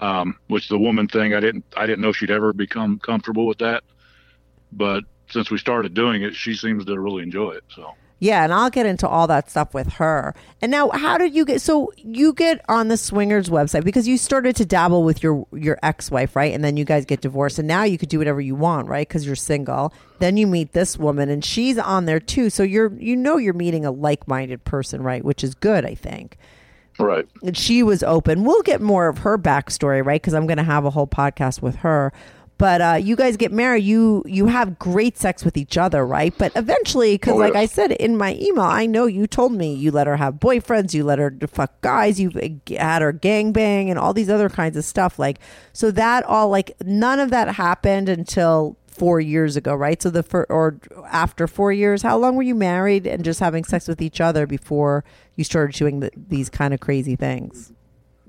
Um, 0.00 0.36
which 0.48 0.68
the 0.68 0.78
woman 0.78 1.06
thing, 1.06 1.32
I 1.32 1.38
didn't, 1.38 1.64
I 1.76 1.86
didn't 1.86 2.00
know 2.00 2.12
she'd 2.12 2.30
ever 2.30 2.52
become 2.52 2.98
comfortable 2.98 3.46
with 3.46 3.58
that. 3.58 3.84
But 4.72 5.04
since 5.28 5.50
we 5.50 5.58
started 5.58 5.94
doing 5.94 6.22
it, 6.22 6.34
she 6.34 6.54
seems 6.54 6.84
to 6.86 6.98
really 6.98 7.22
enjoy 7.22 7.52
it. 7.52 7.64
So 7.68 7.92
Yeah, 8.22 8.44
and 8.44 8.54
I'll 8.54 8.70
get 8.70 8.86
into 8.86 9.08
all 9.08 9.26
that 9.26 9.50
stuff 9.50 9.74
with 9.74 9.94
her. 9.94 10.32
And 10.60 10.70
now, 10.70 10.90
how 10.90 11.18
did 11.18 11.34
you 11.34 11.44
get? 11.44 11.60
So 11.60 11.90
you 11.96 12.32
get 12.32 12.64
on 12.68 12.86
the 12.86 12.96
swingers 12.96 13.48
website 13.50 13.82
because 13.82 14.06
you 14.06 14.16
started 14.16 14.54
to 14.56 14.64
dabble 14.64 15.02
with 15.02 15.24
your 15.24 15.44
your 15.52 15.76
ex 15.82 16.08
wife, 16.08 16.36
right? 16.36 16.54
And 16.54 16.62
then 16.62 16.76
you 16.76 16.84
guys 16.84 17.04
get 17.04 17.20
divorced, 17.20 17.58
and 17.58 17.66
now 17.66 17.82
you 17.82 17.98
could 17.98 18.08
do 18.08 18.18
whatever 18.18 18.40
you 18.40 18.54
want, 18.54 18.86
right? 18.86 19.08
Because 19.08 19.26
you're 19.26 19.34
single. 19.34 19.92
Then 20.20 20.36
you 20.36 20.46
meet 20.46 20.72
this 20.72 20.96
woman, 20.96 21.30
and 21.30 21.44
she's 21.44 21.78
on 21.78 22.04
there 22.06 22.20
too. 22.20 22.48
So 22.48 22.62
you're 22.62 22.92
you 22.94 23.16
know 23.16 23.38
you're 23.38 23.54
meeting 23.54 23.84
a 23.84 23.90
like 23.90 24.28
minded 24.28 24.64
person, 24.64 25.02
right? 25.02 25.24
Which 25.24 25.42
is 25.42 25.56
good, 25.56 25.84
I 25.84 25.96
think. 25.96 26.38
right, 26.98 27.26
and 27.42 27.56
she 27.56 27.82
was 27.82 28.04
open. 28.04 28.44
We'll 28.44 28.62
get 28.62 28.80
more 28.80 29.08
of 29.08 29.18
her 29.18 29.36
backstory, 29.36 30.04
right? 30.04 30.22
Because 30.22 30.34
I'm 30.34 30.46
going 30.46 30.58
to 30.58 30.62
have 30.62 30.84
a 30.84 30.90
whole 30.90 31.08
podcast 31.08 31.60
with 31.60 31.76
her. 31.76 32.12
But 32.62 32.80
uh, 32.80 32.94
you 33.02 33.16
guys 33.16 33.36
get 33.36 33.50
married. 33.50 33.82
You 33.82 34.22
you 34.24 34.46
have 34.46 34.78
great 34.78 35.18
sex 35.18 35.44
with 35.44 35.56
each 35.56 35.76
other, 35.76 36.06
right? 36.06 36.32
But 36.38 36.52
eventually, 36.54 37.14
because 37.14 37.32
Oh, 37.34 37.38
like 37.38 37.54
yeah. 37.54 37.58
I 37.58 37.66
said 37.66 37.90
in 37.90 38.16
my 38.16 38.36
email, 38.40 38.62
I 38.62 38.86
know 38.86 39.06
you 39.06 39.26
told 39.26 39.50
me 39.50 39.74
you 39.74 39.90
let 39.90 40.06
her 40.06 40.16
have 40.16 40.34
boyfriends, 40.34 40.94
you 40.94 41.02
let 41.02 41.18
her 41.18 41.34
fuck 41.48 41.80
guys, 41.80 42.20
you 42.20 42.30
had 42.78 43.02
her 43.02 43.12
gangbang 43.12 43.90
and 43.90 43.98
all 43.98 44.14
these 44.14 44.30
other 44.30 44.48
kinds 44.48 44.76
of 44.76 44.84
stuff. 44.84 45.18
Like 45.18 45.40
so 45.72 45.90
that 45.90 46.22
all 46.22 46.50
like 46.50 46.70
none 46.84 47.18
of 47.18 47.30
that 47.30 47.56
happened 47.56 48.08
until 48.08 48.76
four 48.86 49.20
years 49.20 49.56
ago, 49.56 49.74
right? 49.74 50.00
So 50.00 50.08
the 50.10 50.22
fir- 50.22 50.46
or 50.48 50.78
after 51.10 51.48
four 51.48 51.72
years, 51.72 52.02
how 52.02 52.16
long 52.16 52.36
were 52.36 52.44
you 52.44 52.54
married 52.54 53.08
and 53.08 53.24
just 53.24 53.40
having 53.40 53.64
sex 53.64 53.88
with 53.88 54.00
each 54.00 54.20
other 54.20 54.46
before 54.46 55.02
you 55.34 55.42
started 55.42 55.74
doing 55.74 55.98
the, 55.98 56.12
these 56.28 56.48
kind 56.48 56.72
of 56.72 56.78
crazy 56.78 57.16
things? 57.16 57.72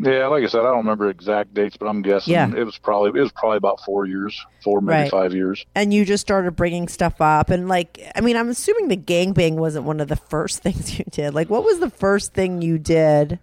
Yeah. 0.04 0.28
Like 0.28 0.44
I 0.44 0.48
said, 0.48 0.62
I 0.62 0.64
don't 0.66 0.78
remember 0.78 1.10
exact 1.10 1.54
dates, 1.54 1.78
but 1.78 1.88
I'm 1.88 2.02
guessing 2.02 2.34
Yeah. 2.34 2.52
it 2.56 2.64
was 2.64 2.78
probably 2.78 3.18
it 3.20 3.24
was 3.24 3.32
probably 3.32 3.58
about 3.58 3.80
four 3.82 4.06
years, 4.06 4.40
four 4.64 4.82
maybe 4.82 5.02
Right. 5.04 5.12
five 5.12 5.34
years. 5.34 5.66
and 5.76 5.94
you 5.94 6.06
just 6.06 6.22
started 6.22 6.56
bringing 6.56 6.88
stuff 6.88 7.20
up 7.22 7.50
and 7.50 7.68
like 7.68 8.00
i 8.16 8.22
mean 8.22 8.36
i'm 8.38 8.50
assuming 8.50 8.88
the 8.88 8.98
gangbang 8.98 9.56
wasn't 9.56 9.86
one 9.86 10.00
of 10.00 10.08
the 10.08 10.16
first 10.16 10.60
things 10.64 10.98
you 10.98 11.06
did 11.12 11.34
like 11.34 11.50
what 11.50 11.64
was 11.64 11.80
the 11.80 11.90
first 11.90 12.34
thing 12.34 12.62
you 12.62 12.78
did 12.78 13.40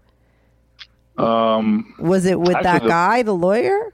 Um, 1.19 1.95
was 1.99 2.25
it 2.25 2.41
with 2.41 2.57
that 2.63 2.83
the- 2.83 2.89
guy 2.89 3.23
the 3.23 3.35
lawyer 3.35 3.93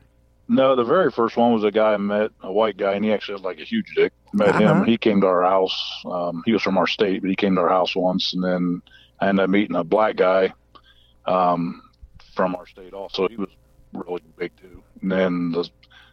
No, 0.49 0.77
the 0.77 0.85
very 0.85 1.11
first 1.11 1.37
one 1.37 1.53
was 1.53 1.65
a 1.65 1.73
guy 1.73 1.95
I 1.95 1.97
met, 1.97 2.31
a 2.41 2.53
white 2.53 2.77
guy, 2.77 2.93
and 2.95 3.05
he 3.05 3.13
actually 3.13 3.39
had 3.39 3.45
like 3.45 3.59
a 3.59 3.65
huge 3.65 3.93
dick. 3.97 4.13
Met 4.33 4.51
Uh-huh. 4.51 4.75
him. 4.77 4.85
He 4.85 4.97
came 4.97 5.21
to 5.23 5.27
our 5.27 5.43
house. 5.43 5.77
Um, 6.05 6.43
he 6.47 6.53
was 6.53 6.63
from 6.63 6.79
our 6.79 6.87
state, 6.87 7.21
but 7.23 7.31
he 7.31 7.35
came 7.35 7.57
to 7.57 7.63
our 7.63 7.69
house 7.69 7.97
once, 7.97 8.33
and 8.33 8.45
then 8.45 8.81
I 9.21 9.27
ended 9.29 9.43
up 9.43 9.51
meeting 9.51 9.75
a 9.75 9.83
black 9.83 10.15
guy 10.15 10.53
um, 11.27 11.83
from 12.37 12.55
our 12.55 12.67
state 12.67 12.93
also. 12.93 13.27
He 13.27 13.37
was 13.37 13.49
really 13.93 14.23
big 14.37 14.53
too. 14.61 14.83
And 15.03 15.11
then 15.11 15.53
the, 15.53 15.69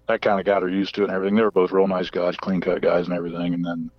that 0.08 0.22
kind 0.22 0.40
of 0.40 0.46
got 0.46 0.64
her 0.64 0.70
used 0.70 0.96
to 0.96 1.02
it 1.02 1.06
and 1.06 1.14
everything. 1.14 1.36
They 1.36 1.44
were 1.44 1.52
both 1.52 1.72
real 1.72 1.88
nice 1.88 2.10
guys, 2.10 2.36
clean 2.38 2.62
cut 2.62 2.82
guys, 2.82 3.06
and 3.06 3.14
everything. 3.14 3.54
And 3.54 3.66
then 3.66 3.92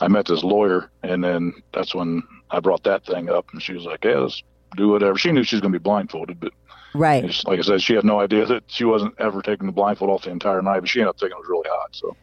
I 0.00 0.08
met 0.08 0.26
this 0.26 0.42
lawyer, 0.42 0.90
and 1.02 1.22
then 1.22 1.54
that's 1.72 1.94
when 1.94 2.22
I 2.50 2.60
brought 2.60 2.82
that 2.84 3.06
thing 3.06 3.30
up, 3.30 3.46
and 3.52 3.62
she 3.62 3.72
was 3.72 3.84
like, 3.84 4.04
"Yeah, 4.04 4.18
let's 4.18 4.42
do 4.76 4.88
whatever." 4.88 5.16
She 5.16 5.32
knew 5.32 5.44
she 5.44 5.56
was 5.56 5.60
going 5.60 5.72
to 5.72 5.78
be 5.78 5.82
blindfolded, 5.82 6.40
but 6.40 6.52
right 6.94 7.24
it's, 7.24 7.44
like 7.44 7.58
I 7.58 7.62
said, 7.62 7.82
she 7.82 7.94
had 7.94 8.04
no 8.04 8.20
idea 8.20 8.44
that 8.46 8.64
she 8.66 8.84
wasn't 8.84 9.14
ever 9.18 9.40
taking 9.40 9.66
the 9.66 9.72
blindfold 9.72 10.10
off 10.10 10.24
the 10.24 10.30
entire 10.30 10.60
night, 10.60 10.80
but 10.80 10.88
she 10.88 11.00
ended 11.00 11.10
up 11.10 11.20
thinking 11.20 11.36
it 11.36 11.40
was 11.40 11.48
really 11.48 11.68
hot. 11.68 11.88
So 11.92 12.16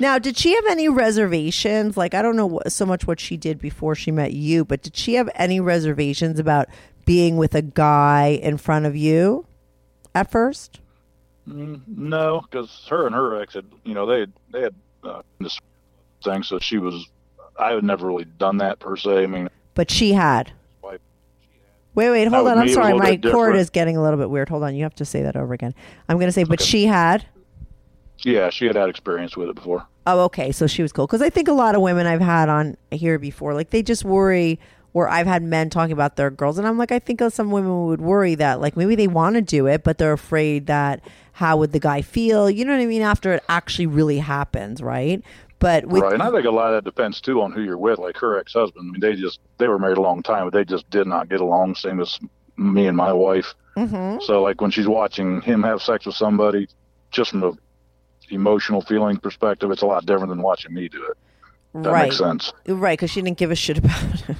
now 0.00 0.18
did 0.18 0.36
she 0.36 0.54
have 0.54 0.64
any 0.68 0.88
reservations 0.88 1.96
like 1.96 2.14
i 2.14 2.22
don't 2.22 2.34
know 2.34 2.60
so 2.66 2.84
much 2.84 3.06
what 3.06 3.20
she 3.20 3.36
did 3.36 3.60
before 3.60 3.94
she 3.94 4.10
met 4.10 4.32
you 4.32 4.64
but 4.64 4.82
did 4.82 4.96
she 4.96 5.14
have 5.14 5.30
any 5.36 5.60
reservations 5.60 6.38
about 6.38 6.66
being 7.04 7.36
with 7.36 7.54
a 7.54 7.62
guy 7.62 8.38
in 8.42 8.56
front 8.56 8.86
of 8.86 8.96
you 8.96 9.46
at 10.14 10.30
first 10.30 10.80
no, 11.46 12.40
because 12.40 12.86
her 12.88 13.06
and 13.06 13.14
her 13.14 13.40
ex 13.40 13.54
had, 13.54 13.66
you 13.84 13.94
know, 13.94 14.06
they 14.06 14.20
had, 14.20 14.32
they 14.50 14.60
had 14.62 14.74
uh, 15.02 15.22
this 15.40 15.58
thing, 16.22 16.42
so 16.42 16.58
she 16.58 16.78
was. 16.78 17.06
I 17.58 17.72
had 17.72 17.84
never 17.84 18.06
really 18.06 18.24
done 18.24 18.56
that 18.58 18.80
per 18.80 18.96
se. 18.96 19.22
I 19.22 19.26
mean, 19.26 19.48
but 19.74 19.90
she 19.90 20.12
had 20.12 20.52
Wait, 21.94 22.10
wait, 22.10 22.26
hold 22.26 22.48
on. 22.48 22.58
I'm 22.58 22.66
me, 22.66 22.72
it 22.72 22.76
was 22.76 22.86
a 22.86 22.90
sorry. 22.90 22.94
My 22.94 23.16
cord 23.16 23.54
is 23.54 23.70
getting 23.70 23.96
a 23.96 24.02
little 24.02 24.18
bit 24.18 24.28
weird. 24.28 24.48
Hold 24.48 24.64
on. 24.64 24.74
You 24.74 24.82
have 24.82 24.96
to 24.96 25.04
say 25.04 25.22
that 25.22 25.36
over 25.36 25.54
again. 25.54 25.74
I'm 26.08 26.16
going 26.16 26.26
to 26.26 26.32
say, 26.32 26.42
but 26.42 26.60
she 26.60 26.86
had. 26.86 27.24
yeah, 28.24 28.50
she 28.50 28.66
had 28.66 28.74
had 28.74 28.88
experience 28.88 29.36
with 29.36 29.48
it 29.48 29.54
before. 29.54 29.86
Oh, 30.06 30.24
okay. 30.24 30.50
So 30.50 30.66
she 30.66 30.82
was 30.82 30.92
cool. 30.92 31.06
Because 31.06 31.22
I 31.22 31.30
think 31.30 31.46
a 31.46 31.52
lot 31.52 31.76
of 31.76 31.82
women 31.82 32.06
I've 32.06 32.20
had 32.20 32.48
on 32.48 32.76
here 32.90 33.18
before, 33.20 33.54
like 33.54 33.70
they 33.70 33.80
just 33.80 34.04
worry, 34.04 34.58
or 34.94 35.08
I've 35.08 35.26
had 35.26 35.42
men 35.42 35.68
talking 35.68 35.92
about 35.92 36.16
their 36.16 36.30
girls. 36.30 36.56
And 36.56 36.66
I'm 36.66 36.78
like, 36.78 36.92
I 36.92 36.98
think 37.00 37.20
some 37.30 37.50
women 37.50 37.86
would 37.86 38.00
worry 38.00 38.36
that, 38.36 38.60
like, 38.60 38.76
maybe 38.76 38.94
they 38.94 39.08
want 39.08 39.34
to 39.34 39.42
do 39.42 39.66
it, 39.66 39.82
but 39.84 39.98
they're 39.98 40.12
afraid 40.12 40.66
that 40.68 41.00
how 41.32 41.56
would 41.56 41.72
the 41.72 41.80
guy 41.80 42.00
feel? 42.00 42.48
You 42.48 42.64
know 42.64 42.72
what 42.72 42.80
I 42.80 42.86
mean? 42.86 43.02
After 43.02 43.34
it 43.34 43.42
actually 43.48 43.86
really 43.86 44.18
happens, 44.18 44.80
right? 44.80 45.22
But 45.58 45.86
with, 45.86 46.02
right, 46.02 46.12
and 46.12 46.22
I 46.22 46.30
think 46.30 46.44
a 46.46 46.50
lot 46.50 46.72
of 46.72 46.84
that 46.84 46.88
depends 46.88 47.20
too 47.20 47.42
on 47.42 47.50
who 47.50 47.62
you're 47.62 47.78
with. 47.78 47.98
Like 47.98 48.16
her 48.18 48.38
ex-husband, 48.38 48.88
I 48.88 48.92
mean, 48.92 49.00
they 49.00 49.20
just 49.20 49.40
they 49.58 49.66
were 49.66 49.78
married 49.78 49.98
a 49.98 50.02
long 50.02 50.22
time, 50.22 50.44
but 50.44 50.52
they 50.52 50.64
just 50.64 50.88
did 50.90 51.06
not 51.06 51.28
get 51.28 51.40
along. 51.40 51.74
Same 51.74 52.00
as 52.00 52.18
me 52.56 52.86
and 52.86 52.96
my 52.96 53.12
wife. 53.12 53.54
Mhm. 53.76 54.22
So 54.22 54.42
like 54.42 54.60
when 54.60 54.70
she's 54.70 54.86
watching 54.86 55.40
him 55.40 55.62
have 55.62 55.82
sex 55.82 56.06
with 56.06 56.14
somebody, 56.14 56.68
just 57.10 57.30
from 57.30 57.40
the 57.40 57.52
emotional 58.30 58.80
feeling 58.80 59.16
perspective, 59.16 59.70
it's 59.70 59.82
a 59.82 59.86
lot 59.86 60.06
different 60.06 60.28
than 60.28 60.42
watching 60.42 60.72
me 60.72 60.88
do 60.88 61.02
it. 61.04 61.16
That 61.82 61.90
right. 61.90 62.02
makes 62.04 62.18
sense. 62.18 62.52
Right, 62.68 62.98
because 62.98 63.10
she 63.10 63.22
didn't 63.22 63.38
give 63.38 63.50
a 63.50 63.56
shit 63.56 63.78
about 63.78 64.02
it. 64.28 64.36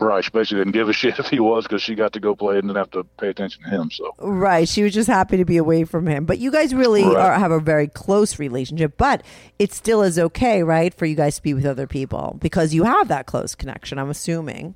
Right. 0.00 0.24
She 0.24 0.30
basically 0.30 0.58
didn't 0.60 0.72
give 0.72 0.88
a 0.88 0.92
shit 0.92 1.18
if 1.18 1.28
he 1.28 1.40
was 1.40 1.64
because 1.64 1.82
she 1.82 1.94
got 1.94 2.12
to 2.14 2.20
go 2.20 2.34
play 2.34 2.54
and 2.58 2.62
didn't 2.68 2.76
have 2.78 2.90
to 2.92 3.04
pay 3.18 3.28
attention 3.28 3.62
to 3.64 3.68
him. 3.68 3.90
So 3.90 4.14
right. 4.18 4.66
She 4.68 4.82
was 4.82 4.94
just 4.94 5.08
happy 5.08 5.36
to 5.36 5.44
be 5.44 5.56
away 5.58 5.84
from 5.84 6.06
him. 6.06 6.24
But 6.24 6.38
you 6.38 6.50
guys 6.50 6.74
really 6.74 7.02
Right. 7.04 7.16
are, 7.16 7.38
have 7.38 7.50
a 7.52 7.60
very 7.60 7.88
close 7.88 8.38
relationship. 8.38 8.96
But 8.96 9.22
it 9.58 9.72
still 9.72 10.02
is 10.02 10.18
okay, 10.18 10.62
right, 10.62 10.92
for 10.94 11.04
you 11.06 11.14
guys 11.14 11.36
to 11.36 11.42
be 11.42 11.52
with 11.54 11.66
other 11.66 11.86
people 11.86 12.38
because 12.40 12.72
you 12.72 12.84
have 12.84 13.08
that 13.08 13.26
close 13.26 13.54
connection, 13.54 13.98
I'm 13.98 14.10
assuming. 14.10 14.74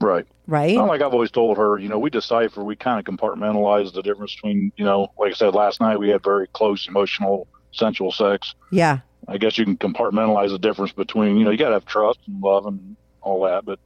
right. 0.00 0.26
Right? 0.46 0.74
Not 0.74 0.88
like 0.88 1.00
I've 1.00 1.12
always 1.12 1.30
told 1.30 1.58
her, 1.58 1.78
you 1.78 1.88
know, 1.88 1.98
we 2.00 2.10
decipher, 2.10 2.64
we 2.64 2.74
kind 2.74 2.98
of 2.98 3.04
compartmentalize 3.14 3.92
the 3.92 4.02
difference 4.02 4.34
between, 4.34 4.72
you 4.76 4.84
know, 4.84 5.12
like 5.16 5.30
I 5.30 5.34
said 5.34 5.54
last 5.54 5.80
night, 5.80 5.98
we 6.00 6.08
had 6.08 6.24
very 6.24 6.48
close, 6.48 6.88
emotional, 6.88 7.46
sensual 7.72 8.10
sex. 8.10 8.54
yeah. 8.72 9.00
I 9.28 9.36
guess 9.38 9.58
you 9.58 9.64
can 9.64 9.76
compartmentalize 9.76 10.48
the 10.50 10.58
difference 10.58 10.90
between, 10.92 11.36
you 11.36 11.44
know, 11.44 11.50
you 11.52 11.58
got 11.58 11.68
to 11.68 11.74
have 11.74 11.84
trust 11.84 12.18
and 12.26 12.42
love 12.42 12.66
and 12.66 12.96
all 13.20 13.44
that, 13.44 13.64
but 13.64 13.78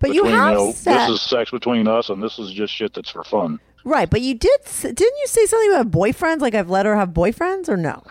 But 0.00 0.14
you 0.14 0.22
between, 0.22 0.38
have 0.38 0.54
know, 0.54 0.72
said. 0.72 1.08
this 1.08 1.08
is 1.10 1.22
sex 1.22 1.50
between 1.50 1.88
us 1.88 2.08
and 2.08 2.22
this 2.22 2.38
is 2.38 2.52
just 2.52 2.72
shit 2.72 2.94
that's 2.94 3.10
for 3.10 3.24
fun. 3.24 3.58
right. 3.84 4.08
But 4.08 4.20
you 4.20 4.34
did, 4.34 4.60
didn't 4.82 5.00
you 5.00 5.26
say 5.26 5.46
something 5.46 5.70
about 5.72 5.90
boyfriends? 5.90 6.40
Like 6.40 6.54
I've 6.54 6.70
let 6.70 6.86
her 6.86 6.94
have 6.96 7.10
boyfriends 7.10 7.68
or 7.68 7.76
no? 7.76 8.02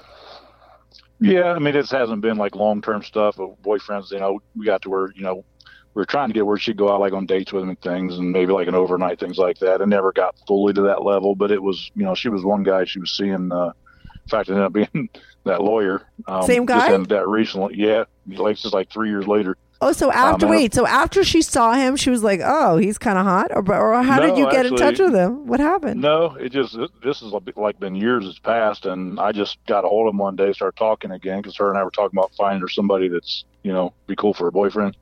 Yeah, 1.20 1.54
I 1.54 1.60
mean, 1.60 1.74
this 1.74 1.90
hasn't 1.90 2.22
been 2.22 2.38
like 2.38 2.56
long 2.56 2.82
term 2.82 3.02
stuff 3.04 3.40
of 3.40 3.56
boyfriends. 3.64 4.12
You 4.12 4.20
know, 4.20 4.40
we 4.56 4.66
got 4.66 4.84
to 4.84 4.90
where 4.90 5.12
you 5.16 5.24
know 5.24 5.36
we 5.36 6.02
were 6.02 6.06
trying 6.06 6.28
to 6.30 6.34
get 6.34 6.46
where 6.46 6.58
she'd 6.58 6.78
go 6.78 6.92
out 6.94 7.00
like 7.00 7.14
on 7.14 7.26
dates 7.26 7.52
with 7.52 7.64
him 7.64 7.70
and 7.70 7.82
things, 7.82 8.18
and 8.18 8.32
maybe 8.32 8.52
like 8.52 8.68
an 8.68 8.76
overnight 8.76 9.20
things 9.20 9.38
like 9.38 9.58
that. 9.60 9.82
It 9.82 9.88
never 9.88 10.12
got 10.12 10.36
fully 10.46 10.74
to 10.74 10.82
that 10.84 11.04
level, 11.04 11.34
but 11.34 11.50
it 11.52 11.62
was 11.62 11.90
you 11.96 12.04
know 12.04 12.14
she 12.14 12.30
was 12.30 12.44
one 12.44 12.64
guy 12.64 12.86
she 12.86 13.00
was 13.00 13.16
seeing. 13.18 13.52
Uh, 13.52 13.72
in 14.14 14.30
fact, 14.30 14.50
it 14.50 14.54
ended 14.54 14.66
up 14.66 14.74
being 14.74 15.10
that 15.46 15.64
lawyer. 15.64 16.04
Um, 16.28 16.44
Same 16.44 16.66
guy? 16.66 16.80
Just 16.80 16.92
ended 16.92 17.10
that 17.10 17.28
recently. 17.28 17.76
Yeah, 17.78 18.04
like 18.28 18.58
just 18.58 18.74
like 18.74 18.92
three 18.92 19.10
years 19.10 19.26
later. 19.28 19.58
Oh, 19.80 19.92
so 19.92 20.12
after 20.12 20.48
man. 20.48 20.56
wait, 20.56 20.74
so 20.74 20.88
after 20.88 21.24
she 21.24 21.44
saw 21.44 21.74
him, 21.74 21.96
she 21.96 22.10
was 22.10 22.24
like, 22.24 22.42
"Oh, 22.44 22.78
he's 22.78 22.98
kind 22.98 23.18
of 23.18 23.26
hot," 23.26 23.52
or, 23.52 23.64
or 23.76 24.02
how 24.02 24.20
did 24.20 24.36
you 24.38 24.50
get 24.50 24.66
in 24.66 24.76
touch 24.76 24.98
with 24.98 25.14
him? 25.14 25.46
What 25.46 25.60
happened? 25.60 26.02
No, 26.02 26.36
it 26.36 26.50
just 26.50 26.76
this 27.04 27.22
is 27.22 27.32
like 27.56 27.80
been 27.80 27.94
years 27.94 28.26
has 28.26 28.40
passed, 28.40 28.88
and 28.88 29.20
I 29.20 29.32
just 29.32 29.58
got 29.68 29.86
a 29.86 29.88
hold 29.88 30.08
of 30.08 30.14
him 30.14 30.18
one 30.18 30.36
day, 30.36 30.52
started 30.54 30.78
talking 30.78 31.12
again 31.12 31.42
because 31.42 31.56
her 31.58 31.70
and 31.70 31.78
I 31.78 31.84
were 31.84 31.92
talking 31.92 32.18
about 32.18 32.32
finding 32.36 32.62
her 32.62 32.68
somebody 32.68 33.08
that's 33.08 33.46
you 33.62 33.72
know 33.72 33.94
be 34.08 34.16
cool 34.16 34.34
for 34.34 34.48
a 34.48 34.52
boyfriend, 34.52 34.98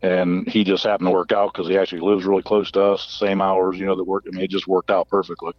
and 0.00 0.48
he 0.48 0.62
just 0.62 0.84
happened 0.84 1.08
to 1.08 1.12
work 1.12 1.32
out 1.32 1.52
because 1.52 1.68
he 1.68 1.76
actually 1.76 2.02
lives 2.02 2.24
really 2.24 2.42
close 2.42 2.70
to 2.72 2.82
us, 2.82 3.04
same 3.18 3.40
hours, 3.40 3.78
you 3.78 3.86
know, 3.86 3.96
that 3.96 4.04
work. 4.04 4.24
I 4.28 4.30
mean, 4.30 4.44
it 4.44 4.50
just 4.50 4.68
worked 4.68 4.90
out 4.90 5.08
perfectly. 5.08 5.54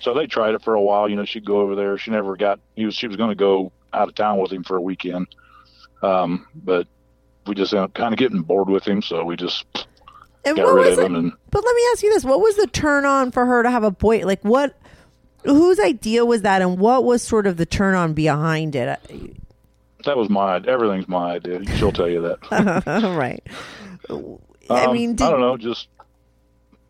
So 0.00 0.12
they 0.12 0.26
tried 0.26 0.54
it 0.54 0.62
for 0.62 0.74
a 0.74 0.82
while. 0.82 1.08
You 1.08 1.16
know, 1.16 1.24
she'd 1.24 1.46
go 1.46 1.60
over 1.60 1.76
there. 1.76 1.96
She 1.98 2.10
never 2.10 2.36
got. 2.36 2.58
He 2.74 2.84
was. 2.84 2.96
She 2.96 3.06
was 3.06 3.16
going 3.16 3.30
to 3.30 3.36
go 3.36 3.70
out 3.92 4.08
of 4.08 4.14
town 4.16 4.38
with 4.38 4.52
him 4.52 4.64
for 4.64 4.76
a 4.76 4.80
weekend, 4.80 5.28
um, 6.02 6.46
but 6.54 6.88
we 7.48 7.54
just 7.54 7.72
ended 7.74 7.94
kind 7.94 8.12
of 8.12 8.18
getting 8.18 8.42
bored 8.42 8.68
with 8.68 8.86
him, 8.86 9.02
so 9.02 9.24
we 9.24 9.36
just 9.36 9.64
and 10.44 10.56
got 10.56 10.64
what 10.64 10.74
rid 10.74 10.86
was 10.86 10.98
of 10.98 11.04
it? 11.04 11.06
him. 11.06 11.14
And 11.16 11.32
But 11.50 11.64
let 11.64 11.74
me 11.74 11.82
ask 11.92 12.02
you 12.02 12.10
this: 12.12 12.24
What 12.24 12.40
was 12.40 12.56
the 12.56 12.66
turn 12.66 13.04
on 13.04 13.30
for 13.30 13.46
her 13.46 13.62
to 13.62 13.70
have 13.70 13.84
a 13.84 13.90
boy? 13.90 14.24
Like 14.24 14.42
what? 14.42 14.78
Whose 15.44 15.78
idea 15.78 16.24
was 16.24 16.42
that, 16.42 16.60
and 16.62 16.78
what 16.78 17.04
was 17.04 17.22
sort 17.22 17.46
of 17.46 17.56
the 17.56 17.66
turn 17.66 17.94
on 17.94 18.14
behind 18.14 18.74
it? 18.74 18.98
that 20.04 20.16
was 20.16 20.28
my. 20.28 20.56
Everything's 20.56 21.08
my 21.08 21.32
idea. 21.34 21.64
She'll 21.76 21.92
tell 21.92 22.08
you 22.08 22.20
that. 22.22 22.82
right. 23.16 23.42
I 24.68 24.84
Um, 24.86 24.92
mean, 24.94 25.14
did, 25.14 25.24
I 25.24 25.30
don't 25.30 25.40
know. 25.40 25.56
Just 25.56 25.88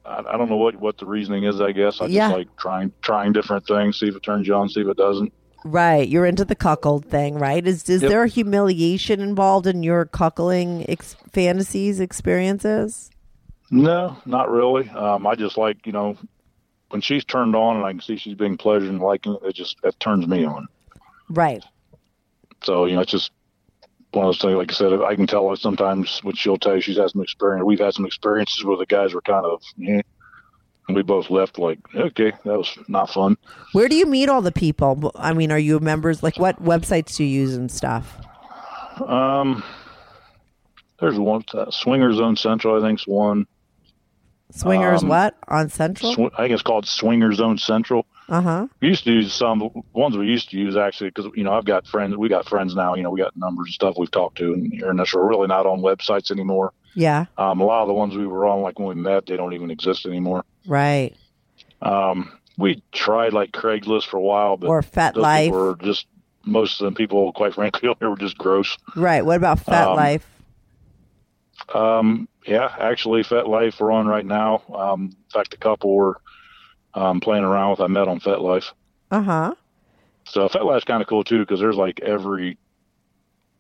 I, 0.05 0.21
I 0.27 0.37
don't 0.39 0.49
know 0.49 0.57
what 0.57 0.77
what 0.77 0.97
the 0.99 1.07
reasoning 1.07 1.45
is. 1.45 1.61
I 1.61 1.73
guess 1.73 2.01
I 2.01 2.07
Yeah. 2.07 2.29
just 2.29 2.39
like 2.39 2.57
trying 2.57 2.93
trying 3.03 3.33
different 3.33 3.67
things, 3.67 3.99
see 3.99 4.09
if 4.09 4.17
it 4.17 4.23
turns 4.23 4.47
you 4.47 4.55
on, 4.55 4.69
see 4.69 4.81
if 4.81 4.89
it 4.89 4.97
doesn't. 4.97 5.33
Right? 5.65 6.09
You're 6.09 6.27
into 6.27 6.45
the 6.45 6.55
cuckold 6.55 7.07
thing, 7.07 7.39
right? 7.39 7.67
Is 7.67 7.89
is 7.89 8.03
Yep. 8.03 8.11
there 8.11 8.27
humiliation 8.27 9.21
involved 9.21 9.67
in 9.67 9.83
your 9.83 10.07
cuckolding 10.07 10.85
ex- 10.89 11.17
fantasies 11.33 12.01
experiences? 12.01 13.11
No, 13.71 14.17
not 14.27 14.51
really. 14.51 14.89
Um, 14.91 15.27
I 15.27 15.35
just 15.35 15.57
like 15.59 15.87
you 15.87 15.93
know 15.93 16.17
when 16.91 17.01
she's 17.01 17.25
turned 17.25 17.57
on 17.57 17.77
and 17.77 17.85
I 17.85 17.93
can 17.93 18.01
see 18.01 18.17
she's 18.17 18.35
being 18.35 18.57
pleasured 18.57 18.89
and 18.91 19.01
liking 19.01 19.35
it. 19.35 19.41
It 19.49 19.55
just 19.55 19.77
it 19.83 19.99
turns 19.99 20.27
me 20.27 20.45
on. 20.45 20.69
Right. 21.29 21.65
So 22.63 22.85
you 22.87 22.95
know 22.95 23.01
it's 23.01 23.11
just 23.11 23.33
one 24.13 24.25
of 24.27 24.29
those 24.29 24.41
things. 24.41 24.55
Like 24.57 24.71
I 24.71 24.75
said, 24.75 24.93
I 25.03 25.15
can 25.17 25.27
tell 25.27 25.55
sometimes 25.57 26.21
when 26.23 26.35
she'll 26.37 26.59
tell 26.59 26.77
you 26.77 26.81
she's 26.81 26.97
had 26.97 27.11
some 27.11 27.23
experience. 27.23 27.65
We've 27.65 27.79
had 27.81 27.95
some 27.95 28.07
experiences 28.07 28.65
where 28.65 28.77
the 28.77 28.87
guys 28.87 29.13
were 29.15 29.21
kind 29.23 29.45
of. 29.45 29.63
Eh, 29.87 30.03
we 30.95 31.03
both 31.03 31.31
left 31.31 31.59
like, 31.59 31.79
okay, 31.95 32.33
that 32.45 32.59
was 32.59 32.79
not 32.89 33.11
fun. 33.11 33.37
Where 33.73 33.89
do 33.89 33.97
you 33.97 34.07
meet 34.07 34.29
all 34.29 34.43
the 34.43 34.53
people? 34.53 35.11
I 35.17 35.33
mean, 35.33 35.51
are 35.51 35.59
you 35.59 35.81
members? 35.81 36.23
Like, 36.23 36.39
what 36.39 36.63
websites 36.63 37.17
do 37.17 37.25
you 37.25 37.41
use 37.41 37.55
and 37.57 37.71
stuff? 37.71 38.17
Um, 39.05 39.63
there's 41.01 41.19
one 41.19 41.45
uh, 41.53 41.71
Swinger 41.71 42.13
Zone 42.13 42.37
Central. 42.37 42.83
I 42.83 42.87
think's 42.87 43.07
one. 43.07 43.47
Swingers, 44.53 45.03
Um, 45.03 45.09
what 45.09 45.37
on 45.49 45.69
Central? 45.69 46.15
Sw- 46.15 46.33
I 46.35 46.43
think 46.43 46.53
it's 46.53 46.63
called 46.63 46.87
Swinger 46.87 47.33
Zone 47.33 47.59
Central. 47.59 48.07
Uh 48.29 48.41
huh. 48.41 48.67
We 48.81 48.89
used 48.89 49.05
to 49.05 49.13
use 49.13 49.33
some 49.33 49.71
ones 49.93 50.17
we 50.17 50.27
used 50.27 50.51
to 50.51 50.57
use 50.57 50.77
actually 50.77 51.11
because 51.11 51.31
you 51.35 51.45
know 51.45 51.53
I've 51.53 51.65
got 51.65 51.87
friends. 51.87 52.17
We 52.17 52.29
got 52.29 52.49
friends 52.49 52.75
now. 52.75 52.95
You 52.95 53.03
know 53.03 53.11
we 53.11 53.21
got 53.21 53.37
numbers 53.37 53.67
and 53.67 53.75
stuff 53.75 53.97
we've 53.99 54.11
talked 54.11 54.39
to, 54.39 54.53
and 54.55 54.73
here 54.73 54.91
and. 54.91 55.07
So 55.07 55.19
we're 55.19 55.29
really 55.29 55.49
not 55.49 55.67
on 55.67 55.81
websites 55.81 56.31
anymore. 56.31 56.73
Yeah. 56.97 57.27
Um, 57.39 57.61
a 57.61 57.65
lot 57.65 57.83
of 57.83 57.89
the 57.89 57.95
ones 57.95 58.17
we 58.17 58.27
were 58.27 58.47
on, 58.47 58.63
like 58.63 58.79
when 58.81 58.89
we 58.89 58.95
met, 58.97 59.27
they 59.27 59.37
don't 59.37 59.53
even 59.53 59.71
exist 59.71 60.07
anymore. 60.07 60.45
Right. 60.67 61.15
Um, 61.83 62.33
we 62.59 62.83
tried 62.93 63.33
like 63.35 63.53
Craigslist 63.53 64.07
for 64.07 64.17
a 64.17 64.23
while, 64.23 64.57
but 64.57 64.69
Or 64.69 64.83
FetLife. 64.83 65.51
were 65.51 65.77
just 65.83 66.07
most 66.45 66.81
of 66.81 66.87
them 66.87 66.95
people, 66.95 67.33
quite 67.35 67.55
frankly, 67.55 67.89
they 68.01 68.07
were 68.07 68.17
just 68.17 68.39
gross. 68.39 68.77
Right. 68.97 69.25
What 69.25 69.37
about 69.37 69.61
Fat 69.61 69.89
Um, 69.89 69.97
Life? 69.97 70.27
Um, 71.75 72.29
yeah, 72.47 72.75
actually, 72.79 73.23
FetLife 73.23 73.81
we're 73.81 73.91
on 73.93 74.07
right 74.07 74.25
now. 74.25 74.63
Um, 74.75 75.05
in 75.07 75.31
fact, 75.33 75.55
a 75.55 75.57
couple 75.57 75.95
we're 75.95 76.15
um, 76.95 77.21
playing 77.21 77.45
around 77.45 77.71
with. 77.73 77.81
I 77.81 77.87
met 77.89 78.09
on 78.09 78.21
FetLife. 78.21 78.71
Uh 79.11 79.23
huh. 79.23 79.55
So 80.25 80.49
FetLife's 80.49 80.85
kind 80.85 81.03
of 81.03 81.09
cool 81.09 81.25
too 81.25 81.41
because 81.41 81.61
there's 81.61 81.77
like 81.77 82.01
every 82.01 82.59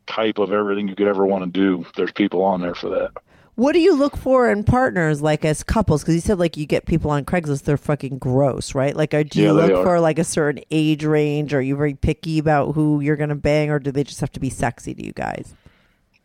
type 0.06 0.38
of 0.38 0.52
everything 0.52 0.88
you 0.88 0.94
could 0.96 1.08
ever 1.08 1.26
want 1.26 1.44
to 1.44 1.50
do. 1.50 1.84
There's 1.96 2.12
people 2.12 2.42
on 2.42 2.60
there 2.60 2.74
for 2.74 2.90
that. 2.90 3.10
What 3.56 3.72
do 3.72 3.80
you 3.80 3.96
look 3.96 4.18
for 4.18 4.50
in 4.50 4.64
partners, 4.64 5.22
like 5.22 5.42
as 5.44 5.62
couples? 5.62 6.02
Because 6.02 6.14
you 6.14 6.20
said 6.20 6.38
like 6.38 6.58
you 6.58 6.66
get 6.66 6.84
people 6.84 7.10
on 7.10 7.24
Craigslist, 7.24 7.64
they're 7.64 7.78
fucking 7.78 8.18
gross, 8.18 8.74
right? 8.74 8.94
Like, 8.94 9.14
are, 9.14 9.24
do 9.24 9.40
you 9.40 9.46
Yeah, 9.46 9.52
they 9.66 9.72
look 9.72 9.84
for 9.84 9.98
like 9.98 10.18
a 10.18 10.24
certain 10.24 10.62
age 10.70 11.04
range? 11.04 11.54
Are 11.54 11.62
you 11.62 11.74
very 11.74 11.94
picky 11.94 12.38
about 12.38 12.74
who 12.74 13.00
you're 13.00 13.16
gonna 13.16 13.34
bang, 13.34 13.70
or 13.70 13.78
do 13.78 13.90
they 13.90 14.04
just 14.04 14.20
have 14.20 14.30
to 14.32 14.40
be 14.40 14.50
sexy 14.50 14.94
to 14.94 15.04
you 15.04 15.12
guys? 15.12 15.54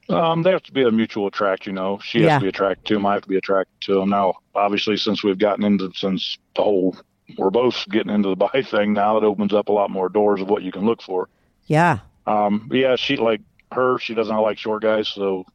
Um, 0.09 0.43
they 0.43 0.51
have 0.51 0.63
to 0.63 0.73
be 0.73 0.83
a 0.83 0.91
mutual 0.91 1.27
attract, 1.27 1.65
you 1.65 1.71
know. 1.71 1.99
She 2.03 2.23
has 2.23 2.39
to 2.39 2.43
be 2.43 2.49
attracted 2.49 2.85
to 2.87 2.95
him. 2.95 3.05
I 3.05 3.13
have 3.13 3.21
to 3.21 3.29
be 3.29 3.37
attracted 3.37 3.79
to 3.81 4.01
him. 4.01 4.09
Now, 4.09 4.33
obviously, 4.53 4.97
since 4.97 5.23
we've 5.23 5.37
gotten 5.37 5.63
into 5.63 5.89
since 5.95 6.37
the 6.55 6.63
whole, 6.63 6.97
we're 7.37 7.49
both 7.49 7.85
getting 7.89 8.13
into 8.13 8.29
the 8.29 8.35
bi 8.35 8.61
thing 8.65 8.91
now. 8.91 9.17
It 9.17 9.23
opens 9.23 9.53
up 9.53 9.69
a 9.69 9.71
lot 9.71 9.89
more 9.89 10.09
doors 10.09 10.41
of 10.41 10.49
what 10.49 10.63
you 10.63 10.71
can 10.73 10.85
look 10.85 11.01
for. 11.01 11.29
Yeah. 11.67 11.99
Um, 12.27 12.69
yeah, 12.73 12.97
she 12.97 13.15
like 13.15 13.39
her. 13.71 13.99
She 13.99 14.13
doesn't 14.13 14.35
like 14.35 14.57
short 14.57 14.83
guys, 14.83 15.07
so 15.07 15.45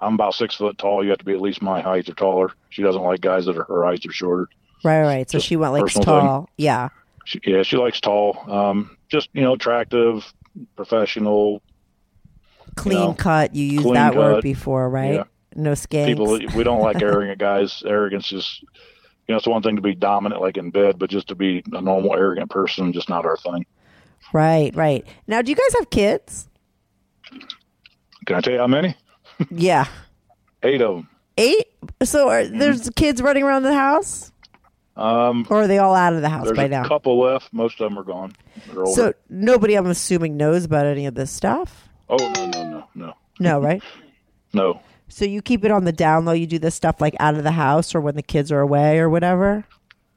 I'm 0.00 0.14
about 0.14 0.34
six 0.34 0.54
foot 0.56 0.76
tall. 0.78 1.02
You 1.02 1.10
have 1.10 1.18
to 1.18 1.24
be 1.24 1.32
at 1.32 1.40
least 1.40 1.62
my 1.62 1.80
height 1.80 2.08
or 2.08 2.14
taller. 2.14 2.52
She 2.70 2.82
doesn't 2.82 3.02
like 3.02 3.20
guys 3.20 3.46
that 3.46 3.56
are 3.56 3.64
her 3.64 3.84
height 3.84 4.04
or 4.06 4.12
shorter. 4.12 4.48
Right. 4.82 5.02
Right. 5.02 5.30
So 5.30 5.38
Just 5.38 5.46
she 5.46 5.56
went 5.56 5.72
like 5.72 5.92
tall. 5.92 6.48
Yeah. 6.56 6.90
She, 7.24 7.40
yeah, 7.44 7.62
she 7.62 7.76
likes 7.76 8.00
tall. 8.00 8.38
Um, 8.50 8.96
just 9.08 9.30
you 9.32 9.42
know, 9.42 9.54
attractive, 9.54 10.32
professional. 10.76 11.62
Clean 12.76 12.98
know, 12.98 13.14
cut. 13.14 13.54
You 13.54 13.64
used 13.64 13.94
that 13.94 14.14
word 14.14 14.42
before, 14.42 14.90
right? 14.90 15.14
Yeah. 15.14 15.24
No 15.54 15.72
skanks. 15.72 16.06
People, 16.06 16.38
we 16.56 16.64
don't 16.64 16.80
like 16.80 17.00
arrogant 17.00 17.38
guys. 17.38 17.82
Arrogance 17.86 18.32
is, 18.32 18.60
you 18.62 19.32
know, 19.32 19.36
it's 19.36 19.46
one 19.46 19.62
thing 19.62 19.76
to 19.76 19.82
be 19.82 19.94
dominant 19.94 20.40
like 20.40 20.56
in 20.56 20.70
bed, 20.70 20.98
but 20.98 21.10
just 21.10 21.28
to 21.28 21.36
be 21.36 21.62
a 21.72 21.80
normal 21.80 22.14
arrogant 22.14 22.50
person, 22.50 22.92
just 22.92 23.08
not 23.08 23.24
our 23.24 23.36
thing. 23.36 23.64
Right. 24.32 24.74
Right. 24.74 25.06
Now, 25.28 25.42
do 25.42 25.50
you 25.50 25.56
guys 25.56 25.74
have 25.78 25.90
kids? 25.90 26.48
Can 28.26 28.36
I 28.36 28.40
tell 28.40 28.52
you 28.52 28.58
how 28.58 28.66
many? 28.66 28.96
Yeah. 29.50 29.86
Eight 30.62 30.80
of 30.80 30.96
them. 30.96 31.08
Eight. 31.36 31.66
So 32.02 32.28
are, 32.28 32.44
there's 32.46 32.88
kids 32.90 33.20
running 33.20 33.42
around 33.42 33.64
the 33.64 33.74
house, 33.74 34.30
Um, 34.96 35.46
or 35.50 35.62
are 35.62 35.66
they 35.66 35.78
all 35.78 35.94
out 35.94 36.12
of 36.14 36.22
the 36.22 36.28
house 36.28 36.44
there's 36.46 36.56
by 36.56 36.64
a 36.64 36.68
now? 36.68 36.86
couple 36.86 37.18
left. 37.20 37.52
Most 37.52 37.80
of 37.80 37.90
them 37.90 37.98
are 37.98 38.04
gone. 38.04 38.34
So 38.92 39.12
nobody, 39.28 39.74
I'm 39.74 39.86
assuming, 39.86 40.36
knows 40.36 40.64
about 40.64 40.86
any 40.86 41.06
of 41.06 41.14
this 41.14 41.30
stuff. 41.30 41.88
oh 42.08 42.16
no, 42.16 42.46
no, 42.46 42.62
no, 42.70 42.88
no, 42.94 43.14
No, 43.40 43.60
right? 43.60 43.82
no. 44.52 44.80
so 45.08 45.24
you 45.24 45.42
keep 45.42 45.64
it 45.64 45.70
on 45.70 45.84
the 45.84 45.92
down 45.92 46.24
low. 46.24 46.32
You 46.32 46.46
do 46.46 46.58
this 46.60 46.74
stuff 46.76 47.00
like 47.00 47.14
out 47.18 47.34
of 47.34 47.42
the 47.42 47.52
house 47.52 47.94
or 47.94 48.00
when 48.00 48.14
the 48.14 48.22
kids 48.22 48.52
are 48.52 48.60
away 48.60 48.98
or 49.00 49.10
whatever. 49.10 49.64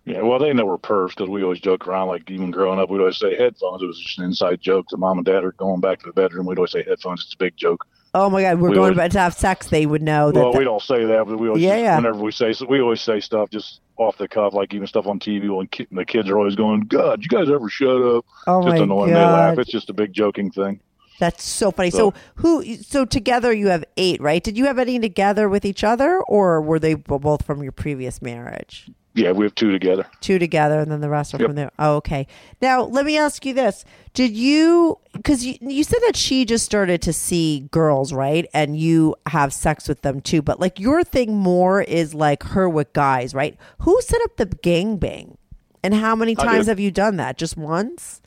Yeah, 0.06 0.22
well, 0.22 0.40
they 0.40 0.54
know 0.54 0.66
we're 0.66 0.78
pervs 0.78 1.10
because 1.10 1.28
we 1.30 1.44
always 1.44 1.60
joke 1.60 1.86
around. 1.88 2.08
Like 2.08 2.30
even 2.32 2.50
growing 2.52 2.80
up, 2.80 2.90
we'd 2.90 3.00
always 3.00 3.18
say 3.18 3.36
headphones. 3.36 3.82
It 3.84 3.88
was 3.88 4.00
just 4.00 4.18
an 4.20 4.24
inside 4.26 4.62
joke. 4.62 4.86
The 4.90 4.96
mom 4.98 5.18
and 5.18 5.26
dad 5.26 5.44
are 5.44 5.52
going 5.54 5.82
back 5.82 6.00
to 6.00 6.06
the 6.06 6.14
bedroom. 6.14 6.46
We'd 6.46 6.58
always 6.60 6.72
say 6.72 6.84
headphones. 6.84 7.24
It's 7.26 7.34
a 7.34 7.38
big 7.38 7.58
joke. 7.58 7.86
Oh 8.20 8.30
my 8.30 8.42
God, 8.42 8.60
we're 8.60 8.70
We 8.70 8.76
going 8.76 8.98
always- 8.98 9.12
to 9.14 9.20
have 9.20 9.34
sex. 9.34 9.68
They 9.70 9.86
would 9.86 10.02
know 10.02 10.32
that. 10.32 10.40
Well, 10.40 10.52
the- 10.52 10.58
we 10.58 10.64
don't 10.64 10.82
say 10.82 11.06
that, 11.06 11.26
but 11.28 11.40
we 11.40 11.48
always 11.48 11.62
Yeah, 11.64 11.76
just, 11.76 11.84
yeah. 11.84 11.96
whenever 11.98 12.20
we 12.20 12.32
say 12.32 12.54
we 12.68 12.82
always 12.82 13.02
say 13.02 13.20
stuff 13.20 13.50
just 13.50 13.82
off 13.98 14.18
the 14.18 14.28
cuff, 14.28 14.54
like 14.54 14.74
even 14.74 14.88
stuff 14.88 15.08
on 15.08 15.20
TV 15.20 15.50
when 15.56 15.68
ki- 15.68 15.88
the 15.92 16.06
kids 16.06 16.30
are 16.30 16.38
always 16.38 16.56
going, 16.56 16.82
"God, 16.82 17.22
you 17.22 17.28
guys 17.30 17.50
ever 17.50 17.70
shut 17.70 18.02
up?" 18.02 18.26
Oh 18.48 18.62
just 18.64 18.76
my 18.78 18.84
annoying. 18.84 19.14
They 19.14 19.20
laugh. 19.20 19.58
It's 19.58 19.72
just 19.72 19.90
a 19.90 19.94
big 19.94 20.14
joking 20.14 20.52
thing. 20.52 20.80
That's 21.20 21.44
so 21.44 21.72
funny. 21.72 21.90
So, 21.90 21.98
So- 22.12 22.14
who? 22.36 22.64
So 22.76 23.04
together 23.06 23.52
you 23.52 23.68
have 23.70 23.84
eight, 23.98 24.22
right? 24.22 24.44
Did 24.44 24.56
you 24.58 24.66
have 24.66 24.78
any 24.78 25.00
together 25.00 25.50
with 25.50 25.66
each 25.66 25.84
other, 25.84 26.20
or 26.28 26.62
were 26.62 26.78
they 26.80 26.94
both 26.94 27.44
from 27.44 27.64
your 27.64 27.72
previous 27.72 28.22
marriage? 28.22 28.90
Yeah, 29.18 29.32
we 29.32 29.46
have 29.46 29.56
two 29.56 29.72
together. 29.72 30.06
Two 30.22 30.38
together, 30.38 30.80
and 30.80 30.92
then 30.92 31.02
the 31.02 31.10
rest 31.10 31.34
are 31.34 31.38
Yep. 31.40 31.48
from 31.48 31.56
there. 31.56 31.72
Oh, 31.80 31.96
okay. 31.96 32.28
Now 32.62 32.84
let 32.84 33.04
me 33.04 33.18
ask 33.18 33.46
you 33.46 33.54
this: 33.56 33.84
Did 34.14 34.32
you? 34.38 35.00
Because 35.14 35.44
you, 35.44 35.56
you 35.60 35.84
said 35.84 36.00
that 36.06 36.16
she 36.16 36.46
just 36.46 36.64
started 36.66 37.02
to 37.02 37.12
see 37.14 37.68
girls, 37.72 38.14
right? 38.14 38.48
And 38.54 38.78
you 38.78 39.16
have 39.26 39.52
sex 39.54 39.88
with 39.88 40.04
them 40.04 40.22
too. 40.22 40.44
But 40.44 40.60
like 40.60 40.80
your 40.80 41.04
thing 41.04 41.36
more 41.36 41.82
is 41.82 42.14
like 42.14 42.44
her 42.44 42.70
with 42.70 42.94
guys, 42.94 43.34
right? 43.34 43.58
Who 43.80 44.00
set 44.02 44.22
up 44.22 44.38
the 44.38 44.46
gangbang, 44.46 45.38
and 45.84 45.96
how 45.96 46.16
many 46.16 46.36
times 46.36 46.68
have 46.68 46.80
you 46.80 46.92
done 46.92 47.16
that? 47.18 47.38
Just 47.40 47.58
once? 47.58 48.22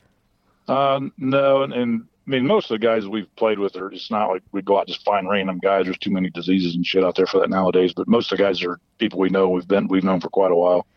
Uh, 0.67 0.99
no, 1.17 1.63
and, 1.63 1.73
and 1.73 2.05
mean 2.31 2.47
most 2.47 2.71
of 2.71 2.79
the 2.79 2.85
guys 2.85 3.07
we've 3.07 3.33
played 3.35 3.59
with 3.59 3.75
are. 3.75 3.91
It's 3.91 4.09
not 4.11 4.29
like 4.29 4.43
we 4.51 4.61
go 4.61 4.77
out 4.77 4.81
and 4.81 4.87
just 4.89 5.05
find 5.05 5.29
random 5.29 5.59
guys. 5.59 5.85
There's 5.85 5.97
too 5.97 6.11
many 6.11 6.29
diseases 6.29 6.75
and 6.75 6.85
shit 6.85 7.03
out 7.03 7.15
there 7.15 7.27
for 7.27 7.39
that 7.39 7.49
nowadays. 7.49 7.93
But 7.93 8.07
most 8.07 8.31
of 8.31 8.37
the 8.37 8.43
guys 8.43 8.63
are 8.63 8.79
people 8.97 9.19
we 9.19 9.29
know. 9.29 9.49
We've 9.49 9.67
been 9.67 9.87
we've 9.87 10.03
known 10.03 10.21
for 10.21 10.29
quite 10.29 10.51
a 10.51 10.55
while. 10.55 10.87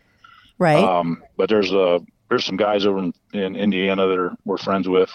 Right. 0.57 0.83
Um, 0.83 1.23
but 1.37 1.49
there's 1.49 1.71
uh 1.71 1.99
there's 2.29 2.45
some 2.45 2.57
guys 2.57 2.85
over 2.85 2.99
in, 2.99 3.13
in 3.33 3.55
Indiana 3.55 4.07
that 4.07 4.17
are, 4.17 4.35
we're 4.45 4.57
friends 4.57 4.87
with, 4.87 5.11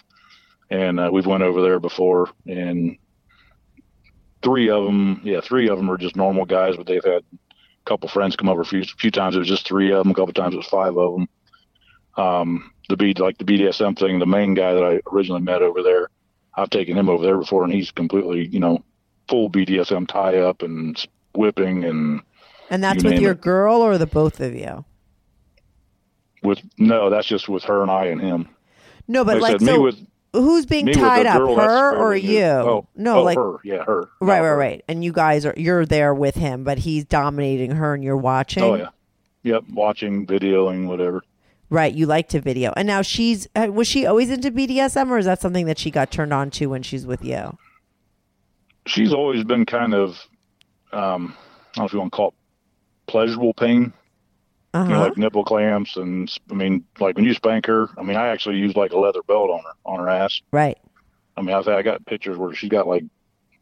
and 0.70 1.00
uh, 1.00 1.10
we've 1.12 1.26
went 1.26 1.42
over 1.42 1.60
there 1.60 1.80
before, 1.80 2.30
and 2.46 2.96
three 4.42 4.70
of 4.70 4.84
them, 4.84 5.20
yeah, 5.24 5.40
three 5.40 5.68
of 5.68 5.76
them 5.76 5.90
are 5.90 5.96
just 5.96 6.16
normal 6.16 6.44
guys, 6.44 6.76
but 6.76 6.86
they've 6.86 7.04
had 7.04 7.22
a 7.32 7.38
couple 7.84 8.08
friends 8.08 8.36
come 8.36 8.48
over 8.48 8.60
a 8.60 8.64
few 8.66 8.84
few 8.84 9.10
times. 9.10 9.36
It 9.36 9.40
was 9.40 9.48
just 9.48 9.66
three 9.66 9.90
of 9.92 10.04
them. 10.04 10.12
A 10.12 10.14
couple 10.14 10.32
times 10.32 10.54
it 10.54 10.58
was 10.58 10.66
five 10.66 10.96
of 10.96 11.14
them. 11.14 11.28
Um, 12.16 12.72
the 12.88 12.96
B 12.96 13.14
like 13.14 13.38
the 13.38 13.44
BDSM 13.44 13.98
thing, 13.98 14.18
the 14.18 14.26
main 14.26 14.54
guy 14.54 14.74
that 14.74 14.82
I 14.82 15.00
originally 15.12 15.42
met 15.42 15.62
over 15.62 15.82
there, 15.82 16.08
I've 16.54 16.70
taken 16.70 16.96
him 16.96 17.08
over 17.08 17.24
there 17.24 17.38
before, 17.38 17.64
and 17.64 17.72
he's 17.72 17.90
completely, 17.90 18.46
you 18.46 18.60
know, 18.60 18.82
full 19.28 19.48
BDSM 19.48 20.08
tie 20.08 20.38
up 20.38 20.62
and 20.62 21.02
whipping 21.34 21.84
and 21.84 22.20
and 22.68 22.82
that's 22.82 23.04
you 23.04 23.10
with 23.10 23.20
your 23.20 23.32
it. 23.32 23.40
girl 23.40 23.76
or 23.80 23.96
the 23.98 24.06
both 24.06 24.40
of 24.40 24.54
you? 24.54 24.84
with 26.42 26.60
no, 26.78 27.10
that's 27.10 27.26
just 27.26 27.48
with 27.48 27.64
her 27.64 27.82
and 27.82 27.90
I 27.90 28.06
and 28.06 28.20
him. 28.20 28.48
No, 29.08 29.24
but 29.24 29.38
Like 29.40 29.52
like 29.52 29.60
said, 29.60 29.66
so. 29.66 29.82
with 29.82 30.06
who's 30.32 30.66
being 30.66 30.86
tied 30.86 31.26
up, 31.26 31.38
girl, 31.38 31.56
her 31.56 31.96
or 31.96 32.14
you? 32.14 32.42
Oh, 32.42 32.86
no, 32.96 33.18
oh, 33.18 33.22
like 33.24 33.36
her. 33.36 33.56
Yeah, 33.64 33.84
her. 33.84 34.08
right, 34.20 34.40
right, 34.40 34.54
right. 34.54 34.84
And 34.88 35.04
you 35.04 35.12
guys 35.12 35.44
are 35.44 35.54
you're 35.56 35.84
there 35.84 36.14
with 36.14 36.36
him, 36.36 36.64
but 36.64 36.78
he's 36.78 37.04
dominating 37.04 37.72
her, 37.72 37.94
and 37.94 38.02
you're 38.02 38.16
watching. 38.16 38.62
Oh 38.62 38.74
yeah. 38.74 38.88
Yep, 39.42 39.64
watching, 39.72 40.26
videoing, 40.26 40.86
whatever. 40.86 41.22
Right, 41.72 41.94
you 41.94 42.06
like 42.06 42.28
to 42.30 42.40
video, 42.40 42.72
and 42.76 42.86
now 42.88 43.00
she's 43.00 43.46
uh, 43.54 43.68
was 43.72 43.86
she 43.86 44.04
always 44.04 44.28
into 44.28 44.50
BDSM, 44.50 45.08
or 45.08 45.18
is 45.18 45.26
that 45.26 45.40
something 45.40 45.66
that 45.66 45.78
she 45.78 45.90
got 45.92 46.10
turned 46.10 46.32
on 46.32 46.50
to 46.52 46.66
when 46.66 46.82
she's 46.82 47.06
with 47.06 47.24
you? 47.24 47.56
She's 48.86 49.12
always 49.12 49.44
been 49.44 49.64
kind 49.66 49.94
of, 49.94 50.18
um, 50.92 51.36
I 51.36 51.76
don't 51.76 51.82
know 51.82 51.84
if 51.86 51.92
you 51.92 51.98
want 52.00 52.12
to 52.12 52.16
call 52.16 52.28
it 52.28 52.34
pleasurable 53.06 53.54
pain. 53.54 53.92
Uh 54.74 54.84
You 54.88 54.94
know, 54.94 55.00
like 55.00 55.16
nipple 55.16 55.44
clamps, 55.44 55.96
and 55.96 56.28
I 56.50 56.54
mean, 56.54 56.84
like 56.98 57.14
when 57.16 57.24
you 57.24 57.34
spank 57.34 57.66
her. 57.66 57.88
I 57.96 58.02
mean, 58.02 58.16
I 58.16 58.28
actually 58.28 58.56
use 58.56 58.74
like 58.74 58.92
a 58.92 58.98
leather 58.98 59.22
belt 59.22 59.50
on 59.50 59.60
her 59.60 59.72
on 59.84 60.00
her 60.00 60.08
ass. 60.08 60.40
right. 60.52 60.78
I 61.36 61.42
mean, 61.42 61.54
I've 61.54 61.68
I 61.68 61.82
got 61.82 62.04
pictures 62.06 62.36
where 62.36 62.52
she's 62.54 62.68
got 62.68 62.86
like 62.88 63.04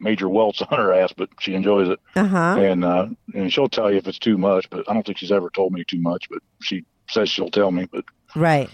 major 0.00 0.28
welts 0.30 0.62
on 0.70 0.78
her 0.78 0.92
ass, 0.94 1.12
but 1.16 1.28
she 1.40 1.54
enjoys 1.54 1.88
it, 1.88 2.00
Uh 2.16 2.24
huh. 2.26 2.56
and 2.59 2.84
uh, 2.84 3.06
and 3.34 3.52
she'll 3.52 3.68
tell 3.68 3.90
you 3.90 3.98
if 3.98 4.06
it's 4.09 4.18
too 4.18 4.38
much. 4.38 4.68
But 4.70 4.88
I 4.88 4.94
don't 4.94 5.04
think 5.04 5.18
she's 5.18 5.32
ever 5.32 5.50
told 5.50 5.72
me 5.74 5.84
too 5.84 6.00
much. 6.00 6.28
But 6.30 6.40
she 6.62 6.84
says 7.11 7.28
she'll 7.28 7.50
tell 7.50 7.70
me. 7.70 7.86
But 7.90 8.04
Right. 8.36 8.68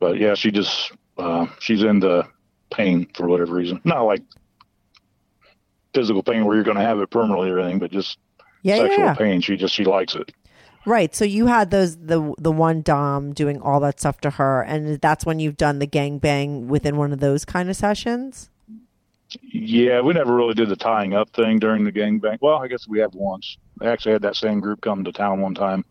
but 0.00 0.18
yeah, 0.18 0.34
she 0.34 0.50
just 0.50 0.92
uh, 1.16 1.46
she's 1.60 1.82
into 1.82 2.26
pain 2.72 3.08
for 3.14 3.26
whatever 3.28 3.54
reason. 3.54 3.80
Not 3.84 4.02
like 4.02 4.22
physical 5.94 6.22
pain 6.22 6.44
where 6.44 6.54
you're 6.54 6.64
going 6.64 6.76
to 6.76 6.82
have 6.82 7.00
it 7.00 7.10
permanently 7.10 7.50
or 7.50 7.58
anything, 7.58 7.78
but 7.78 7.90
just 7.90 8.18
Yeah, 8.62 8.76
sexual 8.76 9.04
yeah. 9.06 9.14
pain. 9.14 9.40
She 9.40 9.56
just 9.56 9.74
she 9.74 9.84
likes 9.84 10.14
it. 10.14 10.32
Right. 10.86 11.14
So 11.14 11.24
you 11.24 11.46
had 11.46 11.70
those 11.70 11.96
the 11.96 12.34
the 12.38 12.52
one 12.52 12.82
dom 12.82 13.32
doing 13.32 13.60
all 13.60 13.80
that 13.80 14.00
stuff 14.00 14.20
to 14.22 14.30
her, 14.30 14.62
and 14.62 15.00
that's 15.00 15.26
when 15.26 15.38
you've 15.38 15.56
done 15.56 15.78
the 15.80 15.86
gangbang 15.86 16.66
within 16.66 16.96
one 16.96 17.12
of 17.12 17.20
those 17.20 17.44
kind 17.44 17.68
of 17.68 17.76
sessions. 17.76 18.50
Yeah, 19.42 20.00
we 20.00 20.14
never 20.14 20.34
really 20.34 20.54
did 20.54 20.70
the 20.70 20.76
tying 20.76 21.12
up 21.14 21.28
thing 21.30 21.58
during 21.58 21.84
the 21.84 21.92
gangbang. 21.92 22.38
Well, 22.40 22.56
I 22.58 22.68
guess 22.68 22.88
we 22.88 22.98
have 23.00 23.14
once. 23.14 23.58
I 23.82 23.86
actually 23.86 24.12
had 24.12 24.22
that 24.22 24.36
same 24.36 24.60
group 24.60 24.80
come 24.80 25.04
to 25.04 25.12
town 25.12 25.42
one 25.42 25.54
time, 25.54 25.84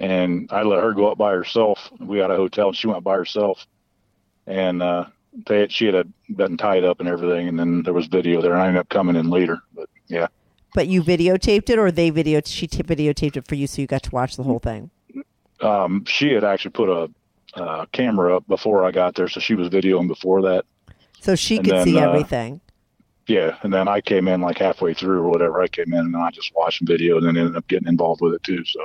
and 0.00 0.48
I 0.50 0.62
let 0.62 0.82
her 0.82 0.92
go 0.92 1.10
up 1.10 1.18
by 1.18 1.32
herself. 1.32 1.90
We 2.00 2.18
had 2.18 2.30
a 2.30 2.36
hotel, 2.36 2.68
and 2.68 2.76
she 2.76 2.86
went 2.86 3.04
by 3.04 3.16
herself, 3.16 3.66
and 4.46 4.82
uh, 4.82 5.06
they 5.46 5.60
had, 5.60 5.72
she 5.72 5.86
had 5.86 6.12
been 6.34 6.56
tied 6.56 6.84
up 6.84 7.00
and 7.00 7.08
everything, 7.08 7.48
and 7.48 7.58
then 7.58 7.82
there 7.82 7.92
was 7.94 8.06
video 8.06 8.42
there. 8.42 8.52
And 8.52 8.62
I 8.62 8.66
ended 8.68 8.80
up 8.80 8.88
coming 8.88 9.16
in 9.16 9.30
later, 9.30 9.58
but 9.74 9.88
yeah. 10.08 10.28
But 10.74 10.88
you 10.88 11.02
videotaped 11.02 11.68
it, 11.70 11.78
or 11.78 11.90
they 11.90 12.10
video 12.10 12.40
she 12.44 12.66
t- 12.66 12.82
videotaped 12.82 13.36
it 13.36 13.46
for 13.46 13.54
you, 13.54 13.66
so 13.66 13.82
you 13.82 13.86
got 13.86 14.02
to 14.04 14.10
watch 14.10 14.36
the 14.36 14.42
whole 14.42 14.58
thing. 14.58 14.90
um, 15.60 16.04
she 16.06 16.32
had 16.32 16.44
actually 16.44 16.72
put 16.72 16.88
a 16.88 17.10
uh, 17.60 17.86
camera 17.92 18.36
up 18.36 18.46
before 18.48 18.84
I 18.84 18.90
got 18.90 19.14
there, 19.14 19.28
so 19.28 19.40
she 19.40 19.54
was 19.54 19.68
videoing 19.68 20.08
before 20.08 20.42
that. 20.42 20.64
So 21.20 21.34
she 21.36 21.56
And 21.56 21.64
could 21.66 21.74
then, 21.76 21.84
see 21.86 21.98
uh, 21.98 22.08
everything. 22.08 22.60
Yeah, 23.28 23.56
and 23.62 23.72
then 23.72 23.86
I 23.86 24.00
came 24.00 24.26
in 24.26 24.40
like 24.40 24.58
halfway 24.58 24.94
through 24.94 25.20
or 25.20 25.28
whatever. 25.28 25.62
I 25.62 25.68
came 25.68 25.92
in 25.92 26.00
and 26.00 26.16
I 26.16 26.30
just 26.30 26.52
watched 26.56 26.84
the 26.84 26.92
video, 26.92 27.18
and 27.18 27.26
then 27.26 27.36
ended 27.36 27.56
up 27.56 27.68
getting 27.68 27.86
involved 27.88 28.20
with 28.20 28.34
it 28.34 28.42
too. 28.42 28.64
So 28.64 28.80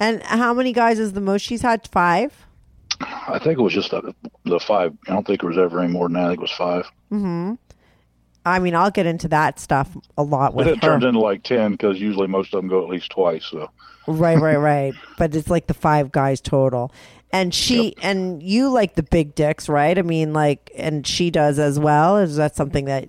And 0.00 0.22
how 0.22 0.54
many 0.54 0.72
guys 0.72 0.98
is 0.98 1.12
the 1.12 1.20
most 1.20 1.42
she's 1.42 1.62
had? 1.62 1.86
Five. 1.88 2.32
I 3.00 3.38
think 3.38 3.58
it 3.58 3.62
was 3.62 3.72
just 3.74 3.90
the, 3.90 4.14
the 4.44 4.58
five. 4.60 4.92
I 5.08 5.12
don't 5.12 5.26
think 5.26 5.42
it 5.42 5.46
was 5.46 5.58
ever 5.58 5.80
any 5.80 5.92
more 5.92 6.06
than 6.08 6.14
that. 6.14 6.24
I 6.24 6.28
think 6.28 6.38
it 6.38 6.42
was 6.42 6.50
five. 6.52 6.90
Hmm. 7.10 7.54
I 8.46 8.58
mean, 8.60 8.74
I'll 8.74 8.90
get 8.90 9.06
into 9.06 9.28
that 9.28 9.58
stuff 9.58 9.94
a 10.16 10.22
lot 10.22 10.54
with 10.54 10.66
But 10.66 10.72
it 10.72 10.82
her. 10.82 10.90
turns 10.92 11.04
into 11.04 11.20
like 11.20 11.42
ten 11.42 11.72
because 11.72 12.00
usually 12.00 12.26
most 12.28 12.54
of 12.54 12.58
them 12.60 12.68
go 12.68 12.82
at 12.82 12.88
least 12.88 13.10
twice. 13.10 13.44
So 13.46 13.70
Right, 14.06 14.38
right, 14.38 14.56
right. 14.58 14.94
but 15.18 15.34
it's 15.36 15.50
like 15.50 15.66
the 15.66 15.74
five 15.74 16.10
guys 16.12 16.40
total. 16.40 16.92
And 17.30 17.52
she 17.54 17.94
and 18.00 18.42
you 18.42 18.70
like 18.70 18.94
the 18.94 19.02
big 19.02 19.34
dicks, 19.34 19.68
right? 19.68 19.98
I 19.98 20.02
mean, 20.02 20.32
like, 20.32 20.70
and 20.76 21.06
she 21.06 21.30
does 21.30 21.58
as 21.58 21.78
well. 21.78 22.16
Is 22.16 22.36
that 22.36 22.56
something 22.56 22.86
that 22.86 23.06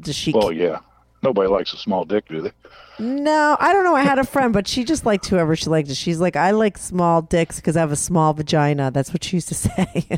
does 0.00 0.16
she? 0.16 0.32
well, 0.32 0.50
yeah, 0.50 0.78
nobody 1.22 1.48
likes 1.50 1.74
a 1.74 1.76
small 1.76 2.04
dick, 2.06 2.26
do 2.28 2.40
they? 2.40 2.52
No, 2.98 3.58
I 3.60 3.74
don't 3.74 3.84
know. 3.84 3.94
I 3.94 4.02
had 4.02 4.18
a 4.18 4.24
friend, 4.24 4.54
but 4.54 4.66
she 4.66 4.82
just 4.82 5.04
liked 5.04 5.26
whoever 5.26 5.54
she 5.54 5.66
liked. 5.68 5.90
She's 5.94 6.18
like, 6.18 6.34
I 6.34 6.52
like 6.52 6.78
small 6.78 7.20
dicks 7.20 7.56
because 7.56 7.76
I 7.76 7.80
have 7.80 7.92
a 7.92 7.96
small 7.96 8.32
vagina. 8.32 8.90
That's 8.90 9.12
what 9.12 9.22
she 9.22 9.36
used 9.36 9.48
to 9.48 9.54
say. 9.54 10.08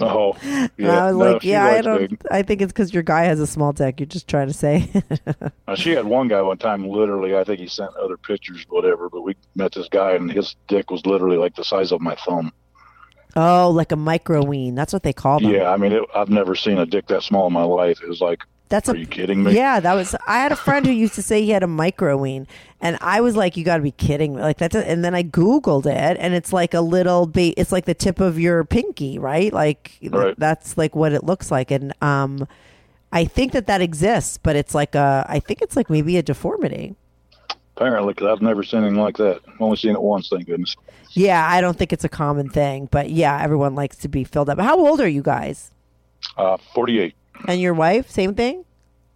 Oh, 0.00 0.36
And 0.42 0.70
yeah. 0.76 1.04
I 1.06 1.12
was 1.12 1.16
no, 1.16 1.32
like, 1.32 1.44
yeah, 1.44 1.64
I 1.64 1.80
don't. 1.80 2.10
big. 2.10 2.20
I 2.30 2.42
think 2.42 2.60
it's 2.60 2.72
because 2.74 2.92
your 2.92 3.02
guy 3.02 3.24
has 3.24 3.40
a 3.40 3.46
small 3.46 3.72
dick. 3.72 4.00
You're 4.00 4.06
just 4.06 4.28
trying 4.28 4.48
to 4.48 4.54
say. 4.54 4.90
Uh, 5.68 5.74
she 5.74 5.90
had 5.90 6.04
one 6.04 6.28
guy 6.28 6.40
one 6.42 6.56
time, 6.58 6.86
literally, 6.88 7.36
I 7.36 7.42
think 7.42 7.58
he 7.58 7.66
sent 7.66 7.90
other 7.96 8.16
pictures, 8.16 8.64
whatever, 8.68 9.08
but 9.10 9.22
we 9.22 9.34
met 9.56 9.72
this 9.72 9.88
guy 9.88 10.12
and 10.12 10.30
his 10.30 10.54
dick 10.68 10.92
was 10.92 11.04
literally 11.04 11.36
like 11.36 11.56
the 11.56 11.64
size 11.64 11.90
of 11.90 12.00
my 12.00 12.14
thumb. 12.24 12.52
oh, 13.34 13.70
like 13.70 13.90
a 13.90 13.96
micro 13.96 14.44
ween. 14.44 14.76
That's 14.76 14.92
what 14.92 15.02
they 15.02 15.12
call 15.12 15.40
them. 15.40 15.50
Yeah, 15.50 15.70
I 15.70 15.76
mean, 15.76 15.90
it, 15.90 16.02
I've 16.14 16.28
never 16.28 16.54
seen 16.54 16.78
a 16.78 16.86
dick 16.86 17.08
that 17.08 17.24
small 17.24 17.48
in 17.48 17.52
my 17.52 17.64
life. 17.64 18.00
It 18.00 18.08
was 18.08 18.20
like, 18.20 18.42
That's 18.68 18.88
are 18.88 18.94
a 18.96 18.98
you 18.98 19.06
kidding 19.06 19.44
me? 19.44 19.54
Yeah, 19.54 19.78
that 19.80 19.94
was. 19.94 20.16
I 20.26 20.38
had 20.38 20.50
a 20.50 20.56
friend 20.56 20.84
who 20.86 20.92
used 20.92 21.14
to 21.14 21.22
say 21.22 21.42
he 21.42 21.50
had 21.50 21.62
a 21.62 21.66
microween, 21.68 22.46
and 22.80 22.98
I 23.00 23.20
was 23.20 23.36
like, 23.36 23.56
"You 23.56 23.64
got 23.64 23.76
to 23.76 23.82
be 23.82 23.92
kidding 23.92 24.34
me!" 24.34 24.42
Like 24.42 24.58
that's. 24.58 24.74
A, 24.74 24.88
and 24.88 25.04
then 25.04 25.14
I 25.14 25.22
googled 25.22 25.86
it, 25.86 26.16
and 26.18 26.34
it's 26.34 26.52
like 26.52 26.74
a 26.74 26.80
little. 26.80 27.26
Ba- 27.26 27.58
it's 27.60 27.70
like 27.70 27.84
the 27.84 27.94
tip 27.94 28.18
of 28.18 28.40
your 28.40 28.64
pinky, 28.64 29.18
right? 29.20 29.52
Like 29.52 29.98
Right. 30.10 30.34
that's 30.36 30.76
like 30.76 30.96
what 30.96 31.12
it 31.12 31.22
looks 31.22 31.50
like, 31.52 31.70
and 31.70 31.92
um, 32.02 32.48
I 33.12 33.24
think 33.24 33.52
that 33.52 33.68
that 33.68 33.80
exists, 33.82 34.36
but 34.36 34.56
it's 34.56 34.74
like 34.74 34.96
a. 34.96 35.24
I 35.28 35.38
think 35.38 35.62
it's 35.62 35.76
like 35.76 35.88
maybe 35.88 36.16
a 36.16 36.22
deformity. 36.22 36.96
Apparently, 37.76 38.14
because 38.14 38.28
I've 38.28 38.42
never 38.42 38.62
seen 38.64 38.80
anything 38.80 38.98
like 39.00 39.18
that. 39.18 39.42
I've 39.46 39.60
only 39.60 39.76
seen 39.76 39.92
it 39.92 40.00
once, 40.02 40.28
thank 40.30 40.46
goodness. 40.46 40.74
Yeah, 41.10 41.46
I 41.48 41.60
don't 41.60 41.76
think 41.78 41.92
it's 41.92 42.04
a 42.04 42.08
common 42.08 42.48
thing, 42.48 42.88
but 42.90 43.10
yeah, 43.10 43.40
everyone 43.40 43.74
likes 43.74 43.96
to 43.98 44.08
be 44.08 44.24
filled 44.24 44.48
up. 44.48 44.58
How 44.58 44.78
old 44.78 44.98
are 45.00 45.06
you 45.08 45.22
guys? 45.22 45.70
Uh, 46.38 46.56
48. 46.74 47.14
And 47.48 47.60
your 47.60 47.74
wife, 47.74 48.10
same 48.10 48.34
thing. 48.34 48.64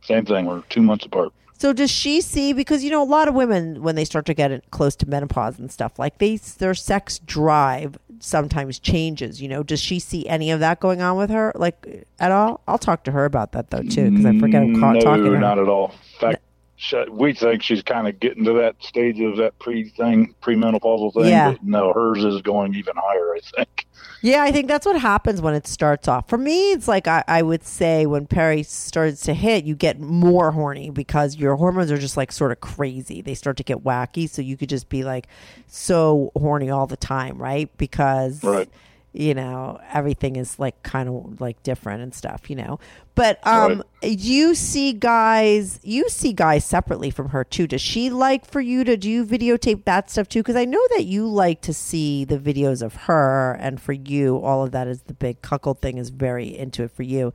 Same 0.02 0.24
thing. 0.24 0.46
We're 0.46 0.62
two 0.68 0.82
months 0.82 1.04
apart. 1.04 1.32
So 1.58 1.74
does 1.74 1.90
she 1.90 2.22
see 2.22 2.54
because 2.54 2.82
you 2.82 2.90
know 2.90 3.02
a 3.02 3.04
lot 3.04 3.28
of 3.28 3.34
women 3.34 3.82
when 3.82 3.94
they 3.94 4.06
start 4.06 4.24
to 4.26 4.34
get 4.34 4.70
close 4.70 4.96
to 4.96 5.06
menopause 5.06 5.58
and 5.58 5.70
stuff 5.70 5.98
like 5.98 6.16
they 6.16 6.36
their 6.36 6.74
sex 6.74 7.18
drive 7.18 7.98
sometimes 8.18 8.78
changes. 8.78 9.42
You 9.42 9.48
know, 9.48 9.62
does 9.62 9.80
she 9.80 9.98
see 9.98 10.26
any 10.26 10.50
of 10.50 10.60
that 10.60 10.80
going 10.80 11.02
on 11.02 11.18
with 11.18 11.28
her 11.28 11.52
like 11.54 12.06
at 12.18 12.32
all? 12.32 12.62
I'll 12.66 12.78
talk 12.78 13.04
to 13.04 13.10
her 13.10 13.26
about 13.26 13.52
that 13.52 13.70
though 13.70 13.82
too 13.82 14.10
because 14.10 14.24
I 14.24 14.38
forget 14.38 14.62
I'm 14.62 14.80
ca- 14.80 14.92
no, 14.92 15.00
talking 15.00 15.24
to 15.24 15.32
her. 15.32 15.38
not 15.38 15.58
at 15.58 15.68
all. 15.68 15.90
In 16.14 16.18
fact, 16.20 16.42
she, 16.76 16.96
we 17.10 17.34
think 17.34 17.62
she's 17.62 17.82
kind 17.82 18.08
of 18.08 18.18
getting 18.20 18.44
to 18.44 18.54
that 18.54 18.76
stage 18.80 19.20
of 19.20 19.36
that 19.36 19.58
pre 19.58 19.90
thing, 19.90 20.34
premenopausal 20.40 21.12
thing. 21.12 21.26
Yeah. 21.26 21.52
But 21.52 21.62
no, 21.62 21.92
hers 21.92 22.24
is 22.24 22.40
going 22.40 22.74
even 22.74 22.94
higher, 22.96 23.34
I 23.34 23.40
think. 23.56 23.86
Yeah, 24.22 24.42
I 24.42 24.52
think 24.52 24.68
that's 24.68 24.84
what 24.84 25.00
happens 25.00 25.40
when 25.40 25.54
it 25.54 25.66
starts 25.66 26.06
off. 26.06 26.28
For 26.28 26.36
me, 26.36 26.72
it's 26.72 26.86
like 26.86 27.08
I, 27.08 27.24
I 27.26 27.40
would 27.40 27.64
say 27.64 28.04
when 28.04 28.26
Perry 28.26 28.62
starts 28.62 29.22
to 29.22 29.34
hit, 29.34 29.64
you 29.64 29.74
get 29.74 29.98
more 29.98 30.50
horny 30.50 30.90
because 30.90 31.36
your 31.36 31.56
hormones 31.56 31.90
are 31.90 31.96
just 31.96 32.18
like 32.18 32.30
sort 32.30 32.52
of 32.52 32.60
crazy. 32.60 33.22
They 33.22 33.34
start 33.34 33.56
to 33.58 33.62
get 33.62 33.82
wacky. 33.82 34.28
So 34.28 34.42
you 34.42 34.58
could 34.58 34.68
just 34.68 34.90
be 34.90 35.04
like 35.04 35.26
so 35.68 36.32
horny 36.36 36.68
all 36.68 36.86
the 36.86 36.98
time, 36.98 37.38
right? 37.38 37.70
Because 37.78 38.44
Right. 38.44 38.68
You 39.12 39.34
know 39.34 39.80
everything 39.92 40.36
is 40.36 40.58
like 40.58 40.80
kind 40.82 41.08
of 41.08 41.40
like 41.40 41.60
different 41.62 42.02
and 42.02 42.14
stuff 42.14 42.48
you 42.48 42.54
know 42.54 42.78
but 43.14 43.44
um 43.46 43.82
you 44.02 44.54
see 44.54 44.92
guys 44.92 45.80
you 45.82 46.08
see 46.08 46.32
guys 46.32 46.64
separately 46.64 47.10
from 47.10 47.30
her 47.30 47.42
too 47.42 47.66
does 47.66 47.80
she 47.80 48.08
like 48.08 48.44
for 48.44 48.60
you 48.60 48.84
to 48.84 48.96
do 48.96 49.10
you 49.10 49.24
videotape 49.26 49.84
that 49.84 50.08
stuff 50.08 50.28
too 50.28 50.40
because 50.40 50.56
i 50.56 50.64
know 50.64 50.82
that 50.90 51.04
you 51.04 51.26
like 51.26 51.60
to 51.60 51.74
see 51.74 52.24
the 52.24 52.38
videos 52.38 52.82
of 52.82 52.94
her 52.94 53.56
and 53.60 53.80
for 53.80 53.92
you 53.92 54.38
all 54.38 54.62
of 54.62 54.70
that 54.70 54.86
is 54.86 55.02
the 55.02 55.14
big 55.14 55.42
cuckold 55.42 55.80
thing 55.80 55.98
is 55.98 56.10
very 56.10 56.56
into 56.56 56.84
it 56.84 56.90
for 56.92 57.02
you 57.02 57.32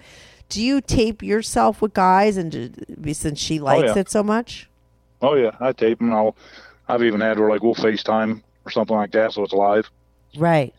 do 0.48 0.62
you 0.62 0.80
tape 0.80 1.22
yourself 1.22 1.82
with 1.82 1.94
guys 1.94 2.38
and 2.38 2.52
do- 2.52 3.14
since 3.14 3.40
she 3.40 3.60
likes 3.60 3.94
yeah. 3.96 4.00
it 4.00 4.10
so 4.10 4.24
much 4.24 4.70
Oh 5.22 5.36
yeah, 5.36 5.52
I 5.60 5.72
tape 5.72 6.00
them. 6.00 6.14
I'll. 6.14 6.36
I've 6.88 7.02
even 7.02 7.22
had 7.22 7.40
her 7.40 7.50
like 7.50 7.64
we'll 7.64 7.74
FaceTime 7.74 8.44
or 8.64 8.72
something 8.72 8.96
like 8.96 9.12
that, 9.12 9.34
so 9.34 9.44
it's 9.44 9.54
live. 9.54 9.90
right 10.38 10.74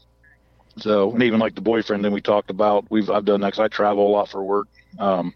So 0.79 1.12
and 1.12 1.22
even 1.22 1.41
like 1.41 1.55
the 1.55 1.61
boyfriend 1.61 2.05
that 2.05 2.12
we 2.12 2.20
talked 2.20 2.51
about, 2.51 2.87
we've 2.91 3.11
I've 3.11 3.24
done 3.24 3.41
that 3.41 3.49
because 3.49 3.61
I 3.61 3.68
travel 3.68 4.07
a 4.07 4.11
lot 4.11 4.29
for 4.29 4.43
work. 4.43 4.68
Um, 4.99 5.35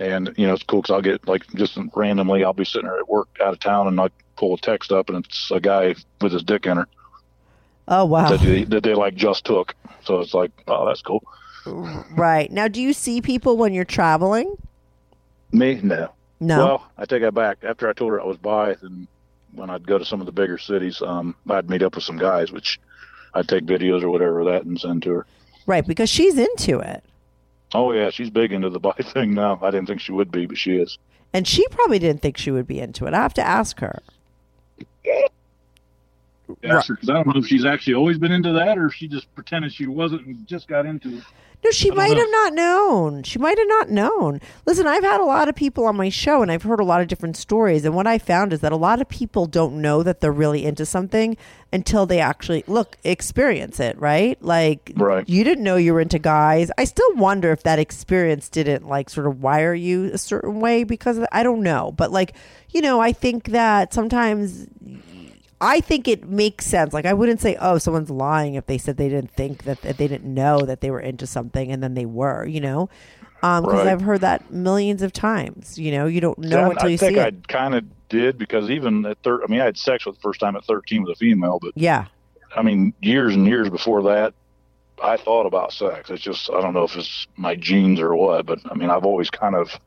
and 0.00 0.32
you 0.36 0.46
know 0.46 0.54
it's 0.54 0.62
cool 0.62 0.82
because 0.82 0.94
I'll 0.94 1.02
get 1.02 1.28
like 1.28 1.46
just 1.54 1.78
randomly 1.94 2.42
I'll 2.42 2.52
be 2.52 2.64
sitting 2.64 2.88
there 2.88 2.98
at 2.98 3.08
work 3.08 3.28
out 3.40 3.52
of 3.52 3.60
town 3.60 3.86
and 3.86 4.00
I 4.00 4.08
pull 4.36 4.54
a 4.54 4.58
text 4.58 4.90
up 4.90 5.10
and 5.10 5.24
it's 5.24 5.50
a 5.50 5.60
guy 5.60 5.94
with 6.20 6.32
his 6.32 6.42
dick 6.42 6.66
in 6.66 6.78
her 6.78 6.88
oh 7.88 8.06
wow 8.06 8.30
that 8.30 8.40
they, 8.40 8.64
that 8.64 8.82
they 8.82 8.94
like 8.94 9.14
just 9.14 9.44
took. 9.44 9.74
So 10.04 10.20
it's 10.20 10.34
like 10.34 10.50
oh 10.66 10.86
that's 10.86 11.02
cool. 11.02 11.22
right 11.66 12.50
now 12.50 12.68
do 12.68 12.80
you 12.80 12.92
see 12.92 13.20
people 13.20 13.56
when 13.58 13.74
you're 13.74 13.84
traveling 13.84 14.56
Me 15.52 15.78
no. 15.82 16.10
no 16.40 16.64
Well, 16.64 16.86
I 16.96 17.04
take 17.04 17.22
that 17.22 17.34
back. 17.34 17.58
After 17.62 17.88
I 17.88 17.92
told 17.92 18.12
her 18.12 18.20
I 18.20 18.24
was 18.24 18.38
bi, 18.38 18.76
and 18.80 19.06
when 19.52 19.68
I'd 19.68 19.86
go 19.86 19.98
to 19.98 20.04
some 20.04 20.20
of 20.20 20.26
the 20.26 20.32
bigger 20.32 20.56
cities, 20.56 21.02
um, 21.02 21.34
I'd 21.48 21.68
meet 21.68 21.82
up 21.82 21.96
with 21.96 22.04
some 22.04 22.16
guys, 22.16 22.50
which 22.52 22.80
I'd 23.34 23.48
take 23.48 23.64
videos 23.64 24.02
or 24.02 24.10
whatever 24.10 24.40
of 24.40 24.46
that 24.46 24.64
and 24.64 24.78
send 24.80 25.02
to 25.04 25.10
her. 25.10 25.26
right 25.66 25.86
because 25.86 26.10
she's 26.10 26.36
into 26.38 26.80
it 26.80 27.04
Oh 27.72 27.92
yeah, 27.92 28.10
she's 28.10 28.30
big 28.30 28.52
into 28.52 28.68
the 28.70 28.80
bike 28.88 29.06
thing 29.06 29.32
now. 29.34 29.58
I 29.62 29.70
didn't 29.70 29.86
think 29.86 30.00
she 30.00 30.12
would 30.12 30.32
be, 30.32 30.46
but 30.46 30.58
she 30.58 30.76
is. 30.76 30.98
And 31.32 31.46
she 31.46 31.64
probably 31.68 32.00
didn't 32.00 32.20
think 32.20 32.36
she 32.36 32.50
would 32.50 32.66
be 32.66 32.80
into 32.80 33.06
it. 33.06 33.14
I 33.14 33.18
have 33.22 33.34
to 33.34 33.46
ask 33.46 33.78
her. 33.78 34.02
Ask 36.64 36.88
her, 36.88 36.96
'cause 36.96 37.08
I 37.08 37.14
don't 37.14 37.26
know 37.26 37.40
if 37.40 37.46
she's 37.46 37.64
actually 37.64 37.94
always 37.94 38.18
been 38.18 38.32
into 38.32 38.52
that, 38.52 38.78
or 38.78 38.86
if 38.86 38.94
she 38.94 39.08
just 39.08 39.32
pretended 39.34 39.72
she 39.72 39.86
wasn't 39.86 40.26
and 40.26 40.46
just 40.46 40.68
got 40.68 40.86
into 40.86 41.08
it. 41.18 41.22
No, 41.62 41.70
she 41.72 41.90
might 41.90 42.12
know. 42.12 42.20
have 42.20 42.30
not 42.30 42.54
known. 42.54 43.22
She 43.22 43.38
might 43.38 43.58
have 43.58 43.68
not 43.68 43.90
known. 43.90 44.40
Listen, 44.64 44.86
I've 44.86 45.02
had 45.04 45.20
a 45.20 45.26
lot 45.26 45.46
of 45.46 45.54
people 45.54 45.84
on 45.84 45.94
my 45.94 46.08
show 46.08 46.40
and 46.40 46.50
I've 46.50 46.62
heard 46.62 46.80
a 46.80 46.84
lot 46.84 47.02
of 47.02 47.08
different 47.08 47.36
stories. 47.36 47.84
And 47.84 47.94
what 47.94 48.06
I 48.06 48.16
found 48.16 48.54
is 48.54 48.60
that 48.60 48.72
a 48.72 48.76
lot 48.76 49.02
of 49.02 49.10
people 49.10 49.44
don't 49.44 49.74
know 49.82 50.02
that 50.02 50.20
they're 50.22 50.32
really 50.32 50.64
into 50.64 50.86
something 50.86 51.36
until 51.70 52.06
they 52.06 52.18
actually 52.18 52.64
look, 52.66 52.96
experience 53.04 53.78
it, 53.78 53.98
right? 54.00 54.42
Like, 54.42 54.90
Right. 54.96 55.28
you 55.28 55.44
didn't 55.44 55.62
know 55.62 55.76
you 55.76 55.92
were 55.92 56.00
into 56.00 56.18
guys. 56.18 56.70
I 56.78 56.84
still 56.84 57.14
wonder 57.16 57.52
if 57.52 57.62
that 57.64 57.78
experience 57.78 58.48
didn't 58.48 58.88
like 58.88 59.10
sort 59.10 59.26
of 59.26 59.42
wire 59.42 59.74
you 59.74 60.06
a 60.14 60.18
certain 60.18 60.60
way 60.60 60.84
because 60.84 61.18
of- 61.18 61.26
I 61.30 61.42
don't 61.42 61.60
know. 61.62 61.92
But 61.94 62.10
like, 62.10 62.32
you 62.70 62.80
know, 62.80 63.00
I 63.00 63.12
think 63.12 63.50
that 63.50 63.92
sometimes 63.92 64.66
I 65.60 65.80
think 65.80 66.08
it 66.08 66.28
makes 66.28 66.66
sense. 66.66 66.92
Like 66.94 67.04
I 67.06 67.12
wouldn't 67.12 67.40
say, 67.40 67.56
"Oh, 67.60 67.78
someone's 67.78 68.10
lying" 68.10 68.54
if 68.54 68.66
they 68.66 68.78
said 68.78 68.96
they 68.96 69.08
didn't 69.10 69.30
think 69.32 69.64
that, 69.64 69.82
that 69.82 69.98
they 69.98 70.08
didn't 70.08 70.32
know 70.32 70.64
that 70.66 70.80
they 70.80 70.90
were 70.90 71.00
into 71.00 71.26
something 71.26 71.70
and 71.70 71.82
then 71.82 71.94
they 71.94 72.06
were. 72.06 72.46
You 72.46 72.60
know, 72.60 72.88
um, 73.42 73.64
because 73.64 73.84
Right. 73.84 73.86
I've 73.86 74.02
heard 74.02 74.22
that 74.22 74.50
millions 74.50 75.02
of 75.02 75.12
times. 75.12 75.78
You 75.78 75.92
know, 75.92 76.06
you 76.06 76.20
don't 76.20 76.38
know 76.38 76.70
Yeah, 76.70 76.70
until 76.70 76.88
I 76.88 76.90
you 76.90 76.98
think 76.98 77.16
see 77.16 77.18
I 77.18 77.28
it. 77.28 77.48
kind 77.48 77.74
of 77.74 77.84
did 78.08 78.38
because 78.38 78.70
even 78.70 79.06
at 79.06 79.18
thir- 79.22 79.42
I 79.44 79.46
mean, 79.48 79.60
I 79.60 79.66
had 79.66 79.78
sex 79.78 80.04
for 80.04 80.12
the 80.12 80.18
first 80.20 80.40
time 80.40 80.56
at 80.56 80.64
13 80.64 81.02
with 81.02 81.12
a 81.12 81.16
female, 81.16 81.58
but 81.60 81.74
Yeah, 81.74 82.06
I 82.56 82.62
mean, 82.62 82.94
years 83.00 83.34
and 83.34 83.46
years 83.46 83.68
before 83.70 84.02
that, 84.04 84.34
I 85.02 85.16
thought 85.16 85.46
about 85.46 85.72
sex. 85.72 86.10
It's 86.10 86.22
just 86.22 86.50
I 86.50 86.60
don't 86.60 86.74
know 86.74 86.84
if 86.84 86.96
it's 86.96 87.26
my 87.36 87.54
genes 87.56 88.00
or 88.00 88.14
what, 88.14 88.46
but 88.46 88.60
I 88.70 88.74
mean, 88.74 88.90
I've 88.90 89.04
always 89.06 89.30
kind 89.30 89.54
of 89.54 89.78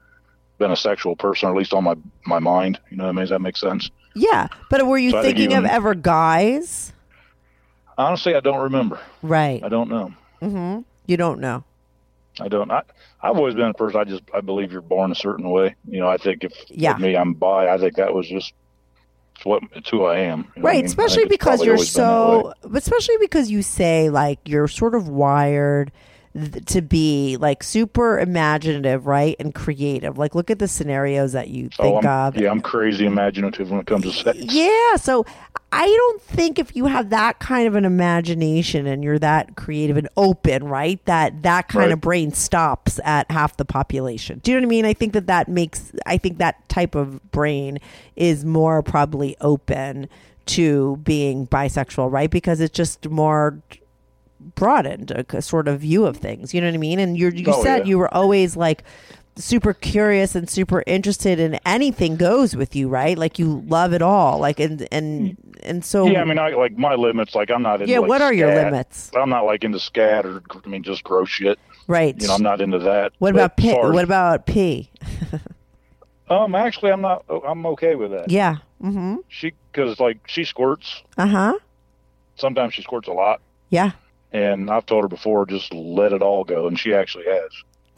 been 0.60 0.72
a 0.72 0.76
sexual 0.76 1.16
person, 1.16 1.50
or 1.50 1.52
at 1.54 1.58
least 1.58 1.74
on 1.74 1.84
my 1.84 1.96
my 2.26 2.40
mind. 2.40 2.80
You 2.90 2.98
know 2.98 3.06
what 3.06 3.10
I 3.10 3.14
mean? 3.14 3.22
Does 3.24 3.30
that 3.32 3.42
make 3.42 3.58
sense? 3.58 3.90
Yeah. 4.16 4.48
But 4.70 4.86
were 4.88 4.98
you 4.98 5.12
So 5.12 5.20
I 5.20 5.22
think 5.24 5.38
thinking 5.38 5.58
of 5.58 5.66
ever 5.66 5.96
guys? 5.96 6.94
Honestly, 7.98 8.36
I 8.36 8.40
don't 8.40 8.62
remember. 8.62 9.00
Right. 9.22 9.64
I 9.64 9.70
don't 9.70 9.90
know. 9.90 10.14
Mm-hmm. 10.42 10.82
You 11.06 11.18
don't 11.18 11.40
know. 11.40 11.64
I 12.40 12.48
don't. 12.48 12.72
I, 12.72 12.82
I've 13.22 13.36
always 13.38 13.54
been 13.54 13.68
a 13.70 13.74
person. 13.74 14.00
I 14.00 14.04
just 14.06 14.24
I 14.34 14.42
believe 14.42 14.72
you're 14.72 14.82
born 14.82 15.12
a 15.12 15.16
certain 15.16 15.50
way. 15.50 15.76
You 15.88 16.00
know, 16.00 16.08
I 16.08 16.18
think 16.18 16.44
if 16.44 16.54
Yeah. 16.70 16.98
me 16.98 17.16
I'm 17.16 17.34
bi, 17.34 17.72
I 17.72 17.78
think 17.78 17.96
that 17.98 18.14
was 18.14 18.28
just 18.28 18.54
it's 19.36 19.46
what 19.46 19.62
it's 19.74 19.90
who 19.90 20.06
I 20.06 20.20
am. 20.20 20.40
You 20.40 20.44
know 20.44 20.50
what 20.56 20.58
I 20.58 20.62
right 20.74 20.76
mean? 20.78 20.86
Especially 20.86 21.26
because 21.26 21.64
you're 21.64 21.76
always 21.76 21.94
been 21.94 22.04
that 22.04 22.10
way. 22.38 22.42
so 22.54 22.54
but 22.70 22.78
especially 22.82 23.18
because 23.20 23.52
you 23.52 23.62
say 23.62 24.10
like 24.10 24.40
you're 24.46 24.68
sort 24.68 24.96
of 24.96 25.08
wired 25.08 25.92
th- 26.36 26.66
to 26.66 26.82
be 26.82 27.38
like 27.38 27.64
super 27.64 28.20
imaginative 28.20 29.06
right 29.08 29.36
and 29.40 29.54
creative. 29.54 30.18
Like 30.18 30.36
look 30.36 30.50
at 30.52 30.60
the 30.60 30.68
scenarios 30.68 31.34
that 31.34 31.50
you 31.50 31.70
Oh, 31.80 31.84
think 31.84 32.06
I'm, 32.06 32.28
of. 32.28 32.38
yeah, 32.38 32.52
I'm 32.52 32.62
crazy 32.62 33.06
imaginative 33.06 33.70
when 33.72 33.80
it 33.80 33.88
comes 33.88 34.04
to 34.04 34.12
sex. 34.12 34.38
yeah 34.42 34.96
so 34.96 35.26
i 35.72 35.88
don't 35.88 36.22
think 36.22 36.60
if 36.60 36.76
you 36.76 36.86
have 36.86 37.10
that 37.10 37.40
kind 37.40 37.68
of 37.68 37.74
an 37.76 37.84
imagination 37.84 38.86
and 38.86 39.04
you're 39.04 39.18
that 39.18 39.56
creative 39.56 39.98
and 39.98 40.08
open 40.18 40.64
right 40.66 41.04
that 41.06 41.42
that 41.42 41.68
kind 41.68 41.92
of 41.92 42.00
brain 42.00 42.32
stops 42.32 43.00
at 43.04 43.30
half 43.32 43.58
the 43.58 43.66
population. 43.66 44.40
Do 44.44 44.52
you 44.52 44.58
know 44.58 44.62
what 44.62 44.68
i 44.68 44.70
mean? 44.70 44.86
I 44.86 44.94
think 44.94 45.14
that 45.14 45.28
that 45.28 45.48
makes 45.48 45.92
i 46.06 46.18
think 46.18 46.38
that 46.38 46.68
type 46.70 46.94
of 46.96 47.32
brain 47.32 47.80
is 48.16 48.46
more 48.46 48.84
probably 48.84 49.36
open 49.42 50.08
to 50.46 50.98
being 50.98 51.48
bisexual 51.48 52.12
right 52.12 52.30
because 52.30 52.60
it's 52.60 52.76
just 52.76 53.10
more 53.10 53.60
broadened 54.56 55.12
a, 55.12 55.26
a 55.38 55.42
sort 55.42 55.68
of 55.68 55.80
view 55.82 56.06
of 56.06 56.18
things 56.18 56.54
you 56.54 56.62
know 56.62 56.68
what 56.68 56.74
i 56.74 56.78
mean 56.78 57.00
and 57.00 57.18
you're, 57.18 57.34
you 57.34 57.46
Oh, 57.48 57.64
said 57.64 57.80
yeah. 57.80 57.90
you 57.90 57.98
were 57.98 58.14
always 58.14 58.56
like 58.56 58.84
super 59.36 59.74
curious 59.74 60.36
and 60.36 60.48
super 60.50 60.84
interested 60.86 61.40
in 61.40 61.56
anything 61.66 62.16
goes 62.18 62.56
with 62.56 62.76
you 62.76 62.88
right 62.88 63.18
like 63.18 63.40
you 63.40 63.64
love 63.68 63.92
it 63.94 64.02
all 64.04 64.38
like 64.40 64.60
and 64.60 64.88
and 64.92 65.36
and 65.64 65.84
so 65.84 66.06
Yeah, 66.06 66.22
I 66.22 66.26
mean, 66.26 66.38
I 66.38 66.50
like 66.50 66.78
my 66.78 66.94
limits. 66.96 67.34
Like, 67.36 67.50
I'm 67.50 67.62
not 67.62 67.80
into. 67.82 67.92
Yeah, 67.94 68.00
like, 68.00 68.10
what 68.10 68.22
are 68.22 68.34
your 68.34 68.54
limits? 68.54 69.10
I'm 69.16 69.30
not 69.30 69.46
like 69.46 69.64
into 69.64 69.80
scat 69.80 70.26
or 70.26 70.42
I 70.64 70.68
mean, 70.68 70.84
just 70.84 71.06
gross 71.06 71.30
shit. 71.30 71.58
right 71.88 72.14
You 72.22 72.28
know, 72.28 72.34
I'm 72.36 72.44
not 72.44 72.60
into 72.60 72.80
that. 72.80 73.14
what 73.20 73.34
But 73.34 73.40
about 73.40 73.60
as 73.60 73.64
pee 73.64 73.70
as- 73.80 73.94
what 73.94 74.04
about 74.04 74.46
pee 74.46 74.90
Um, 76.30 76.56
actually, 76.56 76.92
I'm 76.92 77.02
not. 77.02 77.24
I'm 77.46 77.66
okay 77.68 77.96
with 77.96 78.12
that. 78.12 78.30
yeah 78.30 78.58
mm-hmm 78.84 79.16
She 79.30 79.54
because 79.72 80.00
like 80.00 80.20
she 80.28 80.44
squirts. 80.44 81.02
uh-huh 81.18 81.54
Sometimes 82.36 82.74
she 82.74 82.82
squirts 82.82 83.08
a 83.08 83.12
lot, 83.14 83.42
yeah 83.70 83.92
and 84.34 84.70
I've 84.70 84.86
told 84.86 85.04
her 85.04 85.08
before, 85.08 85.46
just 85.46 85.74
let 85.74 86.12
it 86.12 86.22
all 86.22 86.44
go, 86.44 86.68
and 86.68 86.78
she 86.78 86.94
actually 86.94 87.26
has, 87.26 87.50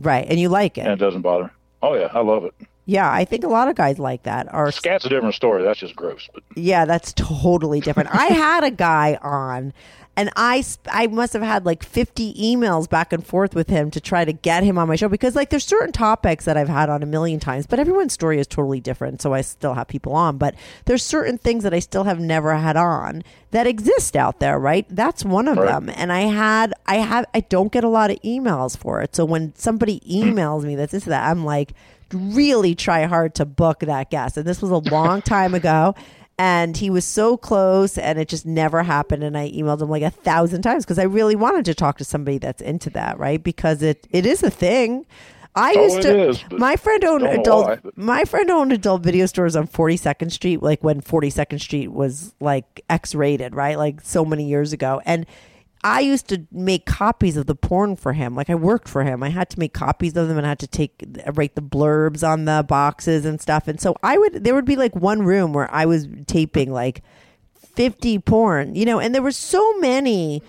right 0.01 0.25
and 0.29 0.39
you 0.39 0.49
like 0.49 0.77
it. 0.77 0.81
and 0.81 0.91
it 0.91 0.97
doesn't 0.97 1.21
bother. 1.21 1.45
her. 1.45 1.51
Oh 1.81 1.93
yeah, 1.95 2.09
I 2.13 2.19
love 2.21 2.43
it. 2.45 2.53
yeah 2.85 3.11
i 3.11 3.25
think 3.25 3.43
a 3.43 3.47
lot 3.47 3.67
of 3.67 3.75
guys 3.75 3.97
like 3.97 4.23
that 4.23 4.47
or 4.53 4.71
Scat's 4.71 5.05
a 5.05 5.09
different 5.09 5.33
story. 5.35 5.63
That's 5.63 5.79
just 5.79 5.95
gross. 5.95 6.27
But 6.33 6.43
Yeah, 6.55 6.85
that's 6.85 7.13
totally 7.13 7.79
different. 7.79 8.09
I 8.13 8.27
had 8.27 8.63
a 8.63 8.71
guy 8.71 9.17
on, 9.21 9.73
and 10.17 10.29
I 10.35 10.63
I 10.91 11.07
must 11.07 11.33
have 11.33 11.41
had 11.41 11.65
like 11.65 11.83
fifty 11.83 12.33
emails 12.35 12.89
back 12.89 13.11
and 13.13 13.25
forth 13.25 13.53
with 13.55 13.69
him 13.69 13.91
to 13.91 13.99
try 14.01 14.25
to 14.25 14.33
get 14.33 14.63
him 14.63 14.77
on 14.77 14.87
my 14.87 14.95
show 14.95 15.09
because 15.09 15.35
like 15.35 15.49
there's 15.49 15.65
certain 15.65 15.91
topics 15.91 16.45
that 16.45 16.57
I've 16.57 16.69
had 16.69 16.89
on 16.89 17.03
a 17.03 17.05
million 17.05 17.39
times, 17.39 17.67
but 17.67 17.79
everyone's 17.79 18.13
story 18.13 18.39
is 18.39 18.47
totally 18.47 18.79
different. 18.79 19.21
So 19.21 19.33
I 19.33 19.41
still 19.41 19.73
have 19.73 19.87
people 19.87 20.13
on, 20.13 20.37
but 20.37 20.55
there's 20.85 21.03
certain 21.03 21.37
things 21.37 21.63
that 21.63 21.73
I 21.73 21.79
still 21.79 22.03
have 22.05 22.19
never 22.19 22.55
had 22.55 22.77
on 22.77 23.23
that 23.51 23.67
exist 23.67 24.15
out 24.15 24.39
there. 24.39 24.57
Right? 24.59 24.85
That's 24.89 25.25
one 25.25 25.47
of 25.47 25.57
Right. 25.57 25.67
them. 25.67 25.89
And 25.95 26.11
I 26.11 26.21
had 26.21 26.73
I 26.87 26.97
have 26.97 27.25
I 27.33 27.41
don't 27.41 27.71
get 27.71 27.83
a 27.83 27.89
lot 27.89 28.11
of 28.11 28.19
emails 28.21 28.77
for 28.77 29.01
it. 29.01 29.15
So 29.15 29.25
when 29.25 29.53
somebody 29.55 29.99
emails 30.09 30.63
me 30.63 30.75
that's 30.75 30.91
this 30.91 31.05
that, 31.05 31.29
I'm 31.29 31.43
like 31.45 31.73
really 32.13 32.75
try 32.75 33.03
hard 33.05 33.33
to 33.35 33.45
book 33.45 33.79
that 33.79 34.09
guest. 34.11 34.37
And 34.37 34.45
this 34.45 34.61
was 34.61 34.71
a 34.71 34.77
long 34.77 35.21
time 35.21 35.53
ago. 35.53 35.95
And 36.37 36.75
he 36.75 36.89
was 36.89 37.05
so 37.05 37.37
close, 37.37 37.97
and 37.97 38.19
it 38.19 38.27
just 38.27 38.45
never 38.45 38.83
happened. 38.83 39.23
And 39.23 39.37
I 39.37 39.49
emailed 39.51 39.81
him 39.81 39.89
like 39.89 40.03
a 40.03 40.09
thousand 40.09 40.63
times 40.63 40.83
because 40.83 40.99
I 40.99 41.03
really 41.03 41.35
wanted 41.35 41.63
to 41.65 41.73
talk 41.73 41.97
to 41.99 42.03
somebody 42.03 42.39
that's 42.39 42.61
into 42.61 42.89
that, 42.89 43.17
right? 43.17 43.41
Because 43.41 43.81
it 43.81 44.05
it 44.11 44.25
is 44.25 44.43
a 44.43 44.49
thing. 44.49 45.05
I 45.57 45.73
Oh, 45.77 45.83
used 45.83 46.01
to. 46.01 46.29
is, 46.31 46.43
my 46.51 46.75
friend 46.75 47.05
owned 47.05 47.25
adult. 47.25 47.79
but- 47.81 47.97
My 47.97 48.25
friend 48.25 48.51
owned 48.51 48.73
adult 48.73 49.03
video 49.03 49.25
stores 49.27 49.55
on 49.55 49.67
Forty 49.67 49.95
Second 49.95 50.31
Street, 50.31 50.61
like 50.61 50.83
when 50.83 50.99
Forty 50.99 51.29
Second 51.29 51.59
Street 51.59 51.89
was 51.93 52.35
like 52.41 52.81
X 52.89 53.15
rated, 53.15 53.55
right? 53.55 53.77
Like 53.77 54.01
so 54.01 54.25
many 54.25 54.45
years 54.49 54.73
ago, 54.73 55.01
and. 55.05 55.25
I 55.85 55.99
used 55.99 56.27
to 56.29 56.47
make 56.51 56.87
copies 56.87 57.37
of 57.37 57.45
the 57.45 57.53
porn 57.53 57.95
for 57.95 58.13
him. 58.13 58.35
Like 58.35 58.49
I 58.49 58.55
worked 58.55 58.89
for 58.89 59.03
him. 59.03 59.21
I 59.21 59.29
had 59.29 59.51
to 59.51 59.59
make 59.59 59.71
copies 59.71 60.17
of 60.17 60.27
them 60.27 60.35
and 60.35 60.45
I 60.45 60.49
had 60.49 60.59
to 60.59 60.67
take 60.67 61.05
write 61.35 61.53
the 61.53 61.61
blurbs 61.61 62.27
on 62.27 62.45
the 62.45 62.65
boxes 62.67 63.23
and 63.23 63.39
stuff. 63.39 63.67
And 63.67 63.79
so 63.79 63.95
I 64.01 64.17
would 64.17 64.43
there 64.43 64.55
would 64.55 64.65
be 64.65 64.77
like 64.77 64.95
one 64.95 65.21
room 65.21 65.53
where 65.53 65.71
I 65.71 65.85
was 65.85 66.07
taping 66.25 66.71
like 66.73 67.03
50 67.75 68.17
porn, 68.19 68.73
you 68.73 68.83
know, 68.83 68.99
and 68.99 69.13
there 69.13 69.21
were 69.21 69.31
so 69.31 69.77
many 69.77 70.41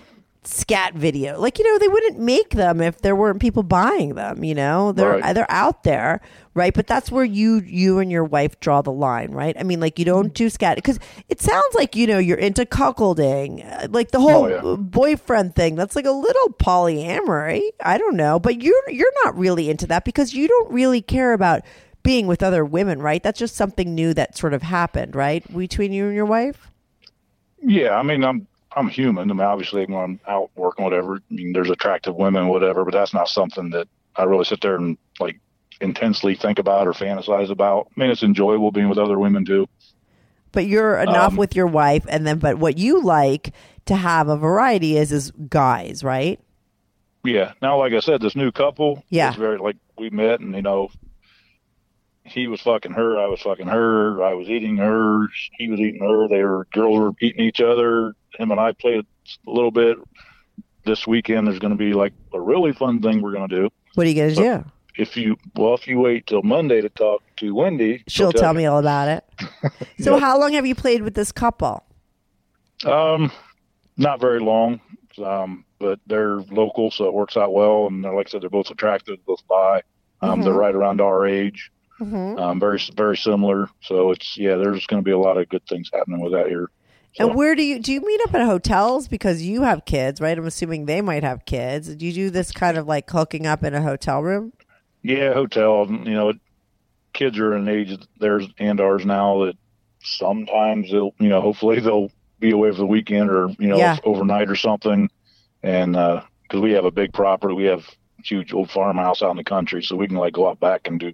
scat 0.43 0.95
video. 0.95 1.39
Like, 1.39 1.59
you 1.59 1.65
know, 1.65 1.77
they 1.77 1.87
wouldn't 1.87 2.19
make 2.19 2.51
them 2.51 2.81
if 2.81 3.01
there 3.01 3.15
weren't 3.15 3.39
people 3.39 3.61
buying 3.63 4.15
them, 4.15 4.43
you 4.43 4.55
know? 4.55 4.91
They're 4.91 5.19
Right. 5.19 5.35
they're 5.35 5.51
out 5.51 5.83
there, 5.83 6.19
right? 6.57 6.73
But 6.73 6.87
that's 6.87 7.11
where 7.11 7.23
you 7.25 7.57
you 7.65 7.99
and 7.99 8.11
your 8.11 8.25
wife 8.25 8.59
draw 8.59 8.81
the 8.81 8.91
line, 8.91 9.31
right? 9.31 9.55
I 9.59 9.63
mean, 9.63 9.79
like 9.79 9.99
you 9.99 10.05
don't 10.05 10.33
do 10.33 10.49
scat 10.49 10.83
cuz 10.83 10.99
it 11.29 11.41
sounds 11.41 11.75
like, 11.75 11.95
you 11.95 12.07
know, 12.07 12.17
you're 12.19 12.37
into 12.37 12.65
cuckolding, 12.65 13.65
uh, 13.83 13.87
like 13.91 14.11
the 14.11 14.19
whole 14.19 14.45
Oh, 14.45 14.47
yeah. 14.47 14.63
boyfriend 14.77 15.55
thing. 15.55 15.75
That's 15.75 15.95
like 15.95 16.05
a 16.05 16.11
little 16.11 16.49
polyamory. 16.49 17.61
I 17.83 17.97
don't 17.97 18.17
know, 18.17 18.39
but 18.39 18.61
you're 18.61 18.89
you're 18.89 19.13
not 19.25 19.37
really 19.37 19.69
into 19.69 19.87
that 19.87 20.05
because 20.05 20.33
you 20.33 20.47
don't 20.49 20.71
really 20.71 21.01
care 21.01 21.33
about 21.33 21.61
being 22.03 22.27
with 22.27 22.43
other 22.43 22.65
women, 22.65 23.01
right? 23.01 23.23
That's 23.23 23.39
just 23.39 23.55
something 23.55 23.93
new 23.95 24.13
that 24.15 24.37
sort 24.37 24.53
of 24.53 24.63
happened, 24.63 25.15
right? 25.15 25.43
Between 25.55 25.91
you 25.93 26.07
and 26.07 26.15
your 26.15 26.25
wife? 26.25 26.71
Yeah, 27.61 27.95
I 27.97 28.03
mean, 28.03 28.23
I'm 28.23 28.47
I'm 28.75 28.87
human. 28.89 29.29
I 29.31 29.33
mean, 29.33 29.41
obviously, 29.41 29.85
when 29.85 29.97
I'm 30.03 30.19
out 30.27 30.51
working, 30.55 30.83
whatever, 30.85 31.15
I 31.15 31.33
mean, 31.33 31.53
there's 31.53 31.69
attractive 31.69 32.15
women, 32.15 32.47
whatever, 32.47 32.85
but 32.85 32.93
that's 32.93 33.13
not 33.13 33.29
something 33.29 33.71
that 33.71 33.87
I 34.15 34.23
really 34.23 34.45
sit 34.45 34.61
there 34.61 34.75
and 34.75 34.97
like 35.19 35.39
intensely 35.81 36.35
think 36.35 36.59
about 36.59 36.87
or 36.87 36.93
fantasize 36.93 37.49
about. 37.49 37.87
I 37.95 37.99
mean, 37.99 38.09
it's 38.09 38.23
enjoyable 38.23 38.71
being 38.71 38.89
with 38.89 38.97
other 38.97 39.17
women 39.19 39.45
too. 39.45 39.67
But 40.51 40.65
you're 40.67 40.97
enough 40.97 41.33
Um, 41.33 41.37
with 41.37 41.55
your 41.55 41.67
wife 41.67 42.05
and 42.09 42.25
then 42.25 42.39
but 42.39 42.57
what 42.57 42.77
you 42.77 43.01
like 43.03 43.53
to 43.85 43.95
have 43.95 44.27
a 44.27 44.37
variety 44.37 44.97
is 44.97 45.11
is 45.11 45.31
guys, 45.49 46.03
right? 46.03 46.39
Yeah. 47.23 47.53
Now, 47.61 47.77
like 47.77 47.93
I 47.93 47.99
said, 47.99 48.21
this 48.21 48.35
new 48.35 48.51
couple, 48.51 49.03
Yeah. 49.09 49.29
it's 49.29 49.37
very 49.37 49.57
like 49.57 49.75
we 49.97 50.09
met, 50.09 50.39
and 50.39 50.55
you 50.55 50.61
know, 50.61 50.89
he 52.23 52.47
was 52.47 52.61
fucking 52.61 52.91
her, 52.93 53.17
I 53.17 53.27
was 53.27 53.41
fucking 53.41 53.67
her, 53.67 54.23
I 54.23 54.33
was 54.33 54.49
eating 54.49 54.77
her, 54.77 55.27
he 55.57 55.69
was 55.69 55.79
eating 55.79 56.01
her. 56.01 56.27
They 56.27 56.43
were 56.43 56.67
girls 56.73 56.97
were 56.99 57.11
eating 57.21 57.45
each 57.45 57.61
other. 57.61 58.13
Him 58.37 58.51
and 58.51 58.59
I 58.59 58.71
played 58.73 59.05
a 59.47 59.49
little 59.51 59.71
bit. 59.71 59.97
This 60.85 61.05
weekend, 61.05 61.47
there's 61.47 61.59
going 61.59 61.71
to 61.71 61.77
be 61.77 61.93
like 61.93 62.13
a 62.33 62.39
really 62.39 62.71
fun 62.73 63.01
thing 63.01 63.21
we're 63.21 63.33
going 63.33 63.47
to 63.49 63.55
do. 63.55 63.69
What 63.95 64.05
are 64.07 64.09
you 64.09 64.15
going 64.15 64.29
to 64.29 64.35
So- 64.35 64.41
do? 64.63 64.71
If 64.97 65.15
you 65.15 65.37
well, 65.55 65.73
if 65.75 65.87
you 65.87 65.99
wait 65.99 66.27
till 66.27 66.41
Monday 66.43 66.81
to 66.81 66.89
talk 66.89 67.21
to 67.37 67.53
Wendy, 67.53 68.03
She'll 68.07 68.33
tell 68.33 68.53
me 68.53 68.65
all 68.65 68.79
about 68.79 69.07
it. 69.07 69.23
So 69.99 70.13
Yep. 70.13 70.21
how 70.21 70.39
long 70.39 70.53
have 70.53 70.65
you 70.65 70.75
played 70.75 71.01
with 71.01 71.13
this 71.15 71.31
couple? 71.31 71.83
Um, 72.85 73.31
not 73.97 74.19
very 74.19 74.39
long, 74.39 74.79
um, 75.23 75.65
but 75.79 75.99
they're 76.07 76.37
local, 76.51 76.91
so 76.91 77.05
it 77.05 77.13
works 77.13 77.35
out 77.35 77.51
well. 77.53 77.87
And 77.87 78.03
they're, 78.03 78.13
like 78.13 78.27
I 78.27 78.29
said, 78.31 78.41
they're 78.41 78.49
both 78.49 78.69
attractive, 78.69 79.17
both 79.25 79.45
bi. 79.47 79.81
Um, 80.21 80.41
They're 80.41 80.53
right 80.53 80.73
around 80.73 80.99
our 81.01 81.27
age, 81.27 81.71
Mhm. 81.99 82.39
um, 82.39 82.59
very 82.59 82.79
very 82.95 83.17
similar. 83.17 83.69
So 83.81 84.11
it's 84.11 84.35
yeah, 84.37 84.55
there's 84.55 84.85
going 84.87 85.01
to 85.01 85.05
be 85.05 85.11
a 85.11 85.17
lot 85.19 85.37
of 85.37 85.47
good 85.49 85.65
things 85.67 85.89
happening 85.93 86.21
with 86.21 86.33
that 86.33 86.47
here. 86.47 86.69
So, 87.15 87.27
And 87.27 87.35
where 87.35 87.53
do 87.55 87.63
you 87.63 87.79
do 87.79 87.91
you 87.93 88.01
meet 88.01 88.21
up 88.27 88.33
at 88.35 88.45
hotels 88.45 89.07
because 89.07 89.41
you 89.43 89.61
have 89.63 89.85
kids, 89.85 90.19
right? 90.21 90.37
I'm 90.37 90.45
assuming 90.45 90.85
they 90.85 91.01
might 91.01 91.23
have 91.23 91.45
kids. 91.45 91.95
Do 91.95 92.05
you 92.05 92.13
do 92.13 92.29
this 92.31 92.51
kind 92.51 92.77
of 92.77 92.87
like 92.87 93.09
hooking 93.09 93.45
up 93.47 93.63
in 93.63 93.73
a 93.75 93.81
hotel 93.81 94.21
room? 94.21 94.53
Yeah, 95.07 95.33
hotel. 95.33 95.87
You 95.89 96.13
know, 96.13 96.33
kids 97.13 97.39
are 97.39 97.53
an 97.53 97.67
age 97.69 97.97
theirs 98.19 98.45
and 98.59 98.79
ours 98.81 99.05
now 99.05 99.45
that 99.45 99.55
sometimes 100.03 100.91
they'll 100.91 101.13
you 101.19 101.29
know 101.29 101.41
hopefully 101.41 101.79
they'll 101.79 102.11
be 102.39 102.51
away 102.51 102.71
for 102.71 102.77
the 102.77 102.85
weekend 102.85 103.29
or 103.29 103.49
you 103.57 103.67
know 103.67 103.77
Yeah. 103.77 103.97
overnight 104.03 104.49
or 104.49 104.55
something, 104.55 105.09
and 105.63 105.95
uh, 105.95 106.21
because 106.43 106.61
we 106.61 106.73
have 106.73 106.85
a 106.85 106.91
big 106.91 107.13
property, 107.13 107.53
we 107.55 107.63
have 107.65 107.89
huge 108.23 108.53
old 108.53 108.69
farmhouse 108.69 109.21
out 109.23 109.31
in 109.31 109.37
the 109.37 109.43
country, 109.43 109.81
so 109.81 109.95
we 109.95 110.07
can 110.07 110.17
like 110.17 110.33
go 110.33 110.49
out 110.49 110.59
back 110.59 110.87
and 110.87 110.99
do 110.99 111.13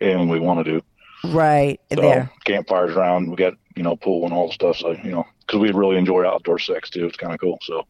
anything 0.00 0.28
we 0.28 0.40
want 0.40 0.64
to 0.64 0.72
do. 0.72 0.82
Right 1.24 1.80
So 1.94 2.00
there. 2.00 2.30
campfires 2.44 2.94
around, 2.96 3.30
we 3.30 3.36
got 3.36 3.54
you 3.76 3.82
know 3.84 3.94
pool 3.96 4.24
and 4.24 4.34
all 4.34 4.48
the 4.48 4.52
stuff. 4.54 4.76
So 4.78 4.90
you 4.92 5.10
know 5.12 5.24
because 5.46 5.60
we 5.60 5.70
really 5.70 5.96
enjoy 5.96 6.26
outdoor 6.26 6.58
sex 6.58 6.90
too. 6.90 7.06
It's 7.06 7.16
kind 7.16 7.32
of 7.32 7.38
cool. 7.40 7.58
So 7.62 7.86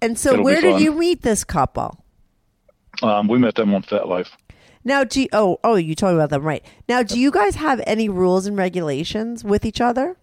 And 0.00 0.18
so 0.18 0.32
it'll 0.32 0.44
where 0.44 0.60
did 0.62 0.80
you 0.80 0.92
meet 0.92 1.22
this 1.22 1.44
couple? 1.44 2.04
Um, 3.02 3.28
we 3.28 3.38
met 3.38 3.54
them 3.54 3.74
on 3.74 3.82
FetLife. 3.82 4.30
Now, 4.84 5.04
do 5.04 5.22
you, 5.22 5.28
oh 5.32 5.58
oh 5.64 5.74
you 5.74 5.94
told 5.94 6.12
me 6.12 6.18
about 6.18 6.30
them 6.30 6.42
right 6.42 6.64
now. 6.88 7.02
Do 7.02 7.18
you 7.18 7.30
guys 7.30 7.56
have 7.56 7.80
any 7.86 8.08
rules 8.08 8.46
and 8.46 8.56
regulations 8.56 9.44
with 9.44 9.64
each 9.64 9.80
other? 9.80 10.16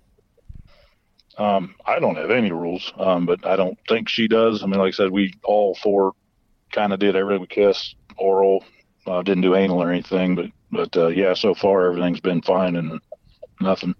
Um, 1.38 1.76
I 1.86 1.99
don't 1.99 2.15
have 2.15 2.32
any 2.32 2.51
rules, 2.51 2.93
um, 2.97 3.26
but 3.26 3.45
I 3.45 3.57
don't 3.57 3.78
think 3.89 4.07
she 4.07 4.28
does. 4.28 4.63
I 4.63 4.67
mean, 4.67 4.80
like 4.80 4.93
I 4.93 4.97
said, 4.97 5.11
we 5.11 5.34
all 5.43 5.76
four 5.76 6.13
kind 6.71 6.93
of 6.93 6.99
did 6.99 7.15
everything. 7.15 7.41
We 7.41 7.47
kissed, 7.47 7.95
oral, 8.17 8.63
uh, 9.05 9.21
didn't 9.21 9.41
do 9.41 9.55
anal 9.55 9.82
or 9.82 9.91
anything, 9.91 10.36
but 10.36 10.45
but 10.71 10.95
uh, 10.97 11.07
yeah, 11.07 11.34
so 11.34 11.53
far 11.53 11.86
everything's 11.88 12.21
been 12.21 12.41
fine 12.41 12.76
and 12.76 12.99
nothing. 13.59 13.95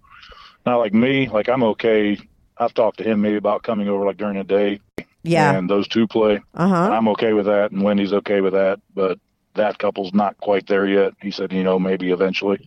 Not 0.64 0.78
like 0.78 0.94
me, 0.94 1.28
like 1.28 1.48
I'm 1.48 1.62
okay. 1.62 2.18
I've 2.58 2.74
talked 2.74 2.98
to 2.98 3.04
him 3.04 3.20
maybe 3.20 3.36
about 3.36 3.62
coming 3.62 3.88
over 3.88 4.04
like 4.04 4.16
during 4.16 4.38
the 4.38 4.44
day, 4.44 4.80
Yeah. 5.26 5.56
and 5.56 5.68
those 5.68 5.86
two 5.88 6.06
play. 6.06 6.40
Uh 6.54 6.68
huh. 6.68 6.90
I'm 6.92 7.08
okay 7.08 7.32
with 7.32 7.46
that, 7.46 7.72
and 7.72 7.82
Wendy's 7.82 8.12
okay 8.12 8.40
with 8.40 8.52
that, 8.54 8.80
but 8.94 9.18
that 9.54 9.78
couple's 9.78 10.12
not 10.14 10.36
quite 10.38 10.66
there 10.66 10.86
yet. 10.86 11.12
He 11.22 11.30
said, 11.30 11.52
you 11.52 11.64
know, 11.64 11.78
maybe 11.78 12.10
eventually. 12.10 12.66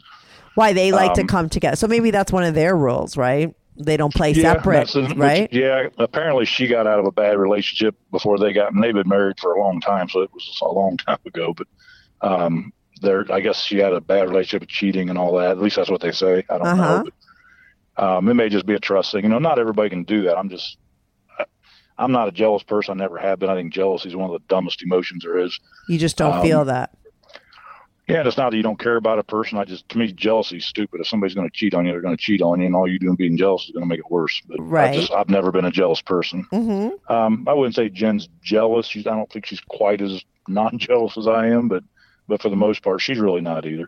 Why 0.56 0.74
they 0.74 0.92
like 0.92 1.14
to 1.14 1.22
um, 1.22 1.28
come 1.28 1.50
together? 1.50 1.76
So 1.76 1.88
maybe 1.88 2.12
that's 2.12 2.32
one 2.32 2.44
of 2.44 2.54
their 2.56 2.76
rules, 2.76 3.16
right? 3.16 3.54
They 3.78 3.96
don't 3.96 4.14
play 4.14 4.34
separate, 4.34 4.88
that's- 4.88 4.96
which- 5.10 5.18
right? 5.18 5.48
yeah, 5.54 5.88
apparently 6.00 6.46
she 6.46 6.68
got 6.68 6.86
out 6.88 7.00
of 7.00 7.06
a 7.06 7.12
bad 7.12 7.38
relationship 7.38 7.96
before 8.12 8.38
they 8.38 8.52
got, 8.52 8.74
and 8.74 8.84
they've 8.84 8.94
been 8.94 9.08
married 9.08 9.40
for 9.40 9.54
a 9.54 9.60
long 9.62 9.80
time, 9.80 10.10
so 10.10 10.22
it 10.22 10.32
was 10.34 10.60
a 10.62 10.68
long 10.68 10.98
time 10.98 11.20
ago. 11.26 11.54
But 11.56 11.68
um, 12.22 12.74
there, 13.02 13.26
I 13.32 13.40
guess 13.40 13.62
she 13.64 13.78
had 13.78 13.94
a 13.94 14.02
bad 14.02 14.28
relationship 14.28 14.62
with 14.64 14.70
cheating 14.70 15.10
and 15.10 15.18
all 15.18 15.38
that. 15.38 15.52
At 15.52 15.60
least 15.60 15.78
that's 15.78 15.90
what 15.90 16.02
they 16.02 16.12
say. 16.12 16.44
I 16.50 16.58
don't 16.58 16.68
Uh-huh. 16.68 16.98
know. 16.98 17.04
But, 17.96 18.04
um, 18.04 18.28
it 18.28 18.34
may 18.34 18.50
just 18.50 18.66
be 18.66 18.74
a 18.74 18.80
trust 18.80 19.12
thing. 19.14 19.24
You 19.24 19.30
know, 19.30 19.40
not 19.40 19.60
everybody 19.60 19.90
can 19.90 20.04
do 20.04 20.24
that. 20.24 20.38
I'm 20.38 20.50
just, 20.50 20.78
I'm 22.00 22.12
not 22.12 22.28
a 22.30 22.32
jealous 22.32 22.64
person. 22.64 23.00
I 23.00 23.04
never 23.04 23.18
have 23.18 23.40
been. 23.40 23.50
I 23.50 23.56
think 23.56 23.74
jealousy 23.74 24.10
is 24.10 24.16
one 24.16 24.30
of 24.30 24.34
the 24.34 24.48
dumbest 24.48 24.82
emotions 24.82 25.24
there 25.24 25.38
is. 25.38 25.60
You 25.88 26.00
just 26.00 26.18
don't 26.18 26.36
um, 26.36 26.42
feel 26.42 26.66
that. 26.66 26.96
Yeah, 28.08 28.20
and 28.20 28.28
it's 28.28 28.38
not 28.38 28.50
that 28.50 28.58
you 28.58 28.64
don't 28.64 28.80
care 28.80 28.96
about 28.96 29.20
a 29.20 29.24
person. 29.24 29.60
I 29.60 29.66
just, 29.66 29.88
to 29.90 29.98
me, 30.00 30.12
jealousy 30.12 30.58
is 30.58 30.66
stupid. 30.66 31.00
If 31.00 31.08
somebody's 31.08 31.36
going 31.36 31.48
to 31.48 31.56
cheat 31.56 31.76
on 31.76 31.86
you, 31.86 31.92
they're 31.92 32.02
going 32.02 32.18
to 32.18 32.22
cheat 32.22 32.42
on 32.42 32.60
you, 32.60 32.66
and 32.66 32.76
all 32.76 32.88
you 32.88 32.98
doing 32.98 33.16
being 33.16 33.38
jealous 33.38 33.66
is 33.66 33.72
going 33.72 33.84
to 33.84 33.88
make 33.88 34.00
it 34.00 34.10
worse. 34.10 34.42
But 34.48 34.58
Right. 34.60 34.96
I 34.96 34.96
just, 34.96 35.12
I've 35.12 35.30
never 35.30 35.52
been 35.52 35.66
a 35.66 35.72
jealous 35.72 36.02
person. 36.02 36.48
Mm-hmm. 36.52 37.14
Um, 37.14 37.46
I 37.48 37.54
wouldn't 37.54 37.76
say 37.76 37.90
Jen's 37.90 38.28
jealous. 38.42 38.88
She's, 38.88 39.06
I 39.06 39.12
don't 39.12 39.32
think 39.32 39.46
she's 39.46 39.60
quite 39.60 40.02
as 40.02 40.24
non-jealous 40.48 41.20
as 41.20 41.28
I 41.28 41.48
am, 41.50 41.68
but, 41.68 41.84
but 42.28 42.42
for 42.42 42.50
the 42.50 42.56
most 42.56 42.82
part, 42.82 43.02
she's 43.02 43.20
really 43.20 43.42
not 43.42 43.68
either. 43.68 43.88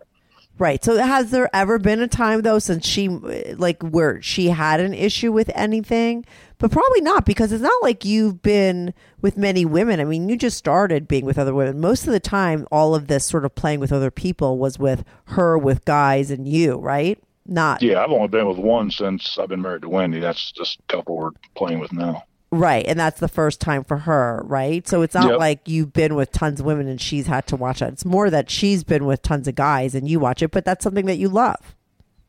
Right. 0.58 0.84
So 0.84 0.98
has 0.98 1.32
there 1.32 1.50
ever 1.56 1.80
been 1.80 2.02
a 2.02 2.08
time 2.08 2.42
though 2.42 2.60
since 2.60 2.86
she 2.86 3.08
like 3.08 3.82
where 3.82 4.22
she 4.22 4.50
had 4.50 4.80
an 4.80 4.94
issue 4.94 5.32
with 5.32 5.50
anything? 5.56 6.26
But 6.60 6.72
probably 6.72 7.02
not 7.02 7.26
because 7.26 7.52
it's 7.52 7.64
not 7.64 7.82
like 7.82 8.06
you've 8.06 8.44
been 8.44 8.94
with 9.22 9.38
many 9.38 9.66
women. 9.66 10.00
I 10.00 10.04
mean, 10.04 10.30
you 10.30 10.38
just 10.38 10.58
started 10.58 11.08
being 11.08 11.26
with 11.26 11.40
other 11.40 11.56
women. 11.56 11.80
Most 11.80 12.06
of 12.06 12.14
the 12.14 12.20
time 12.20 12.68
all 12.72 12.94
of 12.94 13.08
this 13.08 13.26
sort 13.26 13.46
of 13.46 13.56
playing 13.56 13.80
with 13.80 13.92
other 13.92 14.12
people 14.12 14.60
was 14.60 14.78
with 14.78 15.04
her 15.26 15.58
with 15.58 15.84
guys 15.86 16.30
and 16.30 16.48
you, 16.48 16.76
right? 16.76 17.18
Not 17.48 17.82
Yeah, 17.82 18.04
I've 18.04 18.12
only 18.12 18.28
been 18.28 18.48
with 18.48 18.60
one 18.60 18.92
since 18.92 19.40
I've 19.40 19.50
been 19.50 19.64
married 19.64 19.82
to 19.82 19.90
Wendy. 19.90 20.20
That's 20.20 20.54
this 20.56 20.78
couple 20.88 21.18
we're 21.18 21.32
playing 21.56 21.80
with 21.80 21.92
now. 21.92 22.24
Right. 22.52 22.86
And 22.88 23.00
that's 23.00 23.20
the 23.20 23.28
first 23.28 23.60
time 23.62 23.84
for 23.84 24.00
her, 24.00 24.42
right? 24.46 24.88
So 24.88 25.02
it's 25.02 25.16
not 25.16 25.30
Yep. 25.32 25.40
like 25.40 25.68
you've 25.68 25.94
been 25.94 26.16
with 26.16 26.32
tons 26.32 26.60
of 26.60 26.66
women 26.66 26.88
and 26.88 27.00
she's 27.02 27.28
had 27.28 27.48
to 27.48 27.56
watch 27.56 27.82
it. 27.82 27.86
It's 27.94 28.06
more 28.06 28.30
that 28.30 28.50
she's 28.50 28.84
been 28.84 29.06
with 29.06 29.22
tons 29.22 29.48
of 29.48 29.56
guys 29.56 29.96
and 29.96 30.08
you 30.08 30.20
watch 30.20 30.42
it, 30.42 30.52
but 30.52 30.66
that's 30.66 30.84
something 30.84 31.06
that 31.06 31.18
you 31.18 31.30
love. 31.30 31.76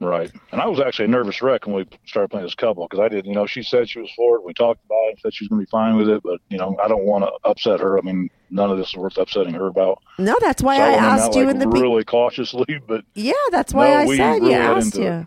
Right. 0.00 0.32
And 0.50 0.60
I 0.60 0.66
was 0.66 0.80
actually 0.80 1.04
a 1.04 1.08
nervous 1.08 1.40
wreck 1.42 1.64
when 1.64 1.76
we 1.76 1.86
started 2.06 2.28
playing 2.28 2.44
this 2.44 2.56
couple 2.56 2.84
because 2.88 2.98
I 2.98 3.08
didn't, 3.08 3.26
you 3.26 3.34
know, 3.36 3.46
she 3.46 3.62
said 3.62 3.88
she 3.88 4.00
was 4.00 4.10
for 4.16 4.34
it. 4.36 4.44
We 4.44 4.52
talked 4.52 4.84
about 4.84 4.96
it, 5.12 5.20
said 5.20 5.32
she 5.32 5.44
was 5.44 5.48
going 5.48 5.60
to 5.60 5.66
be 5.66 5.70
fine 5.70 5.96
with 5.96 6.08
it, 6.08 6.20
but, 6.24 6.40
you 6.48 6.58
know, 6.58 6.76
I 6.82 6.88
don't 6.88 7.04
want 7.04 7.22
to 7.24 7.30
upset 7.48 7.78
her. 7.78 7.98
I 7.98 8.00
mean, 8.02 8.28
none 8.50 8.68
of 8.68 8.78
this 8.78 8.88
is 8.88 8.96
worth 8.96 9.16
upsetting 9.16 9.54
her 9.54 9.68
about. 9.68 10.02
No, 10.18 10.36
that's 10.40 10.60
why 10.60 10.78
So 10.78 10.82
I 10.82 10.88
in 10.88 10.94
asked 10.98 11.32
that, 11.32 11.38
you 11.38 11.44
like, 11.46 11.54
in 11.54 11.58
the 11.60 11.68
really 11.68 12.02
cautiously, 12.02 12.80
but 12.88 13.04
Yeah, 13.14 13.32
that's 13.52 13.72
why 13.72 13.90
No, 13.90 13.96
I 13.96 14.16
said 14.16 14.32
really 14.42 14.50
you 14.50 14.56
asked 14.58 14.96
you. 14.98 15.26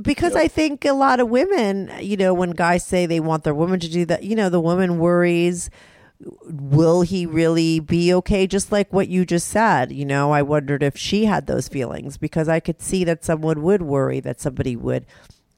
Because 0.00 0.36
I 0.36 0.46
think 0.48 0.84
a 0.84 0.92
lot 0.92 1.18
of 1.18 1.28
women, 1.28 1.90
you 2.00 2.16
know, 2.16 2.32
when 2.32 2.50
guys 2.52 2.86
say 2.86 3.06
they 3.06 3.20
want 3.20 3.44
their 3.44 3.54
woman 3.54 3.80
to 3.80 3.90
do 3.90 4.04
that, 4.06 4.22
you 4.22 4.36
know, 4.36 4.48
the 4.48 4.60
woman 4.60 4.98
worries, 4.98 5.70
will 6.44 7.02
he 7.02 7.26
really 7.26 7.80
be 7.80 8.14
okay? 8.14 8.46
Just 8.46 8.70
like 8.70 8.92
what 8.92 9.08
you 9.08 9.24
just 9.26 9.48
said, 9.48 9.90
you 9.90 10.04
know, 10.04 10.32
I 10.32 10.42
wondered 10.42 10.82
if 10.82 10.96
she 10.96 11.24
had 11.24 11.46
those 11.46 11.68
feelings 11.68 12.16
because 12.16 12.48
I 12.48 12.60
could 12.60 12.80
see 12.80 13.02
that 13.04 13.24
someone 13.24 13.62
would 13.62 13.82
worry 13.82 14.20
that 14.20 14.40
somebody 14.40 14.76
would 14.76 15.04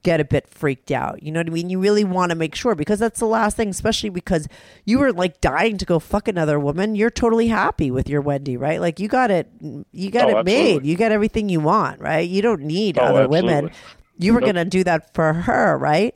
get 0.04 0.20
a 0.20 0.24
bit 0.24 0.48
freaked 0.48 0.90
out. 0.90 1.22
You 1.22 1.32
know 1.32 1.40
what 1.40 1.48
I 1.48 1.50
mean? 1.50 1.70
You 1.70 1.80
really 1.80 2.04
want 2.04 2.30
to 2.30 2.36
make 2.36 2.54
sure 2.54 2.74
because 2.74 3.00
that's 3.00 3.18
the 3.20 3.26
last 3.26 3.56
thing, 3.56 3.68
especially 3.68 4.10
because 4.10 4.48
you 4.84 5.00
were 5.00 5.12
like 5.12 5.40
dying 5.40 5.76
to 5.78 5.84
go 5.84 5.98
fuck 5.98 6.28
another 6.28 6.58
woman. 6.58 6.94
You're 6.94 7.10
totally 7.10 7.48
happy 7.48 7.90
with 7.90 8.08
your 8.08 8.20
Wendy, 8.20 8.56
right? 8.56 8.80
Like 8.80 9.00
you 9.00 9.08
got 9.08 9.30
it, 9.30 9.48
you 9.92 10.10
got 10.10 10.30
Oh, 10.30 10.38
it 10.38 10.44
made. 10.44 10.86
You 10.86 10.96
got 10.96 11.12
everything 11.12 11.48
you 11.48 11.60
want, 11.60 12.00
right? 12.00 12.28
You 12.28 12.42
don't 12.42 12.62
need 12.62 12.96
Oh, 12.98 13.02
other 13.02 13.28
women. 13.28 13.70
You 14.18 14.34
were 14.34 14.40
Nope. 14.40 14.54
going 14.54 14.64
to 14.64 14.70
do 14.70 14.84
that 14.84 15.14
for 15.14 15.32
her, 15.32 15.78
right? 15.78 16.14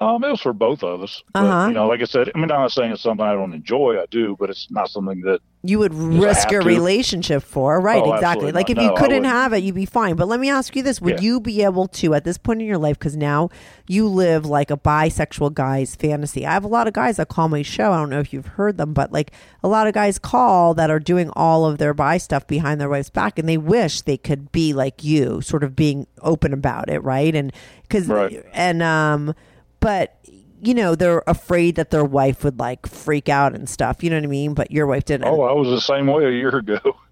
Um, 0.00 0.24
it 0.24 0.30
was 0.30 0.40
for 0.40 0.54
both 0.54 0.82
of 0.82 1.02
us. 1.02 1.22
But, 1.34 1.44
Uh-huh. 1.44 1.68
You 1.68 1.74
know, 1.74 1.86
like 1.86 2.00
I 2.00 2.04
said, 2.04 2.30
I 2.34 2.38
mean, 2.38 2.50
I'm 2.50 2.60
not 2.62 2.72
saying 2.72 2.92
it's 2.92 3.02
something 3.02 3.24
I 3.24 3.34
don't 3.34 3.52
enjoy. 3.52 4.00
I 4.00 4.06
do, 4.10 4.34
but 4.40 4.48
it's 4.48 4.66
not 4.70 4.88
something 4.88 5.20
that 5.22 5.40
you 5.62 5.78
would 5.78 5.92
risk 5.92 6.50
your 6.50 6.62
relationship 6.62 7.42
for, 7.42 7.78
right? 7.82 8.02
Oh, 8.02 8.14
exactly. 8.14 8.50
Like 8.50 8.70
not. 8.70 8.78
if 8.78 8.82
you 8.82 8.88
No, 8.88 8.94
couldn't 8.96 9.24
have 9.24 9.52
it, 9.52 9.58
you'd 9.62 9.74
be 9.74 9.84
fine. 9.84 10.16
But 10.16 10.26
let 10.26 10.40
me 10.40 10.48
ask 10.48 10.74
you 10.74 10.82
this: 10.82 11.02
Would 11.02 11.16
Yeah. 11.20 11.26
you 11.26 11.38
be 11.40 11.62
able 11.62 11.86
to, 11.88 12.14
at 12.14 12.24
this 12.24 12.38
point 12.38 12.62
in 12.62 12.66
your 12.66 12.78
life, 12.78 12.98
because 12.98 13.14
now 13.14 13.50
you 13.86 14.08
live 14.08 14.46
like 14.46 14.70
a 14.70 14.78
bisexual 14.78 15.52
guy's 15.52 15.94
fantasy? 15.96 16.46
I 16.46 16.52
have 16.52 16.64
a 16.64 16.68
lot 16.68 16.86
of 16.86 16.94
guys 16.94 17.18
that 17.18 17.28
call 17.28 17.50
my 17.50 17.60
show. 17.60 17.92
I 17.92 17.98
don't 17.98 18.08
know 18.08 18.20
if 18.20 18.32
you've 18.32 18.46
heard 18.46 18.78
them, 18.78 18.94
but 18.94 19.12
like 19.12 19.32
a 19.62 19.68
lot 19.68 19.86
of 19.86 19.92
guys 19.92 20.18
call 20.18 20.72
that 20.74 20.88
are 20.88 20.98
doing 20.98 21.28
all 21.36 21.66
of 21.66 21.76
their 21.76 21.92
bi 21.92 22.16
stuff 22.16 22.46
behind 22.46 22.80
their 22.80 22.88
wife's 22.88 23.10
back, 23.10 23.38
and 23.38 23.46
they 23.46 23.58
wish 23.58 24.00
they 24.00 24.16
could 24.16 24.50
be 24.52 24.72
like 24.72 25.04
you, 25.04 25.42
sort 25.42 25.62
of 25.62 25.76
being 25.76 26.06
open 26.22 26.54
about 26.54 26.88
it, 26.88 27.00
right? 27.00 27.34
And 27.34 27.52
because 27.82 28.06
Right. 28.08 28.42
and 28.54 28.82
um, 28.82 29.34
but 29.80 30.18
you 30.62 30.74
know 30.74 30.94
they're 30.94 31.22
afraid 31.26 31.76
that 31.76 31.90
their 31.90 32.04
wife 32.04 32.44
would 32.44 32.58
like 32.58 32.86
freak 32.86 33.28
out 33.28 33.54
and 33.54 33.68
stuff. 33.68 34.02
You 34.02 34.10
know 34.10 34.16
what 34.16 34.24
I 34.24 34.28
mean? 34.28 34.54
But 34.54 34.70
your 34.70 34.86
wife 34.86 35.04
didn't. 35.04 35.26
oh, 35.26 35.42
I 35.42 35.52
was 35.52 35.68
the 35.68 35.80
same 35.80 36.06
way 36.06 36.24
a 36.24 36.30
year 36.30 36.54
ago. 36.54 36.78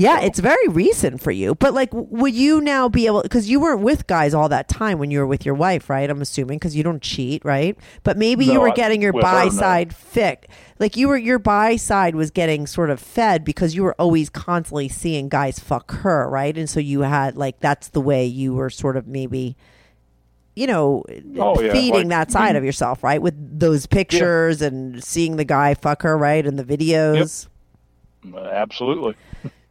Yeah, 0.00 0.20
it's 0.20 0.38
very 0.38 0.66
recent 0.68 1.20
for 1.20 1.30
you. 1.30 1.54
But 1.56 1.74
like, 1.74 1.90
would 1.92 2.34
you 2.34 2.62
now 2.62 2.88
be 2.88 3.04
able? 3.04 3.20
Because 3.20 3.50
you 3.50 3.60
weren't 3.60 3.82
with 3.82 4.06
guys 4.06 4.32
all 4.32 4.48
that 4.48 4.66
time 4.66 4.98
when 4.98 5.10
you 5.10 5.18
were 5.18 5.26
with 5.26 5.44
your 5.44 5.54
wife, 5.54 5.90
right? 5.90 6.08
I'm 6.08 6.22
assuming 6.22 6.58
because 6.58 6.74
you 6.74 6.82
don't 6.82 7.02
cheat, 7.02 7.44
right? 7.44 7.76
But 8.02 8.16
maybe 8.16 8.46
you 8.46 8.62
were 8.62 8.72
getting 8.72 9.02
your 9.02 9.12
with 9.12 9.22
her, 9.22 9.30
bi 9.30 9.44
no. 9.44 9.50
side 9.50 9.94
fit. 9.94 10.48
Like 10.78 10.96
you 10.96 11.08
were, 11.08 11.18
your 11.18 11.38
bi 11.38 11.76
side 11.76 12.14
was 12.14 12.30
getting 12.30 12.66
sort 12.66 12.88
of 12.88 12.98
fed 12.98 13.44
because 13.44 13.74
you 13.74 13.82
were 13.82 13.94
always 13.98 14.30
constantly 14.30 14.88
seeing 14.88 15.28
guys 15.28 15.58
fuck 15.58 15.90
her, 15.96 16.30
right? 16.30 16.56
And 16.56 16.70
so 16.70 16.80
you 16.80 17.02
had 17.02 17.36
like 17.36 17.60
that's 17.60 17.88
the 17.88 18.00
way 18.00 18.24
you 18.24 18.54
were 18.54 18.70
sort 18.70 18.96
of 18.96 19.06
maybe. 19.06 19.54
You 20.56 20.66
know, 20.66 21.04
Oh, 21.38 21.60
yeah, 21.60 21.72
feeding 21.72 21.92
like, 21.94 22.08
that 22.08 22.30
side 22.30 22.56
of 22.56 22.64
yourself, 22.64 23.04
right? 23.04 23.22
With 23.22 23.60
those 23.60 23.86
pictures 23.86 24.60
and 24.60 25.02
seeing 25.02 25.36
the 25.36 25.44
guy 25.44 25.74
fuck 25.74 26.02
her, 26.02 26.18
right? 26.18 26.44
And 26.44 26.58
the 26.58 26.64
videos. 26.64 27.46
Absolutely. 28.34 29.14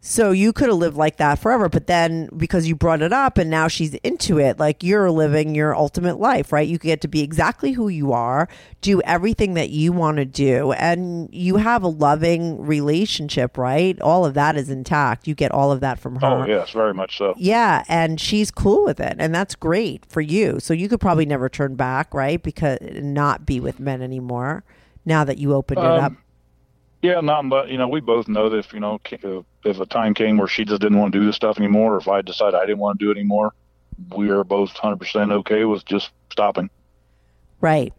So 0.02 0.32
you 0.32 0.54
could 0.54 0.70
have 0.70 0.78
lived 0.78 0.96
like 0.96 1.18
that 1.18 1.40
forever, 1.40 1.68
but 1.68 1.88
then 1.88 2.30
because 2.38 2.66
you 2.66 2.74
brought 2.74 3.02
it 3.02 3.12
up 3.12 3.38
and 3.38 3.50
now 3.50 3.68
she's 3.68 3.96
into 3.96 4.40
it, 4.40 4.58
like 4.58 4.82
you're 4.82 5.12
living 5.12 5.56
your 5.56 5.76
ultimate 5.76 6.18
life, 6.18 6.54
right? 6.54 6.66
You 6.66 6.78
get 6.78 7.02
to 7.02 7.10
be 7.10 7.22
exactly 7.22 7.74
who 7.74 7.90
you 7.90 8.14
are, 8.14 8.48
do 8.80 9.02
everything 9.02 9.56
that 9.56 9.72
you 9.72 9.92
want 9.92 10.16
to 10.16 10.24
do, 10.24 10.72
and 10.72 11.28
you 11.34 11.58
have 11.58 11.84
a 11.84 11.90
loving 11.90 12.62
relationship, 12.62 13.58
right? 13.58 14.00
All 14.00 14.26
of 14.26 14.36
that 14.36 14.56
is 14.56 14.70
intact. 14.70 15.28
You 15.28 15.36
get 15.36 15.52
all 15.52 15.70
of 15.70 15.82
that 15.82 16.00
from 16.00 16.16
her. 16.22 16.26
Oh, 16.28 16.46
yes, 16.46 16.72
very 16.72 16.94
much 16.94 17.18
so. 17.18 17.34
Yeah, 17.36 17.84
and 17.90 18.22
she's 18.22 18.52
cool 18.52 18.86
with 18.86 19.02
it, 19.02 19.18
and 19.20 19.36
that's 19.36 19.54
great 19.54 20.06
for 20.06 20.22
you. 20.22 20.62
So 20.62 20.74
you 20.74 20.88
could 20.88 21.02
probably 21.02 21.26
never 21.26 21.50
turn 21.50 21.76
back, 21.76 22.14
right? 22.14 22.42
Because 22.42 22.78
not 22.82 23.46
be 23.46 23.60
with 23.60 23.82
men 23.82 24.02
anymore 24.02 24.64
now 25.06 25.26
that 25.26 25.40
you 25.40 25.54
opened 25.54 25.80
it 25.80 25.86
Um, 25.86 26.00
up. 26.06 26.14
Yeah, 27.02 27.22
not 27.22 27.48
but 27.50 27.70
you 27.70 27.78
know 27.78 27.88
we 27.88 28.02
both 28.02 28.28
know 28.28 28.50
that 28.50 28.58
if 28.58 28.74
you 28.74 28.80
know 28.80 29.00
if, 29.10 29.46
if 29.64 29.80
a 29.80 29.86
time 29.86 30.14
came 30.14 30.38
where 30.38 30.48
she 30.48 30.66
just 30.66 30.82
didn't 30.82 30.98
want 30.98 31.14
to 31.14 31.20
do 31.20 31.26
this 31.26 31.36
stuff 31.36 31.58
anymore, 31.58 31.96
or 31.96 31.98
if 31.98 32.08
I 32.08 32.22
decided 32.22 32.56
I 32.56 32.66
didn't 32.66 32.80
want 32.80 33.00
to 33.00 33.06
do 33.06 33.12
it 33.12 33.18
anymore, 33.18 33.54
we 34.16 34.30
are 34.30 34.44
both 34.44 34.72
hundred 34.72 34.98
percent 34.98 35.32
okay 35.32 35.64
with 35.64 35.86
just 35.86 36.12
stopping. 36.32 36.70
Right. 37.62 37.94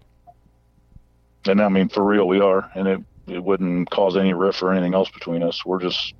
And 1.46 1.62
I 1.62 1.68
mean 1.68 1.88
for 1.88 2.04
real, 2.04 2.28
we 2.28 2.40
are, 2.40 2.70
and 2.74 2.86
it 2.86 3.00
it 3.26 3.42
wouldn't 3.42 3.90
cause 3.90 4.16
any 4.16 4.34
rift 4.34 4.62
or 4.62 4.72
anything 4.72 4.94
else 4.94 5.10
between 5.10 5.42
us. 5.42 5.64
We're 5.64 5.80
just 5.80 6.14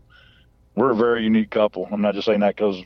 we're 0.74 0.93
a 0.93 0.97
very 0.97 1.24
unique 1.24 1.51
couple. 1.51 1.87
I'm 1.91 2.01
not 2.01 2.14
just 2.14 2.26
saying 2.26 2.41
that 2.41 2.57
because 2.57 2.83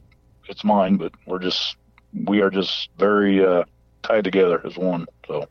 it's 0.48 0.64
mine, 0.64 0.96
but 0.96 1.12
we're 1.26 1.38
just 1.38 1.76
we 2.24 2.40
are 2.40 2.50
just 2.50 2.90
very 2.98 3.44
uh, 3.44 3.64
tied 4.02 4.24
together 4.24 4.60
as 4.66 4.76
one. 4.76 5.06
So 5.28 5.48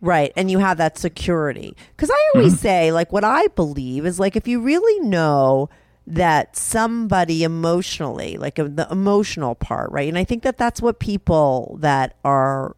Right. 0.00 0.32
And 0.36 0.50
you 0.50 0.58
have 0.58 0.78
that 0.78 0.96
security. 0.96 1.76
Because 1.96 2.10
I 2.10 2.30
always 2.34 2.54
Mm-hmm. 2.54 2.62
say, 2.62 2.92
like, 2.92 3.12
what 3.12 3.24
I 3.24 3.48
believe 3.48 4.06
is 4.06 4.20
like, 4.20 4.36
if 4.36 4.46
you 4.46 4.60
really 4.60 5.00
know 5.06 5.68
that 6.06 6.56
somebody 6.56 7.42
emotionally, 7.42 8.38
like 8.38 8.54
the 8.54 8.86
emotional 8.90 9.54
part, 9.54 9.90
right? 9.92 10.08
And 10.08 10.16
I 10.16 10.24
think 10.24 10.42
that 10.44 10.56
that's 10.56 10.80
what 10.80 10.98
people 11.00 11.76
that 11.80 12.16
are 12.24 12.76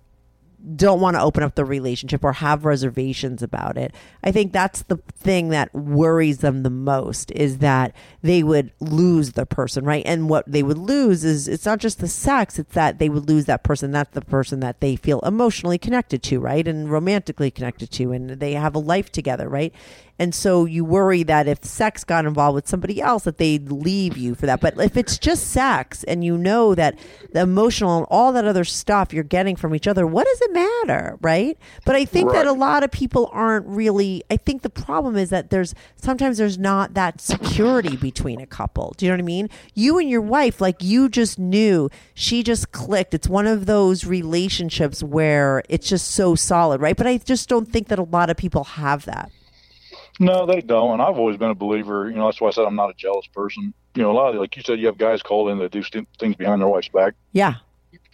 don't 0.77 1.01
want 1.01 1.17
to 1.17 1.23
open 1.23 1.43
up 1.43 1.55
the 1.55 1.65
relationship 1.65 2.25
or 2.25 2.33
have 2.35 2.65
reservations 2.65 3.43
about 3.43 3.77
it. 3.77 3.95
I 4.23 4.33
think 4.33 4.53
that's 4.53 4.83
the 4.83 4.99
thing 5.15 5.49
that 5.51 5.75
worries 5.75 6.39
them 6.39 6.63
the 6.63 6.71
most 6.71 7.31
is 7.33 7.59
that 7.59 7.95
they 8.23 8.43
would 8.43 8.73
lose 8.81 9.33
the 9.33 9.47
person, 9.47 9.85
right? 9.85 10.03
And 10.07 10.29
what 10.29 10.51
they 10.51 10.63
would 10.63 10.79
lose 10.79 11.25
is 11.25 11.49
it's 11.49 11.67
not 11.67 11.79
just 11.79 12.01
the 12.01 12.09
sex, 12.09 12.59
it's 12.59 12.75
that 12.75 12.99
they 12.99 13.09
would 13.09 13.29
lose 13.29 13.47
that 13.47 13.65
person. 13.65 13.91
That's 13.91 14.13
the 14.13 14.21
person 14.21 14.61
that 14.61 14.81
they 14.81 14.97
feel 14.97 15.21
emotionally 15.21 15.79
connected 15.79 16.23
to, 16.25 16.41
right? 16.41 16.67
And 16.67 16.91
romantically 16.91 17.51
connected 17.51 17.91
to, 17.93 18.13
and 18.13 18.31
they 18.31 18.53
have 18.53 18.75
a 18.75 18.81
life 18.81 19.11
together, 19.11 19.49
right? 19.49 19.75
And 20.21 20.35
so 20.35 20.67
you 20.67 20.85
worry 20.85 21.23
that 21.23 21.49
if 21.49 21.65
sex 21.65 22.05
got 22.05 22.27
involved 22.27 22.55
with 22.55 22.69
somebody 22.69 23.01
else, 23.01 23.25
that 23.25 23.39
they'd 23.39 23.73
leave 23.73 24.19
you 24.19 24.35
for 24.35 24.45
that. 24.45 24.61
But 24.61 24.79
if 24.79 24.99
it's 24.99 25.17
just 25.17 25.51
sex 25.51 26.05
and 26.05 26.23
you 26.23 26.37
know 26.37 26.75
that 26.75 26.99
the 27.33 27.41
emotional 27.41 27.97
and 27.97 28.07
all 28.11 28.31
that 28.35 28.45
other 28.45 28.65
stuff 28.65 29.15
you're 29.15 29.25
getting 29.25 29.57
from 29.57 29.75
each 29.75 29.89
other, 29.89 30.07
what 30.07 30.27
does 30.27 30.43
it 30.43 30.53
matter, 30.53 31.17
right? 31.23 31.57
But 31.87 31.97
I 31.97 32.05
think 32.05 32.33
that 32.33 32.47
a 32.47 32.53
lot 32.53 32.85
of 32.85 32.91
people 32.91 33.31
aren't 33.33 33.67
really. 33.67 34.23
I 34.31 34.37
think 34.37 34.61
the 34.61 34.69
problem 34.69 35.17
is 35.17 35.31
that 35.31 35.49
there's 35.49 35.75
sometimes 35.97 36.37
there's 36.37 36.59
not 36.59 36.93
that 36.93 37.23
security 37.23 37.97
between 37.97 38.43
a 38.43 38.47
couple. 38.47 38.93
Do 38.99 39.07
you 39.07 39.13
know 39.13 39.17
what 39.17 39.23
I 39.23 39.25
mean? 39.25 39.49
You 39.75 39.97
and 39.97 40.11
your 40.11 40.21
wife, 40.21 40.61
like 40.61 40.83
you 40.83 41.09
just 41.09 41.39
knew, 41.39 41.89
she 42.13 42.43
just 42.43 42.73
clicked. 42.73 43.15
It's 43.15 43.27
one 43.27 43.47
of 43.47 43.65
those 43.65 44.05
relationships 44.05 45.03
where 45.03 45.63
it's 45.71 45.89
just 45.89 46.11
so 46.11 46.35
solid, 46.35 46.83
right? 46.83 46.95
But 46.97 47.07
I 47.07 47.17
just 47.17 47.49
don't 47.49 47.73
think 47.73 47.89
that 47.89 47.99
a 47.99 48.03
lot 48.03 48.29
of 48.29 48.37
people 48.37 48.65
have 48.65 49.07
that. 49.07 49.33
No, 50.19 50.47
they 50.47 50.61
don't. 50.61 50.95
And 50.95 51.03
I've 51.03 51.19
always 51.19 51.37
been 51.37 51.51
a 51.51 51.55
believer. 51.55 52.11
You 52.11 52.17
know, 52.17 52.27
that's 52.27 52.41
why 52.41 52.49
I 52.49 52.51
said 52.51 52.65
I'm 52.65 52.77
not 52.77 52.91
a 52.91 52.95
jealous 52.95 53.27
person. 53.29 53.73
You 53.95 54.03
know, 54.03 54.11
a 54.11 54.13
lot 54.13 54.35
of 54.35 54.41
like 54.41 54.57
you 54.57 54.63
said, 54.63 54.79
you 54.79 54.87
have 54.87 54.99
guys 54.99 55.23
called 55.23 55.51
in 55.51 55.59
that 55.59 55.73
do 55.73 55.83
st- 55.83 56.09
things 56.19 56.37
behind 56.37 56.61
their 56.61 56.69
wife's 56.69 56.89
back. 56.89 57.15
Yeah. 57.33 57.55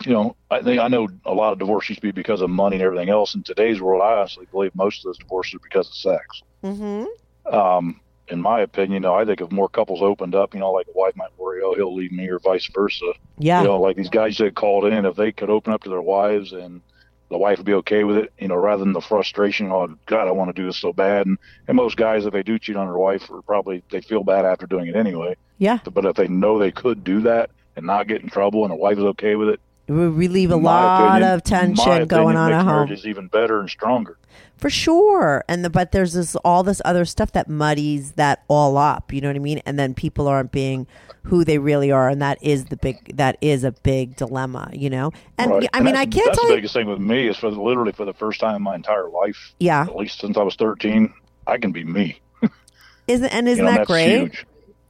You 0.04 0.12
know, 0.12 0.36
I 0.50 0.62
think 0.62 0.80
I 0.80 0.88
know 0.88 1.08
a 1.24 1.32
lot 1.32 1.52
of 1.52 1.58
divorce 1.58 1.88
used 1.88 2.00
to 2.00 2.06
be 2.06 2.12
because 2.12 2.40
of 2.42 2.50
money 2.50 2.76
and 2.76 2.82
everything 2.82 3.08
else. 3.08 3.34
In 3.34 3.42
today's 3.42 3.80
world, 3.80 4.02
I 4.02 4.12
honestly 4.18 4.46
believe 4.50 4.74
most 4.74 4.98
of 4.98 5.04
those 5.04 5.18
divorces 5.18 5.54
are 5.54 5.58
because 5.60 5.88
of 5.88 5.94
sex. 5.94 6.42
Mm-hmm. 6.62 7.54
Um, 7.54 8.00
in 8.28 8.42
my 8.42 8.60
opinion, 8.60 8.92
you 8.94 9.00
know, 9.00 9.14
I 9.14 9.24
think 9.24 9.40
if 9.40 9.50
more 9.52 9.68
couples 9.68 10.02
opened 10.02 10.34
up, 10.34 10.54
you 10.54 10.60
know, 10.60 10.72
like 10.72 10.86
a 10.88 10.98
wife 10.98 11.16
might 11.16 11.36
worry, 11.38 11.60
oh, 11.62 11.74
he'll 11.74 11.94
leave 11.94 12.12
me, 12.12 12.28
or 12.28 12.38
vice 12.38 12.68
versa. 12.74 13.12
Yeah. 13.38 13.60
You 13.60 13.68
know, 13.68 13.80
like 13.80 13.96
these 13.96 14.10
guys 14.10 14.36
that 14.38 14.54
called 14.54 14.84
in, 14.84 15.04
if 15.04 15.16
they 15.16 15.32
could 15.32 15.50
open 15.50 15.72
up 15.72 15.84
to 15.84 15.90
their 15.90 16.02
wives 16.02 16.52
and 16.52 16.80
the 17.28 17.38
wife 17.38 17.58
would 17.58 17.66
be 17.66 17.74
okay 17.74 18.04
with 18.04 18.16
it, 18.18 18.32
you 18.38 18.48
know, 18.48 18.54
rather 18.56 18.84
than 18.84 18.92
the 18.92 19.00
frustration, 19.00 19.70
oh 19.72 19.96
God, 20.06 20.28
I 20.28 20.30
want 20.30 20.54
to 20.54 20.60
do 20.62 20.66
this 20.66 20.76
so 20.76 20.92
bad. 20.92 21.26
And, 21.26 21.38
and 21.66 21.76
most 21.76 21.96
guys, 21.96 22.24
if 22.26 22.32
they 22.32 22.42
do 22.42 22.58
cheat 22.58 22.76
on 22.76 22.86
their 22.86 22.96
wife, 22.98 23.28
are 23.30 23.42
probably 23.42 23.82
they 23.90 24.00
feel 24.00 24.22
bad 24.22 24.44
after 24.44 24.66
doing 24.66 24.86
it 24.86 24.96
anyway. 24.96 25.36
Yeah. 25.58 25.78
But 25.92 26.04
if 26.04 26.16
they 26.16 26.28
know 26.28 26.58
they 26.58 26.70
could 26.70 27.02
do 27.02 27.20
that 27.22 27.50
and 27.76 27.84
not 27.86 28.06
get 28.08 28.22
in 28.22 28.28
trouble, 28.28 28.64
and 28.64 28.70
the 28.70 28.76
wife 28.76 28.98
is 28.98 29.04
okay 29.04 29.34
with 29.34 29.48
it, 29.48 29.60
It 29.88 29.92
would 29.92 30.14
relieve 30.16 30.50
a 30.50 30.56
lot 30.56 31.08
opinion- 31.14 31.32
of 31.34 31.42
tension 31.42 32.06
going 32.06 32.36
on 32.36 32.52
at 32.52 32.58
home. 32.58 32.66
marriage 32.66 32.90
is 32.92 33.06
even 33.06 33.26
better 33.28 33.60
and 33.60 33.68
stronger. 33.68 34.18
For 34.56 34.70
sure. 34.70 35.44
And 35.48 35.64
the, 35.64 35.68
but 35.70 35.92
there's 35.92 36.14
this 36.14 36.34
all 36.36 36.62
this 36.62 36.80
other 36.84 37.04
stuff 37.04 37.32
that 37.32 37.48
muddies 37.48 38.12
that 38.12 38.42
all 38.48 38.76
up, 38.78 39.12
you 39.12 39.20
know 39.20 39.28
what 39.28 39.36
I 39.36 39.40
mean? 39.40 39.60
And 39.66 39.78
then 39.78 39.92
people 39.94 40.28
aren't 40.28 40.50
being 40.52 40.86
who 41.26 41.44
they 41.44 41.58
really 41.58 41.90
are 41.90 42.08
and 42.08 42.22
that 42.22 42.38
is 42.42 42.66
the 42.66 42.76
big 42.76 43.16
that 43.16 43.36
is 43.40 43.64
a 43.64 43.72
big 43.72 44.16
dilemma, 44.16 44.70
you 44.72 44.88
know? 44.88 45.10
And 45.38 45.50
Right. 45.50 45.68
I 45.72 45.80
mean, 45.82 45.96
I 45.96 46.06
can't 46.06 46.26
That's 46.26 46.38
tell 46.38 46.46
the 46.48 46.54
you 46.54 46.58
biggest 46.58 46.74
thing 46.74 46.88
with 46.88 47.00
me 47.00 47.28
is 47.28 47.36
for 47.36 47.50
the, 47.50 47.60
literally 47.60 47.92
for 47.92 48.04
the 48.04 48.14
first 48.14 48.40
time 48.40 48.56
in 48.56 48.62
my 48.62 48.74
entire 48.74 49.08
life, 49.08 49.52
Yeah. 49.58 49.82
at 49.82 49.96
least 49.96 50.20
since 50.20 50.36
I 50.36 50.42
was 50.42 50.54
13, 50.56 51.12
I 51.46 51.58
can 51.58 51.72
be 51.72 51.84
me. 51.84 52.20
Isn't 53.08 53.26
and 53.28 53.48
isn't 53.48 53.58
you 53.64 53.64
know, 53.64 53.70
that 53.70 53.76
that's 53.78 53.88
great? 53.88 54.08
huge. 54.20 54.46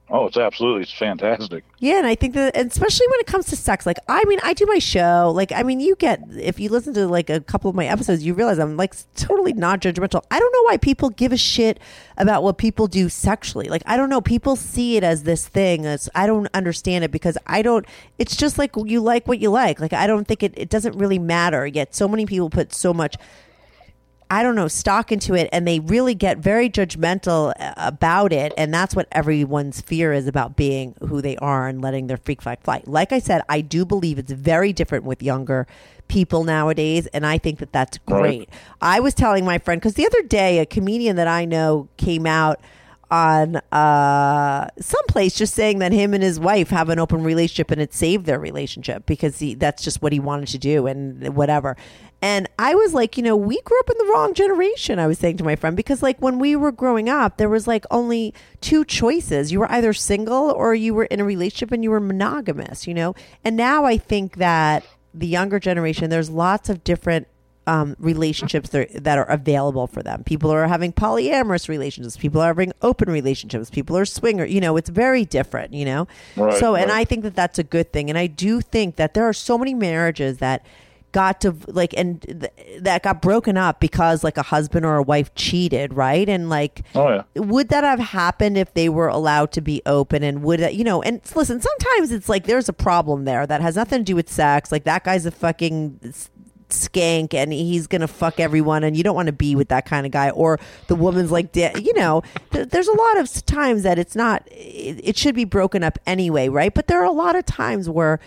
Oh, 0.09 0.25
it's 0.25 0.37
absolutely, 0.37 0.83
it's 0.83 0.93
fantastic. 0.93 1.65
Yeah, 1.79 1.97
and 1.97 2.07
I 2.07 2.15
think 2.15 2.33
that, 2.35 2.55
especially 2.55 3.07
when 3.07 3.19
it 3.19 3.27
comes 3.27 3.47
to 3.47 3.57
sex, 3.57 3.85
like 3.85 3.97
I 4.07 4.23
mean, 4.23 4.39
I 4.41 4.53
do 4.53 4.65
my 4.65 4.79
show. 4.79 5.33
Like, 5.35 5.51
I 5.51 5.63
mean, 5.63 5.81
you 5.81 5.97
get 5.97 6.21
if 6.31 6.61
you 6.61 6.69
listen 6.69 6.93
to 6.93 7.07
like 7.07 7.29
a 7.29 7.41
couple 7.41 7.69
of 7.69 7.75
my 7.75 7.87
episodes, 7.87 8.23
you 8.23 8.33
realize 8.33 8.57
I'm 8.57 8.77
like 8.77 8.95
totally 9.15 9.51
not 9.51 9.81
judgmental. 9.81 10.23
I 10.31 10.39
don't 10.39 10.53
know 10.53 10.63
why 10.63 10.77
people 10.77 11.09
give 11.09 11.33
a 11.33 11.37
shit 11.37 11.81
about 12.17 12.41
what 12.41 12.57
people 12.57 12.87
do 12.87 13.09
sexually. 13.09 13.67
Like, 13.67 13.83
I 13.85 13.97
don't 13.97 14.09
know. 14.09 14.21
People 14.21 14.55
see 14.55 14.95
it 14.95 15.03
as 15.03 15.23
this 15.23 15.45
thing. 15.45 15.85
As 15.85 16.09
I 16.15 16.25
don't 16.25 16.47
understand 16.53 17.03
it 17.03 17.11
because 17.11 17.37
I 17.45 17.61
don't. 17.61 17.85
It's 18.17 18.37
just 18.37 18.57
like 18.57 18.71
you 18.77 19.01
like 19.01 19.27
what 19.27 19.39
you 19.39 19.49
like. 19.49 19.81
Like, 19.81 19.93
I 19.93 20.07
don't 20.07 20.25
think 20.25 20.41
it. 20.41 20.53
It 20.55 20.69
doesn't 20.69 20.97
really 20.97 21.19
matter. 21.19 21.67
Yet, 21.67 21.93
so 21.93 22.07
many 22.07 22.25
people 22.25 22.49
put 22.49 22.73
so 22.73 22.93
much 22.93 23.17
I 24.29 24.43
don't 24.43 24.55
know, 24.55 24.67
stock 24.67 25.11
into 25.11 25.33
it 25.35 25.47
and 25.51 25.67
they 25.67 25.79
really 25.79 26.15
get 26.15 26.37
very 26.37 26.69
judgmental 26.69 27.53
uh, 27.59 27.73
about 27.77 28.33
it. 28.33 28.53
And 28.57 28.73
that's 28.73 28.95
what 28.95 29.07
everyone's 29.11 29.81
fear 29.81 30.11
is 30.11 30.27
about 30.27 30.55
being 30.55 30.95
who 30.99 31.21
they 31.21 31.37
are 31.37 31.67
and 31.67 31.81
letting 31.81 32.07
their 32.07 32.17
freak 32.17 32.41
flag 32.41 32.59
fly. 32.61 32.83
Like 32.85 33.11
I 33.11 33.19
said, 33.19 33.41
I 33.47 33.61
do 33.61 33.85
believe 33.85 34.19
it's 34.19 34.31
very 34.31 34.73
different 34.73 35.05
with 35.05 35.23
younger 35.23 35.65
people 36.07 36.43
nowadays. 36.43 37.07
And 37.07 37.25
I 37.25 37.37
think 37.37 37.59
that 37.59 37.71
that's 37.71 37.97
great. 37.99 38.49
I 38.81 38.99
was 38.99 39.13
telling 39.13 39.45
my 39.45 39.57
friend, 39.57 39.79
because 39.79 39.95
the 39.95 40.05
other 40.05 40.23
day, 40.23 40.59
a 40.59 40.65
comedian 40.65 41.15
that 41.15 41.27
I 41.27 41.45
know 41.45 41.87
came 41.97 42.25
out 42.25 42.59
on 43.09 43.55
uh 43.71 44.67
someplace 44.79 45.35
just 45.35 45.53
saying 45.53 45.79
that 45.79 45.91
him 45.91 46.13
and 46.13 46.21
his 46.21 46.39
wife 46.39 46.69
have 46.69 46.89
an 46.89 46.99
open 46.99 47.23
relationship 47.23 47.71
and 47.71 47.81
it 47.81 47.93
saved 47.93 48.25
their 48.25 48.39
relationship 48.39 49.05
because 49.05 49.39
he 49.39 49.53
that's 49.53 49.83
just 49.83 50.01
what 50.01 50.11
he 50.11 50.19
wanted 50.19 50.47
to 50.47 50.57
do 50.57 50.87
and 50.87 51.35
whatever. 51.35 51.77
And 52.21 52.49
I 52.57 52.73
was 52.73 52.93
like, 52.95 53.15
you 53.15 53.21
know, 53.21 53.35
we 53.35 53.61
grew 53.61 53.79
up 53.79 53.89
in 53.91 53.97
the 53.99 54.11
wrong 54.11 54.33
generation, 54.33 54.97
I 54.97 55.05
was 55.05 55.19
saying 55.19 55.37
to 55.37 55.43
my 55.43 55.55
friend, 55.55 55.77
because 55.77 56.01
like 56.01 56.19
when 56.19 56.39
we 56.39 56.55
were 56.55 56.71
growing 56.71 57.09
up, 57.09 57.37
there 57.37 57.49
was 57.49 57.67
like 57.67 57.85
only 57.91 58.33
two 58.59 58.83
choices. 58.83 59.51
You 59.51 59.59
were 59.59 59.71
either 59.71 59.93
single 59.93 60.49
or 60.49 60.73
you 60.73 60.95
were 60.95 61.05
in 61.05 61.19
a 61.19 61.23
relationship 61.23 61.71
and 61.71 61.83
you 61.83 61.91
were 61.91 61.99
monogamous, 61.99 62.87
you 62.87 62.95
know? 62.95 63.13
And 63.43 63.55
now 63.55 63.85
I 63.85 63.97
think 63.97 64.37
that 64.37 64.83
the 65.13 65.27
younger 65.27 65.59
generation, 65.59 66.09
there's 66.09 66.29
lots 66.29 66.69
of 66.69 66.83
different 66.83 67.27
um, 67.67 67.95
relationships 67.99 68.69
that 68.69 68.89
are, 68.95 68.99
that 68.99 69.17
are 69.19 69.29
available 69.29 69.85
for 69.85 70.01
them. 70.01 70.23
People 70.23 70.49
are 70.51 70.67
having 70.67 70.91
polyamorous 70.93 71.67
relationships. 71.69 72.17
People 72.17 72.41
are 72.41 72.47
having 72.47 72.71
open 72.81 73.11
relationships. 73.11 73.69
People 73.69 73.95
are 73.97 74.05
swinger. 74.05 74.45
You 74.45 74.61
know, 74.61 74.77
it's 74.77 74.89
very 74.89 75.25
different. 75.25 75.73
You 75.73 75.85
know, 75.85 76.07
Right, 76.35 76.57
so 76.59 76.75
and 76.75 76.89
right. 76.89 77.01
I 77.01 77.05
think 77.05 77.23
that 77.23 77.35
that's 77.35 77.59
a 77.59 77.63
good 77.63 77.91
thing. 77.93 78.09
And 78.09 78.17
I 78.17 78.27
do 78.27 78.61
think 78.61 78.95
that 78.95 79.13
there 79.13 79.25
are 79.25 79.33
so 79.33 79.57
many 79.57 79.73
marriages 79.73 80.37
that 80.39 80.65
got 81.13 81.39
to 81.41 81.55
like 81.67 81.93
and 81.97 82.21
th- 82.21 82.81
that 82.81 83.01
got 83.01 83.21
broken 83.21 83.57
up 83.57 83.79
because 83.79 84.23
like 84.23 84.37
a 84.37 84.43
husband 84.43 84.85
or 84.85 84.97
a 84.97 85.01
wife 85.03 85.33
cheated, 85.35 85.93
right? 85.93 86.27
And 86.29 86.49
like 86.49 86.83
Oh 86.95 87.09
yeah. 87.09 87.23
would 87.35 87.69
that 87.69 87.83
have 87.83 87.99
happened 87.99 88.57
if 88.57 88.73
they 88.73 88.87
were 88.89 89.07
allowed 89.07 89.51
to 89.53 89.61
be 89.61 89.81
open 89.85 90.21
and 90.23 90.43
would 90.43 90.59
that 90.59 90.75
you 90.75 90.83
know 90.83 91.01
and 91.01 91.21
listen 91.33 91.59
sometimes 91.61 92.11
it's 92.11 92.27
like 92.29 92.45
there's 92.45 92.69
a 92.69 92.73
problem 92.73 93.23
there 93.25 93.47
that 93.47 93.61
has 93.61 93.75
nothing 93.77 93.99
to 93.99 94.03
do 94.03 94.15
with 94.15 94.29
sex 94.29 94.71
like 94.71 94.83
that 94.83 95.03
guy's 95.05 95.25
a 95.25 95.31
fucking 95.31 95.99
skank 96.69 97.33
and 97.33 97.53
he's 97.53 97.87
gonna 97.87 98.07
fuck 98.07 98.39
everyone 98.39 98.83
and 98.83 98.97
you 98.97 99.03
don't 99.03 99.15
want 99.15 99.27
to 99.27 99.31
be 99.31 99.55
with 99.55 99.69
that 99.69 99.85
kind 99.85 100.05
of 100.05 100.11
guy 100.11 100.29
or 100.31 100.59
the 100.87 100.95
woman's 100.95 101.31
like 101.31 101.55
you 101.55 101.93
know 101.93 102.21
th- 102.51 102.69
there's 102.69 102.87
a 102.89 102.93
lot 102.93 103.17
of 103.17 103.45
times 103.45 103.83
that 103.83 103.97
it's 103.97 104.15
not 104.15 104.43
it 104.51 105.17
should 105.17 105.35
be 105.35 105.45
broken 105.45 105.83
up 105.83 105.97
anyway 106.05 106.49
right? 106.49 106.73
But 106.73 106.87
there 106.87 106.99
are 107.01 107.05
a 107.05 107.11
lot 107.11 107.35
of 107.35 107.45
times 107.45 107.89
where 107.89 108.19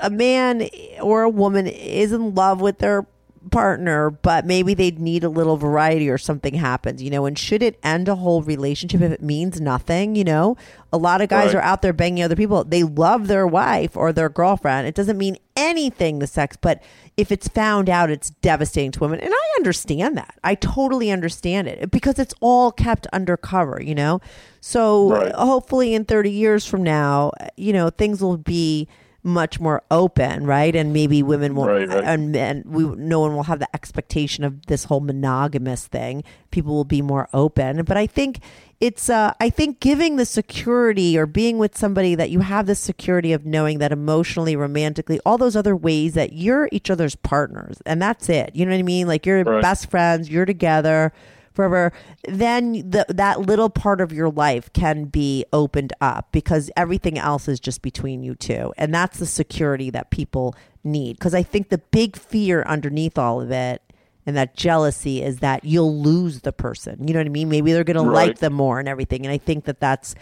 a 0.00 0.10
man 0.10 0.68
or 1.00 1.22
a 1.22 1.28
woman 1.28 1.66
is 1.66 2.12
in 2.12 2.34
love 2.34 2.60
with 2.60 2.78
their 2.78 3.06
partner, 3.50 4.10
but 4.10 4.44
maybe 4.44 4.74
they'd 4.74 4.98
need 4.98 5.24
a 5.24 5.28
little 5.28 5.56
variety 5.56 6.10
or 6.10 6.18
something 6.18 6.54
happens, 6.54 7.02
you 7.02 7.08
know, 7.10 7.24
and 7.24 7.38
should 7.38 7.62
it 7.62 7.78
end 7.82 8.06
a 8.08 8.16
whole 8.16 8.42
relationship 8.42 9.00
if 9.00 9.10
it 9.10 9.22
means 9.22 9.60
nothing, 9.60 10.14
you 10.14 10.24
know? 10.24 10.56
A 10.92 10.98
lot 10.98 11.20
of 11.22 11.28
guys 11.30 11.54
Right. 11.54 11.60
are 11.60 11.62
out 11.64 11.80
there 11.80 11.92
banging 11.94 12.22
other 12.22 12.36
people. 12.36 12.64
They 12.64 12.82
love 12.82 13.28
their 13.28 13.46
wife 13.46 13.96
or 13.96 14.12
their 14.12 14.28
girlfriend. 14.28 14.86
It 14.86 14.94
doesn't 14.94 15.16
mean 15.16 15.38
anything, 15.56 16.18
the 16.18 16.26
sex, 16.26 16.56
but 16.60 16.82
if 17.16 17.32
it's 17.32 17.48
found 17.48 17.88
out, 17.88 18.10
it's 18.10 18.30
devastating 18.30 18.90
to 18.92 19.00
women. 19.00 19.20
And 19.20 19.32
I 19.32 19.56
understand 19.56 20.16
that. 20.18 20.34
I 20.44 20.54
totally 20.54 21.10
understand 21.10 21.66
it 21.68 21.90
because 21.90 22.18
it's 22.18 22.34
all 22.40 22.70
kept 22.72 23.06
undercover, 23.12 23.80
you 23.82 23.94
know? 23.94 24.20
So 24.60 25.08
Right. 25.08 25.32
hopefully 25.34 25.94
in 25.94 26.04
30 26.04 26.30
years 26.30 26.66
from 26.66 26.82
now, 26.82 27.32
you 27.56 27.72
know, 27.72 27.88
things 27.88 28.20
will 28.20 28.36
be 28.36 28.86
much 29.22 29.60
more 29.60 29.82
open, 29.90 30.46
right? 30.46 30.74
And 30.74 30.92
maybe 30.92 31.22
women 31.22 31.54
will, 31.54 31.66
Right, 31.66 31.88
right. 31.88 32.04
and 32.04 32.32
men, 32.32 32.62
we, 32.66 32.84
no 32.84 33.20
one 33.20 33.34
will 33.34 33.42
have 33.44 33.58
the 33.58 33.68
expectation 33.74 34.44
of 34.44 34.66
this 34.66 34.84
whole 34.84 35.00
monogamous 35.00 35.86
thing. 35.86 36.24
People 36.50 36.74
will 36.74 36.84
be 36.84 37.02
more 37.02 37.28
open. 37.34 37.82
But 37.84 37.96
I 37.98 38.06
think 38.06 38.38
it's, 38.80 39.10
uh, 39.10 39.34
I 39.38 39.50
think 39.50 39.80
giving 39.80 40.16
the 40.16 40.24
security 40.24 41.18
or 41.18 41.26
being 41.26 41.58
with 41.58 41.76
somebody 41.76 42.14
that 42.14 42.30
you 42.30 42.40
have 42.40 42.64
the 42.66 42.74
security 42.74 43.32
of 43.34 43.44
knowing 43.44 43.78
that 43.78 43.92
emotionally, 43.92 44.56
romantically, 44.56 45.20
all 45.26 45.36
those 45.36 45.54
other 45.56 45.76
ways 45.76 46.14
that 46.14 46.32
you're 46.32 46.68
each 46.72 46.88
other's 46.90 47.14
partners. 47.14 47.82
And 47.84 48.00
that's 48.00 48.28
it. 48.30 48.56
You 48.56 48.64
know 48.64 48.72
what 48.72 48.78
I 48.78 48.82
mean? 48.82 49.06
Like 49.06 49.26
you're 49.26 49.44
Right. 49.44 49.60
best 49.62 49.90
friends, 49.90 50.30
you're 50.30 50.46
together 50.46 51.12
forever, 51.60 51.92
then 52.26 52.72
the, 52.88 53.04
that 53.10 53.40
little 53.40 53.68
part 53.68 54.00
of 54.00 54.12
your 54.12 54.30
life 54.30 54.72
can 54.72 55.04
be 55.04 55.44
opened 55.52 55.92
up 56.00 56.32
because 56.32 56.70
everything 56.74 57.18
else 57.18 57.48
is 57.48 57.60
just 57.60 57.82
between 57.82 58.22
you 58.22 58.34
two. 58.34 58.72
And 58.78 58.94
that's 58.94 59.18
the 59.18 59.26
security 59.26 59.90
that 59.90 60.10
people 60.10 60.54
need. 60.82 61.18
Because 61.18 61.34
I 61.34 61.42
think 61.42 61.68
the 61.68 61.78
big 61.78 62.16
fear 62.16 62.62
underneath 62.62 63.18
all 63.18 63.42
of 63.42 63.50
it 63.50 63.82
and 64.24 64.36
that 64.38 64.56
jealousy 64.56 65.22
is 65.22 65.40
that 65.40 65.64
you'll 65.64 66.00
lose 66.00 66.40
the 66.40 66.52
person. 66.52 67.06
You 67.06 67.12
know 67.12 67.20
what 67.20 67.26
I 67.26 67.30
mean? 67.30 67.50
Maybe 67.50 67.74
they're 67.74 67.84
going 67.84 67.96
to 67.96 68.10
like 68.10 68.38
them 68.38 68.54
more 68.54 68.78
and 68.78 68.88
everything. 68.88 69.26
And 69.26 69.32
I 69.32 69.38
think 69.38 69.64
that 69.66 69.80
that's 69.80 70.14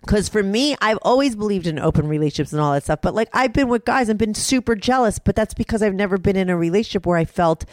because 0.00 0.30
for 0.30 0.42
me, 0.42 0.74
I've 0.80 0.98
always 1.02 1.36
believed 1.36 1.66
in 1.66 1.78
open 1.78 2.08
relationships 2.08 2.54
and 2.54 2.62
all 2.62 2.72
that 2.72 2.84
stuff. 2.84 3.00
But 3.02 3.14
like, 3.14 3.28
I've 3.34 3.52
been 3.52 3.68
with 3.68 3.84
guys 3.84 4.08
and 4.08 4.18
been 4.18 4.32
super 4.32 4.74
jealous, 4.74 5.18
but 5.18 5.36
that's 5.36 5.52
because 5.52 5.82
I've 5.82 5.94
never 5.94 6.16
been 6.16 6.36
in 6.36 6.48
a 6.48 6.56
relationship 6.56 7.04
where 7.04 7.18
I 7.18 7.26
felt 7.26 7.66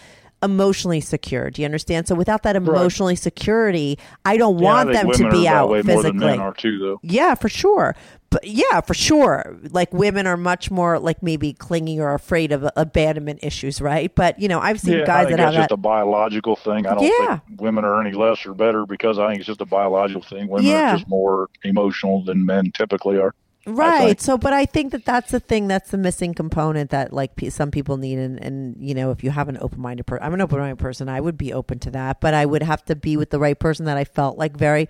emotionally 0.44 1.02
secure. 1.02 1.50
Do 1.50 1.62
you 1.62 1.66
understand? 1.66 2.08
So 2.08 2.16
without 2.16 2.44
that 2.44 2.56
emotionally 2.56 3.16
security, 3.16 3.98
I 4.26 4.38
don't 4.38 4.60
Yeah, 4.60 4.66
want 4.66 4.92
think 4.92 5.16
them 5.16 5.30
to 5.32 5.32
be 5.32 5.48
out 5.48 5.70
way 5.70 5.82
more 5.82 6.04
than 6.04 6.14
physically. 6.14 6.20
men 6.38 6.40
are 6.40 6.54
too, 6.54 6.78
though. 6.80 7.00
Yeah, 7.02 7.34
for 7.36 7.50
sure. 7.50 7.96
But 8.30 8.46
yeah, 8.46 8.82
for 8.82 8.94
sure. 8.94 9.56
Like 9.72 9.92
women 9.94 10.28
are 10.28 10.36
much 10.38 10.70
more 10.70 11.00
like 11.00 11.24
maybe 11.24 11.54
clingy 11.54 12.00
or 12.00 12.14
afraid 12.14 12.52
of 12.52 12.70
abandonment 12.76 13.40
issues, 13.42 13.82
right? 13.82 14.14
But 14.14 14.38
you 14.40 14.48
know, 14.48 14.60
I've 14.60 14.80
seen 14.82 14.96
Yeah, 14.98 15.04
I 15.04 15.06
guys 15.06 15.28
think 15.28 15.38
that 15.38 15.44
have 15.46 15.54
just 15.54 15.70
that. 15.70 15.74
a 15.76 15.78
biological 15.78 16.56
thing. 16.58 16.86
I 16.86 16.96
don't 16.96 17.04
Yeah. 17.04 17.40
think 17.40 17.62
women 17.62 17.86
are 17.86 18.00
any 18.02 18.12
less 18.12 18.46
or 18.46 18.54
better 18.54 18.86
because 18.86 19.18
I 19.18 19.28
think 19.30 19.40
it's 19.40 19.48
just 19.48 19.62
a 19.62 19.66
biological 19.66 20.22
thing. 20.24 20.50
Women 20.50 20.66
Yeah. 20.68 20.94
are 20.94 20.98
just 20.98 21.08
more 21.10 21.48
emotional 21.64 22.22
than 22.24 22.46
men 22.46 22.72
typically 22.76 23.18
are. 23.18 23.34
Right. 23.68 24.20
So, 24.22 24.38
but 24.38 24.54
I 24.54 24.66
think 24.66 24.92
that 24.94 25.04
that's 25.06 25.32
the 25.32 25.40
thing 25.40 25.68
that's 25.68 25.92
the 25.92 25.98
missing 25.98 26.34
component 26.34 26.90
that 26.92 27.12
like 27.12 27.36
pe- 27.36 27.50
some 27.50 27.70
people 27.70 27.98
need. 27.98 28.18
And, 28.18 28.42
and, 28.44 28.76
you 28.80 28.96
know, 28.96 29.12
if 29.12 29.24
you 29.24 29.30
have 29.32 29.50
an 29.50 29.58
open 29.60 29.82
minded 29.82 30.06
person, 30.08 30.26
I'm 30.26 30.34
an 30.34 30.42
open 30.42 30.60
minded 30.60 30.80
person, 30.80 31.10
I 31.10 31.20
would 31.20 31.38
be 31.38 31.52
open 31.54 31.80
to 31.80 31.92
that, 31.92 32.22
but 32.22 32.34
I 32.34 32.46
would 32.46 32.64
have 32.64 32.84
to 32.86 32.96
be 32.96 33.18
with 33.18 33.30
the 33.30 33.40
right 33.40 33.60
person 33.60 33.86
that 33.86 33.98
I 33.98 34.06
felt 34.06 34.38
like 34.38 34.56
very 34.56 34.88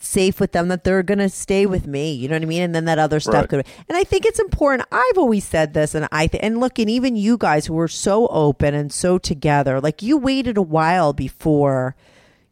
safe 0.00 0.38
with 0.38 0.52
them 0.52 0.68
that 0.68 0.84
they're 0.84 1.02
going 1.02 1.18
to 1.18 1.28
stay 1.28 1.66
with 1.66 1.86
me. 1.86 2.12
You 2.12 2.28
know 2.28 2.36
what 2.36 2.42
I 2.42 2.46
mean? 2.46 2.62
And 2.62 2.74
then 2.74 2.84
that 2.84 2.98
other 3.00 3.18
stuff 3.20 3.34
Right. 3.34 3.48
could, 3.48 3.66
and 3.88 3.98
I 3.98 4.04
think 4.04 4.26
it's 4.26 4.38
important. 4.38 4.88
I've 4.92 5.18
always 5.18 5.44
said 5.44 5.74
this 5.74 5.94
and 5.94 6.08
I, 6.12 6.26
th- 6.28 6.42
and 6.42 6.58
look, 6.60 6.78
and 6.78 6.88
even 6.88 7.16
you 7.16 7.36
guys 7.36 7.66
who 7.66 7.74
were 7.74 7.88
so 7.88 8.26
open 8.28 8.74
and 8.74 8.92
so 8.92 9.18
together, 9.18 9.80
like 9.80 10.02
you 10.02 10.16
waited 10.16 10.56
a 10.56 10.62
while 10.62 11.12
before 11.12 11.96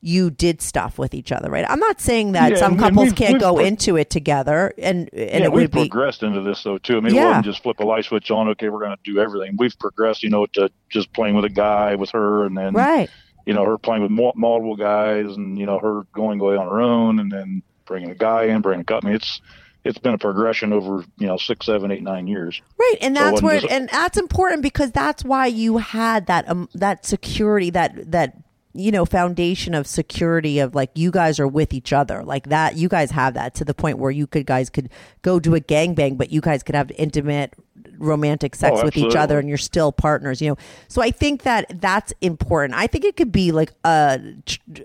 you 0.00 0.30
did 0.30 0.60
stuff 0.62 0.98
with 0.98 1.14
each 1.14 1.32
other, 1.32 1.50
right? 1.50 1.64
I'm 1.68 1.80
not 1.80 2.00
saying 2.00 2.32
that 2.32 2.52
Yeah, 2.52 2.56
some 2.58 2.76
couples 2.78 3.06
we've- 3.06 3.16
can't 3.16 3.32
we've 3.34 3.40
go 3.40 3.58
into 3.58 3.96
it 3.96 4.10
together 4.10 4.72
and, 4.78 5.08
and 5.12 5.40
yeah, 5.40 5.44
it 5.46 5.52
we've 5.52 5.70
be, 5.70 5.88
progressed 5.88 6.22
into 6.22 6.42
this 6.42 6.62
though 6.62 6.78
too. 6.78 6.98
I 6.98 7.00
mean, 7.00 7.12
it 7.12 7.16
Yeah. 7.16 7.26
wasn't 7.28 7.46
just 7.46 7.62
flip 7.62 7.80
a 7.80 7.84
light 7.84 8.04
switch 8.04 8.30
on. 8.30 8.48
Okay, 8.50 8.68
we're 8.68 8.80
going 8.84 8.96
to 8.96 9.12
do 9.12 9.18
everything. 9.20 9.56
We've 9.58 9.76
progressed, 9.78 10.22
you 10.22 10.30
know, 10.30 10.46
to 10.52 10.70
just 10.90 11.12
playing 11.12 11.34
with 11.34 11.44
a 11.44 11.50
guy 11.50 11.94
with 11.96 12.10
her, 12.10 12.44
and 12.44 12.56
then 12.56 12.74
right. 12.74 13.08
you 13.46 13.54
know 13.54 13.64
her 13.64 13.78
playing 13.78 14.02
with 14.02 14.10
multiple 14.12 14.76
guys, 14.76 15.26
and 15.36 15.58
you 15.58 15.66
know 15.66 15.78
her 15.78 16.02
going 16.12 16.40
away 16.40 16.56
on 16.56 16.66
her 16.68 16.80
own, 16.80 17.18
and 17.18 17.32
then 17.32 17.62
bringing 17.86 18.10
a 18.10 18.14
guy 18.14 18.44
in, 18.44 18.60
bringing 18.60 18.82
a 18.82 18.84
couple. 18.84 19.08
I 19.08 19.10
mean, 19.12 19.16
it's 19.16 19.40
it's 19.84 19.98
been 19.98 20.14
a 20.14 20.18
progression 20.18 20.72
over 20.72 21.04
you 21.18 21.26
know 21.26 21.36
six, 21.36 21.66
seven, 21.66 21.90
eight, 21.90 22.02
nine 22.02 22.26
years. 22.26 22.60
Right, 22.78 22.96
and 23.00 23.16
that's 23.16 23.40
wasn't 23.40 23.44
where, 23.44 23.60
just- 23.60 23.72
and 23.72 23.88
that's 23.88 24.18
important 24.18 24.62
because 24.62 24.90
that's 24.92 25.24
why 25.24 25.46
you 25.46 25.78
had 25.78 26.26
that 26.26 26.48
um 26.48 26.68
that 26.74 27.06
security 27.06 27.70
that 27.70 28.10
that 28.12 28.36
you 28.78 28.92
know 28.92 29.04
foundation 29.04 29.74
of 29.74 29.86
security 29.86 30.58
of 30.58 30.74
like 30.74 30.90
you 30.94 31.10
guys 31.10 31.40
are 31.40 31.48
with 31.48 31.72
each 31.72 31.92
other 31.92 32.22
like 32.24 32.48
that. 32.48 32.76
You 32.76 32.88
guys 32.88 33.10
have 33.10 33.34
that 33.34 33.54
to 33.56 33.64
the 33.64 33.74
point 33.74 33.98
where 33.98 34.10
you 34.10 34.26
could 34.26 34.46
guys 34.46 34.70
could 34.70 34.90
go 35.22 35.40
do 35.40 35.54
a 35.54 35.60
gangbang, 35.60 36.16
but 36.16 36.30
you 36.30 36.40
guys 36.40 36.62
could 36.62 36.74
have 36.74 36.90
intimate 36.92 37.54
romantic 37.98 38.54
sex 38.54 38.78
Oh, 38.80 38.84
with 38.84 38.96
each 38.96 39.14
other 39.16 39.38
and 39.38 39.48
you're 39.48 39.58
still 39.58 39.92
partners 39.92 40.40
you 40.42 40.50
know? 40.50 40.56
So 40.88 41.02
i 41.02 41.10
think 41.10 41.42
that 41.42 41.80
that's 41.80 42.12
important. 42.20 42.78
I 42.78 42.86
think 42.86 43.04
it 43.04 43.16
could 43.16 43.32
be 43.32 43.52
like 43.52 43.72
a, 43.84 44.20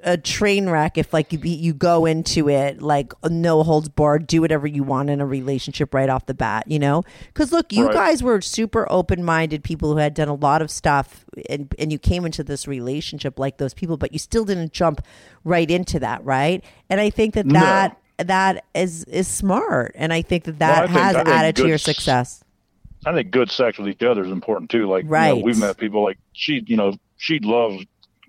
a 0.04 0.18
train 0.18 0.70
wreck 0.70 0.98
if 0.98 1.14
like 1.14 1.32
you, 1.34 1.40
be, 1.40 1.50
you 1.52 1.74
go 1.74 2.06
into 2.06 2.50
it 2.50 2.82
like 2.82 3.14
no 3.30 3.64
holds 3.64 3.90
barred 3.90 4.28
do 4.28 4.42
whatever 4.42 4.68
you 4.68 4.84
want 4.84 5.10
in 5.10 5.22
a 5.22 5.26
relationship 5.26 5.94
right 5.94 6.10
off 6.10 6.26
the 6.26 6.34
bat 6.34 6.66
you 6.68 6.80
know? 6.80 7.04
Because 7.28 7.52
look 7.52 7.72
you 7.72 7.86
Right. 7.86 7.94
guys 7.94 8.24
were 8.24 8.42
super 8.42 8.86
open-minded 8.92 9.64
people 9.64 9.92
who 9.92 9.98
had 9.98 10.14
done 10.14 10.28
a 10.28 10.34
lot 10.36 10.62
of 10.62 10.70
stuff 10.72 11.26
and, 11.50 11.74
and 11.80 11.92
you 11.92 11.98
came 12.00 12.26
into 12.26 12.44
this 12.44 12.68
relationship 12.68 13.40
like 13.40 13.58
those 13.58 13.74
people 13.74 13.98
but 13.98 14.14
you 14.14 14.20
still 14.20 14.46
didn't 14.46 14.72
jump 14.74 15.02
right 15.44 15.70
into 15.72 16.00
that 16.00 16.24
right? 16.24 16.64
And 16.90 17.00
i 17.02 17.10
think 17.10 17.34
that 17.36 17.46
No. 17.46 17.60
that 17.60 17.98
that 18.18 18.66
is 18.76 19.04
is 19.06 19.28
smart 19.28 19.94
and 19.96 20.14
i 20.14 20.22
think 20.22 20.44
that 20.44 20.60
Well, 20.60 20.70
that 20.70 20.88
think- 20.88 21.00
has 21.00 21.16
think 21.16 21.28
added 21.28 21.56
to 21.58 21.68
your 21.68 21.78
success 21.80 22.44
I 23.06 23.14
think 23.14 23.32
good 23.32 23.50
sex 23.52 23.78
with 23.78 23.88
each 23.88 24.04
other 24.04 24.24
is 24.24 24.32
important 24.32 24.70
too. 24.70 24.88
Like, 24.88 25.04
you 25.06 25.10
know, 25.10 25.14
Right. 25.16 25.44
we've 25.44 25.58
met 25.58 25.78
people 25.78 26.04
like 26.04 26.18
she, 26.34 26.64
you 26.68 26.78
know, 26.78 26.94
she 27.18 27.40
loves 27.40 27.84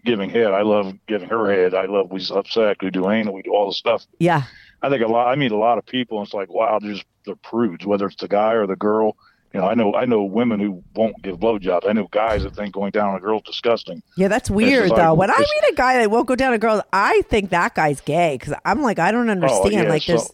giving 0.04 0.30
head. 0.30 0.52
I 0.52 0.62
love 0.62 0.94
giving 1.06 1.28
her 1.28 1.52
head. 1.52 1.74
I 1.74 1.84
love 1.86 2.10
we 2.10 2.22
have 2.34 2.46
sex, 2.46 2.78
we 2.82 2.90
do 2.90 3.10
anal, 3.10 3.34
we 3.34 3.42
do 3.42 3.52
all 3.54 3.66
the 3.66 3.74
stuff. 3.74 4.04
yeah 4.18 4.44
I 4.84 4.88
think 4.90 5.02
a 5.04 5.06
lot. 5.06 5.28
I 5.28 5.36
meet 5.36 5.52
a 5.52 5.56
lot 5.56 5.78
of 5.78 5.86
people, 5.86 6.18
and 6.18 6.26
it's 6.26 6.34
like, 6.34 6.50
wow, 6.50 6.78
they're 6.80 6.94
just 6.94 7.04
they're 7.24 7.36
prudes. 7.36 7.86
Whether 7.86 8.06
it's 8.06 8.16
the 8.16 8.26
guy 8.26 8.54
or 8.54 8.66
the 8.66 8.74
girl, 8.74 9.16
you 9.54 9.60
know, 9.60 9.68
I 9.68 9.74
know 9.74 9.94
I 9.94 10.06
know 10.06 10.24
women 10.24 10.58
who 10.58 10.82
won't 10.96 11.22
give 11.22 11.36
blowjobs. 11.38 11.88
I 11.88 11.92
know 11.92 12.08
guys 12.10 12.42
that 12.42 12.56
think 12.56 12.74
going 12.74 12.90
down 12.90 13.10
on 13.10 13.14
a 13.14 13.20
girl's 13.20 13.44
disgusting. 13.44 14.02
Yeah, 14.16 14.26
that's 14.26 14.50
weird 14.50 14.90
like- 14.90 14.98
though. 14.98 15.14
When 15.14 15.30
I 15.30 15.38
meet 15.38 15.72
a 15.72 15.74
guy 15.76 15.98
that 15.98 16.10
won't 16.10 16.26
go 16.26 16.34
down 16.34 16.52
a 16.52 16.58
girl, 16.58 16.82
I 16.92 17.22
think 17.28 17.50
that 17.50 17.76
guy's 17.76 18.00
gay 18.00 18.36
because 18.40 18.54
I'm 18.64 18.82
like, 18.82 18.98
I 18.98 19.12
don't 19.12 19.28
oh, 19.28 19.32
understand. 19.32 19.74
Oh, 19.74 19.82
yeah, 19.84 19.88
like, 19.88 20.02
so- 20.02 20.14
there's 20.16 20.30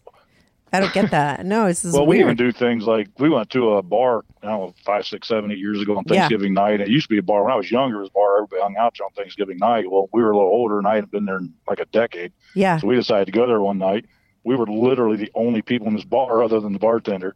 I 0.72 0.80
don't 0.80 0.92
get 0.92 1.10
that. 1.10 1.44
No, 1.46 1.66
this 1.66 1.84
is 1.84 1.94
well, 1.94 2.06
we 2.06 2.20
even 2.20 2.36
do 2.36 2.52
things 2.52 2.84
like 2.84 3.08
we 3.18 3.28
went 3.28 3.50
to 3.50 3.74
a 3.74 3.82
bar, 3.82 4.24
I 4.42 4.46
don't 4.46 4.60
know, 4.60 4.74
five, 4.84 5.06
six, 5.06 5.28
seven, 5.28 5.50
eight 5.50 5.58
years 5.58 5.80
ago 5.80 5.96
on 5.96 6.04
Yeah. 6.06 6.20
Thanksgiving 6.20 6.54
night. 6.54 6.80
It 6.80 6.88
used 6.88 7.06
to 7.08 7.14
be 7.14 7.18
a 7.18 7.22
bar 7.22 7.42
when 7.44 7.52
I 7.52 7.56
was 7.56 7.70
younger. 7.70 7.96
It 7.96 8.00
was 8.00 8.08
a 8.10 8.12
bar 8.12 8.36
everybody 8.42 8.62
hung 8.62 8.76
out 8.76 8.94
to 8.96 9.04
on 9.04 9.10
Thanksgiving 9.12 9.58
night. 9.58 9.90
Well, 9.90 10.08
we 10.12 10.22
were 10.22 10.30
a 10.30 10.36
little 10.36 10.50
older, 10.50 10.78
and 10.78 10.86
I 10.86 10.96
hadn't 10.96 11.10
been 11.10 11.24
there 11.24 11.38
in 11.38 11.52
like 11.68 11.80
a 11.80 11.86
decade. 11.86 12.32
yeah. 12.54 12.78
So 12.78 12.86
we 12.86 12.96
decided 12.96 13.26
to 13.26 13.32
go 13.32 13.46
there 13.46 13.60
one 13.60 13.78
night. 13.78 14.06
We 14.44 14.56
were 14.56 14.66
literally 14.66 15.16
the 15.16 15.30
only 15.34 15.62
people 15.62 15.88
in 15.88 15.94
this 15.94 16.04
bar 16.04 16.42
other 16.42 16.60
than 16.60 16.72
the 16.72 16.78
bartender. 16.78 17.34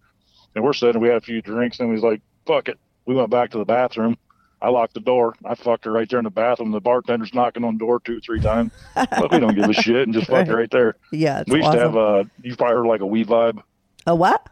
And 0.55 0.62
we're 0.64 0.72
sitting, 0.74 1.01
we 1.01 1.09
had 1.09 1.16
a 1.16 1.20
few 1.22 1.41
drinks, 1.43 1.80
and 1.80 1.89
we 1.89 1.95
was 1.95 2.05
like, 2.05 2.20
fuck 2.47 2.68
it. 2.68 2.78
We 3.07 3.14
went 3.14 3.30
back 3.30 3.51
to 3.51 3.59
the 3.59 3.64
bathroom. 3.64 4.16
I 4.63 4.69
locked 4.71 4.95
the 4.95 5.01
door. 5.01 5.35
I 5.45 5.57
fucked 5.57 5.85
her 5.87 5.91
right 5.93 6.09
there 6.09 6.21
in 6.21 6.25
the 6.25 6.31
bathroom. 6.31 6.71
The 6.71 6.81
bartender's 6.81 7.35
knocking 7.35 7.65
on 7.65 7.75
the 7.75 7.79
door 7.81 7.99
two, 8.01 8.21
three 8.21 8.41
times. 8.41 8.71
but 8.95 9.33
we 9.33 9.41
don't 9.41 9.57
give 9.57 9.69
a 9.69 9.73
shit 9.73 10.07
and 10.07 10.15
just 10.15 10.29
fucked 10.29 10.49
her 10.49 10.57
right 10.57 10.71
there. 10.71 10.95
Yeah. 11.11 11.43
We 11.49 11.59
used 11.59 11.73
to 11.73 11.79
have 11.79 11.97
a, 11.97 11.99
uh, 11.99 12.25
you've 12.43 12.57
probably 12.59 12.77
heard 12.77 12.87
like 12.87 13.01
a 13.01 13.07
We-Vibe. 13.07 13.61
a 14.07 14.15
what? 14.15 14.49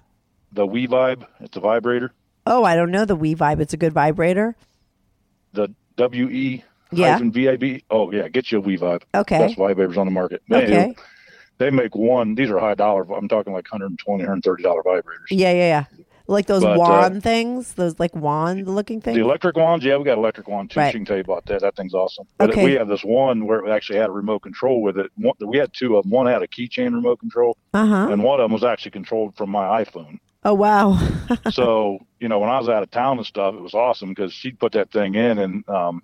The 0.52 0.66
We-Vibe, 0.66 1.26
it's 1.40 1.56
a 1.56 1.60
vibrator. 1.60 2.12
Oh, 2.44 2.64
I 2.64 2.74
don't 2.74 2.90
know 2.90 3.04
the 3.04 3.14
We-Vibe. 3.14 3.60
It's 3.60 3.72
a 3.72 3.76
good 3.76 3.92
vibrator. 3.92 4.56
The 5.52 5.68
W 5.96 6.28
E 6.28 6.64
Yeah. 6.90 7.12
hyphen 7.12 7.30
V 7.30 7.48
I 7.48 7.56
B. 7.56 7.84
Oh, 7.90 8.10
yeah, 8.12 8.26
get 8.28 8.50
you 8.50 8.58
a 8.58 8.60
We 8.60 8.76
Vibe. 8.78 9.02
Okay. 9.14 9.38
Best 9.38 9.56
vibrators 9.56 9.96
on 9.96 10.06
the 10.06 10.12
market. 10.12 10.42
Okay. 10.50 10.66
Anywho, 10.66 10.98
They 11.58 11.70
make 11.70 11.94
one, 11.94 12.34
these 12.34 12.50
are 12.50 12.58
high 12.58 12.74
dollar. 12.74 13.02
I'm 13.14 13.28
talking 13.28 13.52
like 13.52 13.70
120 13.70 14.24
$130 14.24 14.62
vibrators. 14.84 15.02
Yeah, 15.30 15.52
yeah, 15.52 15.84
yeah. 15.96 16.04
Like 16.30 16.46
those 16.46 16.62
But, 16.62 16.76
uh, 16.76 16.78
wand 16.78 17.22
things, 17.24 17.74
those 17.74 17.98
like 17.98 18.14
wand 18.14 18.68
looking 18.68 19.00
things. 19.00 19.16
The 19.16 19.22
electric 19.22 19.56
wands, 19.56 19.84
yeah, 19.84 19.96
we 19.96 20.04
got 20.04 20.16
electric 20.16 20.46
wand 20.46 20.70
too. 20.70 20.78
Right. 20.78 20.92
She 20.92 20.98
can 20.98 21.04
tell 21.04 21.16
you 21.16 21.22
about 21.24 21.44
that. 21.46 21.60
That 21.60 21.74
thing's 21.74 21.92
awesome. 21.92 22.24
But 22.38 22.50
Okay. 22.50 22.64
we 22.64 22.72
have 22.74 22.86
this 22.86 23.02
one 23.02 23.46
where 23.46 23.66
it 23.66 23.70
actually 23.70 23.98
had 23.98 24.08
a 24.10 24.12
remote 24.12 24.38
control 24.42 24.80
with 24.80 24.96
it. 24.96 25.10
One, 25.16 25.34
we 25.44 25.58
had 25.58 25.72
two 25.74 25.96
of 25.96 26.04
them. 26.04 26.12
One 26.12 26.26
had 26.28 26.40
a 26.42 26.46
keychain 26.46 26.94
remote 26.94 27.18
control, 27.18 27.56
Uh 27.74 27.84
huh. 27.84 28.08
and 28.12 28.22
one 28.22 28.38
of 28.38 28.44
them 28.44 28.52
was 28.52 28.62
actually 28.62 28.92
controlled 28.92 29.36
from 29.36 29.50
my 29.50 29.82
iPhone. 29.84 30.18
Oh 30.44 30.54
wow. 30.54 30.98
so 31.50 31.98
you 32.20 32.28
know, 32.28 32.38
when 32.38 32.48
I 32.48 32.58
was 32.60 32.68
out 32.68 32.84
of 32.84 32.90
town 32.92 33.18
and 33.18 33.26
stuff, 33.26 33.54
it 33.56 33.60
was 33.60 33.74
awesome 33.74 34.10
because 34.10 34.32
she'd 34.32 34.58
put 34.60 34.70
that 34.72 34.92
thing 34.92 35.16
in, 35.16 35.36
and 35.38 35.68
um, 35.68 36.00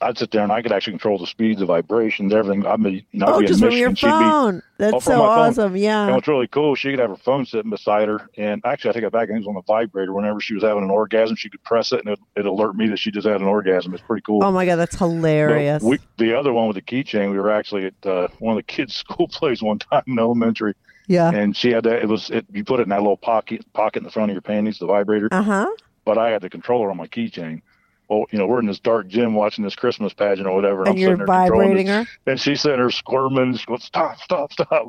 I'd 0.00 0.16
sit 0.16 0.30
there 0.30 0.42
and 0.42 0.52
I 0.52 0.62
could 0.62 0.70
actually 0.70 0.92
control 0.92 1.18
the 1.18 1.26
speeds, 1.26 1.58
the 1.58 1.66
vibrations, 1.66 2.32
everything. 2.32 2.64
I 2.66 2.76
mean, 2.76 3.04
you 3.10 3.18
know, 3.18 3.26
I'd 3.26 3.34
oh, 3.34 3.40
be 3.40 3.46
just 3.46 3.60
from 3.60 3.72
your 3.72 3.94
she'd 3.96 4.06
be 4.06 4.10
phone. 4.12 4.62
That's 4.76 4.94
Oh, 4.94 5.00
so 5.00 5.10
my 5.10 5.16
phone. 5.16 5.38
awesome. 5.48 5.72
And 5.72 5.82
Yeah. 5.82 6.14
what's 6.14 6.28
really 6.28 6.46
cool, 6.46 6.76
she 6.76 6.90
could 6.90 7.00
have 7.00 7.10
her 7.10 7.16
phone 7.16 7.44
sitting 7.44 7.70
beside 7.70 8.06
her, 8.06 8.28
and 8.36 8.62
actually, 8.64 8.90
I 9.04 9.08
back. 9.08 9.24
I 9.24 9.26
think 9.26 9.30
it 9.30 9.38
was 9.38 9.46
on 9.48 9.54
the 9.54 9.62
vibrator. 9.62 10.12
Whenever 10.12 10.40
she 10.40 10.54
was 10.54 10.62
having 10.62 10.84
an 10.84 10.90
orgasm, 10.90 11.34
she 11.34 11.50
could 11.50 11.62
press 11.64 11.90
it, 11.90 12.04
and 12.04 12.10
it 12.10 12.18
would 12.36 12.46
alert 12.46 12.76
me 12.76 12.88
that 12.88 12.98
she 12.98 13.10
just 13.10 13.26
had 13.26 13.40
an 13.40 13.48
orgasm. 13.48 13.92
It's 13.92 14.02
pretty 14.02 14.22
cool. 14.22 14.44
Oh 14.44 14.52
my 14.52 14.66
god, 14.66 14.76
that's 14.76 14.96
hilarious. 14.96 15.82
we, 15.82 15.98
the 16.16 16.38
other 16.38 16.52
one 16.52 16.68
with 16.68 16.76
the 16.76 16.82
keychain, 16.82 17.32
we 17.32 17.38
were 17.38 17.50
actually 17.50 17.86
at 17.86 18.06
uh, 18.06 18.28
one 18.38 18.56
of 18.56 18.58
the 18.58 18.62
kids' 18.72 18.94
school 19.08 19.26
plays 19.26 19.62
one 19.62 19.80
time 19.80 20.04
in 20.06 20.18
elementary, 20.18 20.74
yeah. 21.08 21.30
and 21.30 21.56
she 21.56 21.70
had 21.72 21.82
that. 21.84 22.02
It 22.02 22.08
was 22.08 22.30
it, 22.30 22.46
you 22.52 22.62
put 22.62 22.78
it 22.78 22.84
in 22.84 22.90
that 22.90 23.00
little 23.00 23.16
pocket 23.16 23.64
pocket 23.72 23.98
in 23.98 24.04
the 24.04 24.12
front 24.12 24.30
of 24.30 24.34
your 24.34 24.42
panties, 24.42 24.78
the 24.78 24.86
vibrator. 24.86 25.28
Uh 25.32 25.42
huh. 25.42 25.70
But 26.04 26.18
I 26.18 26.30
had 26.30 26.40
the 26.40 26.50
controller 26.50 26.90
on 26.90 26.96
my 26.96 27.08
keychain. 27.08 27.62
Well, 28.08 28.24
you 28.32 28.38
know, 28.38 28.46
we're 28.46 28.60
in 28.60 28.66
this 28.66 28.80
dark 28.80 29.08
gym 29.08 29.34
watching 29.34 29.64
this 29.64 29.76
Christmas 29.76 30.14
pageant 30.14 30.48
or 30.48 30.54
whatever, 30.54 30.80
And 30.80 30.90
I'm 30.90 30.96
you're 30.96 31.10
sitting 31.10 31.18
there 31.18 31.26
controlling 31.26 31.70
vibrating 31.70 31.86
her. 31.88 32.06
and 32.26 32.40
she's 32.40 32.60
sitting 32.62 32.78
there 32.78 32.90
squirming. 32.90 33.56
She 33.56 33.66
goes, 33.66 33.84
"Stop, 33.84 34.18
stop, 34.18 34.52
stop!" 34.52 34.88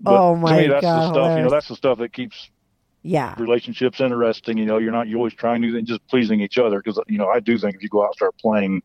But 0.00 0.20
Oh, 0.20 0.34
to 0.34 0.40
my 0.40 0.56
me, 0.56 0.68
that's 0.68 0.82
God, 0.82 1.02
the 1.02 1.08
stuff. 1.08 1.36
You 1.36 1.42
know, 1.42 1.50
that's 1.50 1.68
the 1.68 1.76
stuff 1.76 1.98
that 1.98 2.12
keeps 2.12 2.48
Yeah. 3.02 3.34
relationships 3.38 4.00
interesting. 4.00 4.58
You 4.58 4.66
know, 4.66 4.78
you're 4.78 4.92
not 4.92 5.08
you 5.08 5.16
always 5.16 5.34
trying 5.34 5.62
things, 5.62 5.88
just 5.88 6.06
pleasing 6.08 6.40
each 6.40 6.58
other. 6.58 6.78
Because 6.84 7.00
you 7.08 7.18
know, 7.18 7.28
I 7.28 7.40
do 7.40 7.58
think 7.58 7.74
if 7.76 7.82
you 7.82 7.88
go 7.88 8.02
out 8.02 8.08
and 8.08 8.14
start 8.14 8.34
playing 8.38 8.82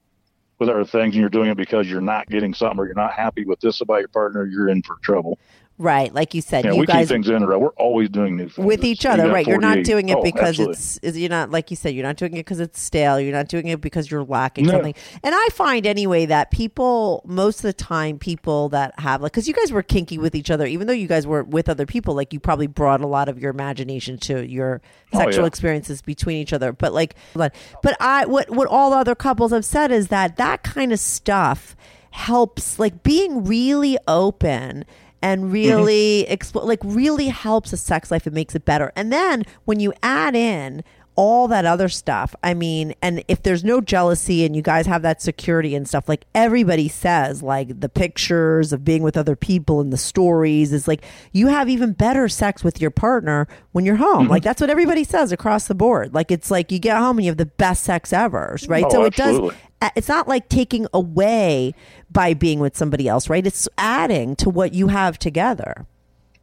with 0.59 0.69
other 0.69 0.85
things 0.85 1.13
and 1.13 1.21
you're 1.21 1.29
doing 1.29 1.49
it 1.49 1.57
because 1.57 1.89
you're 1.89 2.01
not 2.01 2.27
getting 2.29 2.53
something 2.53 2.79
or 2.79 2.85
you're 2.85 2.95
not 2.95 3.13
happy 3.13 3.45
with 3.45 3.59
this 3.59 3.81
about 3.81 3.99
your 3.99 4.07
partner, 4.09 4.45
you're 4.45 4.69
in 4.69 4.81
for 4.83 4.95
trouble. 5.03 5.37
Right. 5.81 6.13
Like 6.13 6.35
you 6.35 6.41
said, 6.41 6.63
Yeah, 6.63 6.73
you 6.73 6.81
we 6.81 6.85
guys 6.85 7.07
keep 7.07 7.15
things 7.15 7.27
interesting. 7.29 7.59
We're 7.59 7.69
always 7.69 8.09
doing 8.09 8.35
new 8.37 8.49
things 8.49 8.63
with 8.65 8.83
each 8.83 9.03
other, 9.03 9.31
right? 9.31 9.47
You're 9.47 9.59
not 9.59 9.83
doing 9.83 10.09
it 10.09 10.17
Oh, 10.17 10.21
because 10.21 10.59
it's 10.59 10.97
is 10.99 11.17
you're 11.17 11.27
not 11.29 11.49
like 11.49 11.71
you 11.71 11.75
said, 11.75 11.95
you're 11.95 12.05
not 12.05 12.17
doing 12.17 12.33
it 12.33 12.45
because 12.45 12.59
it's 12.59 12.79
stale. 12.79 13.19
You're 13.19 13.33
not 13.33 13.47
doing 13.47 13.67
it 13.67 13.81
because 13.81 14.11
you're 14.11 14.23
lacking 14.23 14.65
No. 14.67 14.73
something. 14.73 14.93
And 15.23 15.33
I 15.33 15.47
find 15.51 15.87
anyway 15.87 16.27
that 16.27 16.51
people 16.51 17.23
most 17.25 17.57
of 17.57 17.63
the 17.63 17.73
time 17.73 18.19
people 18.19 18.69
that 18.69 18.99
have 18.99 19.23
like 19.23 19.31
because 19.31 19.47
you 19.47 19.55
guys 19.55 19.71
were 19.71 19.81
kinky 19.81 20.19
with 20.19 20.35
each 20.35 20.51
other, 20.51 20.67
even 20.67 20.85
though 20.85 20.93
you 20.93 21.07
guys 21.07 21.25
were 21.25 21.43
with 21.43 21.67
other 21.67 21.87
people, 21.87 22.13
like 22.13 22.31
you 22.31 22.39
probably 22.39 22.67
brought 22.67 23.01
a 23.01 23.07
lot 23.07 23.27
of 23.27 23.39
your 23.39 23.49
imagination 23.49 24.17
to 24.19 24.47
your 24.47 24.81
Oh, 25.13 25.17
sexual 25.17 25.43
yeah. 25.43 25.47
experiences 25.47 26.01
between 26.03 26.37
each 26.37 26.53
other. 26.53 26.71
But 26.73 26.93
like, 26.93 27.15
but 27.33 27.55
but 27.81 27.97
I 27.99 28.27
what 28.27 28.51
what 28.51 28.67
all 28.67 28.93
other 28.93 29.15
couples 29.15 29.51
have 29.51 29.65
said 29.65 29.91
is 29.91 30.09
that 30.09 30.37
that 30.37 30.61
kind 30.63 30.93
of 30.93 30.99
stuff 30.99 31.75
helps 32.11 32.77
like 32.77 33.03
being 33.03 33.43
really 33.45 33.97
open 34.07 34.85
and 35.21 35.51
really 35.51 36.25
expl- 36.29 36.65
like 36.65 36.79
really 36.83 37.27
helps 37.27 37.73
a 37.73 37.77
sex 37.77 38.11
life 38.11 38.25
and 38.25 38.35
makes 38.35 38.55
it 38.55 38.65
better. 38.65 38.91
And 38.95 39.11
then 39.11 39.43
when 39.65 39.79
you 39.79 39.93
add 40.01 40.35
in 40.35 40.83
all 41.15 41.47
that 41.49 41.65
other 41.65 41.89
stuff, 41.89 42.33
I 42.41 42.53
mean, 42.53 42.95
and 43.01 43.23
if 43.27 43.43
there's 43.43 43.63
no 43.63 43.81
jealousy 43.81 44.45
and 44.45 44.55
you 44.55 44.61
guys 44.61 44.85
have 44.87 45.01
that 45.01 45.21
security 45.21 45.75
and 45.75 45.87
stuff, 45.87 46.07
like 46.07 46.25
everybody 46.33 46.87
says, 46.87 47.43
like 47.43 47.79
the 47.79 47.89
pictures 47.89 48.71
of 48.71 48.85
being 48.85 49.03
with 49.03 49.17
other 49.17 49.35
people 49.35 49.81
and 49.81 49.91
the 49.91 49.97
stories 49.97 50.71
is 50.71 50.87
like 50.87 51.03
you 51.31 51.47
have 51.47 51.69
even 51.69 51.91
better 51.93 52.29
sex 52.29 52.63
with 52.63 52.79
your 52.79 52.91
partner 52.91 53.47
when 53.73 53.85
you're 53.85 53.97
home. 53.97 54.23
Mm-hmm. 54.23 54.31
Like 54.31 54.43
that's 54.43 54.61
what 54.61 54.69
everybody 54.69 55.03
says 55.03 55.31
across 55.31 55.67
the 55.67 55.75
board. 55.75 56.13
Like 56.13 56.31
it's 56.31 56.49
like 56.49 56.71
you 56.71 56.79
get 56.79 56.97
home 56.97 57.17
and 57.17 57.25
you 57.25 57.31
have 57.31 57.37
the 57.37 57.45
best 57.45 57.83
sex 57.83 58.13
ever, 58.13 58.57
right? 58.67 58.85
Oh, 58.87 58.89
so 58.89 59.03
it 59.03 59.15
does 59.15 59.35
absolutely. 59.35 59.57
It's 59.95 60.07
not 60.09 60.27
like 60.27 60.49
taking 60.49 60.87
away 60.93 61.73
by 62.11 62.33
being 62.33 62.59
with 62.59 62.75
somebody 62.77 63.07
else, 63.07 63.29
right? 63.29 63.45
It's 63.45 63.67
adding 63.77 64.35
to 64.37 64.49
what 64.49 64.73
you 64.73 64.87
have 64.87 65.17
together. 65.19 65.85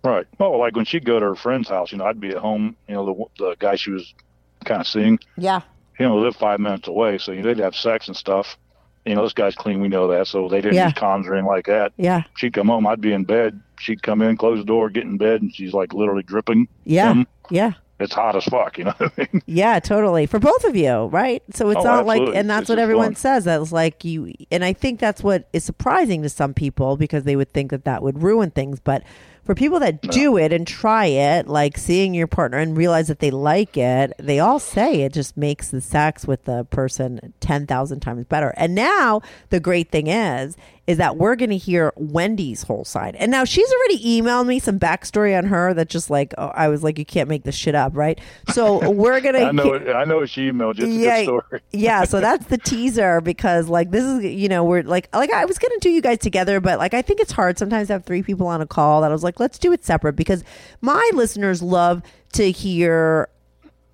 Right. 0.05 0.27
Oh, 0.41 0.53
like 0.53 0.77
when 0.77 0.85
she'd 0.85 1.05
go 1.05 1.19
to 1.19 1.27
her 1.27 1.35
friend's 1.35 1.69
house, 1.69 1.93
you 1.93 1.99
know, 1.99 2.05
I'd 2.07 2.21
be 2.21 2.29
at 2.31 2.37
home. 2.39 2.77
You 2.89 2.95
know, 2.95 3.29
the 3.39 3.45
the 3.45 3.57
guy 3.59 3.75
she 3.77 3.91
was 3.91 4.15
kind 4.65 4.81
of 4.81 4.87
seeing, 4.87 5.19
Yeah. 5.37 5.61
he 5.99 6.05
only 6.05 6.23
lived 6.23 6.37
five 6.39 6.61
minutes 6.61 6.89
away, 6.89 7.19
so 7.19 7.33
you 7.33 7.43
know, 7.43 7.53
they'd 7.53 7.63
have 7.63 7.75
sex 7.77 8.07
and 8.09 8.17
stuff. 8.17 8.57
You 9.05 9.15
know, 9.15 9.23
this 9.23 9.33
guy's 9.33 9.55
clean. 9.55 9.81
We 9.81 9.89
know 9.89 10.09
that, 10.09 10.27
so 10.27 10.49
they 10.49 10.61
didn't 10.61 10.75
Yeah. 10.77 10.87
use 10.89 10.95
condoms 10.95 11.27
or 11.27 11.35
anything 11.35 11.47
like 11.49 11.67
that. 11.67 11.93
Yeah. 11.97 12.23
She'd 12.37 12.53
come 12.53 12.69
home. 12.69 12.87
I'd 12.87 13.01
be 13.01 13.13
in 13.13 13.25
bed. 13.25 13.61
She'd 13.79 14.03
come 14.03 14.21
in, 14.23 14.37
close 14.37 14.59
the 14.59 14.65
door, 14.65 14.91
get 14.91 15.05
in 15.05 15.17
bed, 15.17 15.41
and 15.43 15.55
she's 15.55 15.73
like 15.73 15.95
literally 15.95 16.23
dripping. 16.25 16.69
Yeah. 16.85 17.11
Um, 17.11 17.27
Yeah. 17.51 17.73
It's 18.01 18.13
hot 18.15 18.37
as 18.37 18.45
fuck. 18.45 18.79
You 18.79 18.85
know 18.85 18.95
what 18.99 19.13
I 19.19 19.29
mean? 19.33 19.43
Yeah, 19.47 19.81
totally. 19.81 20.27
For 20.27 20.39
both 20.39 20.65
of 20.65 20.77
you, 20.77 21.07
right? 21.07 21.43
So 21.53 21.71
it's 21.71 21.81
Oh, 21.81 21.83
not 21.85 22.07
like, 22.07 22.23
and 22.35 22.49
that's 22.49 22.63
It's 22.63 22.69
what 22.71 22.79
everyone 22.79 23.07
fun. 23.09 23.17
says. 23.17 23.45
That 23.45 23.59
was 23.61 23.73
like 23.73 24.05
you, 24.05 24.33
and 24.51 24.65
I 24.65 24.73
think 24.73 25.01
that's 25.01 25.23
what 25.23 25.49
is 25.53 25.65
surprising 25.65 26.23
to 26.23 26.29
some 26.29 26.55
people 26.55 26.97
because 26.97 27.25
they 27.25 27.37
would 27.37 27.53
think 27.53 27.71
that 27.71 27.85
that 27.85 28.03
would 28.03 28.23
ruin 28.23 28.51
things. 28.51 28.81
But 28.81 29.03
for 29.49 29.55
people 29.55 29.81
that 29.81 30.03
do 30.03 30.37
it 30.37 30.53
and 30.53 30.67
try 30.67 31.07
it, 31.07 31.49
like 31.49 31.79
seeing 31.79 32.13
your 32.13 32.27
partner 32.27 32.59
and 32.59 32.77
realize 32.77 33.09
that 33.09 33.21
they 33.21 33.31
like 33.31 33.79
it, 33.79 34.13
they 34.19 34.41
all 34.41 34.59
say 34.59 35.01
it 35.01 35.15
just 35.15 35.39
makes 35.39 35.71
the 35.71 35.81
sex 35.81 36.27
with 36.27 36.45
the 36.45 36.65
person 36.65 37.33
10,000 37.41 38.01
times 38.01 38.27
better. 38.27 38.53
And 38.59 38.75
now 38.75 39.23
the 39.49 39.59
great 39.59 39.91
thing 39.91 40.09
is, 40.09 40.55
is 40.89 40.97
that 40.97 41.19
we're 41.19 41.37
going 41.37 41.51
to 41.51 41.57
hear 41.59 41.93
Wendy's 41.97 42.63
whole 42.63 42.83
side. 42.83 43.15
And 43.17 43.31
now 43.31 43.45
she's 43.45 43.71
already 43.71 43.99
emailed 44.03 44.47
me 44.47 44.59
some 44.59 44.81
backstory 44.81 45.37
on 45.37 45.45
her 45.45 45.75
that 45.75 45.91
just 45.91 46.09
like, 46.09 46.33
oh, 46.39 46.47
I 46.47 46.69
was 46.69 46.83
like, 46.83 46.99
you 46.99 47.05
can't 47.05 47.29
make 47.29 47.45
this 47.45 47.55
shit 47.55 47.75
up, 47.75 47.95
right? 47.95 48.19
So 48.49 48.91
we're 48.93 49.21
going 49.21 49.35
to 49.35 49.45
I 49.49 49.53
know. 49.53 49.75
It, 49.75 49.87
I 49.91 50.05
know 50.05 50.25
she 50.25 50.51
emailed 50.51 50.79
you. 50.79 50.87
Yeah, 50.87 51.25
story. 51.25 51.61
yeah. 51.73 52.05
So 52.05 52.21
that's 52.21 52.47
the 52.47 52.57
teaser 52.65 53.21
because 53.21 53.69
like 53.69 53.91
this 53.91 54.03
is 54.03 54.25
you 54.25 54.49
know 54.49 54.65
we're 54.65 54.83
like 54.83 55.15
like 55.15 55.31
I 55.31 55.45
was 55.45 55.59
gonna 55.59 55.79
do 55.81 55.91
you 55.91 56.01
guys 56.01 56.19
together, 56.19 56.59
but 56.59 56.79
like 56.79 56.95
I 56.95 57.03
think 57.03 57.21
it's 57.21 57.33
hard 57.33 57.59
sometimes 57.59 57.89
to 57.89 57.93
have 57.93 58.07
three 58.07 58.23
people 58.23 58.47
on 58.47 58.63
a 58.63 58.67
call. 58.67 59.03
That 59.03 59.11
I 59.11 59.13
was 59.13 59.23
like, 59.23 59.38
let's 59.39 59.59
do 59.59 59.73
it 59.73 59.85
separate 59.85 60.15
because 60.15 60.43
my 60.81 61.11
listeners 61.15 61.63
love 61.63 62.03
to 62.33 62.51
hear 62.51 63.29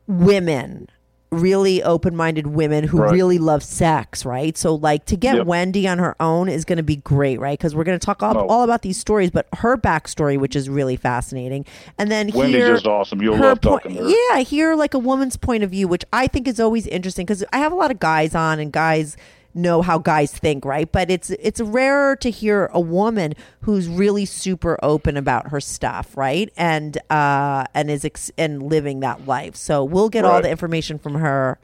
women 0.06 0.88
really 1.30 1.82
open-minded 1.82 2.46
women 2.46 2.84
who 2.84 2.98
Right. 2.98 3.10
really 3.10 3.38
love 3.38 3.60
sex 3.64 4.24
right 4.24 4.56
so 4.56 4.76
like 4.76 5.04
to 5.06 5.16
get 5.16 5.34
Yep. 5.34 5.46
wendy 5.48 5.88
on 5.88 5.98
her 5.98 6.14
own 6.20 6.48
is 6.48 6.64
going 6.64 6.76
to 6.76 6.84
be 6.84 6.94
great 6.96 7.40
right 7.40 7.58
because 7.58 7.74
we're 7.74 7.82
going 7.82 7.98
to 7.98 8.06
talk 8.06 8.22
all, 8.22 8.38
Oh. 8.38 8.46
all 8.46 8.62
about 8.62 8.82
these 8.82 8.98
stories 8.98 9.32
but 9.32 9.48
her 9.56 9.76
backstory 9.76 10.38
which 10.38 10.54
is 10.54 10.68
really 10.68 10.94
fascinating 10.94 11.64
and 11.98 12.08
then 12.08 12.30
Wendy's 12.32 12.54
hear 12.56 12.74
just 12.74 12.86
awesome. 12.86 13.20
You'll 13.20 13.36
love 13.36 13.60
point- 13.60 13.82
talking 13.82 13.96
to 13.96 14.04
her. 14.04 14.10
yeah, 14.32 14.40
hear 14.42 14.76
like 14.76 14.94
a 14.94 14.98
woman's 14.98 15.36
point 15.36 15.64
of 15.64 15.70
view, 15.70 15.88
which 15.88 16.04
I 16.12 16.28
think 16.28 16.46
is 16.46 16.60
always 16.60 16.86
interesting 16.86 17.26
because 17.26 17.42
I 17.52 17.58
have 17.58 17.72
a 17.72 17.76
lot 17.76 17.90
of 17.90 17.98
guys 17.98 18.36
on, 18.36 18.60
and 18.60 18.70
guys 18.70 19.16
know 19.54 19.82
how 19.82 19.98
guys 19.98 20.32
think, 20.32 20.64
right? 20.64 20.90
But 20.90 21.10
it's 21.10 21.30
it's 21.30 21.60
rarer 21.60 22.16
to 22.16 22.30
hear 22.30 22.70
a 22.72 22.80
woman 22.80 23.34
who's 23.60 23.88
really 23.88 24.24
super 24.24 24.78
open 24.82 25.16
about 25.16 25.48
her 25.48 25.60
stuff, 25.60 26.16
right? 26.16 26.52
And 26.56 26.98
uh 27.10 27.64
and 27.74 27.90
is 27.90 28.04
ex- 28.04 28.32
and 28.36 28.62
living 28.62 29.00
that 29.00 29.26
life. 29.26 29.56
So 29.56 29.84
we'll 29.84 30.08
get 30.08 30.24
all 30.24 30.42
the 30.42 30.50
information 30.50 30.98
from 30.98 31.14
her. 31.14 31.58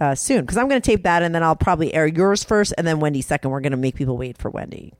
Uh, 0.00 0.14
soon 0.14 0.40
because 0.40 0.56
I'm 0.56 0.66
going 0.66 0.80
to 0.80 0.90
tape 0.90 1.02
that 1.02 1.22
and 1.22 1.34
then 1.34 1.42
I'll 1.42 1.54
probably 1.54 1.92
air 1.92 2.06
yours 2.06 2.42
first 2.42 2.72
and 2.78 2.86
then 2.86 3.00
Wendy 3.00 3.20
second. 3.20 3.50
We're 3.50 3.60
going 3.60 3.72
to 3.72 3.76
make 3.76 3.96
people 3.96 4.16
wait 4.16 4.38
for 4.38 4.48
Wendy. 4.48 4.94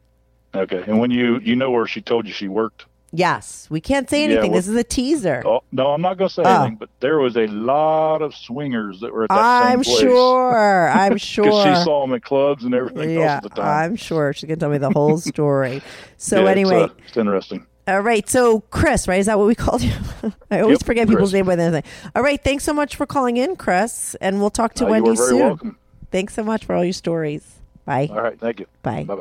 Okay. 0.55 0.85
And 0.87 1.01
when 1.01 1.11
you 1.11 1.39
you 1.39 1.57
know 1.57 1.71
where 1.71 1.87
she 1.87 2.03
told 2.03 2.27
you 2.27 2.35
she 2.35 2.49
worked? 2.49 2.85
Yes, 3.13 3.67
we 3.71 3.81
can't 3.81 4.09
say 4.09 4.21
Yeah, 4.21 4.27
anything. 4.35 4.53
well- 4.53 4.59
this 4.61 4.69
is 4.69 4.77
a 4.77 4.85
teaser. 4.85 5.43
Oh 5.45 5.63
no, 5.73 5.89
I'm 5.89 6.01
not 6.01 6.17
going 6.17 6.29
to 6.29 6.35
say 6.35 6.43
Oh. 6.45 6.61
anything. 6.61 6.77
But 6.77 6.91
there 7.01 7.19
was 7.19 7.37
a 7.37 7.47
lot 7.49 8.23
of 8.23 8.35
swingers 8.35 9.01
that 9.01 9.13
were 9.13 9.25
at 9.25 9.31
that 9.31 9.39
I'm 9.39 9.83
same 9.83 9.93
place. 9.95 10.01
sure. 10.03 10.89
I'm 10.91 11.17
sure. 11.33 11.45
Because 11.45 11.79
she 11.79 11.85
saw 11.85 12.03
them 12.07 12.15
at 12.15 12.23
clubs 12.23 12.65
and 12.65 12.73
everything 12.75 13.11
yeah, 13.11 13.21
else 13.35 13.37
at 13.39 13.43
the 13.43 13.49
time. 13.51 13.67
I'm 13.91 13.97
sure 13.97 14.33
she's 14.33 14.47
gonna 14.47 14.59
tell 14.59 14.71
me 14.71 14.79
the 14.79 14.91
whole 14.91 15.19
story. 15.35 15.83
So 16.19 16.37
Yeah, 16.37 16.43
it's, 16.43 16.51
anyway, 16.51 16.83
uh, 16.83 16.89
it's 17.09 17.17
interesting. 17.17 17.67
All 17.89 18.01
right. 18.01 18.29
So, 18.29 18.61
Chris, 18.71 19.09
right? 19.09 19.19
Is 19.19 19.27
that 19.27 19.39
what 19.39 19.49
we 19.49 19.57
called 19.57 19.83
you? 19.83 19.93
I 20.51 20.61
always 20.61 20.77
Yep, 20.79 20.87
forget 20.87 21.09
people's 21.09 21.31
Chris. 21.31 21.33
name 21.33 21.47
by 21.47 21.57
the 21.57 21.63
end 21.65 21.75
of 21.75 21.83
the 21.83 21.91
thing. 21.91 22.11
All 22.15 22.23
right. 22.23 22.41
Thanks 22.41 22.63
so 22.63 22.73
much 22.73 22.95
for 22.95 23.07
calling 23.07 23.37
in, 23.39 23.57
Chris. 23.57 24.15
And 24.21 24.39
we'll 24.41 24.51
talk 24.51 24.75
to 24.75 24.87
Uh, 24.87 24.91
Wendy 24.91 25.17
soon. 25.17 25.39
welcome. 25.41 25.79
Thanks 26.13 26.35
so 26.35 26.45
much 26.45 26.65
for 26.65 26.77
all 26.77 26.85
your 26.85 26.93
stories. 26.93 27.57
Bye. 27.87 28.09
All 28.13 28.21
right. 28.23 28.39
Thank 28.39 28.61
you. 28.61 28.67
Bye. 28.83 29.03
Bye 29.05 29.17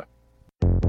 bye. 0.61 0.88